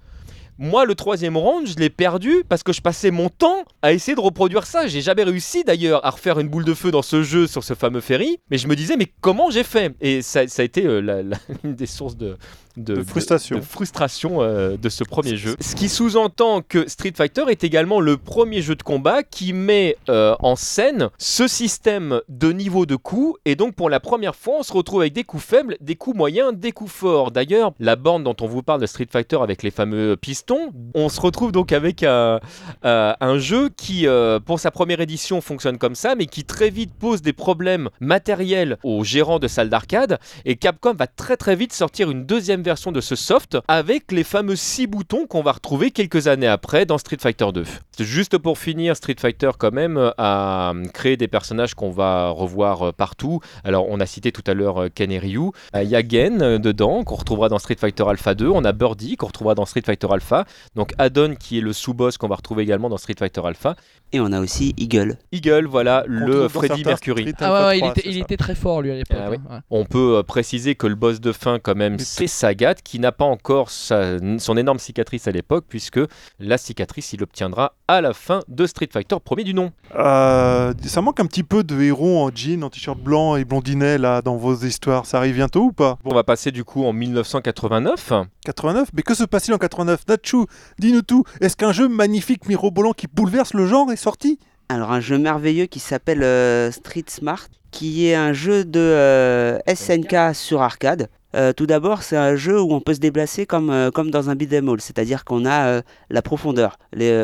moi, 0.58 0.86
le 0.86 0.96
troisième 0.96 1.38
round, 1.38 1.68
je 1.68 1.76
l'ai 1.76 1.90
perdu 1.90 2.44
parce 2.48 2.64
que 2.64 2.72
je 2.72 2.82
passais 2.82 3.10
mon 3.10 3.30
temps 3.30 3.64
à 3.82 3.94
essayer 3.94 4.16
de 4.16 4.22
reproduire 4.22 4.66
ça. 4.66 4.88
J'ai 4.88 5.02
jamais 5.02 5.24
réussi 5.24 5.64
d'ailleurs 5.64 6.06
à 6.06 6.12
refaire 6.12 6.40
une 6.40 6.50
boule 6.50 6.66
de 6.66 6.74
feu 6.74 6.92
dans 6.92 7.02
ce 7.02 7.24
jeu 7.24 7.48
sur 7.48 7.64
ce 7.64 7.74
fameux 7.74 8.02
ferry. 8.02 8.38
Mais 8.52 8.58
je 8.58 8.68
me 8.68 8.76
disais, 8.76 8.96
mais 8.96 9.08
comment 9.22 9.50
j'ai 9.50 9.64
fait? 9.64 9.96
Et 10.02 10.22
ça, 10.22 10.48
ça 10.48 10.62
a 10.62 10.66
été 10.66 10.86
euh, 10.86 11.24
une 11.64 11.74
des 11.74 11.86
sources 11.86 12.16
de, 12.16 12.38
De 12.78 13.04
frustration. 13.04 13.58
de 13.58 13.62
frustration 13.62 14.42
euh, 14.42 14.78
de 14.78 14.90
ce 14.90 15.04
premier 15.04 15.38
jeu. 15.38 15.56
Ce 15.60 15.76
qui 15.76 15.90
sous-entend 15.90 16.62
que 16.62 16.88
Street 16.88 17.14
Fighter 17.16 17.44
est 17.50 17.64
également 17.64 18.00
le 18.00 18.18
premier 18.18 18.62
jeu 18.62 18.76
de 18.76 18.84
combat 18.84 19.24
qui 19.24 19.54
met 19.54 19.98
euh, 20.10 20.36
en 20.40 20.56
scène 20.56 21.10
ce 21.18 21.48
système 21.48 22.22
de 22.30 22.52
niveau 22.52 22.86
de 22.86 22.96
coups. 22.96 23.40
Et 23.46 23.56
donc, 23.56 23.76
pour 23.76 23.90
la 23.90 24.00
première 24.00 24.36
fois, 24.36 24.56
on 24.60 24.64
se 24.64 24.74
retrouve 24.74 25.02
avec 25.02 25.14
des 25.14 25.24
coups 25.24 25.44
faibles, 25.44 25.78
des 25.82 25.96
coups 25.96 26.16
moyens, 26.16 26.54
des 26.56 26.72
coups 26.72 26.92
forts. 26.92 27.32
D'ailleurs, 27.32 27.74
la 27.80 27.96
borne 27.96 28.24
dont 28.24 28.36
on 28.42 28.48
vous 28.48 28.64
parle 28.64 28.82
de 28.82 28.86
Street 28.86 29.08
Fighter 29.10 29.38
avec 29.42 29.64
les 29.64 29.72
fameux 29.72 30.16
pistons, 30.16 30.72
on 30.94 31.10
se 31.10 31.20
retrouve 31.22 31.52
donc 31.52 31.72
avec 31.72 32.04
euh, 32.04 32.40
euh, 32.86 33.14
un 33.20 33.38
jeu 33.38 33.70
qui, 33.70 34.08
euh, 34.08 34.40
pour 34.40 34.60
sa 34.60 34.72
première 34.72 35.02
édition, 35.02 35.42
fonctionne 35.42 35.78
comme 35.78 35.96
ça, 35.96 36.16
mais 36.16 36.26
qui 36.26 36.44
très 36.44 36.70
vite 36.70 36.94
pose 36.94 37.22
des 37.22 37.34
problèmes 37.34 37.90
matériels 38.00 38.78
aux 38.84 39.04
gérants 39.04 39.40
de 39.40 39.48
salles 39.48 39.70
d'arcade. 39.70 40.20
Et 40.46 40.56
Capcom 40.56 40.94
va 40.94 41.08
très 41.08 41.38
très 41.38 41.56
vite 41.56 41.74
sortir 41.74 42.12
une 42.12 42.26
deuxième 42.26 42.61
version 42.64 42.92
de 42.92 43.02
ce 43.02 43.16
soft 43.16 43.58
avec 43.68 44.12
les 44.12 44.24
fameux 44.24 44.56
6 44.56 44.88
boutons 44.88 45.28
qu'on 45.28 45.42
va 45.42 45.52
retrouver 45.52 45.92
quelques 45.92 46.28
années 46.28 46.48
après 46.48 46.86
dans 46.86 46.98
Street 46.98 47.18
Fighter 47.20 47.48
2. 47.54 47.64
Juste 48.00 48.38
pour 48.38 48.58
finir, 48.58 48.96
Street 48.96 49.16
Fighter 49.20 49.52
quand 49.58 49.72
même 49.72 50.12
a 50.18 50.74
créé 50.94 51.18
des 51.18 51.28
personnages 51.28 51.74
qu'on 51.74 51.92
va 51.92 52.30
revoir 52.30 52.88
euh, 52.88 52.92
partout. 52.92 53.40
Alors 53.64 53.88
on 53.90 54.00
a 54.00 54.06
cité 54.06 54.32
tout 54.32 54.44
à 54.48 54.54
l'heure 54.54 54.84
euh, 54.84 54.90
Ken 54.94 55.12
et 55.12 55.20
Ryu. 55.20 55.52
Euh, 55.76 55.84
Il 55.84 56.62
dedans 56.62 57.04
qu'on 57.04 57.16
retrouvera 57.16 57.50
dans 57.50 57.60
Street 57.60 57.76
Fighter 57.80 58.04
Alpha 58.08 58.36
2. 58.36 58.48
On 58.48 58.64
a 58.64 58.72
Birdie 58.72 59.18
qu'on 59.18 59.28
retrouvera 59.28 59.56
dans 59.56 59.66
Street 59.66 59.84
Fighter 59.86 60.08
Alpha. 60.12 60.46
Donc 60.76 60.94
Adon 60.98 61.36
qui 61.40 61.58
est 61.58 61.62
le 61.62 61.74
sous-boss 61.74 62.18
qu'on 62.18 62.28
va 62.28 62.36
retrouver 62.36 62.64
également 62.64 62.90
dans 62.90 62.98
Street 62.98 63.16
Fighter 63.18 63.42
Alpha. 63.46 63.76
Et 64.14 64.20
on 64.20 64.32
a 64.34 64.40
aussi 64.42 64.74
Eagle. 64.78 65.18
Eagle, 65.32 65.68
voilà, 65.68 66.04
le 66.08 66.48
Freddy 66.50 66.84
Mercury. 66.84 67.34
Ah 67.40 67.68
ouais, 67.68 67.78
il, 67.78 67.82
3, 67.82 67.92
était, 67.92 68.10
il 68.10 68.38
très 68.38 68.56
fort 68.56 68.82
lui 68.82 68.92
à 68.92 68.96
l'époque. 68.96 69.18
Ah 69.22 69.30
oui. 69.30 69.38
hein, 69.50 69.56
ouais. 69.56 69.60
On 69.70 69.86
peut 69.86 70.18
euh, 70.18 70.24
préciser 70.24 70.76
que 70.76 70.86
le 70.88 70.96
boss 70.96 71.22
de 71.22 71.32
fin, 71.32 71.60
quand 71.60 71.76
même, 71.76 71.98
c'est 72.00 72.28
Sagat, 72.28 72.76
qui 72.76 73.00
n'a 73.00 73.12
pas 73.12 73.26
encore 73.26 73.70
sa- 73.70 74.18
son 74.38 74.58
énorme 74.58 74.80
cicatrice 74.80 75.28
à 75.28 75.32
l'époque, 75.32 75.66
puisque 75.70 76.00
la 76.40 76.58
cicatrice, 76.58 77.14
il 77.14 77.20
l'obtiendra 77.22 77.74
à 77.88 78.02
la 78.02 78.14
fin 78.14 78.42
de 78.48 78.66
Street 78.66 78.90
Fighter, 78.92 79.16
premier 79.24 79.44
du 79.44 79.54
nom. 79.54 79.72
Euh, 79.96 80.74
ça 80.86 81.02
manque 81.02 81.20
un 81.20 81.26
petit 81.26 81.44
peu 81.44 81.64
de 81.64 81.80
héros 81.82 82.20
en 82.24 82.30
jean, 82.34 82.64
en 82.64 82.70
t-shirt 82.70 83.00
blanc 83.00 83.36
et 83.38 83.46
blondinet 83.46 83.98
là 83.98 84.22
dans 84.22 84.36
vos 84.36 84.56
histoires. 84.56 85.06
Ça 85.06 85.18
arrive 85.18 85.36
bientôt 85.36 85.64
ou 85.66 85.72
pas? 85.72 85.98
On 86.06 86.14
va 86.14 86.24
passer 86.24 86.52
du 86.52 86.64
coup 86.64 86.84
en 86.86 86.94
1989. 86.94 88.14
89 88.46 88.90
Mais 88.94 89.04
que 89.04 89.14
se 89.14 89.24
passe-t-il 89.24 89.54
en 89.54 89.58
89 89.58 90.02
Nachu, 90.08 90.46
dis-nous 90.80 91.02
tout. 91.02 91.24
Est-ce 91.42 91.56
qu'un 91.56 91.72
jeu 91.72 91.88
magnifique 91.88 92.48
mirobolant 92.48 92.94
qui 92.94 93.08
bouleverse 93.08 93.54
le 93.54 93.68
genre 93.68 93.92
est 93.92 93.96
sorti 94.02 94.40
Alors 94.68 94.92
un 94.92 95.00
jeu 95.00 95.20
merveilleux 95.20 95.68
qui 95.68 95.80
s'appelle 95.80 96.24
euh, 96.24 96.72
Street 96.72 97.06
Smart, 97.08 97.46
qui 97.70 98.08
est 98.08 98.16
un 98.16 98.34
jeu 98.34 98.66
de 98.66 98.80
euh, 98.80 99.60
SNK 99.68 100.34
sur 100.34 100.64
arcade. 100.64 101.08
Euh, 101.36 101.54
tout 101.54 101.68
d'abord, 101.68 102.02
c'est 102.02 102.18
un 102.18 102.36
jeu 102.36 102.60
où 102.60 102.74
on 102.74 102.82
peut 102.82 102.96
se 102.96 103.00
déplacer 103.00 103.46
comme, 103.46 103.92
comme 103.94 104.10
dans 104.10 104.32
un 104.32 104.36
beat'em 104.36 104.68
all, 104.70 104.82
c'est-à-dire 104.82 105.24
qu'on 105.24 105.46
a 105.46 105.82
la 106.10 106.22
profondeur. 106.24 106.80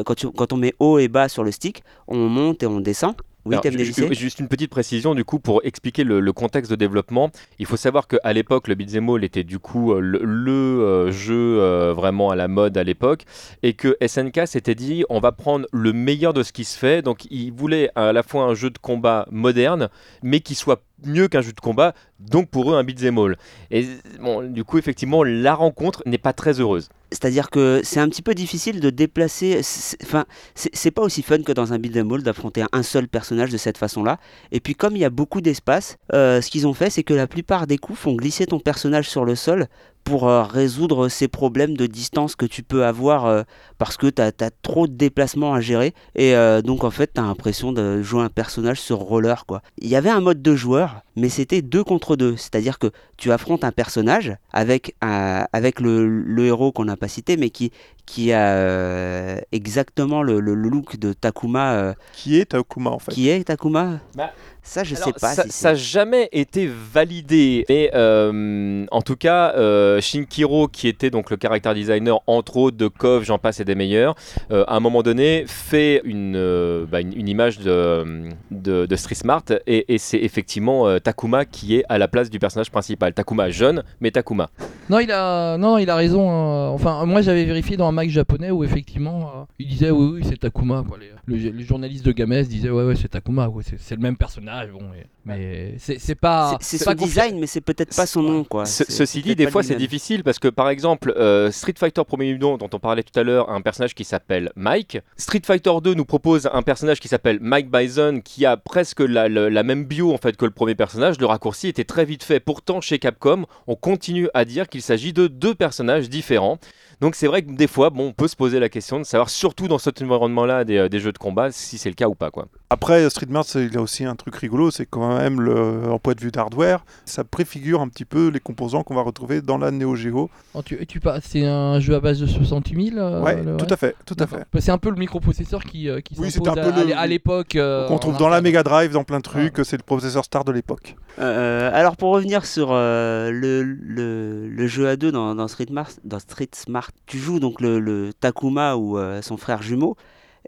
Quand 0.06 0.54
on 0.54 0.58
met 0.58 0.76
haut 0.80 1.00
et 1.00 1.08
bas 1.08 1.30
sur 1.30 1.44
le 1.44 1.52
stick, 1.52 1.84
on 2.08 2.30
monte 2.30 2.62
et 2.62 2.68
on 2.68 2.80
descend. 2.80 3.16
Oui, 3.48 3.56
Alors, 3.56 4.14
Juste 4.14 4.40
une 4.40 4.48
petite 4.50 4.70
précision 4.70 5.16
du 5.16 5.24
coup 5.24 5.40
pour 5.40 5.62
expliquer 5.64 6.04
le, 6.04 6.20
le 6.20 6.34
contexte 6.34 6.70
de 6.70 6.76
développement. 6.76 7.32
Il 7.60 7.66
faut 7.66 7.78
savoir 7.78 8.08
qu'à 8.08 8.34
l'époque 8.34 8.68
le 8.68 8.76
beat'em 8.76 9.10
all 9.10 9.24
était 9.24 9.44
du 9.44 9.58
coup 9.60 9.94
euh, 9.94 10.00
le, 10.02 10.20
le, 10.24 10.52
euh, 10.52 11.12
jeu 11.12 11.60
euh, 11.62 11.94
vraiment 11.94 12.30
à 12.30 12.36
la 12.36 12.48
mode 12.48 12.78
à 12.78 12.84
l'époque 12.84 13.24
et 13.64 13.74
que 13.74 13.96
SNK 14.06 14.48
s'était 14.48 14.76
dit 14.76 15.06
on 15.10 15.20
va 15.20 15.32
prendre 15.32 15.66
le 15.72 15.94
meilleur 15.94 16.34
de 16.34 16.44
ce 16.44 16.52
qui 16.52 16.66
se 16.66 16.78
fait. 16.78 17.02
Donc 17.02 17.26
il 17.32 17.52
voulait 17.52 17.90
à 17.96 18.12
la 18.12 18.24
fois 18.24 18.44
un 18.44 18.54
jeu 18.54 18.70
de 18.70 18.78
combat 18.78 19.28
moderne 19.32 19.90
mais 20.24 20.42
qui 20.42 20.56
soit 20.56 20.84
mieux 21.06 21.28
qu'un 21.28 21.42
jeu 21.42 21.52
de 21.52 21.60
combat. 21.60 21.94
Donc 22.20 22.50
pour 22.50 22.72
eux 22.72 22.78
un 22.78 22.84
beat'em 22.84 23.18
all. 23.18 23.38
Et 23.72 23.88
bon 24.20 24.42
du 24.42 24.64
coup 24.64 24.78
effectivement 24.78 25.24
la 25.24 25.54
rencontre 25.54 26.02
n'est 26.06 26.18
pas 26.18 26.34
très 26.34 26.60
heureuse. 26.60 26.90
C'est-à-dire 27.12 27.50
que 27.50 27.82
c'est 27.84 28.02
un 28.02 28.10
petit 28.10 28.22
peu 28.22 28.36
difficile 28.36 28.82
de 28.82 28.90
déplacer. 28.90 29.62
Enfin, 30.04 30.26
c'est 30.56 30.76
c'est 30.76 30.92
pas 30.92 31.02
aussi 31.02 31.22
fun 31.22 31.42
que 31.42 31.54
dans 31.54 31.72
un 31.74 31.80
beat'em 31.80 32.12
all 32.12 32.22
d'affronter 32.22 32.64
un 32.72 32.84
seul 32.84 33.08
personnage 33.08 33.50
de 33.50 33.58
cette 33.58 33.78
façon-là. 33.78 34.20
Et 34.52 34.60
puis, 34.60 34.76
comme 34.76 34.96
il 34.96 35.00
y 35.00 35.06
a 35.06 35.10
beaucoup 35.10 35.40
d'espace, 35.40 35.98
euh, 36.14 36.42
ce 36.42 36.50
qu'ils 36.50 36.68
ont 36.68 36.74
fait, 36.74 36.90
c'est 36.90 37.04
que 37.04 37.14
la 37.14 37.28
plupart 37.28 37.66
des 37.66 37.78
coups 37.78 38.00
font 38.00 38.14
glisser 38.16 38.46
ton 38.46 38.60
personnage 38.60 39.10
sur 39.10 39.24
le 39.24 39.36
sol 39.36 39.68
pour 40.08 40.30
euh, 40.30 40.44
résoudre 40.44 41.10
ces 41.10 41.28
problèmes 41.28 41.76
de 41.76 41.86
distance 41.86 42.36
que 42.38 42.46
tu 42.46 42.64
peux 42.64 42.86
avoir 42.86 43.26
euh, 43.26 43.44
parce 43.78 43.98
que 43.98 44.08
tu 44.08 44.22
as, 44.22 44.32
trop 44.62 44.88
de 44.88 44.94
déplacements 44.94 45.54
à 45.54 45.60
gérer. 45.60 45.94
Et 46.16 46.34
euh, 46.36 46.62
donc, 46.62 46.84
en 46.86 46.92
fait, 46.92 47.12
tu 47.14 47.20
as 47.20 47.24
l'impression 47.26 47.74
de 47.74 48.02
jouer 48.02 48.24
un 48.24 48.30
personnage 48.30 48.80
sur 48.80 49.00
roller. 49.00 49.46
quoi. 49.46 49.62
Il 49.80 49.90
y 49.90 49.96
avait 49.98 50.10
un 50.10 50.22
mode 50.22 50.42
de 50.42 50.56
joueur, 50.56 51.02
mais 51.18 51.28
c'était 51.30 51.62
deux 51.62 51.84
contre 51.84 52.16
deux. 52.16 52.38
C'est-à-dire 52.38 52.80
que 52.80 52.88
tu 53.18 53.32
affrontes 53.34 53.64
un 53.66 53.72
personnage 53.74 54.34
avec, 54.54 54.96
un- 55.02 55.46
avec 55.52 55.82
le, 55.82 56.08
le 56.08 56.46
héros 56.46 56.72
qu'on 56.72 56.86
n'a 56.86 56.96
pas 56.96 57.08
cité, 57.10 57.36
mais 57.36 57.50
qui, 57.50 57.72
qui 58.06 58.32
a 58.32 58.54
euh, 58.56 59.40
exactement 59.52 60.24
le, 60.24 60.40
le- 60.40 60.56
le 60.56 60.70
look 60.70 60.98
de 60.98 61.12
Takuma. 61.14 61.74
euh, 61.74 61.94
Qui 62.14 62.40
est 62.40 62.46
Takuma 62.46 62.92
en 62.92 63.00
fait 63.00 63.12
Qui 63.12 63.28
est 63.30 63.44
Takuma 63.44 64.00
Bah, 64.16 64.32
Ça, 64.70 64.84
je 64.84 64.96
Alors, 64.96 65.06
sais 65.08 65.14
pas. 65.14 65.34
Ça 65.34 65.44
si 65.44 65.64
n'a 65.64 65.76
c'est- 65.76 65.76
jamais 65.78 66.28
été 66.34 66.70
validé. 66.94 67.64
Mais 67.70 67.90
euh, 67.96 68.86
en 68.92 69.02
tout 69.02 69.16
cas, 69.16 69.54
euh, 69.56 70.02
Shinkiro, 70.02 70.68
qui 70.68 70.90
était 70.90 71.10
donc 71.10 71.30
le 71.32 71.38
character 71.42 71.74
designer, 71.74 72.20
entre 72.28 72.58
autres, 72.58 72.76
de 72.76 72.88
KOF, 72.90 73.24
j'en 73.24 73.38
passe 73.38 73.62
et 73.62 73.66
des 73.66 73.76
meilleurs, 73.76 74.16
euh, 74.52 74.66
à 74.68 74.76
un 74.76 74.80
moment 74.82 75.04
donné, 75.04 75.46
fait 75.48 76.02
une, 76.04 76.36
euh, 76.36 76.86
bah, 76.86 77.00
une, 77.00 77.14
une 77.18 77.30
image 77.30 77.60
de, 77.60 78.24
de, 78.52 78.86
de 78.86 78.96
Street 78.98 79.16
Smart. 79.16 79.44
Et, 79.68 79.94
et 79.94 79.98
c'est 79.98 80.18
effectivement 80.20 80.86
euh, 80.88 81.00
Takuma 81.00 81.46
qui 81.46 81.78
est 81.78 81.86
à 81.88 81.98
la 81.98 82.10
place 82.10 82.30
du 82.30 82.38
personnage 82.38 82.70
principal. 82.70 83.14
Takuma 83.14 83.50
jeune, 83.50 83.84
mais 84.02 84.12
Takuma. 84.12 84.50
Non, 84.90 85.00
il 85.00 85.12
a, 85.14 85.58
non, 85.58 85.78
il 85.78 85.90
a 85.90 85.96
raison. 85.96 86.30
euh, 86.30 86.68
Enfin, 86.68 87.06
moi, 87.06 87.22
j'avais 87.22 87.46
vérifié 87.46 87.78
dans 87.78 87.88
un 87.88 87.92
mag 87.94 88.10
japonais 88.10 88.52
où 88.52 88.66
effectivement, 88.66 89.32
euh, 89.34 89.44
il 89.60 89.68
disait 89.68 89.92
oui, 89.92 90.12
oui, 90.16 90.22
c'est 90.30 90.38
Takuma. 90.38 90.84
quoi. 90.88 90.98
Les, 91.00 91.08
le, 91.28 91.36
le 91.52 91.64
journaliste 91.64 92.06
de 92.06 92.12
Games 92.14 92.42
disait 92.44 92.70
ouais, 92.70 92.84
ouais, 92.86 92.96
c'est 92.96 93.10
Takuma. 93.10 93.48
quoi. 93.50 93.62
C'est 93.64 93.80
c'est 93.80 93.96
le 93.96 94.02
même 94.02 94.16
personnage. 94.18 94.70
Bon, 94.72 94.80
et- 94.94 95.06
mais 95.26 95.76
c'est 95.78 96.00
c'est 96.00 96.16
pas. 96.16 96.58
C'est- 96.62 96.78
son 96.78 96.94
design, 96.94 97.38
mais 97.40 97.48
c'est 97.48 97.60
peut-être 97.62 97.94
pas 97.96 98.06
son 98.08 98.22
nom, 98.24 98.44
quoi. 98.46 98.66
Ceci 98.66 99.22
dit, 99.22 99.36
des 99.36 99.52
fois 99.52 99.62
c'est 99.62 99.76
difficile 99.76 100.24
parce 100.24 100.40
que 100.40 100.48
par 100.48 100.70
exemple, 100.70 101.14
euh, 101.18 101.52
Street 101.52 101.74
Fighter 101.78 102.02
premier 102.08 102.32
numéro 102.32 102.58
dont 102.58 102.70
on 102.74 102.80
parlait 102.80 103.04
tout 103.04 103.18
à 103.20 103.24
l'heure, 103.24 103.50
a 103.50 103.54
un 103.54 103.62
personnage 103.62 103.94
qui 103.94 104.06
s'appelle 104.06 104.52
Mike. 104.56 105.00
Street 105.18 105.42
Fighter 105.44 105.72
2 105.84 105.94
nous 105.96 106.06
propose 106.06 106.50
un 106.54 106.62
personnage 106.62 107.00
qui 107.02 107.10
s'appelle 107.10 107.40
Mike 107.42 107.70
Bison 107.70 108.22
qui 108.24 108.46
a 108.46 108.56
presque 108.56 109.02
la, 109.02 109.28
la- 109.28 109.50
la 109.50 109.64
même 109.64 109.84
bio 109.86 110.14
en 110.14 110.18
fait 110.18 110.38
que 110.38 110.46
le 110.46 110.52
premier 110.52 110.76
personnage. 110.76 111.20
Le 111.20 111.26
raccourci 111.26 111.68
était 111.68 111.84
très 111.84 112.06
vite 112.06 112.24
fait. 112.24 112.40
Pourtant, 112.40 112.80
chez 112.80 113.00
Capcom, 113.00 113.46
on 113.68 113.76
continue 113.76 114.30
à 114.34 114.46
dire 114.46 114.70
qu'il 114.70 114.82
s'agit 114.82 115.12
de 115.12 115.28
deux 115.28 115.56
personnages 115.56 116.10
différents. 116.10 116.58
Donc 117.02 117.14
c'est 117.16 117.28
vrai 117.28 117.44
que 117.44 117.52
des 117.52 117.68
fois, 117.68 117.90
bon, 117.92 118.08
on 118.08 118.14
peut 118.14 118.28
se 118.28 118.36
poser 118.36 118.60
la 118.60 118.70
question 118.70 118.98
de 119.00 119.04
savoir, 119.04 119.30
surtout 119.30 119.68
dans 119.68 119.78
cet 119.78 120.02
environnement-là 120.02 120.64
des, 120.64 120.78
euh, 120.78 120.90
des 120.90 121.00
jeux 121.00 121.12
de 121.12 121.17
combat, 121.18 121.52
si 121.52 121.78
c'est 121.78 121.90
le 121.90 121.96
cas 121.96 122.08
ou 122.08 122.16
pas. 122.16 122.32
Quoi. 122.32 122.48
Après, 122.70 123.10
Street 123.10 123.28
Mart, 123.30 123.46
c'est- 123.46 123.66
il 123.66 123.78
a 123.78 123.82
aussi 123.82 124.04
un 124.06 124.16
truc 124.16 124.36
rigolo, 124.36 124.72
c'est 124.72 124.86
quand 124.86 125.18
même 125.18 125.40
le, 125.42 125.90
en 125.90 126.00
point 126.00 126.14
de 126.14 126.22
vue 126.22 126.32
d'hardware, 126.32 126.84
ça 127.06 127.24
préfigure 127.24 127.82
un 127.82 127.88
petit 127.88 128.06
peu 128.06 128.28
les 128.30 128.40
composants 128.40 128.84
qu'on 128.84 128.96
va 128.96 129.02
retrouver 129.02 129.42
dans 129.42 129.58
la 129.58 129.72
Neo 129.72 129.96
Geo. 129.96 130.30
Oh, 130.54 130.62
tu, 130.64 130.86
tu 130.86 131.00
c'est 131.22 131.46
un 131.46 131.80
jeu 131.80 131.96
à 131.96 132.00
base 132.00 132.20
de 132.20 132.26
68 132.28 132.92
000 132.94 132.98
euh, 132.98 133.22
ouais, 133.22 133.42
le- 133.44 133.58
tout 133.58 133.68
à 133.70 133.78
fait, 133.78 133.96
tout 134.06 134.16
à 134.20 134.28
fait. 134.28 134.46
Bah, 134.52 134.60
C'est 134.62 134.72
un 134.72 134.78
peu 134.78 134.90
le 134.90 134.96
microprocesseur 134.98 135.64
qui, 135.64 135.90
euh, 135.90 136.02
qui 136.02 136.14
Oui, 136.18 136.32
s'impose 136.32 136.34
c'était 136.34 136.50
un 136.50 136.72
peu 136.72 136.80
à, 136.80 136.84
le- 136.84 136.98
à 136.98 137.08
l'époque. 137.08 137.56
euh, 137.56 137.88
Qu'on 137.88 137.98
trouve 138.00 138.18
dans 138.18 138.30
la. 138.30 138.42
Mega 138.42 138.64
Drive, 138.64 138.92
dans 138.92 139.04
plein 139.04 139.18
de 139.18 139.24
trucs, 139.24 139.60
c'est 139.64 139.78
le 139.78 139.84
processeur 139.84 140.24
star 140.24 140.44
de 140.46 140.52
l'époque. 140.52 140.96
Euh, 141.20 141.70
alors 141.74 141.98
pour 141.98 142.12
revenir 142.14 142.46
sur 142.46 142.70
euh, 142.72 143.32
le, 143.32 143.64
le, 143.64 144.48
le 144.48 144.68
jeu 144.68 144.88
à 144.88 144.96
deux 144.96 145.12
dans, 145.12 145.34
dans 145.36 145.48
Street 145.48 145.66
Smart, 145.68 145.90
dans 146.04 146.20
Street 146.20 146.48
Smart, 146.54 146.90
tu 147.08 147.18
joues 147.18 147.40
donc 147.40 147.60
le, 147.62 147.80
le 147.80 148.12
Takuma 148.14 148.76
ou 148.76 148.98
euh, 148.98 149.22
son 149.22 149.36
frère 149.38 149.62
jumeau. 149.64 149.98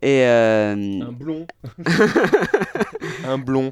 Et 0.02 0.24
euh, 0.24 0.76
blond. 1.12 1.46
Un 3.28 3.38
blond. 3.38 3.70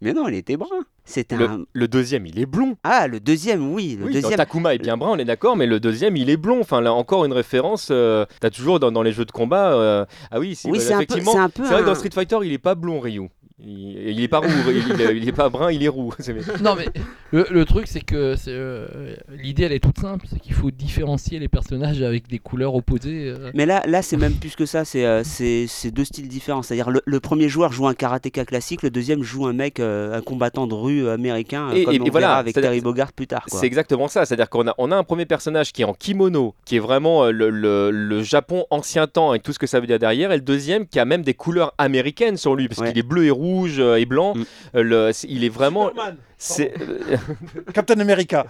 Mais 0.00 0.12
non, 0.12 0.26
il 0.28 0.34
était 0.34 0.56
brun. 0.56 0.68
C'était 1.04 1.36
Le, 1.36 1.44
un. 1.44 1.60
le 1.72 1.88
deuxième, 1.88 2.26
il 2.26 2.38
est 2.38 2.46
blond. 2.46 2.76
Ah, 2.82 3.06
le 3.06 3.20
deuxième, 3.20 3.72
oui. 3.72 3.96
Le 4.00 4.06
Oui, 4.06 4.12
deuxième. 4.14 4.36
Takuma 4.36 4.74
est 4.74 4.78
bien 4.78 4.96
brun, 4.96 5.10
on 5.12 5.18
est 5.18 5.24
d'accord, 5.24 5.56
mais 5.56 5.66
le 5.66 5.78
deuxième, 5.78 6.16
il 6.16 6.30
est 6.30 6.36
blond. 6.36 6.60
Enfin, 6.60 6.80
là, 6.80 6.92
encore 6.92 7.24
une 7.24 7.32
référence. 7.32 7.88
euh, 7.90 8.24
T'as 8.40 8.50
toujours 8.50 8.80
dans, 8.80 8.90
dans 8.90 9.02
les 9.02 9.12
jeux 9.12 9.24
de 9.24 9.30
combat. 9.32 9.74
euh, 9.74 10.04
Ah 10.30 10.40
oui, 10.40 10.58
Oui, 10.64 10.78
bah, 10.78 10.84
c'est 10.84 10.92
un 10.94 10.96
peu. 10.98 11.02
effectivement. 11.04 11.32
C'est 11.32 11.38
un 11.38 11.48
peu. 11.50 11.62
C'est 11.64 11.70
vrai 11.72 11.78
que 11.80 11.84
un- 11.84 11.88
dans 11.88 11.94
Street 11.94 12.10
Fighter, 12.12 12.38
il 12.42 12.52
est 12.52 12.58
pas 12.58 12.74
blond, 12.74 12.98
Ryu. 13.00 13.28
Il, 13.58 14.10
il 14.10 14.20
est 14.22 14.28
pas 14.28 14.40
roux, 14.40 14.48
il, 14.68 14.76
il- 15.00 15.16
il 15.16 15.28
est 15.28 15.32
pas 15.32 15.48
brun, 15.48 15.72
il 15.72 15.82
est 15.82 15.88
roux. 15.88 16.12
Non 16.62 16.74
mais 16.76 16.84
le, 17.32 17.46
le 17.50 17.64
truc 17.64 17.86
c'est 17.86 18.04
que 18.04 18.34
euh, 18.48 19.16
l'idée 19.30 19.62
elle 19.62 19.72
est 19.72 19.80
toute 19.82 19.98
simple, 19.98 20.26
c'est 20.30 20.38
qu'il 20.38 20.52
faut 20.52 20.70
différencier 20.70 21.38
les 21.38 21.48
personnages 21.48 22.02
avec 22.02 22.28
des 22.28 22.38
couleurs 22.38 22.74
opposées. 22.74 23.28
euh. 23.30 23.50
Mais 23.54 23.64
là, 23.64 23.82
là 23.86 24.02
c'est 24.02 24.18
même 24.18 24.34
plus 24.34 24.56
que 24.56 24.66
ça, 24.66 24.84
c'est 24.84 25.06
euh, 25.06 25.22
c'est 25.24 25.90
deux 25.90 26.04
styles 26.04 26.28
différents. 26.28 26.60
C'est-à-dire 26.60 26.90
le, 26.90 27.00
le 27.06 27.18
premier 27.20 27.48
joueur 27.48 27.72
joue 27.72 27.86
un 27.86 27.94
karatéka 27.94 28.44
classique, 28.44 28.82
le 28.82 28.90
deuxième 28.90 29.22
joue 29.22 29.46
un 29.46 29.54
mec, 29.54 29.80
euh, 29.80 30.14
un 30.14 30.20
combattant 30.20 30.66
de 30.66 30.74
rue 30.74 31.08
américain, 31.08 31.70
Et- 31.72 31.84
comme 31.84 31.94
et- 31.94 32.00
on 32.00 32.04
et 32.04 32.10
voilà, 32.10 32.26
verra 32.26 32.38
avec 32.40 32.54
Terry 32.54 32.82
Bogard 32.82 33.14
plus 33.14 33.26
tard. 33.26 33.44
C'est 33.46 33.64
exactement 33.66 34.08
ça. 34.08 34.26
C'est-à-dire 34.26 34.50
qu'on 34.50 34.68
a, 34.68 34.74
on 34.76 34.92
a 34.92 34.96
un 34.96 35.04
premier 35.04 35.24
personnage 35.24 35.72
qui 35.72 35.80
est 35.80 35.86
en 35.86 35.94
kimono, 35.94 36.54
qui 36.66 36.76
est 36.76 36.80
vraiment 36.80 37.24
le, 37.30 37.48
le- 37.48 37.90
le 37.90 38.22
Japon 38.22 38.66
ancien 38.70 39.06
temps 39.06 39.32
et 39.32 39.40
tout 39.40 39.54
ce 39.54 39.58
que 39.58 39.66
ça 39.66 39.80
veut 39.80 39.86
dire 39.86 39.98
derrière, 39.98 40.30
et 40.30 40.36
le 40.36 40.42
deuxième 40.42 40.86
qui 40.86 40.98
a 41.00 41.06
même 41.06 41.22
des 41.22 41.32
couleurs 41.34 41.72
américaines 41.78 42.36
sur 42.36 42.54
lui, 42.54 42.68
parce 42.68 42.80
Ouais. 42.80 42.88
qu'il 42.90 42.98
est 42.98 43.02
bleu 43.02 43.24
et 43.24 43.30
rouge 43.30 43.45
euh, 43.78 43.96
et 43.96 44.06
blanc. 44.06 44.34
Mm. 44.34 44.44
Euh, 44.76 44.82
le- 44.82 45.10
il 45.28 45.44
est 45.44 45.48
vraiment. 45.48 45.90
C'est 46.38 46.74
euh, 46.82 47.16
Captain 47.72 47.98
America. 47.98 48.44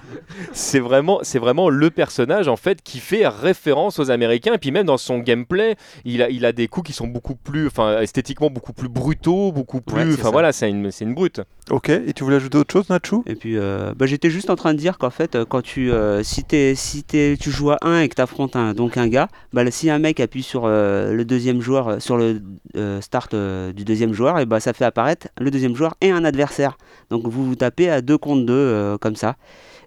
c'est 0.53 0.81
vraiment, 0.81 1.21
c'est 1.23 1.39
vraiment 1.39 1.69
le 1.71 1.91
personnage 1.91 2.49
en 2.49 2.57
fait 2.57 2.83
qui 2.83 2.99
fait 2.99 3.29
référence 3.29 4.01
aux 4.01 4.11
Américains. 4.11 4.55
Et 4.55 4.59
puis 4.59 4.73
même 4.73 4.87
dans 4.87 4.97
son 4.97 5.19
gameplay, 5.21 5.77
il 6.05 6.21
a, 6.23 6.29
il 6.29 6.45
a 6.45 6.53
des 6.53 6.67
coups 6.67 6.89
qui 6.89 6.93
sont 6.93 7.07
beaucoup 7.07 7.37
plus, 7.37 7.69
enfin 7.69 8.01
esthétiquement 8.01 8.51
beaucoup 8.51 8.73
plus 8.73 8.89
brutaux, 8.89 9.53
beaucoup 9.53 9.81
plus. 9.81 10.15
Enfin 10.15 10.31
voilà, 10.31 10.53
c'est 10.53 10.69
une, 10.69 10.91
c'est 10.91 11.05
une 11.05 11.15
brute. 11.15 11.41
Ok, 11.71 11.89
et 11.89 12.13
tu 12.13 12.23
voulais 12.25 12.37
ajouter 12.37 12.59
autre 12.59 12.73
chose, 12.73 12.89
Nachu 12.91 13.17
Et 13.27 13.35
puis, 13.35 13.57
euh, 13.57 13.93
bah, 13.97 14.07
j'étais 14.07 14.31
juste 14.31 14.51
en 14.51 14.57
train 14.57 14.73
de 14.73 14.79
dire 14.79 14.99
qu'en 14.99 15.11
fait, 15.11 15.37
quand 15.49 15.63
tu, 15.63 15.91
euh, 15.91 16.23
si, 16.23 16.45
t'es- 16.45 16.77
si 16.77 17.03
t'es- 17.03 17.37
tu 17.41 17.51
joues 17.51 17.73
à 17.73 17.79
1 17.83 18.01
et 18.03 18.09
que 18.09 18.15
tu 18.15 18.23
affrontes 18.23 18.55
un, 18.55 18.73
donc 18.73 18.97
un 18.97 19.09
gars, 19.09 19.27
bah, 19.53 19.69
si 19.73 19.91
un 19.91 19.99
mec 19.99 20.21
appuie 20.21 20.45
sur 20.45 20.63
euh, 20.65 21.13
le 21.13 21.25
deuxième 21.25 21.61
joueur, 21.61 22.01
sur 22.01 22.17
le 22.19 22.41
euh, 22.77 23.01
start 23.01 23.35
euh, 23.35 23.73
du 23.73 23.85
deuxième 23.85 24.13
joueur, 24.13 24.39
et 24.39 24.47
bah, 24.47 24.61
ça 24.61 24.73
fait 24.73 24.85
apparaître 24.87 25.29
le 25.39 25.51
deuxième 25.51 25.75
joueur 25.77 25.95
et 26.01 26.11
un 26.11 26.25
adversaire. 26.25 26.77
Donc 27.11 27.27
vous 27.27 27.45
vous 27.45 27.55
tapez 27.57 27.91
à 27.91 28.01
2 28.01 28.19
contre 28.19 28.47
2 28.47 28.97
comme 29.01 29.17
ça. 29.17 29.37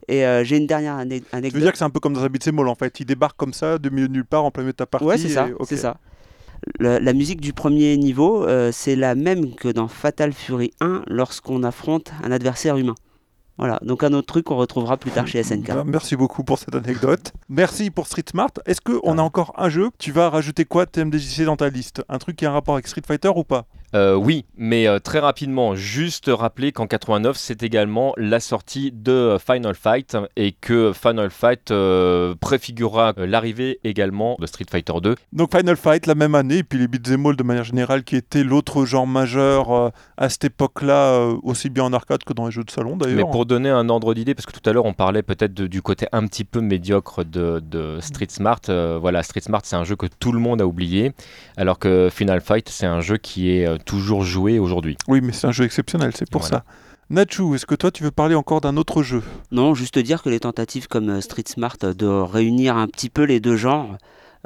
Et 0.07 0.25
euh, 0.25 0.43
j'ai 0.43 0.57
une 0.57 0.65
dernière 0.67 0.95
ane- 0.97 1.09
Tu 1.09 1.15
veux 1.19 1.25
anecdote. 1.37 1.61
dire 1.61 1.71
que 1.71 1.77
c'est 1.77 1.83
un 1.83 1.89
peu 1.89 1.99
comme 1.99 2.13
dans 2.13 2.23
un 2.23 2.29
beat'em 2.29 2.57
en 2.59 2.75
fait. 2.75 2.99
Il 2.99 3.05
débarque 3.05 3.37
comme 3.37 3.53
ça, 3.53 3.77
de 3.77 3.89
milieu 3.89 4.07
de 4.07 4.13
nulle 4.13 4.25
part, 4.25 4.43
en 4.43 4.49
plein 4.51 4.63
milieu 4.63 4.71
de 4.73 4.77
ta 4.77 4.85
partie. 4.87 5.05
Ouais, 5.05 5.17
c'est 5.17 5.29
ça, 5.29 5.47
et- 5.47 5.53
c'est 5.65 5.77
ça. 5.77 5.97
Le- 6.79 6.97
la 6.99 7.13
musique 7.13 7.39
du 7.41 7.53
premier 7.53 7.95
niveau, 7.95 8.45
euh, 8.45 8.71
c'est 8.73 8.95
la 8.95 9.15
même 9.15 9.55
que 9.55 9.69
dans 9.69 9.87
Fatal 9.87 10.33
Fury 10.33 10.71
1 10.81 11.03
lorsqu'on 11.07 11.63
affronte 11.63 12.11
un 12.23 12.31
adversaire 12.31 12.75
humain. 12.77 12.95
Voilà, 13.57 13.77
donc 13.81 14.03
un 14.03 14.13
autre 14.13 14.27
truc 14.27 14.45
qu'on 14.45 14.55
retrouvera 14.55 14.95
plus 14.97 15.11
tard 15.11 15.27
chez 15.27 15.43
SNK. 15.43 15.67
Bah, 15.67 15.83
merci 15.85 16.15
beaucoup 16.15 16.43
pour 16.43 16.57
cette 16.57 16.73
anecdote. 16.75 17.33
Merci 17.49 17.91
pour 17.91 18.07
Street 18.07 18.23
Smart. 18.29 18.51
Est-ce 18.65 18.79
qu'on 18.81 19.17
a 19.17 19.21
encore 19.21 19.53
un 19.57 19.67
jeu? 19.69 19.89
Tu 19.99 20.11
vas 20.13 20.29
rajouter 20.29 20.63
quoi 20.65 20.85
TMDJC 20.85 21.43
dans 21.43 21.57
ta 21.57 21.69
liste? 21.69 22.01
Un 22.09 22.17
truc 22.19 22.37
qui 22.37 22.45
a 22.45 22.49
un 22.49 22.53
rapport 22.53 22.75
avec 22.75 22.87
Street 22.87 23.01
Fighter 23.05 23.29
ou 23.35 23.43
pas? 23.43 23.65
Euh, 23.95 24.13
oui, 24.15 24.45
mais 24.55 24.87
euh, 24.87 24.99
très 24.99 25.19
rapidement, 25.19 25.75
juste 25.75 26.29
rappeler 26.31 26.71
qu'en 26.71 26.85
89, 26.85 27.35
c'est 27.37 27.63
également 27.63 28.13
la 28.17 28.39
sortie 28.39 28.91
de 28.91 29.37
Final 29.43 29.73
Fight 29.73 30.15
et 30.35 30.51
que 30.51 30.93
Final 30.93 31.31
Fight 31.31 31.71
euh, 31.71 32.35
préfigurera 32.39 33.13
euh, 33.17 33.25
l'arrivée 33.25 33.79
également 33.83 34.37
de 34.39 34.45
Street 34.45 34.65
Fighter 34.69 34.93
2. 35.01 35.15
Donc 35.33 35.55
Final 35.55 35.75
Fight 35.75 36.05
la 36.05 36.15
même 36.15 36.35
année, 36.35 36.59
et 36.59 36.63
puis 36.63 36.77
les 36.77 36.87
beat'em 36.87 37.25
all 37.25 37.35
de 37.35 37.43
manière 37.43 37.63
générale, 37.63 38.03
qui 38.03 38.15
était 38.15 38.43
l'autre 38.43 38.85
genre 38.85 39.07
majeur 39.07 39.91
à 40.17 40.29
cette 40.29 40.45
époque-là, 40.45 41.29
aussi 41.43 41.69
bien 41.69 41.85
en 41.85 41.93
arcade 41.93 42.23
que 42.23 42.33
dans 42.33 42.45
les 42.45 42.51
jeux 42.51 42.63
de 42.63 42.71
salon 42.71 42.97
Mais 42.99 43.07
d'ailleurs. 43.07 43.31
pour 43.31 43.45
donner 43.45 43.69
un 43.69 43.89
ordre 43.89 44.13
d'idée, 44.13 44.35
parce 44.35 44.45
que 44.45 44.51
tout 44.51 44.69
à 44.69 44.73
l'heure 44.73 44.85
on 44.85 44.93
parlait 44.93 45.23
peut-être 45.23 45.53
du 45.53 45.81
côté 45.81 46.07
un 46.11 46.27
petit 46.27 46.43
peu 46.43 46.61
médiocre 46.61 47.23
de, 47.23 47.59
de 47.59 47.99
Street 48.01 48.27
Smart, 48.29 48.61
voilà, 48.67 49.23
Street 49.23 49.41
Smart 49.41 49.61
c'est 49.63 49.75
un 49.75 49.83
jeu 49.83 49.95
que 49.95 50.05
tout 50.19 50.31
le 50.31 50.39
monde 50.39 50.61
a 50.61 50.67
oublié, 50.67 51.13
alors 51.57 51.79
que 51.79 52.09
Final 52.11 52.41
Fight 52.41 52.69
c'est 52.69 52.85
un 52.85 53.01
jeu 53.01 53.17
qui 53.17 53.49
est 53.51 53.78
toujours 53.85 54.23
joué 54.23 54.59
aujourd'hui. 54.59 54.97
Oui, 55.07 55.21
mais 55.21 55.31
c'est 55.33 55.47
un 55.47 55.51
jeu 55.51 55.63
exceptionnel, 55.65 56.11
c'est 56.15 56.29
pour 56.29 56.41
Voilà. 56.41 56.57
ça. 56.57 56.63
Nachu, 57.09 57.55
est-ce 57.55 57.65
que 57.65 57.73
toi 57.75 57.89
tu 57.89 58.03
veux 58.03 58.11
parler 58.11 58.35
encore 58.35 58.61
d'un 58.61 58.77
autre 58.77 59.01
jeu? 59.01 59.23
Non, 59.51 59.73
juste 59.73 59.97
dire 59.97 60.21
que 60.21 60.29
les 60.29 60.39
tentatives 60.39 60.87
comme 60.87 61.09
euh, 61.09 61.21
Street 61.21 61.43
Smart 61.47 61.75
euh, 61.83 61.93
de 61.95 62.05
réunir 62.05 62.77
un 62.77 62.87
petit 62.87 63.09
peu 63.09 63.23
les 63.23 63.39
deux 63.39 63.55
genres, 63.55 63.97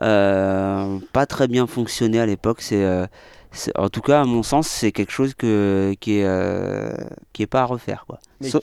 euh, 0.01 0.97
pas 1.11 1.25
très 1.25 1.47
bien 1.47 1.67
fonctionné 1.67 2.19
à 2.19 2.25
l'époque. 2.25 2.61
C'est, 2.61 2.84
euh, 2.84 3.05
c'est- 3.05 3.42
en 3.77 3.89
tout 3.89 4.01
cas, 4.01 4.21
à 4.21 4.25
mon 4.25 4.43
sens, 4.43 4.67
c'est 4.67 4.91
quelque 4.91 5.11
chose 5.11 5.33
que, 5.35 5.93
qui 5.99 6.17
est, 6.19 6.25
euh, 6.25 6.93
qui 7.33 7.43
est 7.43 7.47
pas 7.47 7.61
à 7.61 7.65
refaire. 7.65 8.05
Quoi. 8.07 8.19
So- 8.41 8.59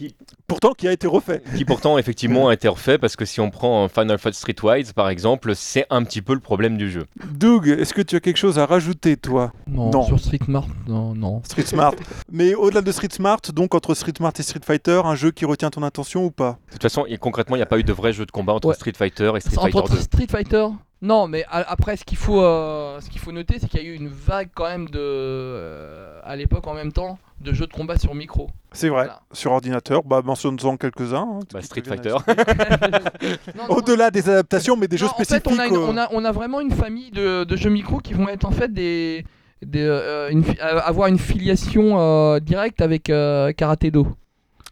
Pourtant, 0.46 0.72
qui 0.72 0.88
a 0.88 0.92
été 0.92 1.06
refait. 1.06 1.42
qui 1.56 1.64
pourtant 1.64 1.96
effectivement 1.96 2.48
a 2.48 2.54
été 2.54 2.66
refait 2.68 2.98
parce 2.98 3.14
que 3.16 3.24
si 3.24 3.40
on 3.40 3.50
prend 3.50 3.88
Final 3.88 4.18
Fight 4.18 4.34
Streetwise 4.34 4.92
par 4.92 5.08
exemple, 5.08 5.54
c'est 5.54 5.86
un 5.90 6.02
petit 6.02 6.22
peu 6.22 6.34
le 6.34 6.40
problème 6.40 6.76
du 6.76 6.90
jeu. 6.90 7.06
Doug, 7.32 7.68
est-ce 7.68 7.94
que 7.94 8.02
tu 8.02 8.16
as 8.16 8.20
quelque 8.20 8.36
chose 8.36 8.58
à 8.58 8.66
rajouter, 8.66 9.16
toi? 9.16 9.52
Non, 9.68 9.90
Non. 9.90 10.02
sur 10.02 10.18
Street 10.18 10.40
Smart, 10.44 10.66
non, 10.88 11.14
non. 11.14 11.40
Street 11.44 11.62
Smart. 11.66 11.94
mais 12.32 12.54
au-delà 12.54 12.82
de 12.82 12.90
Street 12.92 13.08
Smart, 13.12 13.40
donc 13.54 13.74
entre 13.76 13.94
Street 13.94 14.12
Smart 14.16 14.32
et 14.38 14.42
Street 14.42 14.60
Fighter, 14.64 15.00
un 15.04 15.14
jeu 15.14 15.30
qui 15.30 15.44
retient 15.44 15.70
ton 15.70 15.82
attention 15.84 16.24
ou 16.24 16.30
pas? 16.32 16.58
De 16.68 16.72
toute 16.72 16.82
façon, 16.82 17.04
et 17.06 17.16
concrètement, 17.16 17.54
il 17.56 17.60
n'y 17.60 17.64
a 17.64 17.66
pas 17.66 17.78
eu 17.78 17.84
de 17.84 17.92
vrai 17.92 18.12
jeu 18.12 18.26
de 18.26 18.30
combat 18.32 18.52
entre 18.54 18.68
Ouais. 18.68 18.74
Street 18.74 18.92
Fighter 18.96 19.30
et 19.36 19.40
Street 19.40 19.56
Entre 19.56 19.70
Fighter 19.70 19.94
2. 19.94 20.00
Street 20.00 20.26
Fighter 20.28 20.66
Non, 21.02 21.28
mais 21.28 21.44
a- 21.50 21.70
après, 21.70 21.96
ce 21.96 22.04
qu'il 22.04 22.18
faut, 22.18 22.42
euh, 22.42 23.00
ce 23.00 23.08
qu'il 23.08 23.20
faut 23.20 23.32
noter, 23.32 23.58
c'est 23.58 23.68
qu'il 23.68 23.82
y 23.82 23.86
a 23.86 23.88
eu 23.88 23.94
une 23.94 24.08
vague 24.08 24.50
quand 24.54 24.68
même 24.68 24.86
de, 24.90 24.98
euh, 25.00 26.20
à 26.24 26.36
l'époque 26.36 26.66
en 26.66 26.74
même 26.74 26.92
temps, 26.92 27.18
de 27.40 27.54
jeux 27.54 27.66
de 27.66 27.72
combat 27.72 27.96
sur 27.98 28.14
micro. 28.14 28.50
C'est 28.72 28.88
vrai. 28.90 29.04
Voilà. 29.04 29.20
Sur 29.32 29.52
ordinateur, 29.52 30.02
bah, 30.04 30.20
mentionnons-en 30.22 30.76
quelques-uns. 30.76 31.26
hein, 31.36 31.38
Bah, 31.54 31.62
Street 31.62 31.82
Fighter. 31.86 32.14
Au-delà 33.68 34.10
des 34.10 34.28
adaptations, 34.28 34.76
mais 34.76 34.88
des 34.88 34.96
jeux 34.98 35.06
non, 35.06 35.12
en 35.12 35.16
fait, 35.16 35.24
spécifiques. 35.24 35.52
on 35.52 35.58
a, 35.58 35.66
une- 35.66 35.74
euh, 35.76 35.86
on, 35.88 35.96
a, 35.96 36.08
on 36.12 36.24
a 36.24 36.32
vraiment 36.32 36.60
une 36.60 36.70
famille 36.72 37.10
de, 37.10 37.44
de 37.44 37.56
jeux 37.56 37.70
micro 37.70 37.98
qui 37.98 38.12
vont 38.14 38.28
être 38.28 38.44
en 38.44 38.50
fait 38.50 38.72
des, 38.72 39.24
des, 39.62 39.80
euh, 39.82 40.28
une 40.30 40.44
avoir 40.60 41.08
une 41.08 41.18
filiation 41.18 41.98
euh, 41.98 42.40
directe 42.40 42.80
avec 42.82 43.10
euh, 43.10 43.52
Karate 43.52 43.86
Do. 43.86 44.06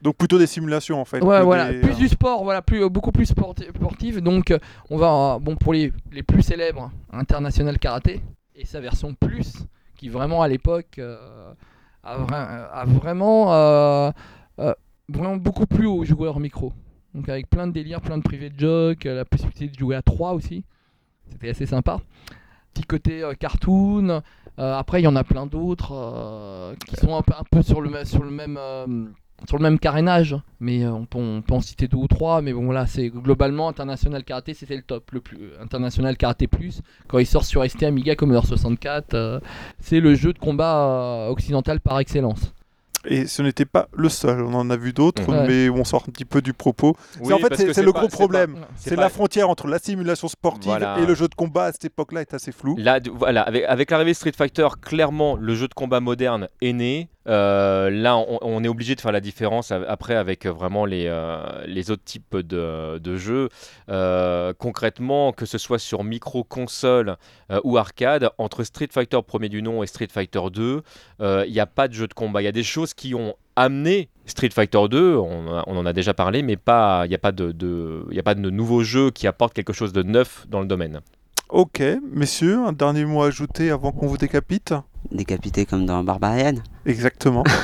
Donc 0.02 0.16
plutôt 0.16 0.38
des 0.38 0.46
simulations 0.46 1.00
en 1.00 1.04
fait. 1.04 1.20
Ouais, 1.20 1.42
voilà, 1.42 1.72
des- 1.72 1.80
plus 1.80 1.96
du 1.96 2.08
sport, 2.08 2.44
voilà, 2.44 2.62
plus, 2.62 2.84
euh, 2.84 2.88
beaucoup 2.88 3.10
plus 3.12 3.26
sporti- 3.30 3.68
sportif. 3.74 4.22
Donc, 4.22 4.50
euh, 4.52 4.58
on 4.90 4.96
va, 4.96 5.34
euh, 5.34 5.38
bon, 5.40 5.56
pour 5.56 5.72
les, 5.72 5.92
les 6.12 6.22
plus 6.22 6.42
célèbres, 6.42 6.90
International 7.12 7.78
Karaté 7.78 8.20
et 8.54 8.64
sa 8.64 8.80
version 8.80 9.14
plus, 9.14 9.54
qui 9.96 10.08
vraiment 10.08 10.40
à 10.42 10.48
l'époque 10.48 10.98
euh, 10.98 11.52
a, 12.04 12.16
vra- 12.18 12.68
a 12.72 12.84
vraiment, 12.84 13.52
euh, 13.54 14.10
euh, 14.60 14.74
vraiment 15.08 15.36
beaucoup 15.36 15.66
plus 15.66 15.86
aux 15.86 16.04
joueurs 16.04 16.38
micro. 16.38 16.72
Donc, 17.14 17.28
avec 17.28 17.50
plein 17.50 17.66
de 17.66 17.72
délires, 17.72 18.00
plein 18.00 18.18
de 18.18 18.22
privés 18.22 18.50
de 18.50 18.58
joke, 18.60 19.04
euh, 19.06 19.16
la 19.16 19.24
possibilité 19.24 19.66
de 19.68 19.76
jouer 19.78 19.96
à 19.96 20.02
3 20.02 20.32
aussi. 20.32 20.62
C'était 21.30 21.48
assez 21.50 21.66
sympa. 21.66 21.98
Petit 22.72 22.84
côté 22.84 23.22
euh, 23.24 23.34
cartoon. 23.34 24.22
Euh, 24.60 24.74
après, 24.76 25.00
il 25.00 25.04
y 25.04 25.08
en 25.08 25.16
a 25.16 25.24
plein 25.24 25.46
d'autres 25.46 25.92
euh, 25.92 26.74
qui 26.86 26.94
sont 26.96 27.16
un 27.16 27.22
peu, 27.22 27.32
un 27.36 27.44
peu 27.50 27.62
sur 27.62 27.80
le, 27.80 27.90
ma- 27.90 28.04
sur 28.04 28.22
le 28.22 28.30
même. 28.30 28.58
Euh, 29.40 29.44
sur 29.46 29.56
le 29.58 29.62
même 29.62 29.78
carénage, 29.78 30.36
mais 30.60 30.84
euh, 30.84 30.90
on, 30.92 31.06
peut, 31.06 31.18
on 31.18 31.42
peut 31.42 31.54
en 31.54 31.60
citer 31.60 31.88
deux 31.88 31.96
ou 31.96 32.08
trois, 32.08 32.42
mais 32.42 32.52
bon 32.52 32.64
voilà, 32.64 32.86
c'est 32.86 33.08
globalement 33.08 33.68
International 33.68 34.24
Karaté, 34.24 34.54
c'était 34.54 34.76
le 34.76 34.82
top, 34.82 35.10
le 35.12 35.20
plus 35.20 35.38
International 35.60 36.16
Karaté 36.16 36.46
Plus, 36.46 36.80
quand 37.06 37.18
il 37.18 37.26
sort 37.26 37.44
sur 37.44 37.64
ST 37.68 37.82
Amiga 37.84 38.16
Commodore 38.16 38.46
64, 38.46 39.14
euh, 39.14 39.40
c'est 39.80 40.00
le 40.00 40.14
jeu 40.14 40.32
de 40.32 40.38
combat 40.38 40.76
euh, 40.86 41.28
occidental 41.28 41.80
par 41.80 41.98
excellence. 42.00 42.52
Et 43.04 43.26
ce 43.28 43.42
n'était 43.42 43.64
pas 43.64 43.88
le 43.92 44.08
seul, 44.08 44.42
on 44.42 44.52
en 44.54 44.68
a 44.70 44.76
vu 44.76 44.92
d'autres, 44.92 45.26
Ouais. 45.30 45.46
mais 45.46 45.68
on 45.70 45.84
sort 45.84 46.04
un 46.08 46.10
petit 46.10 46.24
peu 46.24 46.42
du 46.42 46.52
propos. 46.52 46.96
Oui, 47.20 47.32
en 47.32 47.38
fait, 47.38 47.48
parce 47.48 47.60
c'est 47.60 47.66
que 47.68 47.72
c'est 47.72 47.82
le 47.84 47.92
pas- 47.92 48.00
gros 48.00 48.08
problème. 48.08 48.56
C'est 48.74 48.96
la 48.96 49.08
frontière 49.08 49.48
entre 49.48 49.68
la 49.68 49.78
simulation 49.78 50.26
sportive 50.26 50.64
Voilà. 50.72 50.98
et 50.98 51.06
le 51.06 51.14
jeu 51.14 51.28
de 51.28 51.34
combat 51.34 51.66
à 51.66 51.72
cette 51.72 51.84
époque-là 51.86 52.22
est 52.22 52.34
assez 52.34 52.50
floue. 52.50 52.74
Là, 52.76 52.98
d- 52.98 53.08
voilà, 53.14 53.42
avec, 53.42 53.64
avec 53.64 53.90
l'arrivée 53.92 54.10
de 54.10 54.16
Street 54.16 54.32
Fighter, 54.36 54.66
clairement, 54.82 55.36
le 55.36 55.54
jeu 55.54 55.68
de 55.68 55.74
combat 55.74 56.00
moderne 56.00 56.48
est 56.60 56.72
né. 56.72 57.08
Euh, 57.28 57.90
là, 57.90 58.16
on, 58.16 58.64
est 58.64 58.68
obligé 58.68 58.94
de 58.94 59.00
faire 59.00 59.12
la 59.12 59.20
différence 59.20 59.70
après 59.70 60.14
avec 60.14 60.46
euh, 60.46 60.52
vraiment 60.52 60.86
les, 60.86 61.06
euh, 61.06 61.64
les 61.66 61.90
autres 61.90 62.04
types 62.04 62.36
de, 62.36 62.98
de 62.98 63.16
jeux. 63.16 63.48
Concrètement, 64.58 65.32
que 65.32 65.46
ce 65.46 65.58
soit 65.58 65.78
sur 65.78 66.04
micro, 66.04 66.44
console 66.44 67.16
ou 67.64 67.76
arcade, 67.76 68.30
entre 68.38 68.64
Street 68.64 68.88
Fighter 68.90 69.18
premier 69.26 69.48
du 69.48 69.62
nom 69.62 69.82
et 69.82 69.86
Street 69.86 70.08
Fighter 70.10 70.40
2, 70.52 70.82
euh, 71.20 71.44
il 71.46 71.52
n'y 71.52 71.60
a 71.60 71.66
pas 71.66 71.88
de 71.88 71.94
jeu 71.94 72.06
de 72.06 72.14
combat. 72.14 72.42
Il 72.42 72.44
y 72.44 72.48
a 72.48 72.52
des 72.52 72.62
choses 72.62 72.94
qui 72.94 73.14
ont 73.14 73.34
amené 73.56 74.08
Street 74.26 74.50
Fighter 74.50 74.88
2, 74.88 75.16
on, 75.16 75.48
en 75.66 75.86
a 75.86 75.92
déjà 75.92 76.14
parlé, 76.14 76.42
mais 76.42 76.52
il 76.52 77.08
n'y 77.08 77.14
a, 77.14 77.18
pas 77.18 77.32
de, 77.32 77.52
de, 77.52 78.04
de 78.10 78.50
nouveaux 78.50 78.82
jeux 78.82 79.10
qui 79.10 79.26
apportent 79.26 79.54
quelque 79.54 79.72
chose 79.72 79.92
de 79.92 80.02
neuf 80.02 80.46
dans 80.48 80.60
le 80.60 80.66
domaine. 80.66 81.00
Ok, 81.50 81.82
messieurs, 82.12 82.58
un 82.66 82.72
dernier 82.72 83.04
mot 83.04 83.22
à 83.22 83.28
ajouter 83.28 83.70
avant 83.70 83.90
qu'on 83.92 84.06
vous 84.06 84.18
décapite 84.18 84.74
Décapité 85.12 85.64
comme 85.64 85.86
dans 85.86 86.02
Barbarian. 86.04 86.54
Exactement. 86.86 87.44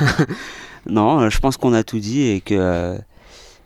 Non, 0.87 1.19
euh, 1.21 1.29
je 1.31 1.39
pense 1.39 1.57
qu'on 1.57 1.73
a 1.73 1.83
tout 1.83 1.97
dit 1.97 2.21
et 2.27 2.41
que, 2.41 2.53
euh, 2.53 2.97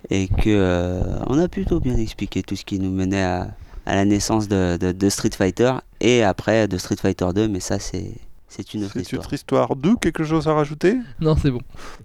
et 0.10 0.30
que 0.30 0.48
euh, 0.48 1.02
on 1.28 1.38
a 1.38 1.50
plutôt 1.50 1.82
bien 1.82 1.98
expliqué 1.98 2.41
tout 2.44 2.56
ce 2.56 2.64
qui 2.64 2.80
nous 2.80 2.91
menait 2.91 3.22
à, 3.24 3.50
à 3.86 3.96
la 3.96 4.06
naissance 4.06 4.48
de, 4.48 4.78
de- 4.78 4.94
de 4.94 5.10
Street 5.10 5.32
Fighter 5.38 5.74
et 6.00 6.24
après 6.24 6.70
de 6.70 6.78
Street 6.78 6.96
Fighter 6.96 7.28
2, 7.36 7.50
mais 7.50 7.60
ça 7.60 7.78
c'est 7.78 8.14
C'est 8.48 8.74
une 8.74 8.86
autre 8.86 8.94
C'est 8.94 9.00
une 9.00 9.04
histoire. 9.04 9.20
autre 9.22 9.34
histoire. 9.34 9.76
D'où 9.76 9.98
quelque 9.98 10.24
chose 10.24 10.48
à 10.48 10.54
rajouter? 10.54 10.96
Non, 11.20 11.36
c'est 11.36 11.52
bon. 11.52 11.60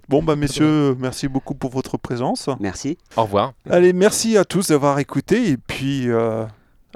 Bon, 0.09 0.21
bah 0.21 0.35
messieurs, 0.35 0.95
merci 0.99 1.29
beaucoup 1.29 1.55
pour 1.55 1.71
votre 1.71 1.97
présence. 1.97 2.49
Merci. 2.59 2.97
Au 3.15 3.23
revoir. 3.23 3.53
Allez, 3.69 3.93
merci 3.93 4.35
à 4.35 4.43
tous 4.43 4.67
d'avoir 4.67 4.99
écouté 4.99 5.49
et 5.49 5.55
puis 5.55 6.09
euh, 6.09 6.43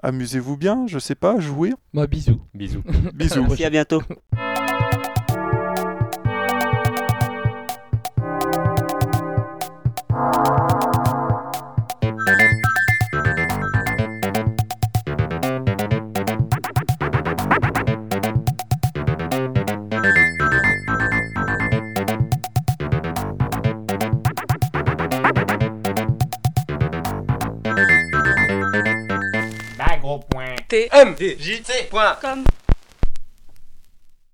amusez-vous 0.03 0.57
bien, 0.57 0.85
je 0.87 0.99
sais 0.99 1.15
pas, 1.15 1.39
jouer. 1.39 1.73
Bah, 1.93 2.07
bisous. 2.07 2.41
Bisous. 2.53 2.83
Bisous. 3.13 3.45
Merci, 3.47 3.65
à 3.65 3.69
bientôt. 3.69 4.01
T 30.69 30.87
M. 30.91 31.15
J 31.17 31.63
C 31.63 31.87
point 31.89 32.15
Comme 32.21 32.43